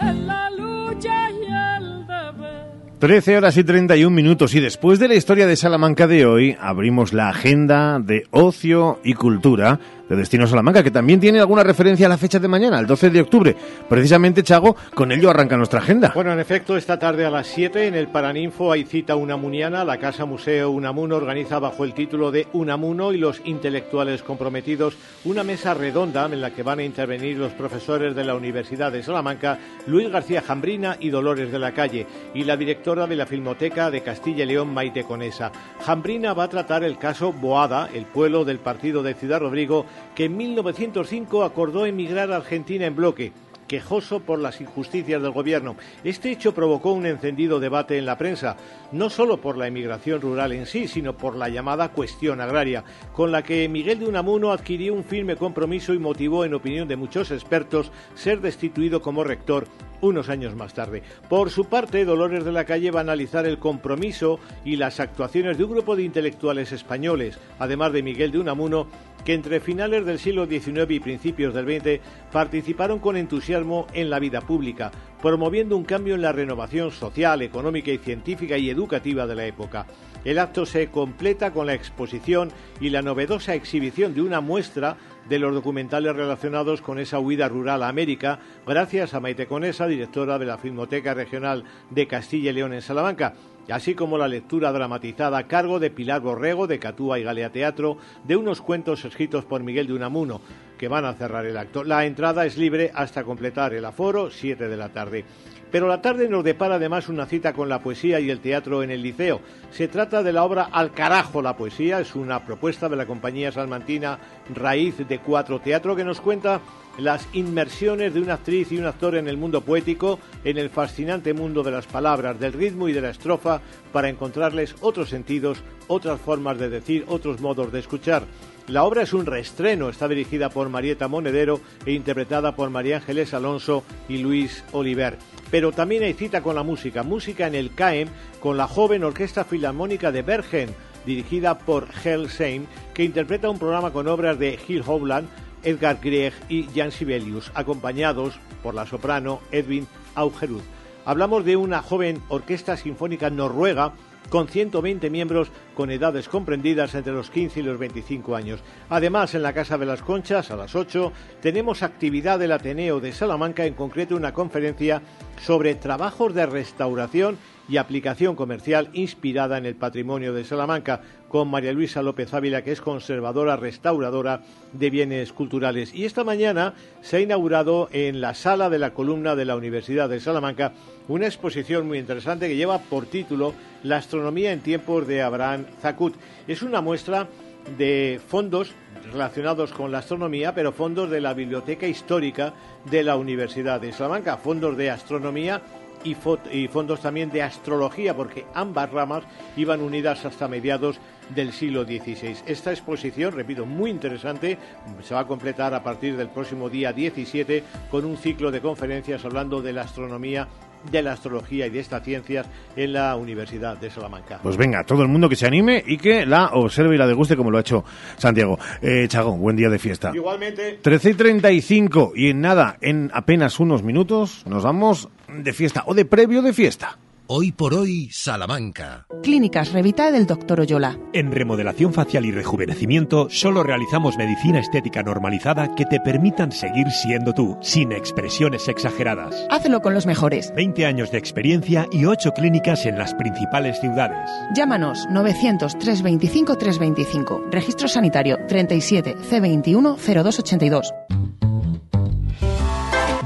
en 0.00 0.26
la 0.26 0.50
lucha 0.50 1.30
y 1.30 1.82
el 1.82 2.06
deber. 2.06 2.66
13 2.98 3.36
horas 3.36 3.56
y 3.56 3.64
31 3.64 4.14
minutos 4.14 4.54
y 4.54 4.60
después 4.60 4.98
de 4.98 5.08
la 5.08 5.14
historia 5.14 5.46
de 5.46 5.56
Salamanca 5.56 6.06
de 6.06 6.26
hoy 6.26 6.56
abrimos 6.60 7.12
la 7.12 7.28
agenda 7.28 7.98
de 7.98 8.26
ocio 8.30 9.00
y 9.04 9.14
cultura 9.14 9.80
de 10.08 10.16
Destino 10.16 10.46
Salamanca, 10.46 10.82
que 10.82 10.90
también 10.90 11.20
tiene 11.20 11.40
alguna 11.40 11.62
referencia 11.62 12.06
a 12.06 12.08
la 12.08 12.18
fecha 12.18 12.38
de 12.38 12.48
mañana, 12.48 12.78
el 12.78 12.86
12 12.86 13.10
de 13.10 13.20
octubre. 13.20 13.56
Precisamente, 13.88 14.42
Chago, 14.42 14.76
con 14.94 15.12
ello 15.12 15.30
arranca 15.30 15.56
nuestra 15.56 15.80
agenda. 15.80 16.12
Bueno, 16.14 16.32
en 16.32 16.40
efecto, 16.40 16.76
esta 16.76 16.98
tarde 16.98 17.24
a 17.24 17.30
las 17.30 17.46
7 17.48 17.86
en 17.86 17.94
el 17.94 18.08
Paraninfo 18.08 18.72
hay 18.72 18.84
cita 18.84 19.16
unamuniana. 19.16 19.84
La 19.84 19.98
Casa 19.98 20.24
Museo 20.24 20.70
Unamuno 20.70 21.16
organiza 21.16 21.58
bajo 21.58 21.84
el 21.84 21.94
título 21.94 22.30
de 22.30 22.46
Unamuno 22.52 23.12
y 23.12 23.18
los 23.18 23.40
intelectuales 23.44 24.22
comprometidos 24.22 24.96
una 25.24 25.44
mesa 25.44 25.74
redonda 25.74 26.26
en 26.26 26.40
la 26.40 26.50
que 26.50 26.62
van 26.62 26.78
a 26.78 26.84
intervenir 26.84 27.36
los 27.36 27.52
profesores 27.52 28.14
de 28.14 28.24
la 28.24 28.34
Universidad 28.34 28.92
de 28.92 29.02
Salamanca, 29.02 29.58
Luis 29.86 30.10
García 30.10 30.42
Jambrina 30.42 30.96
y 31.00 31.10
Dolores 31.10 31.50
de 31.50 31.58
la 31.58 31.72
Calle, 31.72 32.06
y 32.34 32.44
la 32.44 32.56
directora 32.56 33.06
de 33.06 33.16
la 33.16 33.26
Filmoteca 33.26 33.90
de 33.90 34.02
Castilla 34.02 34.44
y 34.44 34.46
León, 34.46 34.72
Maite 34.72 35.04
Conesa. 35.04 35.52
Jambrina 35.84 36.34
va 36.34 36.44
a 36.44 36.48
tratar 36.48 36.84
el 36.84 36.98
caso 36.98 37.32
Boada, 37.32 37.88
el 37.92 38.06
pueblo 38.06 38.44
del 38.44 38.58
partido 38.58 39.02
de 39.02 39.14
Ciudad 39.14 39.40
Rodrigo, 39.40 39.86
que 40.14 40.24
en 40.24 40.36
1905 40.36 41.44
acordó 41.44 41.86
emigrar 41.86 42.32
a 42.32 42.36
Argentina 42.36 42.86
en 42.86 42.96
bloque 42.96 43.32
quejoso 43.66 44.20
por 44.20 44.38
las 44.38 44.60
injusticias 44.60 45.20
del 45.20 45.32
gobierno. 45.32 45.76
Este 46.04 46.30
hecho 46.30 46.54
provocó 46.54 46.92
un 46.92 47.06
encendido 47.06 47.60
debate 47.60 47.98
en 47.98 48.06
la 48.06 48.18
prensa, 48.18 48.56
no 48.92 49.10
solo 49.10 49.38
por 49.38 49.56
la 49.56 49.66
emigración 49.66 50.20
rural 50.20 50.52
en 50.52 50.66
sí, 50.66 50.88
sino 50.88 51.16
por 51.16 51.36
la 51.36 51.48
llamada 51.48 51.90
cuestión 51.90 52.40
agraria, 52.40 52.84
con 53.12 53.32
la 53.32 53.42
que 53.42 53.68
Miguel 53.68 53.98
de 53.98 54.08
Unamuno 54.08 54.52
adquirió 54.52 54.94
un 54.94 55.04
firme 55.04 55.36
compromiso 55.36 55.94
y 55.94 55.98
motivó, 55.98 56.44
en 56.44 56.54
opinión 56.54 56.88
de 56.88 56.96
muchos 56.96 57.30
expertos, 57.30 57.90
ser 58.14 58.40
destituido 58.40 59.02
como 59.02 59.24
rector 59.24 59.66
unos 60.00 60.28
años 60.28 60.54
más 60.54 60.74
tarde. 60.74 61.02
Por 61.28 61.50
su 61.50 61.64
parte, 61.64 62.04
Dolores 62.04 62.44
de 62.44 62.52
la 62.52 62.64
Calle 62.64 62.90
va 62.90 63.00
a 63.00 63.02
analizar 63.02 63.46
el 63.46 63.58
compromiso 63.58 64.38
y 64.64 64.76
las 64.76 65.00
actuaciones 65.00 65.56
de 65.56 65.64
un 65.64 65.72
grupo 65.72 65.96
de 65.96 66.02
intelectuales 66.02 66.72
españoles, 66.72 67.38
además 67.58 67.92
de 67.92 68.02
Miguel 68.02 68.30
de 68.30 68.38
Unamuno, 68.38 68.88
que 69.26 69.34
entre 69.34 69.58
finales 69.58 70.06
del 70.06 70.20
siglo 70.20 70.46
XIX 70.46 70.88
y 70.88 71.00
principios 71.00 71.52
del 71.52 71.66
XX 71.66 72.00
participaron 72.30 73.00
con 73.00 73.16
entusiasmo 73.16 73.88
en 73.92 74.08
la 74.08 74.20
vida 74.20 74.40
pública, 74.40 74.92
promoviendo 75.20 75.76
un 75.76 75.82
cambio 75.82 76.14
en 76.14 76.22
la 76.22 76.30
renovación 76.30 76.92
social, 76.92 77.42
económica 77.42 77.90
y 77.90 77.98
científica 77.98 78.56
y 78.56 78.70
educativa 78.70 79.26
de 79.26 79.34
la 79.34 79.44
época. 79.44 79.86
El 80.24 80.38
acto 80.38 80.64
se 80.64 80.90
completa 80.92 81.50
con 81.50 81.66
la 81.66 81.74
exposición 81.74 82.52
y 82.80 82.90
la 82.90 83.02
novedosa 83.02 83.56
exhibición 83.56 84.14
de 84.14 84.22
una 84.22 84.40
muestra 84.40 84.96
de 85.28 85.40
los 85.40 85.52
documentales 85.52 86.14
relacionados 86.14 86.80
con 86.80 87.00
esa 87.00 87.18
huida 87.18 87.48
rural 87.48 87.82
a 87.82 87.88
América, 87.88 88.38
gracias 88.64 89.12
a 89.12 89.18
Maite 89.18 89.48
Conesa, 89.48 89.88
directora 89.88 90.38
de 90.38 90.46
la 90.46 90.58
Filmoteca 90.58 91.14
Regional 91.14 91.64
de 91.90 92.06
Castilla 92.06 92.50
y 92.50 92.54
León 92.54 92.72
en 92.74 92.82
Salamanca, 92.82 93.34
así 93.72 93.94
como 93.94 94.18
la 94.18 94.28
lectura 94.28 94.72
dramatizada 94.72 95.38
a 95.38 95.46
cargo 95.46 95.78
de 95.78 95.90
Pilar 95.90 96.20
Borrego 96.20 96.66
de 96.66 96.78
Catúa 96.78 97.18
y 97.18 97.22
Galea 97.22 97.50
Teatro 97.50 97.98
de 98.24 98.36
unos 98.36 98.60
cuentos 98.60 99.04
escritos 99.04 99.44
por 99.44 99.62
Miguel 99.62 99.86
de 99.86 99.94
Unamuno, 99.94 100.40
que 100.78 100.88
van 100.88 101.04
a 101.04 101.14
cerrar 101.14 101.46
el 101.46 101.56
acto. 101.56 101.84
La 101.84 102.04
entrada 102.04 102.46
es 102.46 102.56
libre 102.56 102.90
hasta 102.94 103.24
completar 103.24 103.74
el 103.74 103.84
aforo, 103.84 104.30
7 104.30 104.68
de 104.68 104.76
la 104.76 104.90
tarde. 104.90 105.24
Pero 105.70 105.88
la 105.88 106.00
tarde 106.00 106.28
nos 106.28 106.44
depara 106.44 106.76
además 106.76 107.08
una 107.08 107.26
cita 107.26 107.52
con 107.52 107.68
la 107.68 107.82
poesía 107.82 108.20
y 108.20 108.30
el 108.30 108.40
teatro 108.40 108.82
en 108.82 108.90
el 108.90 109.02
liceo. 109.02 109.40
Se 109.70 109.88
trata 109.88 110.22
de 110.22 110.32
la 110.32 110.44
obra 110.44 110.68
Al 110.72 110.92
carajo 110.92 111.42
la 111.42 111.56
poesía, 111.56 112.00
es 112.00 112.14
una 112.14 112.44
propuesta 112.44 112.88
de 112.88 112.96
la 112.96 113.06
compañía 113.06 113.50
salmantina 113.50 114.18
Raíz 114.54 114.96
de 115.06 115.18
Cuatro 115.18 115.60
Teatro 115.60 115.96
que 115.96 116.04
nos 116.04 116.20
cuenta 116.20 116.60
las 116.98 117.28
inmersiones 117.32 118.14
de 118.14 118.20
una 118.20 118.34
actriz 118.34 118.72
y 118.72 118.78
un 118.78 118.86
actor 118.86 119.16
en 119.16 119.28
el 119.28 119.36
mundo 119.36 119.60
poético, 119.60 120.18
en 120.44 120.58
el 120.58 120.70
fascinante 120.70 121.34
mundo 121.34 121.62
de 121.62 121.70
las 121.70 121.86
palabras, 121.86 122.38
del 122.40 122.52
ritmo 122.52 122.88
y 122.88 122.92
de 122.92 123.00
la 123.00 123.10
estrofa, 123.10 123.60
para 123.92 124.08
encontrarles 124.08 124.74
otros 124.80 125.08
sentidos, 125.08 125.62
otras 125.88 126.20
formas 126.20 126.58
de 126.58 126.68
decir, 126.68 127.04
otros 127.08 127.40
modos 127.40 127.72
de 127.72 127.80
escuchar. 127.80 128.24
La 128.68 128.82
obra 128.82 129.02
es 129.02 129.12
un 129.12 129.26
reestreno, 129.26 129.88
está 129.88 130.08
dirigida 130.08 130.50
por 130.50 130.68
Marieta 130.68 131.06
Monedero 131.06 131.60
e 131.84 131.92
interpretada 131.92 132.56
por 132.56 132.68
María 132.68 132.96
Ángeles 132.96 133.32
Alonso 133.32 133.84
y 134.08 134.18
Luis 134.18 134.64
Oliver. 134.72 135.18
Pero 135.52 135.70
también 135.70 136.02
hay 136.02 136.14
cita 136.14 136.42
con 136.42 136.56
la 136.56 136.64
música, 136.64 137.04
música 137.04 137.46
en 137.46 137.54
el 137.54 137.72
CAEM 137.74 138.08
con 138.40 138.56
la 138.56 138.66
joven 138.66 139.04
Orquesta 139.04 139.44
Filarmónica 139.44 140.10
de 140.10 140.22
Bergen, 140.22 140.74
dirigida 141.04 141.58
por 141.58 141.86
Hel 142.04 142.28
Seim, 142.28 142.66
que 142.92 143.04
interpreta 143.04 143.48
un 143.48 143.60
programa 143.60 143.92
con 143.92 144.08
obras 144.08 144.36
de 144.40 144.56
Gil 144.56 144.82
Howland, 144.84 145.28
Edgar 145.66 145.98
Grieg 146.00 146.32
y 146.48 146.68
Jan 146.74 146.92
Sibelius, 146.92 147.50
acompañados 147.54 148.38
por 148.62 148.74
la 148.74 148.86
soprano 148.86 149.40
Edwin 149.50 149.86
Augerud. 150.14 150.62
Hablamos 151.04 151.44
de 151.44 151.56
una 151.56 151.82
joven 151.82 152.22
orquesta 152.28 152.76
sinfónica 152.76 153.30
noruega 153.30 153.92
con 154.30 154.48
120 154.48 155.10
miembros 155.10 155.50
con 155.74 155.90
edades 155.90 156.28
comprendidas 156.28 156.94
entre 156.94 157.12
los 157.12 157.30
15 157.30 157.60
y 157.60 157.62
los 157.62 157.78
25 157.78 158.34
años. 158.34 158.60
Además, 158.88 159.34
en 159.34 159.42
la 159.42 159.52
Casa 159.52 159.78
de 159.78 159.86
las 159.86 160.02
Conchas, 160.02 160.50
a 160.50 160.56
las 160.56 160.74
8, 160.74 161.12
tenemos 161.40 161.82
actividad 161.82 162.38
del 162.38 162.52
Ateneo 162.52 163.00
de 163.00 163.12
Salamanca, 163.12 163.66
en 163.66 163.74
concreto 163.74 164.16
una 164.16 164.32
conferencia 164.32 165.02
sobre 165.40 165.74
trabajos 165.74 166.34
de 166.34 166.46
restauración 166.46 167.38
y 167.68 167.76
aplicación 167.76 168.36
comercial 168.36 168.88
inspirada 168.92 169.58
en 169.58 169.66
el 169.66 169.74
patrimonio 169.74 170.32
de 170.32 170.44
Salamanca, 170.44 171.00
con 171.28 171.48
María 171.48 171.72
Luisa 171.72 172.02
López 172.02 172.32
Ávila, 172.32 172.62
que 172.62 172.72
es 172.72 172.80
conservadora 172.80 173.56
restauradora 173.56 174.42
de 174.72 174.90
bienes 174.90 175.32
culturales. 175.32 175.92
Y 175.94 176.04
esta 176.04 176.24
mañana 176.24 176.74
se 177.02 177.16
ha 177.16 177.20
inaugurado 177.20 177.88
en 177.92 178.20
la 178.20 178.34
sala 178.34 178.70
de 178.70 178.78
la 178.78 178.94
columna 178.94 179.34
de 179.34 179.44
la 179.44 179.56
Universidad 179.56 180.08
de 180.08 180.20
Salamanca 180.20 180.72
una 181.08 181.26
exposición 181.26 181.86
muy 181.86 181.98
interesante 181.98 182.48
que 182.48 182.56
lleva 182.56 182.78
por 182.78 183.06
título 183.06 183.54
La 183.82 183.96
astronomía 183.96 184.52
en 184.52 184.60
tiempos 184.60 185.06
de 185.06 185.22
Abraham 185.22 185.66
Zacut. 185.80 186.14
Es 186.46 186.62
una 186.62 186.80
muestra 186.80 187.28
de 187.76 188.20
fondos 188.26 188.72
relacionados 189.12 189.72
con 189.72 189.92
la 189.92 189.98
astronomía, 189.98 190.54
pero 190.54 190.72
fondos 190.72 191.10
de 191.10 191.20
la 191.20 191.34
Biblioteca 191.34 191.86
Histórica 191.86 192.54
de 192.90 193.02
la 193.02 193.16
Universidad 193.16 193.80
de 193.80 193.92
Salamanca, 193.92 194.36
fondos 194.36 194.76
de 194.76 194.90
astronomía 194.90 195.62
y, 196.06 196.68
fondos 196.68 197.00
también 197.00 197.30
de 197.30 197.42
astrología, 197.42 198.14
porque 198.14 198.46
ambas 198.54 198.90
ramas 198.90 199.24
iban 199.56 199.80
unidas 199.80 200.24
hasta 200.24 200.48
mediados 200.48 200.98
del 201.34 201.52
siglo 201.52 201.84
XVI. 201.84 202.36
Esta 202.46 202.70
exposición, 202.70 203.34
repito, 203.34 203.66
muy 203.66 203.90
interesante, 203.90 204.58
se 205.02 205.14
va 205.14 205.20
a 205.20 205.26
completar 205.26 205.74
a 205.74 205.82
partir 205.82 206.16
del 206.16 206.28
próximo 206.28 206.70
día 206.70 206.92
17 206.92 207.64
con 207.90 208.04
un 208.04 208.16
ciclo 208.16 208.50
de 208.50 208.60
conferencias 208.60 209.24
hablando 209.24 209.60
de 209.60 209.72
la 209.72 209.82
astronomía 209.82 210.48
de 210.90 211.02
la 211.02 211.12
astrología 211.12 211.66
y 211.66 211.70
de 211.70 211.80
estas 211.80 212.02
ciencias 212.04 212.46
en 212.76 212.92
la 212.92 213.16
Universidad 213.16 213.76
de 213.76 213.90
Salamanca. 213.90 214.40
Pues 214.42 214.56
venga, 214.56 214.84
todo 214.84 215.02
el 215.02 215.08
mundo 215.08 215.28
que 215.28 215.36
se 215.36 215.46
anime 215.46 215.82
y 215.86 215.96
que 215.96 216.26
la 216.26 216.46
observe 216.52 216.94
y 216.94 216.98
la 216.98 217.06
deguste 217.06 217.36
como 217.36 217.50
lo 217.50 217.58
ha 217.58 217.60
hecho 217.60 217.84
Santiago. 218.16 218.58
Eh, 218.82 219.06
Chago, 219.08 219.32
buen 219.32 219.56
día 219.56 219.68
de 219.68 219.78
fiesta. 219.78 220.12
Igualmente. 220.14 220.78
13 220.82 221.10
y 221.10 221.14
35 221.14 222.12
y 222.14 222.30
en 222.30 222.40
nada, 222.40 222.76
en 222.80 223.10
apenas 223.12 223.60
unos 223.60 223.82
minutos, 223.82 224.44
nos 224.46 224.62
vamos 224.62 225.08
de 225.28 225.52
fiesta 225.52 225.82
o 225.86 225.94
de 225.94 226.04
previo 226.04 226.42
de 226.42 226.52
fiesta. 226.52 226.98
Hoy 227.28 227.50
por 227.50 227.74
hoy, 227.74 228.08
Salamanca. 228.12 229.04
Clínicas 229.24 229.72
Revita 229.72 230.12
del 230.12 230.26
Dr. 230.26 230.60
Oyola. 230.60 230.96
En 231.12 231.32
remodelación 231.32 231.92
facial 231.92 232.24
y 232.24 232.30
rejuvenecimiento 232.30 233.28
solo 233.30 233.64
realizamos 233.64 234.16
medicina 234.16 234.60
estética 234.60 235.02
normalizada 235.02 235.74
que 235.74 235.86
te 235.86 235.98
permitan 235.98 236.52
seguir 236.52 236.88
siendo 236.92 237.32
tú, 237.32 237.58
sin 237.62 237.90
expresiones 237.90 238.68
exageradas. 238.68 239.44
Hazlo 239.50 239.80
con 239.80 239.92
los 239.92 240.06
mejores. 240.06 240.52
20 240.54 240.86
años 240.86 241.10
de 241.10 241.18
experiencia 241.18 241.88
y 241.90 242.04
8 242.04 242.30
clínicas 242.32 242.86
en 242.86 242.96
las 242.96 243.12
principales 243.14 243.80
ciudades. 243.80 244.30
Llámanos 244.54 245.08
900 245.10 245.78
325 245.78 246.56
325. 246.56 247.46
Registro 247.50 247.88
sanitario 247.88 248.38
37 248.46 249.16
C21 249.16 249.96
0282. 249.96 250.92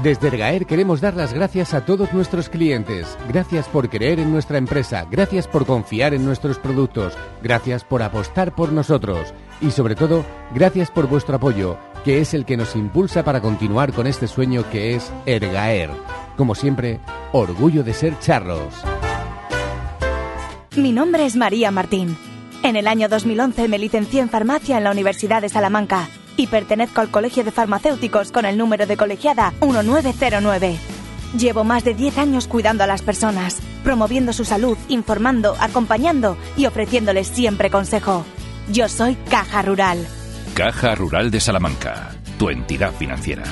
Desde 0.03 0.29
Ergaer 0.29 0.65
queremos 0.65 0.99
dar 0.99 1.15
las 1.15 1.31
gracias 1.31 1.75
a 1.75 1.85
todos 1.85 2.11
nuestros 2.11 2.49
clientes. 2.49 3.15
Gracias 3.27 3.67
por 3.67 3.87
creer 3.87 4.19
en 4.19 4.31
nuestra 4.31 4.57
empresa, 4.57 5.05
gracias 5.11 5.47
por 5.47 5.67
confiar 5.67 6.15
en 6.15 6.25
nuestros 6.25 6.57
productos, 6.57 7.13
gracias 7.43 7.83
por 7.83 8.01
apostar 8.01 8.55
por 8.55 8.71
nosotros 8.71 9.31
y 9.61 9.69
sobre 9.69 9.93
todo, 9.95 10.25
gracias 10.55 10.89
por 10.89 11.07
vuestro 11.07 11.35
apoyo, 11.35 11.77
que 12.03 12.19
es 12.19 12.33
el 12.33 12.45
que 12.45 12.57
nos 12.57 12.75
impulsa 12.75 13.23
para 13.23 13.41
continuar 13.41 13.93
con 13.93 14.07
este 14.07 14.27
sueño 14.27 14.67
que 14.71 14.95
es 14.95 15.11
Ergaer. 15.27 15.91
Como 16.35 16.55
siempre, 16.55 16.99
orgullo 17.31 17.83
de 17.83 17.93
ser 17.93 18.17
charros. 18.17 18.73
Mi 20.75 20.93
nombre 20.93 21.27
es 21.27 21.35
María 21.35 21.69
Martín. 21.69 22.17
En 22.63 22.75
el 22.75 22.87
año 22.87 23.07
2011 23.07 23.67
me 23.67 23.77
licencié 23.77 24.21
en 24.21 24.29
farmacia 24.29 24.79
en 24.79 24.83
la 24.83 24.91
Universidad 24.91 25.43
de 25.43 25.49
Salamanca 25.49 26.09
y 26.37 26.47
pertenezco 26.47 27.01
al 27.01 27.09
Colegio 27.09 27.43
de 27.43 27.51
Farmacéuticos 27.51 28.31
con 28.31 28.45
el 28.45 28.57
número 28.57 28.85
de 28.85 28.97
colegiada 28.97 29.53
1909. 29.61 30.77
Llevo 31.37 31.63
más 31.63 31.83
de 31.83 31.93
10 31.93 32.17
años 32.17 32.47
cuidando 32.47 32.83
a 32.83 32.87
las 32.87 33.01
personas, 33.01 33.59
promoviendo 33.83 34.33
su 34.33 34.43
salud, 34.43 34.77
informando, 34.89 35.55
acompañando 35.59 36.37
y 36.57 36.65
ofreciéndoles 36.65 37.27
siempre 37.27 37.69
consejo. 37.69 38.25
Yo 38.71 38.89
soy 38.89 39.15
Caja 39.29 39.61
Rural. 39.61 40.05
Caja 40.53 40.95
Rural 40.95 41.31
de 41.31 41.39
Salamanca, 41.39 42.11
tu 42.37 42.49
entidad 42.49 42.93
financiera. 42.93 43.43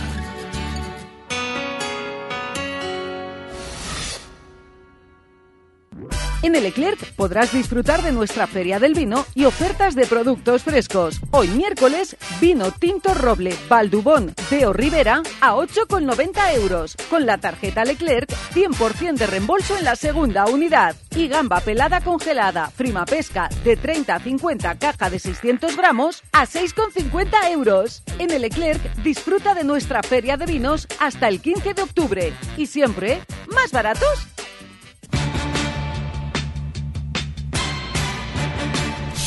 En 6.42 6.56
el 6.56 6.64
Leclerc 6.64 7.14
podrás 7.16 7.52
disfrutar 7.52 8.02
de 8.02 8.14
nuestra 8.14 8.48
Feria 8.48 8.80
del 8.80 8.94
Vino 8.94 9.26
y 9.36 9.44
ofertas 9.44 9.94
de 9.94 10.06
productos 10.06 10.64
frescos. 10.64 11.20
Hoy 11.32 11.50
miércoles, 11.50 12.16
vino 12.40 12.72
tinto 12.72 13.14
roble 13.14 13.54
Baldubón 13.68 14.34
de 14.50 14.72
Rivera 14.72 15.22
a 15.42 15.56
8,90 15.56 16.56
euros. 16.56 16.96
Con 17.10 17.26
la 17.26 17.40
tarjeta 17.40 17.84
Leclerc, 17.84 18.30
100% 18.54 19.18
de 19.18 19.28
reembolso 19.28 19.78
en 19.78 19.84
la 19.84 19.98
segunda 19.98 20.46
unidad. 20.46 20.96
Y 21.14 21.28
gamba 21.28 21.60
pelada 21.60 22.00
congelada, 22.00 22.70
frima 22.70 23.04
pesca 23.04 23.50
de 23.66 23.76
30 23.76 24.16
a 24.16 24.20
50 24.20 24.76
caja 24.80 25.10
de 25.10 25.20
600 25.20 25.76
gramos 25.76 26.24
a 26.32 26.46
6,50 26.46 27.52
euros. 27.52 28.02
En 28.18 28.32
el 28.32 28.44
Leclerc, 28.44 28.82
disfruta 29.04 29.56
de 29.56 29.66
nuestra 29.66 30.04
Feria 30.04 30.38
de 30.38 30.46
Vinos 30.46 30.88
hasta 31.02 31.28
el 31.28 31.42
15 31.42 31.74
de 31.74 31.82
octubre. 31.82 32.34
Y 32.56 32.68
siempre, 32.68 33.22
más 33.50 33.74
baratos 33.74 34.30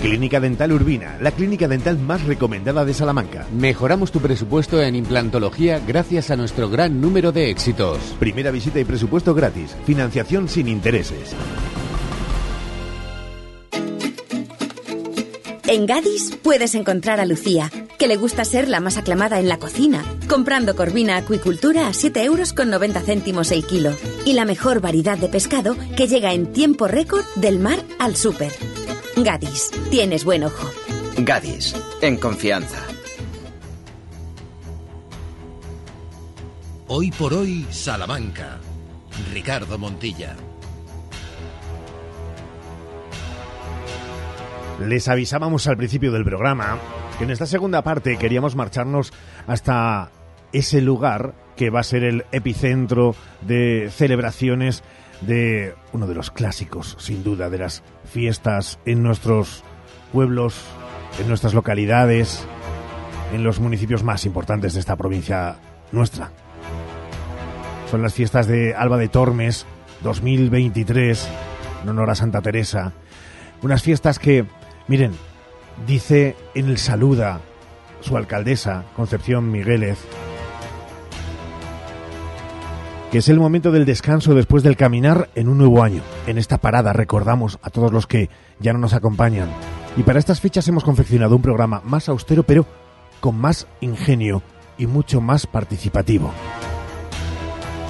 Clínica 0.00 0.38
Dental 0.38 0.72
Urbina, 0.72 1.18
la 1.20 1.32
clínica 1.32 1.66
dental 1.66 1.98
más 1.98 2.24
recomendada 2.24 2.84
de 2.84 2.94
Salamanca. 2.94 3.46
Mejoramos 3.52 4.12
tu 4.12 4.20
presupuesto 4.20 4.80
en 4.80 4.94
implantología 4.94 5.80
gracias 5.84 6.30
a 6.30 6.36
nuestro 6.36 6.70
gran 6.70 7.00
número 7.00 7.32
de 7.32 7.50
éxitos. 7.50 7.98
Primera 8.20 8.52
visita 8.52 8.78
y 8.78 8.84
presupuesto 8.84 9.34
gratis. 9.34 9.76
Financiación 9.84 10.48
sin 10.48 10.68
intereses. 10.68 11.34
En 15.66 15.84
Gadis 15.84 16.38
puedes 16.42 16.74
encontrar 16.76 17.20
a 17.20 17.26
Lucía, 17.26 17.70
que 17.98 18.06
le 18.06 18.16
gusta 18.16 18.44
ser 18.44 18.68
la 18.68 18.80
más 18.80 18.96
aclamada 18.96 19.38
en 19.40 19.48
la 19.48 19.58
cocina, 19.58 20.02
comprando 20.28 20.76
corvina 20.76 21.16
acuicultura 21.16 21.88
a 21.88 21.92
7 21.92 22.24
euros 22.24 22.52
con 22.52 22.70
90 22.70 23.00
céntimos 23.00 23.50
el 23.50 23.66
kilo. 23.66 23.90
Y 24.24 24.34
la 24.34 24.44
mejor 24.44 24.80
variedad 24.80 25.18
de 25.18 25.28
pescado 25.28 25.76
que 25.96 26.06
llega 26.06 26.32
en 26.32 26.52
tiempo 26.52 26.86
récord 26.86 27.24
del 27.34 27.58
mar 27.58 27.80
al 27.98 28.16
súper. 28.16 28.52
Gadis, 29.24 29.70
tienes 29.90 30.24
buen 30.24 30.44
ojo. 30.44 30.70
Gadis, 31.18 31.74
en 32.02 32.16
confianza. 32.18 32.78
Hoy 36.86 37.10
por 37.10 37.34
hoy, 37.34 37.66
Salamanca. 37.70 38.58
Ricardo 39.32 39.76
Montilla. 39.76 40.36
Les 44.86 45.08
avisábamos 45.08 45.66
al 45.66 45.76
principio 45.76 46.12
del 46.12 46.24
programa 46.24 46.78
que 47.18 47.24
en 47.24 47.30
esta 47.30 47.46
segunda 47.46 47.82
parte 47.82 48.16
queríamos 48.16 48.54
marcharnos 48.54 49.12
hasta 49.48 50.12
ese 50.52 50.80
lugar 50.80 51.34
que 51.56 51.70
va 51.70 51.80
a 51.80 51.84
ser 51.84 52.04
el 52.04 52.24
epicentro 52.30 53.16
de 53.40 53.90
celebraciones 53.92 54.84
de 55.20 55.74
uno 55.92 56.06
de 56.06 56.14
los 56.14 56.30
clásicos, 56.30 56.96
sin 57.00 57.24
duda, 57.24 57.50
de 57.50 57.58
las 57.58 57.82
fiestas 58.12 58.78
en 58.84 59.02
nuestros 59.02 59.64
pueblos, 60.12 60.54
en 61.20 61.28
nuestras 61.28 61.54
localidades, 61.54 62.46
en 63.32 63.44
los 63.44 63.60
municipios 63.60 64.02
más 64.02 64.24
importantes 64.24 64.74
de 64.74 64.80
esta 64.80 64.96
provincia 64.96 65.56
nuestra. 65.92 66.30
Son 67.90 68.02
las 68.02 68.14
fiestas 68.14 68.46
de 68.46 68.74
Alba 68.74 68.98
de 68.98 69.08
Tormes 69.08 69.66
2023, 70.02 71.28
en 71.82 71.88
honor 71.88 72.10
a 72.10 72.14
Santa 72.14 72.42
Teresa. 72.42 72.92
Unas 73.62 73.82
fiestas 73.82 74.18
que, 74.18 74.44
miren, 74.86 75.12
dice 75.86 76.36
en 76.54 76.68
el 76.68 76.78
saluda 76.78 77.40
su 78.00 78.16
alcaldesa, 78.16 78.84
Concepción 78.94 79.50
Migueles, 79.50 79.98
que 83.10 83.18
es 83.18 83.28
el 83.28 83.38
momento 83.38 83.72
del 83.72 83.86
descanso 83.86 84.34
después 84.34 84.62
del 84.62 84.76
caminar 84.76 85.30
en 85.34 85.48
un 85.48 85.58
nuevo 85.58 85.82
año. 85.82 86.02
En 86.26 86.36
esta 86.36 86.58
parada 86.58 86.92
recordamos 86.92 87.58
a 87.62 87.70
todos 87.70 87.92
los 87.92 88.06
que 88.06 88.28
ya 88.60 88.72
no 88.72 88.78
nos 88.78 88.92
acompañan. 88.92 89.48
Y 89.96 90.02
para 90.02 90.18
estas 90.18 90.40
fechas 90.40 90.68
hemos 90.68 90.84
confeccionado 90.84 91.34
un 91.34 91.42
programa 91.42 91.80
más 91.84 92.08
austero, 92.08 92.42
pero 92.42 92.66
con 93.20 93.38
más 93.38 93.66
ingenio 93.80 94.42
y 94.76 94.86
mucho 94.86 95.20
más 95.20 95.46
participativo. 95.46 96.32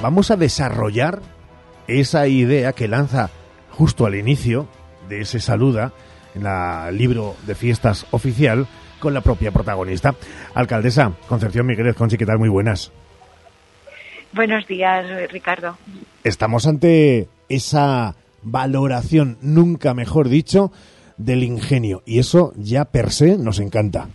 Vamos 0.01 0.31
a 0.31 0.37
desarrollar 0.37 1.21
esa 1.87 2.27
idea 2.27 2.71
que 2.71 2.87
lanza 2.87 3.29
justo 3.71 4.05
al 4.05 4.15
inicio 4.15 4.67
de 5.09 5.21
ese 5.21 5.39
saluda 5.41 5.91
en 6.33 6.45
el 6.45 6.97
libro 6.97 7.35
de 7.45 7.55
fiestas 7.55 8.05
oficial 8.11 8.67
con 8.99 9.13
la 9.13 9.21
propia 9.21 9.51
protagonista. 9.51 10.15
Alcaldesa 10.53 11.13
Concepción 11.27 11.65
Migueles 11.65 11.95
Conchi, 11.95 12.17
¿qué 12.17 12.25
tal? 12.25 12.39
Muy 12.39 12.49
buenas. 12.49 12.91
Buenos 14.33 14.67
días, 14.67 15.05
Ricardo. 15.31 15.77
Estamos 16.23 16.67
ante 16.67 17.27
esa 17.49 18.15
valoración, 18.43 19.37
nunca 19.41 19.93
mejor 19.93 20.29
dicho, 20.29 20.71
del 21.17 21.43
ingenio. 21.43 22.03
Y 22.05 22.19
eso 22.19 22.53
ya 22.55 22.85
per 22.85 23.11
se 23.11 23.37
nos 23.37 23.59
encanta. 23.59 24.09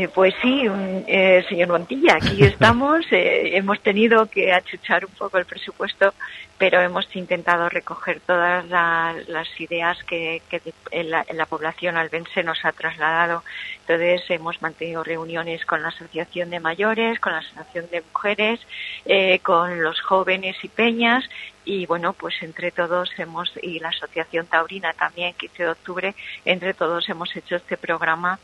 Eh, 0.00 0.06
pues 0.14 0.32
sí, 0.40 0.68
un- 0.68 1.04
eh, 1.08 1.44
señor 1.48 1.70
Montilla, 1.70 2.14
aquí 2.22 2.44
estamos. 2.44 3.04
eh, 3.10 3.56
hemos 3.56 3.80
tenido 3.80 4.26
que 4.26 4.52
achuchar 4.52 5.04
un 5.04 5.10
poco 5.12 5.38
el 5.38 5.44
presupuesto, 5.44 6.14
pero 6.56 6.80
hemos 6.80 7.04
intentado 7.16 7.68
recoger 7.68 8.20
todas 8.20 8.64
la- 8.68 9.16
las 9.26 9.48
ideas 9.60 9.98
que, 10.04 10.40
que 10.48 10.60
de- 10.60 10.72
en 10.92 11.10
la, 11.10 11.24
en 11.26 11.36
la 11.36 11.46
población 11.46 11.96
albense 11.96 12.44
nos 12.44 12.64
ha 12.64 12.70
trasladado. 12.70 13.42
Entonces 13.80 14.22
hemos 14.30 14.62
mantenido 14.62 15.02
reuniones 15.02 15.66
con 15.66 15.82
la 15.82 15.88
Asociación 15.88 16.50
de 16.50 16.60
Mayores, 16.60 17.18
con 17.18 17.32
la 17.32 17.38
Asociación 17.38 17.86
de 17.90 18.02
Mujeres, 18.12 18.60
eh, 19.04 19.40
con 19.40 19.82
los 19.82 20.00
jóvenes 20.00 20.56
y 20.62 20.68
peñas 20.68 21.24
y 21.64 21.86
bueno, 21.86 22.12
pues 22.12 22.40
entre 22.42 22.70
todos 22.70 23.10
hemos, 23.18 23.52
y 23.62 23.80
la 23.80 23.88
Asociación 23.88 24.46
Taurina 24.46 24.92
también, 24.92 25.34
15 25.34 25.64
de 25.64 25.70
octubre, 25.70 26.14
entre 26.44 26.72
todos 26.72 27.08
hemos 27.08 27.34
hecho 27.34 27.56
este 27.56 27.76
programa 27.76 28.38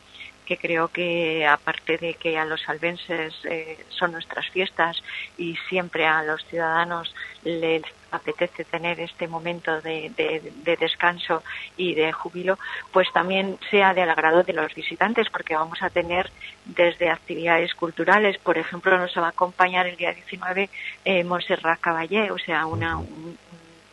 que 0.47 0.57
creo 0.59 0.89
que 0.89 1.47
aparte 1.47 1.97
de 1.99 2.15
que 2.15 2.37
a 2.39 2.45
los 2.45 2.69
albenses 2.69 3.35
eh, 3.45 3.85
son 3.89 4.13
nuestras 4.13 4.49
fiestas 4.51 5.03
y 5.39 5.57
siempre 5.69 6.07
a 6.07 6.23
los 6.23 6.45
ciudadanos 6.47 7.15
les 7.45 7.83
apetece 8.11 8.65
tener 8.65 9.01
este 9.01 9.27
momento 9.27 9.81
de, 9.81 10.11
de- 10.17 10.53
de 10.65 10.77
descanso 10.77 11.43
y 11.77 11.95
de 11.95 12.13
júbilo, 12.13 12.59
pues 12.93 13.09
también 13.13 13.59
sea 13.71 13.93
del 13.93 14.09
agrado 14.09 14.43
de 14.45 14.53
los 14.53 14.73
visitantes, 14.75 15.29
porque 15.31 15.57
vamos 15.57 15.83
a 15.83 15.91
tener 15.91 16.31
desde 16.65 17.11
actividades 17.11 17.75
culturales, 17.75 18.39
por 18.39 18.57
ejemplo, 18.57 18.97
nos 18.99 19.17
va 19.17 19.27
a 19.27 19.31
acompañar 19.31 19.87
el 19.87 19.97
día 19.97 20.13
19 20.13 20.71
eh, 21.05 21.25
Montserrat 21.25 21.81
Caballé, 21.81 22.31
o 22.31 22.39
sea, 22.39 22.67
una, 22.67 22.97
un- 22.99 23.37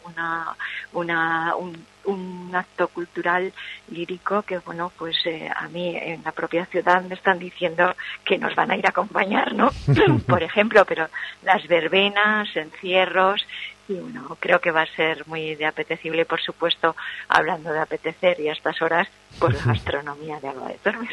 una, 0.03 0.55
una, 0.93 1.55
un, 1.55 1.85
un 2.05 2.51
acto 2.53 2.87
cultural 2.87 3.53
lírico 3.89 4.41
que, 4.43 4.59
bueno, 4.59 4.91
pues 4.97 5.15
eh, 5.25 5.49
a 5.55 5.67
mí 5.69 5.95
en 5.95 6.23
la 6.23 6.31
propia 6.31 6.65
ciudad 6.65 7.03
me 7.03 7.15
están 7.15 7.39
diciendo 7.39 7.95
que 8.25 8.37
nos 8.37 8.55
van 8.55 8.71
a 8.71 8.77
ir 8.77 8.85
a 8.85 8.89
acompañar, 8.89 9.53
¿no? 9.53 9.69
Por 10.27 10.43
ejemplo, 10.43 10.85
pero 10.85 11.07
las 11.43 11.67
verbenas, 11.67 12.55
encierros, 12.55 13.45
y 13.87 13.93
bueno, 13.93 14.37
creo 14.39 14.59
que 14.59 14.71
va 14.71 14.83
a 14.83 14.95
ser 14.95 15.27
muy 15.27 15.55
de 15.55 15.65
apetecible, 15.65 16.25
por 16.25 16.39
supuesto, 16.39 16.95
hablando 17.27 17.73
de 17.73 17.79
apetecer 17.79 18.39
y 18.39 18.47
a 18.47 18.53
estas 18.53 18.81
horas, 18.81 19.07
por 19.39 19.53
la 19.65 19.73
gastronomía 19.73 20.39
de 20.39 20.47
Alba 20.47 20.67
de 20.67 20.75
Tormes. 20.83 21.09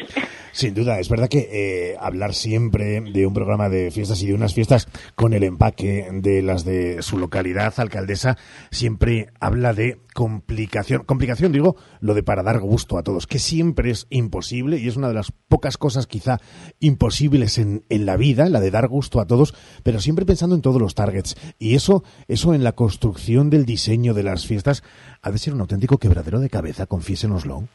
Sin 0.51 0.73
duda, 0.73 0.99
es 0.99 1.09
verdad 1.09 1.29
que 1.29 1.47
eh, 1.51 1.97
hablar 1.99 2.33
siempre 2.33 3.01
de 3.01 3.25
un 3.25 3.33
programa 3.33 3.69
de 3.69 3.91
fiestas 3.91 4.21
y 4.21 4.27
de 4.27 4.33
unas 4.33 4.53
fiestas 4.53 4.87
con 5.15 5.33
el 5.33 5.43
empaque 5.43 6.09
de 6.11 6.41
las 6.41 6.65
de 6.65 7.01
su 7.01 7.17
localidad, 7.17 7.73
alcaldesa, 7.77 8.37
siempre 8.71 9.29
habla 9.39 9.73
de 9.73 9.99
complicación. 10.13 11.03
Complicación, 11.05 11.51
digo, 11.51 11.75
lo 12.01 12.13
de 12.13 12.23
para 12.23 12.43
dar 12.43 12.59
gusto 12.59 12.97
a 12.97 13.03
todos, 13.03 13.27
que 13.27 13.39
siempre 13.39 13.91
es 13.91 14.07
imposible 14.09 14.77
y 14.77 14.87
es 14.87 14.97
una 14.97 15.07
de 15.07 15.13
las 15.13 15.31
pocas 15.31 15.77
cosas 15.77 16.07
quizá 16.07 16.39
imposibles 16.79 17.57
en, 17.57 17.85
en 17.89 18.05
la 18.05 18.17
vida, 18.17 18.49
la 18.49 18.59
de 18.59 18.71
dar 18.71 18.87
gusto 18.87 19.21
a 19.21 19.27
todos, 19.27 19.53
pero 19.83 19.99
siempre 20.01 20.25
pensando 20.25 20.55
en 20.55 20.61
todos 20.61 20.81
los 20.81 20.95
targets. 20.95 21.35
Y 21.57 21.75
eso, 21.75 22.03
eso 22.27 22.53
en 22.53 22.63
la 22.63 22.73
construcción 22.73 23.49
del 23.49 23.65
diseño 23.65 24.13
de 24.13 24.23
las 24.23 24.45
fiestas 24.45 24.83
ha 25.21 25.31
de 25.31 25.37
ser 25.37 25.53
un 25.53 25.61
auténtico 25.61 25.97
quebradero 25.97 26.39
de 26.39 26.49
cabeza, 26.49 26.85
confiésenoslo. 26.85 27.67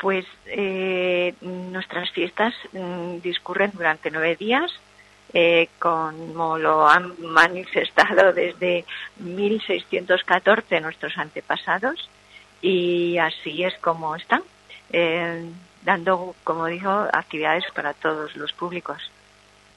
Pues 0.00 0.24
eh, 0.46 1.34
nuestras 1.40 2.10
fiestas 2.10 2.54
mm, 2.72 3.18
discurren 3.22 3.72
durante 3.74 4.10
nueve 4.10 4.36
días, 4.36 4.70
eh, 5.34 5.68
como 5.78 6.56
lo 6.56 6.88
han 6.88 7.14
manifestado 7.20 8.32
desde 8.32 8.84
1614 9.18 10.80
nuestros 10.80 11.18
antepasados, 11.18 12.08
y 12.62 13.18
así 13.18 13.64
es 13.64 13.74
como 13.78 14.16
están, 14.16 14.42
eh, 14.90 15.50
dando, 15.84 16.34
como 16.44 16.66
dijo, 16.66 16.90
actividades 17.12 17.64
para 17.74 17.92
todos 17.94 18.36
los 18.36 18.52
públicos. 18.52 19.10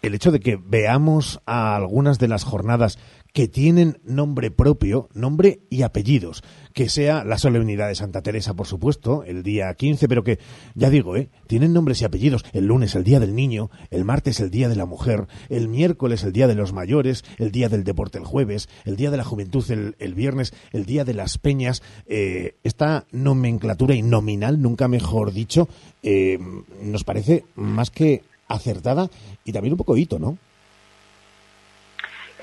El 0.02 0.16
hecho 0.16 0.32
de 0.32 0.40
que 0.40 0.58
veamos 0.60 1.40
a 1.46 1.76
algunas 1.76 2.18
de 2.18 2.28
las 2.28 2.44
jornadas 2.44 2.98
que 3.34 3.48
tienen 3.48 4.00
nombre 4.04 4.52
propio, 4.52 5.10
nombre 5.14 5.62
y 5.70 5.84
apellidos, 5.84 6.44
que 6.74 6.90
sea 6.90 7.24
la 7.24 7.38
solemnidad 7.38 7.88
de 7.88 7.96
Santa 7.96 8.22
Teresa, 8.22 8.54
por 8.54 8.68
supuesto, 8.68 9.24
el 9.24 9.44
día 9.44 9.74
15, 9.74 10.08
pero 10.08 10.24
que, 10.24 10.40
ya 10.76 10.90
digo, 10.90 11.16
¿eh? 11.16 11.30
tienen 11.48 11.74
nombres 11.74 12.02
y 12.02 12.06
apellidos, 12.06 12.44
el 12.54 12.66
lunes 12.66 12.96
el 12.96 13.04
Día 13.04 13.20
del 13.20 13.36
Niño, 13.36 13.70
el 13.90 14.06
martes 14.06 14.40
el 14.40 14.52
Día 14.52 14.70
de 14.70 14.76
la 14.76 14.86
Mujer, 14.86 15.28
el 15.50 15.68
miércoles 15.68 16.24
el 16.24 16.34
Día 16.34 16.48
de 16.48 16.56
los 16.56 16.74
Mayores, 16.74 17.24
el 17.38 17.52
Día 17.52 17.70
del 17.70 17.84
Deporte 17.84 18.18
el 18.18 18.26
jueves, 18.26 18.70
el 18.86 18.96
Día 18.96 19.12
de 19.12 19.18
la 19.18 19.24
Juventud 19.24 19.70
el, 19.72 19.96
el 20.00 20.14
viernes, 20.14 20.54
el 20.72 20.86
Día 20.86 21.06
de 21.06 21.14
las 21.14 21.38
Peñas, 21.38 21.82
eh, 22.08 22.56
esta 22.64 23.06
nomenclatura 23.12 23.96
y 23.96 24.02
nominal, 24.02 24.62
nunca 24.62 24.88
mejor 24.88 25.32
dicho, 25.32 25.70
eh, 26.04 26.40
nos 26.82 27.04
parece 27.04 27.46
más 27.56 27.92
que 27.92 28.24
acertada 28.48 29.10
y 29.46 29.52
también 29.52 29.74
un 29.74 29.78
poco 29.78 29.98
hito, 29.98 30.20
¿no? 30.20 30.38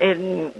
Eh, 0.01 0.51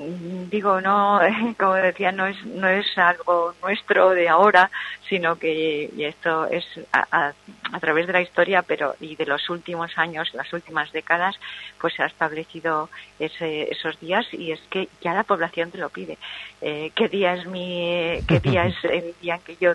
digo, 0.52 0.82
no, 0.82 1.20
como 1.58 1.74
decía, 1.76 2.12
no 2.12 2.28
es, 2.28 2.46
no 2.46 2.68
es 2.68 2.86
algo 2.98 3.54
nuestro 3.62 4.10
de 4.10 4.28
ahora, 4.28 4.70
sino 5.08 5.38
que 5.38 5.90
y 5.96 6.04
esto 6.04 6.46
es 6.48 6.66
a, 6.92 7.08
a, 7.10 7.34
a, 7.72 7.80
través 7.80 8.06
de 8.06 8.14
la 8.14 8.22
historia, 8.22 8.64
pero 8.64 8.96
y 9.00 9.16
de 9.16 9.26
los 9.26 9.50
últimos 9.50 9.98
años, 9.98 10.34
las 10.34 10.52
últimas 10.52 10.92
décadas, 10.92 11.40
pues 11.80 11.94
se 11.94 12.04
ha 12.04 12.08
establecido 12.08 12.90
ese, 13.18 13.72
esos 13.72 13.98
días 14.02 14.26
y 14.34 14.52
es 14.52 14.60
que 14.70 14.90
ya 15.02 15.14
la 15.14 15.24
población 15.24 15.72
te 15.72 15.78
lo 15.78 15.90
pide. 15.90 16.18
Eh, 16.62 16.92
¿Qué 16.94 17.08
día 17.08 17.34
es 17.34 17.46
mi, 17.46 18.20
qué 18.28 18.42
día 18.42 18.66
es 18.66 18.76
el 18.84 19.16
día 19.22 19.36
en 19.36 19.42
que 19.42 19.56
yo 19.56 19.74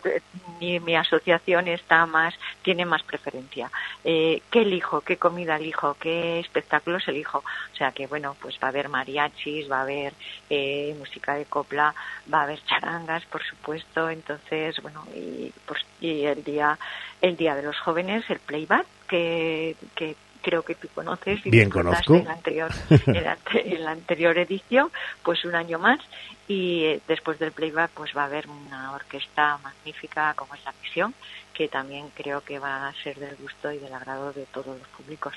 mi, 0.60 0.78
mi 0.80 0.94
asociación 0.94 1.68
está 1.68 2.04
más, 2.04 2.34
tiene 2.62 2.84
más 2.84 3.02
preferencia? 3.02 3.70
Eh, 4.04 4.42
¿Qué 4.50 4.60
elijo? 4.60 5.00
¿Qué 5.00 5.16
comida 5.16 5.56
elijo? 5.56 5.96
¿Qué 5.98 6.38
espectáculos 6.40 7.08
elijo? 7.08 7.38
O 7.38 7.76
sea 7.76 7.92
que 7.92 8.06
bueno, 8.06 8.36
pues 8.40 8.56
va 8.62 8.68
a 8.68 8.70
haber 8.70 8.88
mariachi 8.88 9.53
va 9.62 9.78
a 9.78 9.82
haber 9.82 10.12
eh, 10.50 10.94
música 10.98 11.34
de 11.34 11.44
copla, 11.44 11.94
va 12.32 12.40
a 12.40 12.42
haber 12.42 12.62
charangas, 12.64 13.24
por 13.26 13.42
supuesto. 13.42 14.10
Entonces, 14.10 14.80
bueno, 14.82 15.04
y, 15.14 15.52
pues, 15.66 15.80
y 16.00 16.24
el 16.24 16.42
día 16.42 16.78
el 17.20 17.36
día 17.36 17.54
de 17.54 17.62
los 17.62 17.78
jóvenes, 17.78 18.28
el 18.28 18.38
playback, 18.38 18.86
que, 19.08 19.76
que 19.94 20.14
creo 20.44 20.62
que 20.62 20.74
tú 20.74 20.88
conoces 20.94 21.44
y 21.44 21.50
Bien 21.50 21.70
conozco. 21.70 22.16
En 22.16 22.24
la, 22.26 22.32
anterior, 22.32 22.70
en 23.06 23.84
la 23.84 23.90
anterior 23.90 24.38
edición, 24.38 24.90
pues 25.24 25.44
un 25.44 25.54
año 25.54 25.78
más. 25.78 26.00
Y 26.46 26.84
eh, 26.84 27.00
después 27.08 27.38
del 27.38 27.52
playback, 27.52 27.90
pues 27.92 28.12
va 28.16 28.22
a 28.22 28.26
haber 28.26 28.46
una 28.48 28.92
orquesta 28.92 29.58
magnífica 29.62 30.34
como 30.34 30.54
es 30.54 30.64
la 30.64 30.74
Misión, 30.82 31.14
que 31.54 31.68
también 31.68 32.06
creo 32.14 32.42
que 32.42 32.58
va 32.58 32.88
a 32.88 32.94
ser 33.02 33.18
del 33.18 33.36
gusto 33.36 33.72
y 33.72 33.78
del 33.78 33.94
agrado 33.94 34.32
de 34.32 34.44
todos 34.52 34.78
los 34.78 34.88
públicos. 34.88 35.32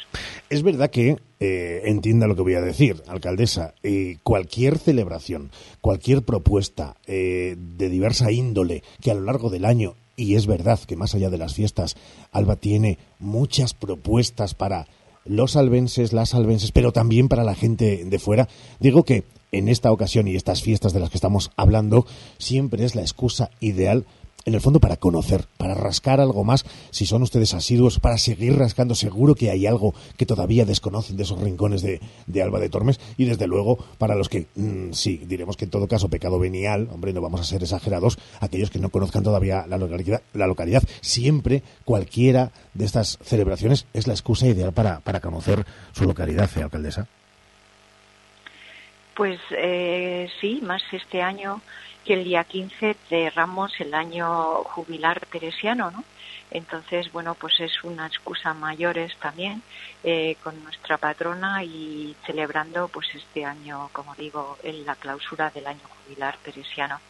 Es 0.49 0.63
verdad 0.63 0.89
que, 0.89 1.15
eh, 1.39 1.81
entienda 1.85 2.27
lo 2.27 2.35
que 2.35 2.41
voy 2.41 2.55
a 2.55 2.61
decir, 2.61 3.01
alcaldesa, 3.07 3.73
eh, 3.83 4.17
cualquier 4.23 4.79
celebración, 4.79 5.51
cualquier 5.79 6.23
propuesta 6.23 6.97
eh, 7.05 7.55
de 7.57 7.89
diversa 7.89 8.31
índole 8.31 8.83
que 9.01 9.11
a 9.11 9.13
lo 9.13 9.21
largo 9.21 9.49
del 9.49 9.63
año, 9.63 9.95
y 10.15 10.35
es 10.35 10.47
verdad 10.47 10.79
que 10.79 10.95
más 10.95 11.13
allá 11.13 11.29
de 11.29 11.37
las 11.37 11.53
fiestas, 11.53 11.95
Alba 12.31 12.55
tiene 12.55 12.97
muchas 13.19 13.75
propuestas 13.75 14.55
para 14.55 14.87
los 15.29 15.55
albenses, 15.55 16.13
las 16.13 16.33
albenses, 16.33 16.71
pero 16.71 16.91
también 16.91 17.27
para 17.27 17.43
la 17.43 17.55
gente 17.55 18.03
de 18.05 18.19
fuera, 18.19 18.47
digo 18.79 19.03
que 19.03 19.23
en 19.51 19.69
esta 19.69 19.91
ocasión 19.91 20.27
y 20.27 20.35
estas 20.35 20.61
fiestas 20.61 20.93
de 20.93 20.99
las 20.99 21.09
que 21.09 21.17
estamos 21.17 21.51
hablando, 21.55 22.05
siempre 22.37 22.83
es 22.83 22.95
la 22.95 23.01
excusa 23.01 23.49
ideal 23.59 24.05
en 24.47 24.55
el 24.55 24.61
fondo 24.61 24.79
para 24.79 24.95
conocer, 24.95 25.45
para 25.57 25.73
rascar 25.73 26.21
algo 26.21 26.45
más, 26.45 26.65
si 26.89 27.05
son 27.05 27.21
ustedes 27.21 27.53
asiduos, 27.53 27.99
para 27.99 28.17
seguir 28.17 28.57
rascando, 28.57 28.95
seguro 28.95 29.35
que 29.35 29.51
hay 29.51 29.67
algo 29.67 29.93
que 30.15 30.25
todavía 30.25 30.63
desconocen 30.63 31.17
de 31.17 31.23
esos 31.23 31.41
rincones 31.41 31.81
de, 31.81 31.99
de 32.27 32.41
Alba 32.41 32.61
de 32.61 32.69
Tormes, 32.69 32.97
y 33.17 33.25
desde 33.25 33.45
luego 33.45 33.77
para 33.97 34.15
los 34.15 34.29
que, 34.29 34.47
mmm, 34.55 34.93
sí, 34.93 35.17
diremos 35.27 35.57
que 35.57 35.65
en 35.65 35.71
todo 35.71 35.89
caso 35.89 36.07
pecado 36.07 36.39
venial, 36.39 36.87
hombre, 36.93 37.11
no 37.11 37.19
vamos 37.19 37.41
a 37.41 37.43
ser 37.43 37.61
exagerados, 37.61 38.17
aquellos 38.39 38.69
que 38.69 38.79
no 38.79 38.87
conozcan 38.87 39.21
todavía 39.21 39.67
la 39.67 39.77
localidad, 39.77 40.21
la 40.33 40.47
localidad 40.47 40.81
siempre 41.01 41.61
cualquiera 41.83 42.53
de 42.73 42.85
estas 42.85 43.19
celebraciones 43.21 43.85
es 43.93 44.07
la 44.07 44.13
excusa 44.13 44.47
ideal 44.47 44.71
para, 44.71 45.01
para 45.01 45.19
conocer 45.19 45.65
su 45.91 46.05
localidad, 46.05 46.49
¿eh, 46.55 46.63
alcaldesa. 46.63 47.05
Pues 49.13 49.41
eh, 49.51 50.29
sí, 50.39 50.61
más 50.63 50.83
este 50.93 51.21
año 51.21 51.61
que 52.07 52.13
el 52.13 52.23
día 52.23 52.45
15 52.45 52.95
cerramos 53.09 53.73
el 53.81 53.93
año 53.93 54.63
jubilar 54.63 55.19
teresiano, 55.25 55.91
¿no? 55.91 56.05
Entonces, 56.49 57.11
bueno, 57.11 57.35
pues 57.35 57.59
es 57.59 57.83
una 57.83 58.07
excusa 58.07 58.53
mayores 58.53 59.13
también 59.17 59.61
eh, 60.05 60.37
con 60.41 60.63
nuestra 60.63 60.97
patrona 60.97 61.65
y 61.65 62.15
celebrando 62.25 62.87
pues 62.87 63.07
este 63.13 63.43
año, 63.43 63.89
como 63.91 64.15
digo, 64.15 64.57
en 64.63 64.85
la 64.85 64.95
clausura 64.95 65.49
del 65.49 65.67
año 65.67 65.81
jubilar 66.05 66.37
teresiano. 66.37 67.01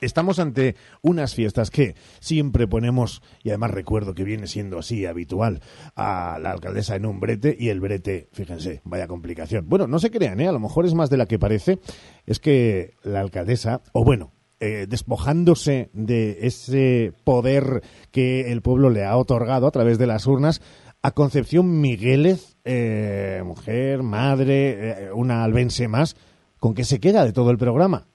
Estamos 0.00 0.38
ante 0.38 0.76
unas 1.02 1.34
fiestas 1.34 1.70
que 1.70 1.94
siempre 2.20 2.66
ponemos, 2.66 3.22
y 3.42 3.50
además 3.50 3.70
recuerdo 3.72 4.14
que 4.14 4.24
viene 4.24 4.46
siendo 4.46 4.78
así 4.78 5.06
habitual, 5.06 5.60
a 5.94 6.38
la 6.40 6.52
alcaldesa 6.52 6.96
en 6.96 7.06
un 7.06 7.20
brete 7.20 7.56
y 7.58 7.68
el 7.68 7.80
brete, 7.80 8.28
fíjense, 8.32 8.80
vaya 8.84 9.06
complicación. 9.06 9.68
Bueno, 9.68 9.86
no 9.86 9.98
se 9.98 10.10
crean, 10.10 10.40
¿eh? 10.40 10.48
a 10.48 10.52
lo 10.52 10.60
mejor 10.60 10.86
es 10.86 10.94
más 10.94 11.10
de 11.10 11.16
la 11.16 11.26
que 11.26 11.38
parece, 11.38 11.78
es 12.26 12.38
que 12.38 12.94
la 13.02 13.20
alcaldesa, 13.20 13.82
o 13.92 14.04
bueno, 14.04 14.32
eh, 14.62 14.86
despojándose 14.86 15.88
de 15.94 16.40
ese 16.42 17.14
poder 17.24 17.82
que 18.10 18.52
el 18.52 18.60
pueblo 18.60 18.90
le 18.90 19.06
ha 19.06 19.16
otorgado 19.16 19.66
a 19.66 19.70
través 19.70 19.96
de 19.96 20.06
las 20.06 20.26
urnas, 20.26 20.60
a 21.02 21.12
Concepción 21.12 21.80
Migueles, 21.80 22.58
eh, 22.64 23.42
mujer, 23.42 24.02
madre, 24.02 25.06
eh, 25.06 25.12
una 25.14 25.44
albense 25.44 25.88
más, 25.88 26.14
¿con 26.58 26.74
qué 26.74 26.84
se 26.84 27.00
queda 27.00 27.24
de 27.24 27.32
todo 27.32 27.50
el 27.50 27.56
programa? 27.56 28.09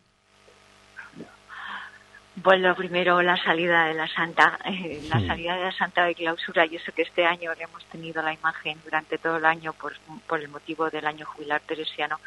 Bueno, 2.38 2.76
primero 2.76 3.22
la 3.22 3.38
salida 3.38 3.86
de 3.86 3.94
la 3.94 4.08
Santa, 4.08 4.60
eh, 4.66 5.02
la 5.10 5.20
sí. 5.20 5.28
salida 5.28 5.56
de 5.56 5.64
la 5.64 5.72
Santa 5.72 6.06
de 6.06 6.16
clausura 6.16 6.66
y 6.66 6.76
eso 6.76 6.92
que 6.92 7.04
este 7.04 7.26
año 7.26 7.52
hemos 7.58 7.86
tenido 7.86 8.22
la 8.22 8.34
imagen 8.34 8.78
durante 8.84 9.18
todo 9.18 9.38
el 9.38 9.46
año 9.46 9.74
por, 9.74 9.94
por 10.28 10.42
el 10.42 10.50
motivo 10.50 10.90
del 10.90 11.08
año 11.08 11.26
jubilar 11.26 11.62
teresiano, 11.62 12.20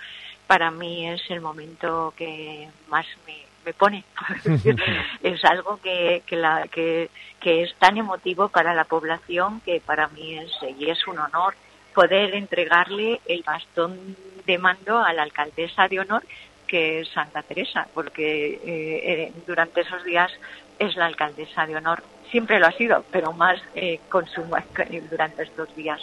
para 0.46 0.70
mí 0.70 1.08
es 1.08 1.22
el 1.30 1.42
momento 1.42 2.14
que 2.16 2.68
más 2.88 3.06
me, 3.26 3.36
me 3.66 3.74
pone. 3.74 4.02
es 5.22 5.44
algo 5.44 5.78
que, 5.82 6.22
que, 6.26 6.36
la, 6.36 6.66
que, 6.68 7.10
que 7.38 7.64
es 7.64 7.74
tan 7.74 7.98
emotivo 7.98 8.48
para 8.48 8.74
la 8.74 8.84
población 8.84 9.60
que 9.60 9.80
para 9.80 10.08
mí 10.08 10.38
es, 10.38 10.52
y 10.78 10.88
es 10.88 11.06
un 11.06 11.18
honor 11.18 11.54
poder 11.94 12.34
entregarle 12.34 13.20
el 13.26 13.42
bastón 13.42 14.16
de 14.46 14.56
mando 14.56 14.98
a 14.98 15.12
la 15.12 15.24
alcaldesa 15.24 15.88
de 15.88 16.00
honor 16.00 16.22
que 16.68 17.00
es 17.00 17.08
Santa 17.10 17.42
Teresa, 17.42 17.88
porque 17.92 18.60
eh, 18.62 19.32
durante 19.46 19.80
esos 19.80 20.04
días 20.04 20.30
es 20.78 20.94
la 20.96 21.06
alcaldesa 21.06 21.66
de 21.66 21.76
honor. 21.76 22.04
Siempre 22.30 22.60
lo 22.60 22.66
ha 22.66 22.72
sido, 22.72 23.04
pero 23.10 23.32
más 23.32 23.60
eh, 23.74 24.00
con 24.08 24.26
su, 24.26 24.42
durante 25.10 25.42
estos 25.42 25.74
días. 25.74 26.00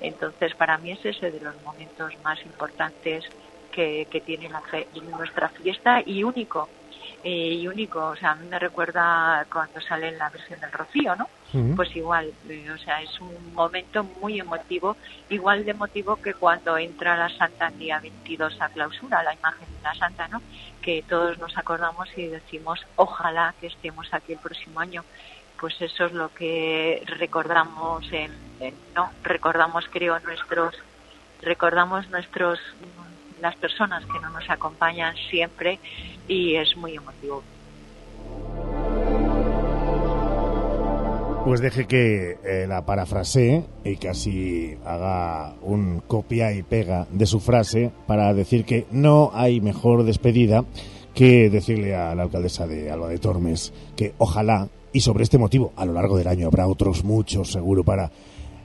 Entonces, 0.00 0.54
para 0.56 0.76
mí 0.78 0.92
es 0.92 1.04
ese 1.04 1.30
de 1.30 1.40
los 1.40 1.56
momentos 1.62 2.12
más 2.22 2.44
importantes 2.44 3.24
que, 3.70 4.06
que 4.10 4.20
tiene 4.20 4.48
la 4.50 4.60
fe, 4.62 4.88
nuestra 5.02 5.48
fiesta 5.50 6.02
y 6.04 6.24
único. 6.24 6.68
Eh, 7.30 7.52
y 7.60 7.68
único, 7.68 7.98
o 8.06 8.16
sea, 8.16 8.30
a 8.30 8.34
mí 8.36 8.46
me 8.48 8.58
recuerda 8.58 9.44
cuando 9.52 9.82
sale 9.82 10.12
la 10.12 10.30
versión 10.30 10.58
del 10.60 10.72
Rocío, 10.72 11.14
¿no? 11.14 11.28
Pues 11.76 11.94
igual, 11.94 12.32
eh, 12.48 12.70
o 12.70 12.78
sea, 12.78 13.02
es 13.02 13.20
un 13.20 13.52
momento 13.52 14.02
muy 14.22 14.40
emotivo, 14.40 14.96
igual 15.28 15.62
de 15.66 15.72
emotivo 15.72 16.16
que 16.16 16.32
cuando 16.32 16.78
entra 16.78 17.16
la 17.18 17.28
Santa 17.28 17.66
el 17.68 17.78
día 17.78 18.00
22 18.00 18.58
a 18.62 18.70
clausura, 18.70 19.22
la 19.22 19.34
imagen 19.34 19.66
de 19.76 19.82
la 19.82 19.94
Santa, 19.94 20.26
¿no? 20.28 20.40
Que 20.80 21.02
todos 21.06 21.36
nos 21.38 21.54
acordamos 21.58 22.08
y 22.16 22.28
decimos, 22.28 22.80
ojalá 22.96 23.54
que 23.60 23.66
estemos 23.66 24.06
aquí 24.14 24.32
el 24.32 24.38
próximo 24.38 24.80
año. 24.80 25.04
pues 25.60 25.74
eso 25.82 26.06
es 26.06 26.12
lo 26.12 26.28
que 26.32 27.02
recordamos 27.18 28.10
en, 28.12 28.32
en- 28.60 28.74
no 28.94 29.10
recordamos 29.24 29.84
creo 29.90 30.18
nuestros 30.20 30.74
recordamos 31.42 32.08
nuestros 32.10 32.58
las 33.40 33.56
personas 33.56 34.04
que 34.06 34.20
no 34.20 34.30
nos 34.30 34.48
acompañan 34.48 35.14
siempre 35.30 35.78
y 36.26 36.56
es 36.56 36.76
muy 36.76 36.94
emotivo. 36.96 37.42
Pues 41.44 41.60
deje 41.62 41.86
que 41.86 42.36
eh, 42.44 42.66
la 42.68 42.84
parafrasee 42.84 43.64
y 43.82 43.96
casi 43.96 44.76
haga 44.84 45.54
un 45.62 46.00
copia 46.00 46.52
y 46.52 46.62
pega 46.62 47.06
de 47.10 47.24
su 47.24 47.40
frase 47.40 47.90
para 48.06 48.34
decir 48.34 48.66
que 48.66 48.86
no 48.90 49.30
hay 49.32 49.62
mejor 49.62 50.04
despedida 50.04 50.64
que 51.14 51.48
decirle 51.48 51.94
a 51.94 52.14
la 52.14 52.24
alcaldesa 52.24 52.66
de 52.66 52.90
Alba 52.90 53.08
de 53.08 53.18
Tormes 53.18 53.72
que 53.96 54.12
ojalá, 54.18 54.68
y 54.92 55.00
sobre 55.00 55.24
este 55.24 55.38
motivo 55.38 55.72
a 55.76 55.86
lo 55.86 55.94
largo 55.94 56.18
del 56.18 56.28
año 56.28 56.48
habrá 56.48 56.66
otros 56.66 57.02
muchos 57.02 57.50
seguro 57.50 57.82
para 57.82 58.10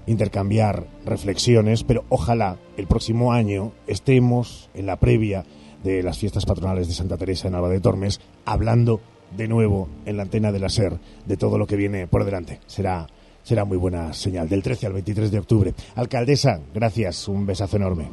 intercambiar 0.08 0.86
reflexiones, 1.06 1.84
pero 1.84 2.04
ojalá 2.10 2.58
el 2.78 2.88
próximo 2.88 3.34
año 3.34 3.72
estemos 3.88 4.70
en 4.74 4.86
la 4.86 4.98
previa 4.98 5.46
de 5.84 6.02
las 6.02 6.18
fiestas 6.18 6.46
patronales 6.46 6.88
de 6.88 6.94
Santa 6.94 7.18
Teresa 7.18 7.48
en 7.48 7.56
Alba 7.56 7.70
de 7.70 7.82
Tormes 7.82 8.22
hablando 8.46 9.02
de 9.36 9.48
nuevo 9.48 9.90
en 10.06 10.18
la 10.18 10.24
antena 10.24 10.52
de 10.52 10.60
la 10.60 10.70
SER 10.70 10.98
de 11.26 11.38
todo 11.38 11.58
lo 11.58 11.68
que 11.68 11.76
viene 11.76 12.08
por 12.08 12.24
delante. 12.24 12.60
Será, 12.66 13.08
será 13.44 13.66
muy 13.66 13.78
buena 13.78 14.14
señal. 14.14 14.48
Del 14.48 14.64
13 14.64 14.88
al 14.88 14.94
23 14.94 15.32
de 15.32 15.40
octubre. 15.40 15.74
Alcaldesa, 15.96 16.60
gracias. 16.74 17.28
Un 17.28 17.46
besazo 17.46 17.78
enorme. 17.78 18.10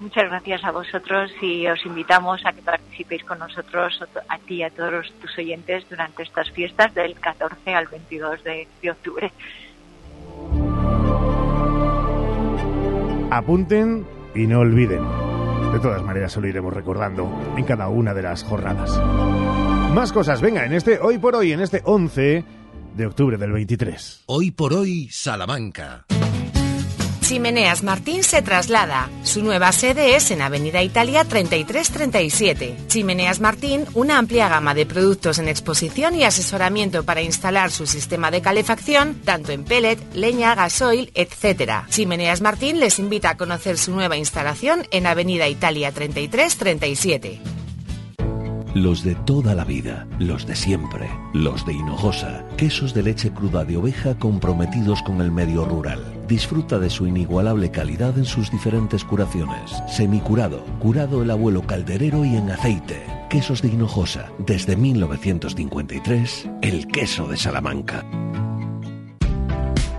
Muchas 0.00 0.24
gracias 0.24 0.64
a 0.64 0.72
vosotros 0.72 1.30
y 1.40 1.66
os 1.66 1.84
invitamos 1.86 2.44
a 2.44 2.52
que 2.52 2.62
participéis 2.62 3.24
con 3.24 3.38
nosotros, 3.38 4.00
a 4.28 4.38
ti 4.38 4.56
y 4.56 4.62
a 4.62 4.70
todos 4.70 5.12
tus 5.20 5.38
oyentes, 5.38 5.88
durante 5.88 6.24
estas 6.24 6.50
fiestas 6.50 6.92
del 6.94 7.18
14 7.18 7.74
al 7.74 7.86
22 7.86 8.42
de, 8.44 8.68
de 8.82 8.90
octubre. 8.90 9.32
Apunten 13.36 14.06
y 14.32 14.46
no 14.46 14.60
olviden. 14.60 15.02
De 15.72 15.80
todas 15.80 16.04
maneras, 16.04 16.36
lo 16.36 16.46
iremos 16.46 16.72
recordando 16.72 17.28
en 17.56 17.64
cada 17.64 17.88
una 17.88 18.14
de 18.14 18.22
las 18.22 18.44
jornadas. 18.44 18.96
Más 19.92 20.12
cosas, 20.12 20.40
venga, 20.40 20.64
en 20.64 20.72
este 20.72 21.00
hoy 21.00 21.18
por 21.18 21.34
hoy, 21.34 21.50
en 21.50 21.60
este 21.60 21.82
11 21.84 22.44
de 22.94 23.06
octubre 23.06 23.36
del 23.36 23.50
23. 23.50 24.22
Hoy 24.26 24.52
por 24.52 24.72
hoy, 24.72 25.08
Salamanca. 25.10 26.06
Chimeneas 27.24 27.82
Martín 27.82 28.22
se 28.22 28.42
traslada. 28.42 29.08
Su 29.22 29.42
nueva 29.42 29.72
sede 29.72 30.14
es 30.14 30.30
en 30.30 30.42
Avenida 30.42 30.82
Italia 30.82 31.24
3337. 31.24 32.76
Chimeneas 32.88 33.40
Martín, 33.40 33.86
una 33.94 34.18
amplia 34.18 34.50
gama 34.50 34.74
de 34.74 34.84
productos 34.84 35.38
en 35.38 35.48
exposición 35.48 36.14
y 36.16 36.24
asesoramiento 36.24 37.04
para 37.04 37.22
instalar 37.22 37.70
su 37.70 37.86
sistema 37.86 38.30
de 38.30 38.42
calefacción, 38.42 39.14
tanto 39.24 39.52
en 39.52 39.64
pellet, 39.64 39.98
leña, 40.12 40.54
gasoil, 40.54 41.12
etc. 41.14 41.86
Chimeneas 41.88 42.42
Martín 42.42 42.78
les 42.78 42.98
invita 42.98 43.30
a 43.30 43.36
conocer 43.38 43.78
su 43.78 43.92
nueva 43.92 44.18
instalación 44.18 44.86
en 44.90 45.06
Avenida 45.06 45.48
Italia 45.48 45.92
3337. 45.92 47.40
Los 48.74 49.02
de 49.02 49.14
toda 49.14 49.54
la 49.54 49.64
vida, 49.64 50.06
los 50.18 50.46
de 50.46 50.56
siempre, 50.56 51.08
los 51.32 51.64
de 51.64 51.72
Hinojosa, 51.72 52.44
quesos 52.58 52.92
de 52.92 53.02
leche 53.02 53.30
cruda 53.30 53.64
de 53.64 53.78
oveja 53.78 54.18
comprometidos 54.18 55.02
con 55.02 55.22
el 55.22 55.32
medio 55.32 55.64
rural. 55.64 56.13
Disfruta 56.28 56.78
de 56.78 56.88
su 56.88 57.06
inigualable 57.06 57.70
calidad 57.70 58.16
en 58.16 58.24
sus 58.24 58.50
diferentes 58.50 59.04
curaciones. 59.04 59.70
Semicurado, 59.88 60.64
curado 60.80 61.22
el 61.22 61.30
abuelo 61.30 61.62
calderero 61.62 62.24
y 62.24 62.36
en 62.36 62.50
aceite. 62.50 63.02
Quesos 63.28 63.60
de 63.60 63.68
Hinojosa, 63.68 64.30
desde 64.38 64.76
1953, 64.76 66.48
el 66.62 66.86
queso 66.86 67.28
de 67.28 67.36
Salamanca. 67.36 68.04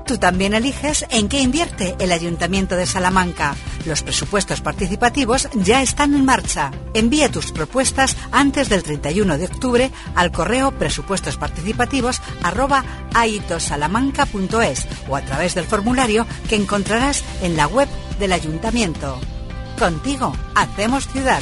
Tú 0.05 0.19
también 0.19 0.53
eliges 0.53 1.03
en 1.09 1.27
qué 1.27 1.39
invierte 1.39 1.95
el 1.99 2.11
Ayuntamiento 2.11 2.75
de 2.75 2.85
Salamanca. 2.85 3.55
Los 3.85 4.03
presupuestos 4.03 4.61
participativos 4.61 5.49
ya 5.55 5.81
están 5.81 6.13
en 6.13 6.23
marcha. 6.23 6.71
Envía 6.93 7.31
tus 7.31 7.51
propuestas 7.51 8.15
antes 8.31 8.69
del 8.69 8.83
31 8.83 9.39
de 9.39 9.45
octubre 9.45 9.91
al 10.15 10.31
correo 10.31 10.71
presupuestosparticipativos 10.77 12.21
arroba 12.43 12.85
aitosalamanca.es 13.15 14.87
o 15.09 15.15
a 15.15 15.21
través 15.21 15.55
del 15.55 15.65
formulario 15.65 16.27
que 16.47 16.55
encontrarás 16.55 17.23
en 17.41 17.57
la 17.57 17.65
web 17.65 17.89
del 18.19 18.33
Ayuntamiento. 18.33 19.19
Contigo, 19.79 20.33
hacemos 20.53 21.07
ciudad. 21.07 21.41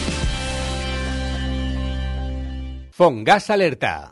Fongas 2.91 3.49
Alerta. 3.49 4.11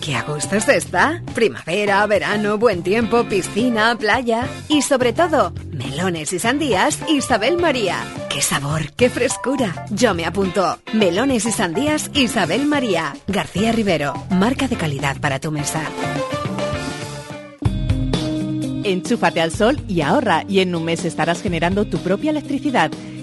¡Qué 0.00 0.16
a 0.16 0.22
gusto 0.22 0.58
se 0.60 0.78
está! 0.78 1.22
Primavera, 1.34 2.06
verano, 2.06 2.56
buen 2.56 2.82
tiempo, 2.82 3.24
piscina, 3.24 3.94
playa 3.98 4.48
y 4.68 4.80
sobre 4.80 5.12
todo, 5.12 5.52
melones 5.72 6.32
y 6.32 6.38
sandías 6.38 6.98
Isabel 7.06 7.58
María. 7.58 7.98
¡Qué 8.30 8.40
sabor, 8.40 8.92
qué 8.96 9.10
frescura! 9.10 9.84
Yo 9.90 10.14
me 10.14 10.24
apunto. 10.24 10.78
Melones 10.94 11.44
y 11.44 11.52
sandías 11.52 12.10
Isabel 12.14 12.64
María. 12.64 13.14
García 13.26 13.72
Rivero, 13.72 14.14
marca 14.30 14.68
de 14.68 14.76
calidad 14.76 15.20
para 15.20 15.38
tu 15.38 15.50
mesa. 15.50 15.82
Enchúfate 18.84 19.42
al 19.42 19.52
sol 19.52 19.78
y 19.86 20.00
ahorra 20.00 20.44
y 20.48 20.60
en 20.60 20.74
un 20.74 20.84
mes 20.84 21.04
estarás 21.04 21.42
generando 21.42 21.84
tu 21.84 21.98
propia 21.98 22.30
electricidad. 22.30 22.90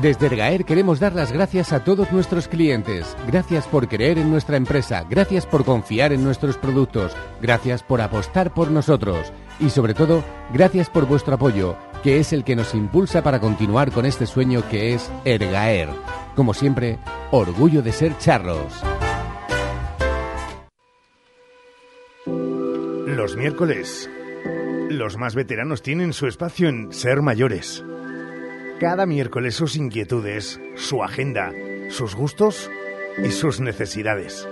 Desde 0.00 0.28
Ergaer 0.28 0.64
queremos 0.64 0.98
dar 0.98 1.14
las 1.14 1.30
gracias 1.30 1.74
a 1.74 1.84
todos 1.84 2.10
nuestros 2.10 2.48
clientes. 2.48 3.14
Gracias 3.26 3.66
por 3.66 3.86
creer 3.86 4.16
en 4.16 4.30
nuestra 4.30 4.56
empresa, 4.56 5.04
gracias 5.08 5.44
por 5.44 5.62
confiar 5.62 6.14
en 6.14 6.24
nuestros 6.24 6.56
productos, 6.56 7.14
gracias 7.42 7.82
por 7.82 8.00
apostar 8.00 8.54
por 8.54 8.70
nosotros 8.70 9.30
y 9.58 9.68
sobre 9.68 9.92
todo, 9.92 10.24
gracias 10.54 10.88
por 10.88 11.06
vuestro 11.06 11.34
apoyo, 11.34 11.76
que 12.02 12.18
es 12.18 12.32
el 12.32 12.44
que 12.44 12.56
nos 12.56 12.74
impulsa 12.74 13.22
para 13.22 13.40
continuar 13.40 13.92
con 13.92 14.06
este 14.06 14.24
sueño 14.24 14.66
que 14.70 14.94
es 14.94 15.10
Ergaer. 15.26 15.90
Como 16.34 16.54
siempre, 16.54 16.98
orgullo 17.30 17.82
de 17.82 17.92
ser 17.92 18.16
charros. 18.16 18.72
Los 22.24 23.36
miércoles, 23.36 24.08
los 24.88 25.18
más 25.18 25.34
veteranos 25.34 25.82
tienen 25.82 26.14
su 26.14 26.26
espacio 26.26 26.70
en 26.70 26.90
Ser 26.90 27.20
Mayores. 27.20 27.84
Cada 28.80 29.04
miércoles 29.04 29.56
sus 29.56 29.76
inquietudes, 29.76 30.58
su 30.74 31.04
agenda, 31.04 31.52
sus 31.90 32.14
gustos 32.14 32.70
y 33.22 33.30
sus 33.30 33.60
necesidades. 33.60 34.48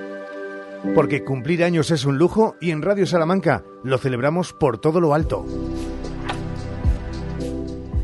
Porque 0.94 1.24
cumplir 1.24 1.64
años 1.64 1.90
es 1.90 2.04
un 2.04 2.18
lujo 2.18 2.54
y 2.60 2.70
en 2.70 2.82
Radio 2.82 3.06
Salamanca 3.06 3.64
lo 3.82 3.96
celebramos 3.96 4.52
por 4.52 4.76
todo 4.76 5.00
lo 5.00 5.14
alto. 5.14 5.46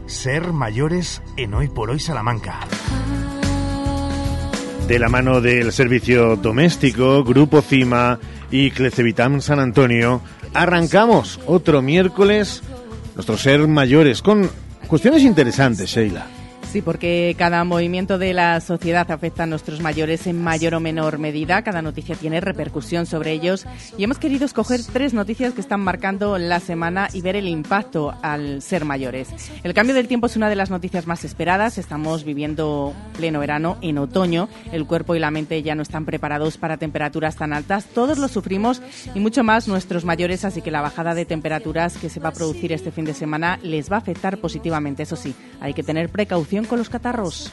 Ser 0.07 0.55
mayores 0.55 1.21
en 1.37 1.53
Hoy 1.53 1.69
por 1.69 1.91
Hoy 1.91 2.01
Salamanca. 2.01 2.59
De 4.89 4.99
la 4.99 5.11
mano 5.11 5.43
del 5.43 5.73
servicio 5.73 6.37
doméstico, 6.37 7.23
Grupo 7.23 7.61
Cima 7.61 8.19
y 8.51 8.71
Clecevitam 8.71 9.43
San 9.43 9.61
Antonio, 9.61 10.23
arrancamos 10.55 11.39
otro 11.45 11.83
miércoles 11.83 12.63
nuestro 13.15 13.37
Ser 13.37 13.69
Mayores 13.69 14.23
con 14.23 14.51
cuestiones 14.86 15.23
interesantes, 15.23 15.90
Sheila. 15.90 16.44
Sí, 16.75 16.83
porque 16.83 17.37
cada 17.39 17.63
movimiento 17.63 18.19
de 18.19 18.35
la 18.35 18.61
sociedad 18.61 19.09
afecta 19.09 19.45
a 19.45 19.47
nuestros 19.47 19.81
mayores 19.81 20.27
en 20.27 20.43
mayor 20.43 20.75
o 20.75 20.81
menor 20.81 21.19
medida. 21.19 21.63
Cada 21.63 21.83
noticia 21.83 22.17
tiene 22.17 22.41
repercusión 22.41 23.07
sobre 23.07 23.31
ellos. 23.31 23.65
Y 23.97 24.03
hemos 24.03 24.19
querido 24.19 24.45
escoger 24.45 24.81
tres 24.93 25.15
noticias 25.15 25.55
que 25.55 25.61
están 25.61 25.83
marcando 25.83 26.37
la 26.37 26.59
semana 26.59 27.09
y 27.13 27.21
ver 27.21 27.37
el 27.37 27.47
impacto 27.47 28.13
al 28.23 28.61
ser 28.61 28.85
mayores. 28.85 29.29
El 29.63 29.73
cambio 29.73 29.95
del 29.95 30.09
tiempo 30.09 30.27
es 30.27 30.35
una 30.35 30.49
de 30.49 30.57
las 30.57 30.71
noticias 30.71 31.07
más 31.07 31.25
esperadas. 31.25 31.79
Estamos 31.79 32.25
viviendo 32.25 32.93
pleno 33.17 33.39
verano 33.39 33.79
en 33.81 33.99
otoño. 33.99 34.49
El 34.73 34.85
cuerpo 34.85 35.15
y 35.15 35.21
la 35.21 35.31
mente 35.31 35.63
ya 35.63 35.77
no 35.77 35.83
están 35.83 36.05
preparados 36.05 36.59
para 36.59 36.77
temperaturas 36.77 37.37
tan 37.37 37.53
altas. 37.53 37.85
Todos 37.85 38.19
lo 38.19 38.27
sufrimos 38.27 38.83
y 39.15 39.21
mucho 39.21 39.45
más 39.45 39.69
nuestros 39.69 40.05
mayores. 40.05 40.45
Así 40.45 40.61
que 40.61 40.73
la 40.73 40.81
bajada 40.81 41.15
de 41.15 41.25
temperaturas 41.25 41.99
que 41.99 42.11
se 42.11 42.19
va 42.19 42.31
a 42.31 42.33
producir 42.33 42.73
este 42.73 42.91
fin 42.91 43.05
de 43.05 43.15
semana 43.15 43.61
les 43.63 43.93
va 43.93 43.95
a 43.95 44.01
afectar 44.01 44.39
positivamente. 44.39 45.05
Eso 45.05 45.15
sí, 45.15 45.37
hay 45.61 45.73
que 45.73 45.85
tener 45.85 46.09
precaución 46.09 46.64
con 46.66 46.78
los 46.78 46.89
catarros. 46.89 47.53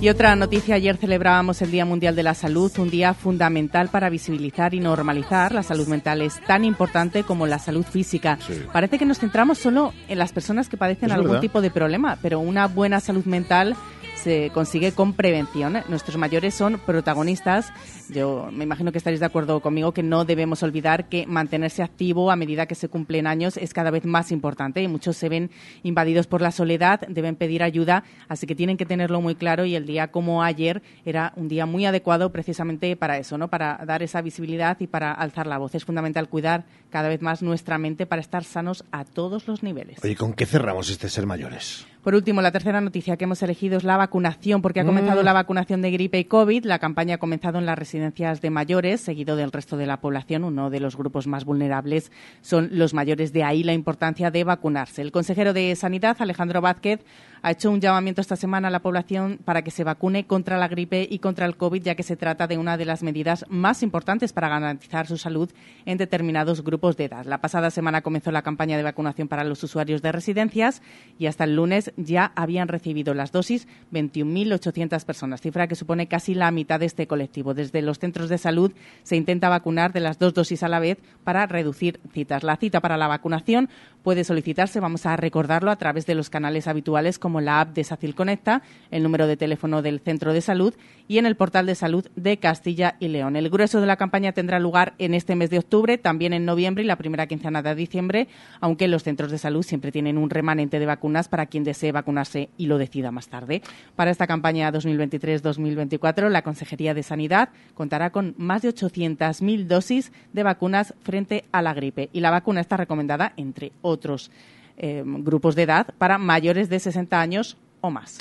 Y 0.00 0.08
otra 0.08 0.34
noticia, 0.36 0.74
ayer 0.74 0.96
celebrábamos 0.96 1.62
el 1.62 1.70
Día 1.70 1.84
Mundial 1.84 2.16
de 2.16 2.22
la 2.22 2.34
Salud, 2.34 2.72
un 2.78 2.90
día 2.90 3.14
fundamental 3.14 3.88
para 3.88 4.10
visibilizar 4.10 4.74
y 4.74 4.80
normalizar. 4.80 5.52
La 5.52 5.62
salud 5.62 5.86
mental 5.86 6.22
es 6.22 6.40
tan 6.44 6.64
importante 6.64 7.22
como 7.22 7.46
la 7.46 7.58
salud 7.58 7.84
física. 7.84 8.38
Parece 8.72 8.98
que 8.98 9.04
nos 9.06 9.18
centramos 9.18 9.58
solo 9.58 9.92
en 10.08 10.18
las 10.18 10.32
personas 10.32 10.68
que 10.68 10.76
padecen 10.76 11.10
Es 11.10 11.14
algún 11.14 11.30
verdad. 11.32 11.40
tipo 11.40 11.60
de 11.60 11.70
problema, 11.70 12.18
pero 12.20 12.40
una 12.40 12.66
buena 12.66 13.00
salud 13.00 13.24
mental 13.24 13.76
se 14.22 14.50
consigue 14.54 14.92
con 14.92 15.14
prevención. 15.14 15.78
Nuestros 15.88 16.16
mayores 16.16 16.54
son 16.54 16.78
protagonistas. 16.78 17.72
Yo 18.08 18.50
me 18.52 18.62
imagino 18.62 18.92
que 18.92 18.98
estaréis 18.98 19.18
de 19.18 19.26
acuerdo 19.26 19.60
conmigo 19.60 19.92
que 19.92 20.04
no 20.04 20.24
debemos 20.24 20.62
olvidar 20.62 21.08
que 21.08 21.26
mantenerse 21.26 21.82
activo 21.82 22.30
a 22.30 22.36
medida 22.36 22.66
que 22.66 22.76
se 22.76 22.88
cumplen 22.88 23.26
años 23.26 23.56
es 23.56 23.74
cada 23.74 23.90
vez 23.90 24.04
más 24.04 24.30
importante 24.30 24.80
y 24.80 24.86
muchos 24.86 25.16
se 25.16 25.28
ven 25.28 25.50
invadidos 25.82 26.28
por 26.28 26.40
la 26.40 26.52
soledad, 26.52 27.00
deben 27.08 27.34
pedir 27.34 27.64
ayuda, 27.64 28.04
así 28.28 28.46
que 28.46 28.54
tienen 28.54 28.76
que 28.76 28.86
tenerlo 28.86 29.20
muy 29.20 29.34
claro 29.34 29.64
y 29.64 29.74
el 29.74 29.86
día 29.86 30.12
como 30.12 30.44
ayer 30.44 30.82
era 31.04 31.32
un 31.34 31.48
día 31.48 31.66
muy 31.66 31.84
adecuado 31.84 32.30
precisamente 32.30 32.94
para 32.94 33.18
eso, 33.18 33.38
¿no? 33.38 33.48
Para 33.48 33.80
dar 33.84 34.04
esa 34.04 34.22
visibilidad 34.22 34.78
y 34.78 34.86
para 34.86 35.12
alzar 35.12 35.48
la 35.48 35.58
voz. 35.58 35.74
Es 35.74 35.84
fundamental 35.84 36.28
cuidar 36.28 36.64
cada 36.90 37.08
vez 37.08 37.22
más 37.22 37.42
nuestra 37.42 37.76
mente 37.78 38.06
para 38.06 38.20
estar 38.20 38.44
sanos 38.44 38.84
a 38.92 39.04
todos 39.04 39.48
los 39.48 39.64
niveles. 39.64 39.98
Oye, 40.04 40.14
¿con 40.14 40.32
qué 40.32 40.46
cerramos 40.46 40.90
este 40.90 41.08
ser 41.08 41.26
mayores? 41.26 41.86
Por 42.02 42.16
último, 42.16 42.42
la 42.42 42.50
tercera 42.50 42.80
noticia 42.80 43.16
que 43.16 43.24
hemos 43.24 43.42
elegido 43.44 43.76
es 43.76 43.84
la 43.84 43.96
vacunación, 44.12 44.60
porque 44.60 44.80
ha 44.80 44.84
comenzado 44.84 45.22
Mm. 45.22 45.24
la 45.24 45.32
vacunación 45.32 45.80
de 45.80 45.90
gripe 45.90 46.18
y 46.18 46.24
COVID. 46.26 46.66
La 46.66 46.78
campaña 46.78 47.14
ha 47.14 47.18
comenzado 47.18 47.58
en 47.58 47.64
las 47.64 47.78
residencias 47.78 48.42
de 48.42 48.50
mayores, 48.50 49.00
seguido 49.00 49.36
del 49.36 49.50
resto 49.52 49.78
de 49.78 49.86
la 49.86 50.02
población. 50.02 50.44
Uno 50.44 50.68
de 50.68 50.80
los 50.80 50.98
grupos 50.98 51.26
más 51.26 51.46
vulnerables 51.46 52.12
son 52.42 52.68
los 52.72 52.92
mayores, 52.92 53.32
de 53.32 53.42
ahí 53.42 53.64
la 53.64 53.72
importancia 53.72 54.30
de 54.30 54.44
vacunarse. 54.44 55.00
El 55.00 55.12
consejero 55.12 55.54
de 55.54 55.74
Sanidad, 55.76 56.18
Alejandro 56.18 56.60
Vázquez, 56.60 57.00
ha 57.42 57.50
hecho 57.50 57.70
un 57.70 57.80
llamamiento 57.80 58.20
esta 58.20 58.36
semana 58.36 58.68
a 58.68 58.70
la 58.70 58.82
población 58.82 59.40
para 59.44 59.62
que 59.62 59.72
se 59.72 59.82
vacune 59.82 60.26
contra 60.26 60.58
la 60.58 60.68
gripe 60.68 61.06
y 61.10 61.18
contra 61.18 61.44
el 61.44 61.56
COVID, 61.56 61.82
ya 61.82 61.96
que 61.96 62.04
se 62.04 62.16
trata 62.16 62.46
de 62.46 62.56
una 62.56 62.76
de 62.76 62.84
las 62.84 63.02
medidas 63.02 63.44
más 63.48 63.82
importantes 63.82 64.32
para 64.32 64.48
garantizar 64.48 65.08
su 65.08 65.18
salud 65.18 65.50
en 65.84 65.98
determinados 65.98 66.62
grupos 66.62 66.96
de 66.96 67.06
edad. 67.06 67.24
La 67.26 67.40
pasada 67.40 67.70
semana 67.70 68.02
comenzó 68.02 68.30
la 68.30 68.42
campaña 68.42 68.76
de 68.76 68.84
vacunación 68.84 69.26
para 69.26 69.42
los 69.42 69.62
usuarios 69.64 70.02
de 70.02 70.12
residencias 70.12 70.82
y 71.18 71.26
hasta 71.26 71.42
el 71.42 71.56
lunes 71.56 71.92
ya 71.96 72.32
habían 72.36 72.68
recibido 72.68 73.12
las 73.12 73.32
dosis 73.32 73.66
21.800 73.92 75.04
personas, 75.04 75.40
cifra 75.40 75.66
que 75.66 75.74
supone 75.74 76.06
casi 76.06 76.34
la 76.34 76.50
mitad 76.52 76.78
de 76.78 76.86
este 76.86 77.08
colectivo. 77.08 77.54
Desde 77.54 77.82
los 77.82 77.98
centros 77.98 78.28
de 78.28 78.38
salud 78.38 78.72
se 79.02 79.16
intenta 79.16 79.48
vacunar 79.48 79.92
de 79.92 80.00
las 80.00 80.20
dos 80.20 80.32
dosis 80.32 80.62
a 80.62 80.68
la 80.68 80.78
vez 80.78 80.98
para 81.24 81.46
reducir 81.46 81.98
citas. 82.12 82.44
La 82.44 82.56
cita 82.56 82.80
para 82.80 82.96
la 82.96 83.08
vacunación 83.08 83.68
puede 84.04 84.22
solicitarse, 84.24 84.78
vamos 84.78 85.06
a 85.06 85.16
recordarlo, 85.16 85.72
a 85.72 85.76
través 85.76 86.06
de 86.06 86.14
los 86.14 86.30
canales 86.30 86.68
habituales 86.68 87.18
como 87.18 87.31
la 87.40 87.60
app 87.60 87.74
de 87.74 87.84
Sacil 87.84 88.14
Conecta, 88.14 88.62
el 88.90 89.02
número 89.02 89.26
de 89.26 89.36
teléfono 89.36 89.82
del 89.82 90.00
centro 90.00 90.32
de 90.32 90.40
salud 90.40 90.74
y 91.08 91.18
en 91.18 91.26
el 91.26 91.36
portal 91.36 91.66
de 91.66 91.74
salud 91.74 92.06
de 92.16 92.38
Castilla 92.38 92.96
y 93.00 93.08
León. 93.08 93.36
El 93.36 93.50
grueso 93.50 93.80
de 93.80 93.86
la 93.86 93.96
campaña 93.96 94.32
tendrá 94.32 94.58
lugar 94.58 94.94
en 94.98 95.14
este 95.14 95.36
mes 95.36 95.50
de 95.50 95.58
octubre, 95.58 95.98
también 95.98 96.32
en 96.32 96.44
noviembre 96.44 96.84
y 96.84 96.86
la 96.86 96.96
primera 96.96 97.26
quincena 97.26 97.62
de 97.62 97.74
diciembre, 97.74 98.28
aunque 98.60 98.88
los 98.88 99.02
centros 99.02 99.30
de 99.30 99.38
salud 99.38 99.62
siempre 99.62 99.92
tienen 99.92 100.18
un 100.18 100.30
remanente 100.30 100.78
de 100.78 100.86
vacunas 100.86 101.28
para 101.28 101.46
quien 101.46 101.64
desee 101.64 101.92
vacunarse 101.92 102.48
y 102.56 102.66
lo 102.66 102.78
decida 102.78 103.10
más 103.10 103.28
tarde. 103.28 103.62
Para 103.96 104.10
esta 104.10 104.26
campaña 104.26 104.72
2023-2024, 104.72 106.28
la 106.28 106.42
Consejería 106.42 106.94
de 106.94 107.02
Sanidad 107.02 107.50
contará 107.74 108.10
con 108.10 108.34
más 108.38 108.62
de 108.62 108.70
800.000 108.70 109.66
dosis 109.66 110.12
de 110.32 110.42
vacunas 110.42 110.94
frente 111.02 111.44
a 111.52 111.62
la 111.62 111.74
gripe 111.74 112.08
y 112.12 112.20
la 112.20 112.30
vacuna 112.30 112.60
está 112.60 112.76
recomendada, 112.76 113.32
entre 113.36 113.72
otros 113.82 114.30
eh, 114.76 115.02
grupos 115.04 115.54
de 115.54 115.62
edad, 115.62 115.94
para 115.98 116.18
mayores 116.18 116.68
de 116.68 116.80
60 116.80 117.20
años 117.20 117.56
o 117.80 117.90
más. 117.90 118.18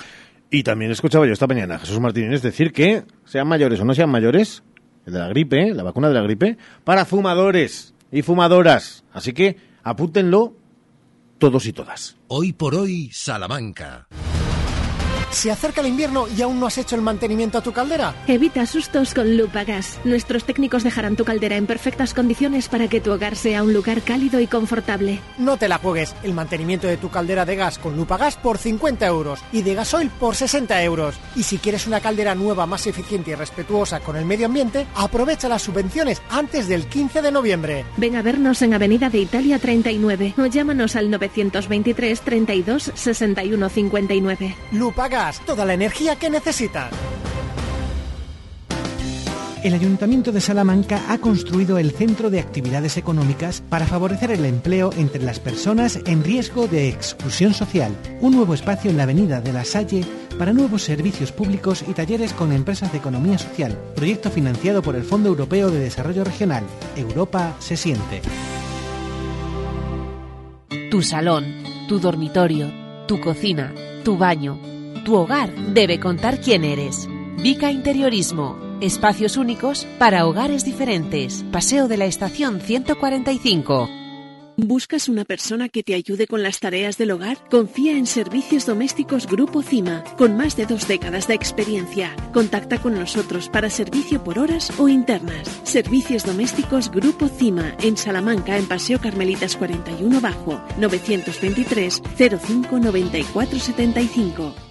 Y 0.49 0.63
también 0.63 0.91
escuchaba 0.91 1.25
yo 1.25 1.33
esta 1.33 1.47
mañana 1.47 1.75
a 1.75 1.79
Jesús 1.79 1.99
Martínez 1.99 2.41
decir 2.41 2.73
que, 2.73 3.03
sean 3.25 3.47
mayores 3.47 3.79
o 3.79 3.85
no 3.85 3.93
sean 3.93 4.09
mayores, 4.09 4.63
el 5.05 5.13
de 5.13 5.19
la 5.19 5.29
gripe, 5.29 5.73
la 5.73 5.83
vacuna 5.83 6.09
de 6.09 6.15
la 6.15 6.21
gripe, 6.21 6.57
para 6.83 7.05
fumadores 7.05 7.93
y 8.11 8.21
fumadoras. 8.21 9.05
Así 9.13 9.33
que 9.33 9.57
apúntenlo 9.83 10.53
todos 11.37 11.65
y 11.65 11.73
todas. 11.73 12.17
Hoy 12.27 12.53
por 12.53 12.75
hoy, 12.75 13.09
Salamanca. 13.11 14.07
Se 15.31 15.49
acerca 15.49 15.79
el 15.79 15.87
invierno 15.87 16.27
y 16.27 16.41
aún 16.41 16.59
no 16.59 16.67
has 16.67 16.77
hecho 16.77 16.95
el 16.97 17.01
mantenimiento 17.01 17.57
a 17.57 17.61
tu 17.61 17.71
caldera. 17.71 18.13
Evita 18.27 18.65
sustos 18.65 19.13
con 19.13 19.37
Lupagas. 19.37 19.99
Nuestros 20.03 20.43
técnicos 20.43 20.83
dejarán 20.83 21.15
tu 21.15 21.23
caldera 21.23 21.55
en 21.55 21.67
perfectas 21.67 22.13
condiciones 22.13 22.67
para 22.67 22.89
que 22.89 22.99
tu 22.99 23.11
hogar 23.13 23.37
sea 23.37 23.63
un 23.63 23.73
lugar 23.73 24.01
cálido 24.01 24.41
y 24.41 24.47
confortable. 24.47 25.21
No 25.37 25.55
te 25.55 25.69
la 25.69 25.77
juegues. 25.77 26.13
El 26.23 26.33
mantenimiento 26.33 26.87
de 26.87 26.97
tu 26.97 27.09
caldera 27.09 27.45
de 27.45 27.55
gas 27.55 27.79
con 27.79 27.95
Lupagas 27.95 28.35
por 28.35 28.57
50 28.57 29.07
euros 29.07 29.39
y 29.53 29.61
de 29.61 29.73
gasoil 29.73 30.09
por 30.09 30.35
60 30.35 30.83
euros. 30.83 31.15
Y 31.35 31.43
si 31.43 31.59
quieres 31.59 31.87
una 31.87 32.01
caldera 32.01 32.35
nueva 32.35 32.65
más 32.65 32.85
eficiente 32.85 33.31
y 33.31 33.35
respetuosa 33.35 34.01
con 34.01 34.17
el 34.17 34.25
medio 34.25 34.47
ambiente, 34.47 34.85
aprovecha 34.95 35.47
las 35.47 35.61
subvenciones 35.61 36.21
antes 36.29 36.67
del 36.67 36.87
15 36.87 37.21
de 37.21 37.31
noviembre. 37.31 37.85
Ven 37.95 38.17
a 38.17 38.21
vernos 38.21 38.61
en 38.63 38.73
Avenida 38.73 39.09
de 39.09 39.19
Italia 39.19 39.59
39 39.59 40.33
o 40.37 40.45
llámanos 40.47 40.97
al 40.97 41.09
923 41.09 42.19
32 42.21 42.91
61 42.93 43.69
59. 43.69 44.55
Lupagas, 44.73 45.20
toda 45.45 45.65
la 45.65 45.73
energía 45.73 46.15
que 46.15 46.29
necesitas. 46.29 46.91
El 49.63 49.75
Ayuntamiento 49.75 50.31
de 50.31 50.41
Salamanca 50.41 50.99
ha 51.09 51.19
construido 51.19 51.77
el 51.77 51.91
Centro 51.91 52.31
de 52.31 52.39
Actividades 52.39 52.97
Económicas 52.97 53.61
para 53.69 53.85
favorecer 53.85 54.31
el 54.31 54.45
empleo 54.45 54.89
entre 54.97 55.21
las 55.21 55.39
personas 55.39 55.99
en 56.07 56.23
riesgo 56.23 56.67
de 56.67 56.89
exclusión 56.89 57.53
social. 57.53 57.95
Un 58.21 58.35
nuevo 58.35 58.55
espacio 58.55 58.89
en 58.89 58.97
la 58.97 59.03
Avenida 59.03 59.39
de 59.39 59.53
la 59.53 59.63
Salle 59.63 60.03
para 60.39 60.53
nuevos 60.53 60.81
servicios 60.81 61.31
públicos 61.31 61.85
y 61.87 61.93
talleres 61.93 62.33
con 62.33 62.51
empresas 62.51 62.91
de 62.91 62.97
economía 62.97 63.37
social. 63.37 63.77
Proyecto 63.95 64.31
financiado 64.31 64.81
por 64.81 64.95
el 64.95 65.03
Fondo 65.03 65.29
Europeo 65.29 65.69
de 65.69 65.79
Desarrollo 65.79 66.23
Regional. 66.23 66.63
Europa 66.95 67.55
se 67.59 67.77
siente. 67.77 68.23
Tu 70.89 71.03
salón, 71.03 71.45
tu 71.87 71.99
dormitorio, 71.99 72.73
tu 73.07 73.21
cocina, 73.21 73.71
tu 74.03 74.17
baño, 74.17 74.70
tu 75.03 75.15
hogar 75.15 75.53
debe 75.73 75.99
contar 75.99 76.39
quién 76.39 76.63
eres. 76.63 77.07
Vica 77.37 77.71
Interiorismo. 77.71 78.59
Espacios 78.81 79.37
únicos 79.37 79.87
para 79.99 80.25
hogares 80.25 80.65
diferentes. 80.65 81.45
Paseo 81.51 81.87
de 81.87 81.97
la 81.97 82.05
Estación 82.05 82.59
145. 82.59 83.89
¿Buscas 84.57 85.09
una 85.09 85.25
persona 85.25 85.69
que 85.69 85.81
te 85.81 85.95
ayude 85.95 86.27
con 86.27 86.43
las 86.43 86.59
tareas 86.59 86.97
del 86.97 87.11
hogar? 87.11 87.37
Confía 87.49 87.97
en 87.97 88.05
Servicios 88.05 88.65
Domésticos 88.65 89.25
Grupo 89.25 89.63
CIMA, 89.63 90.03
con 90.17 90.37
más 90.37 90.55
de 90.55 90.65
dos 90.65 90.87
décadas 90.87 91.27
de 91.27 91.33
experiencia. 91.33 92.15
Contacta 92.33 92.79
con 92.79 92.93
nosotros 92.93 93.49
para 93.49 93.69
servicio 93.69 94.23
por 94.23 94.37
horas 94.37 94.71
o 94.77 94.87
internas. 94.87 95.49
Servicios 95.63 96.25
Domésticos 96.25 96.91
Grupo 96.91 97.27
CIMA, 97.27 97.75
en 97.81 97.97
Salamanca, 97.97 98.57
en 98.57 98.67
Paseo 98.67 98.99
Carmelitas 98.99 99.55
41 99.55 100.21
Bajo, 100.21 100.61
923 100.77 102.03
05 102.15 102.79
94 102.79 103.59
75. 103.59 104.70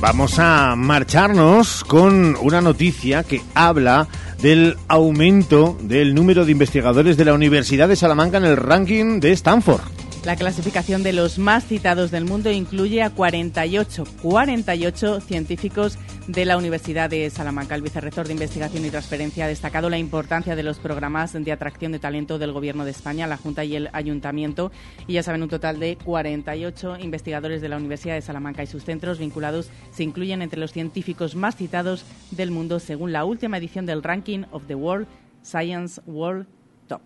Vamos 0.00 0.38
a 0.38 0.76
marcharnos 0.76 1.82
con 1.82 2.36
una 2.40 2.60
noticia 2.60 3.24
que 3.24 3.40
habla 3.54 4.08
del 4.42 4.76
aumento 4.88 5.76
del 5.80 6.14
número 6.14 6.44
de 6.44 6.52
investigadores 6.52 7.16
de 7.16 7.24
la 7.24 7.32
Universidad 7.32 7.88
de 7.88 7.96
Salamanca 7.96 8.36
en 8.36 8.44
el 8.44 8.56
ranking 8.56 9.20
de 9.20 9.32
Stanford. 9.32 9.95
La 10.26 10.34
clasificación 10.34 11.04
de 11.04 11.12
los 11.12 11.38
más 11.38 11.64
citados 11.66 12.10
del 12.10 12.24
mundo 12.24 12.50
incluye 12.50 13.00
a 13.00 13.10
48, 13.10 14.02
48 14.20 15.20
científicos 15.20 16.00
de 16.26 16.44
la 16.44 16.56
Universidad 16.56 17.08
de 17.08 17.30
Salamanca. 17.30 17.76
El 17.76 17.82
vicerrector 17.82 18.26
de 18.26 18.32
Investigación 18.32 18.84
y 18.84 18.90
Transferencia 18.90 19.44
ha 19.44 19.48
destacado 19.48 19.88
la 19.88 19.98
importancia 19.98 20.56
de 20.56 20.64
los 20.64 20.80
programas 20.80 21.32
de 21.32 21.52
atracción 21.52 21.92
de 21.92 22.00
talento 22.00 22.40
del 22.40 22.50
Gobierno 22.50 22.84
de 22.84 22.90
España, 22.90 23.28
la 23.28 23.36
Junta 23.36 23.62
y 23.62 23.76
el 23.76 23.88
Ayuntamiento. 23.92 24.72
Y 25.06 25.12
ya 25.12 25.22
saben, 25.22 25.44
un 25.44 25.48
total 25.48 25.78
de 25.78 25.96
48 25.96 26.96
investigadores 26.98 27.62
de 27.62 27.68
la 27.68 27.76
Universidad 27.76 28.16
de 28.16 28.22
Salamanca 28.22 28.64
y 28.64 28.66
sus 28.66 28.82
centros 28.82 29.20
vinculados 29.20 29.70
se 29.92 30.02
incluyen 30.02 30.42
entre 30.42 30.58
los 30.58 30.72
científicos 30.72 31.36
más 31.36 31.54
citados 31.54 32.04
del 32.32 32.50
mundo 32.50 32.80
según 32.80 33.12
la 33.12 33.24
última 33.24 33.58
edición 33.58 33.86
del 33.86 34.02
Ranking 34.02 34.42
of 34.50 34.64
the 34.66 34.74
World 34.74 35.06
Science 35.44 36.00
World 36.04 36.48
Top. 36.88 37.02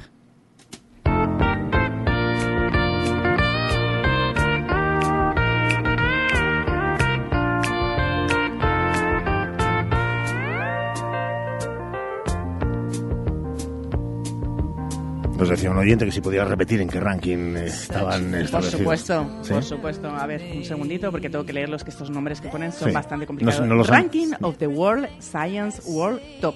Nos 15.40 15.48
decía 15.48 15.70
un 15.70 15.78
oyente 15.78 16.04
que 16.04 16.12
si 16.12 16.20
podía 16.20 16.44
repetir 16.44 16.80
en 16.80 16.88
qué 16.88 17.00
ranking 17.00 17.56
estaban 17.56 18.32
Por 18.50 18.62
supuesto, 18.62 19.26
¿Sí? 19.42 19.52
por 19.52 19.64
supuesto. 19.64 20.08
A 20.08 20.26
ver, 20.26 20.42
un 20.54 20.64
segundito 20.64 21.10
porque 21.10 21.30
tengo 21.30 21.44
que 21.46 21.52
leerlos 21.52 21.82
que 21.82 21.90
estos 21.90 22.10
nombres 22.10 22.40
que 22.40 22.48
ponen 22.48 22.72
son 22.72 22.88
Sí. 22.88 22.94
bastante 22.94 23.24
No- 23.24 23.28
complicados. 23.28 23.66
no 23.66 23.74
los 23.74 23.88
han- 23.88 23.94
Ranking 24.04 24.32
of 24.42 24.56
the 24.58 24.66
World 24.66 25.08
Science 25.20 25.80
World 25.86 26.20
Top. 26.40 26.54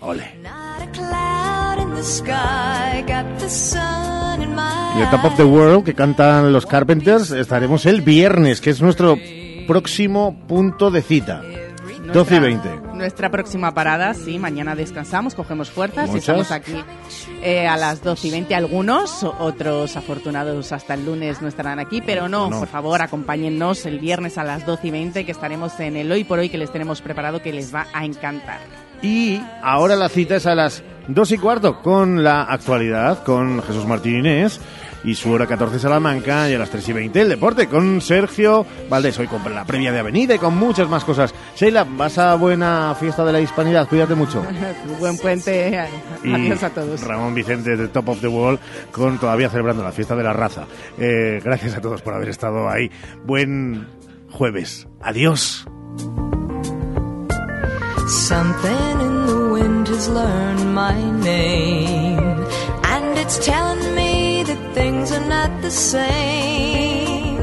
Ole. 0.00 0.24
Y 4.96 5.00
el 5.02 5.10
Top 5.10 5.24
of 5.24 5.36
the 5.36 5.44
World 5.44 5.84
que 5.84 5.94
cantan 5.94 6.52
los 6.52 6.64
Carpenters 6.66 7.30
estaremos 7.30 7.84
el 7.86 8.00
viernes, 8.02 8.60
que 8.60 8.70
es 8.70 8.80
nuestro 8.80 9.18
próximo 9.66 10.36
punto 10.46 10.90
de 10.90 11.02
cita. 11.02 11.42
12 12.12 12.36
y 12.36 12.38
20. 12.38 12.68
Nuestra 12.94 13.30
próxima 13.30 13.72
parada, 13.74 14.14
sí, 14.14 14.38
mañana 14.38 14.74
descansamos, 14.74 15.34
cogemos 15.34 15.70
fuerzas 15.70 16.08
y 16.08 16.12
Muchas. 16.12 16.22
estamos 16.22 16.50
aquí 16.50 16.74
eh, 17.42 17.66
a 17.66 17.76
las 17.76 18.02
12 18.02 18.28
y 18.28 18.30
20. 18.30 18.54
Algunos, 18.54 19.22
otros 19.24 19.96
afortunados 19.96 20.72
hasta 20.72 20.94
el 20.94 21.04
lunes 21.04 21.42
no 21.42 21.48
estarán 21.48 21.78
aquí, 21.78 22.00
pero 22.00 22.28
no, 22.28 22.48
No. 22.50 22.58
por 22.60 22.68
favor, 22.68 23.02
acompáñennos 23.02 23.84
el 23.86 23.98
viernes 23.98 24.38
a 24.38 24.44
las 24.44 24.64
12 24.66 24.88
y 24.88 24.90
20 24.90 25.24
que 25.26 25.32
estaremos 25.32 25.78
en 25.80 25.96
el 25.96 26.10
Hoy 26.10 26.24
por 26.24 26.38
Hoy 26.38 26.48
que 26.48 26.58
les 26.58 26.70
tenemos 26.72 27.00
preparado 27.02 27.42
que 27.42 27.52
les 27.52 27.74
va 27.74 27.86
a 27.92 28.04
encantar. 28.04 28.60
Y 29.02 29.40
ahora 29.62 29.94
la 29.94 30.08
cita 30.08 30.36
es 30.36 30.46
a 30.46 30.54
las 30.54 30.82
2 31.08 31.32
y 31.32 31.38
cuarto 31.38 31.82
con 31.82 32.24
la 32.24 32.42
actualidad, 32.44 33.22
con 33.24 33.62
Jesús 33.62 33.84
Martín 33.86 34.16
Inés 34.16 34.60
y 35.06 35.14
su 35.14 35.30
hora 35.30 35.46
14 35.46 35.78
Salamanca 35.78 36.50
y 36.50 36.54
a 36.54 36.58
las 36.58 36.68
3 36.68 36.88
y 36.88 36.92
20 36.92 37.20
el 37.20 37.28
deporte 37.28 37.68
con 37.68 38.00
Sergio 38.00 38.66
Valdés. 38.90 39.16
Hoy 39.20 39.28
con 39.28 39.42
la 39.54 39.64
previa 39.64 39.92
de 39.92 40.00
Avenida 40.00 40.34
y 40.34 40.38
con 40.38 40.58
muchas 40.58 40.88
más 40.88 41.04
cosas. 41.04 41.32
Sheila, 41.54 41.84
vas 41.84 42.18
a 42.18 42.34
buena 42.34 42.94
fiesta 42.98 43.24
de 43.24 43.32
la 43.32 43.40
hispanidad, 43.40 43.88
cuídate 43.88 44.16
mucho. 44.16 44.44
Buen 44.98 45.16
puente, 45.16 45.88
Y 46.24 46.32
adiós 46.32 46.62
a 46.64 46.70
todos. 46.70 47.00
Ramón 47.02 47.34
Vicente 47.34 47.76
de 47.76 47.86
Top 47.88 48.08
of 48.08 48.20
the 48.20 48.26
World 48.26 48.58
con 48.90 49.18
todavía 49.18 49.48
celebrando 49.48 49.84
la 49.84 49.92
fiesta 49.92 50.16
de 50.16 50.24
la 50.24 50.32
raza. 50.32 50.66
Eh, 50.98 51.40
gracias 51.42 51.76
a 51.76 51.80
todos 51.80 52.02
por 52.02 52.14
haber 52.14 52.28
estado 52.28 52.68
ahí. 52.68 52.90
Buen 53.24 53.86
jueves. 54.30 54.88
Adiós. 55.00 55.64
Something 58.08 59.00
in 59.00 59.26
the 59.26 59.50
wind 59.52 59.88
has 59.88 60.08
learned 60.08 60.74
my 60.74 60.94
name, 61.24 62.46
and 62.84 63.18
it's 63.18 63.38
telling 63.44 63.94
me 63.96 64.25
that 64.46 64.74
things 64.74 65.10
are 65.10 65.26
not 65.28 65.50
the 65.62 65.70
same 65.70 67.38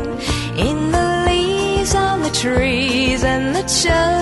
in 0.67 0.91
the 0.91 1.23
leaves 1.27 1.93
on 1.95 2.21
the 2.21 2.29
trees 2.31 3.23
and 3.23 3.55
the 3.55 3.63
children. 3.63 4.13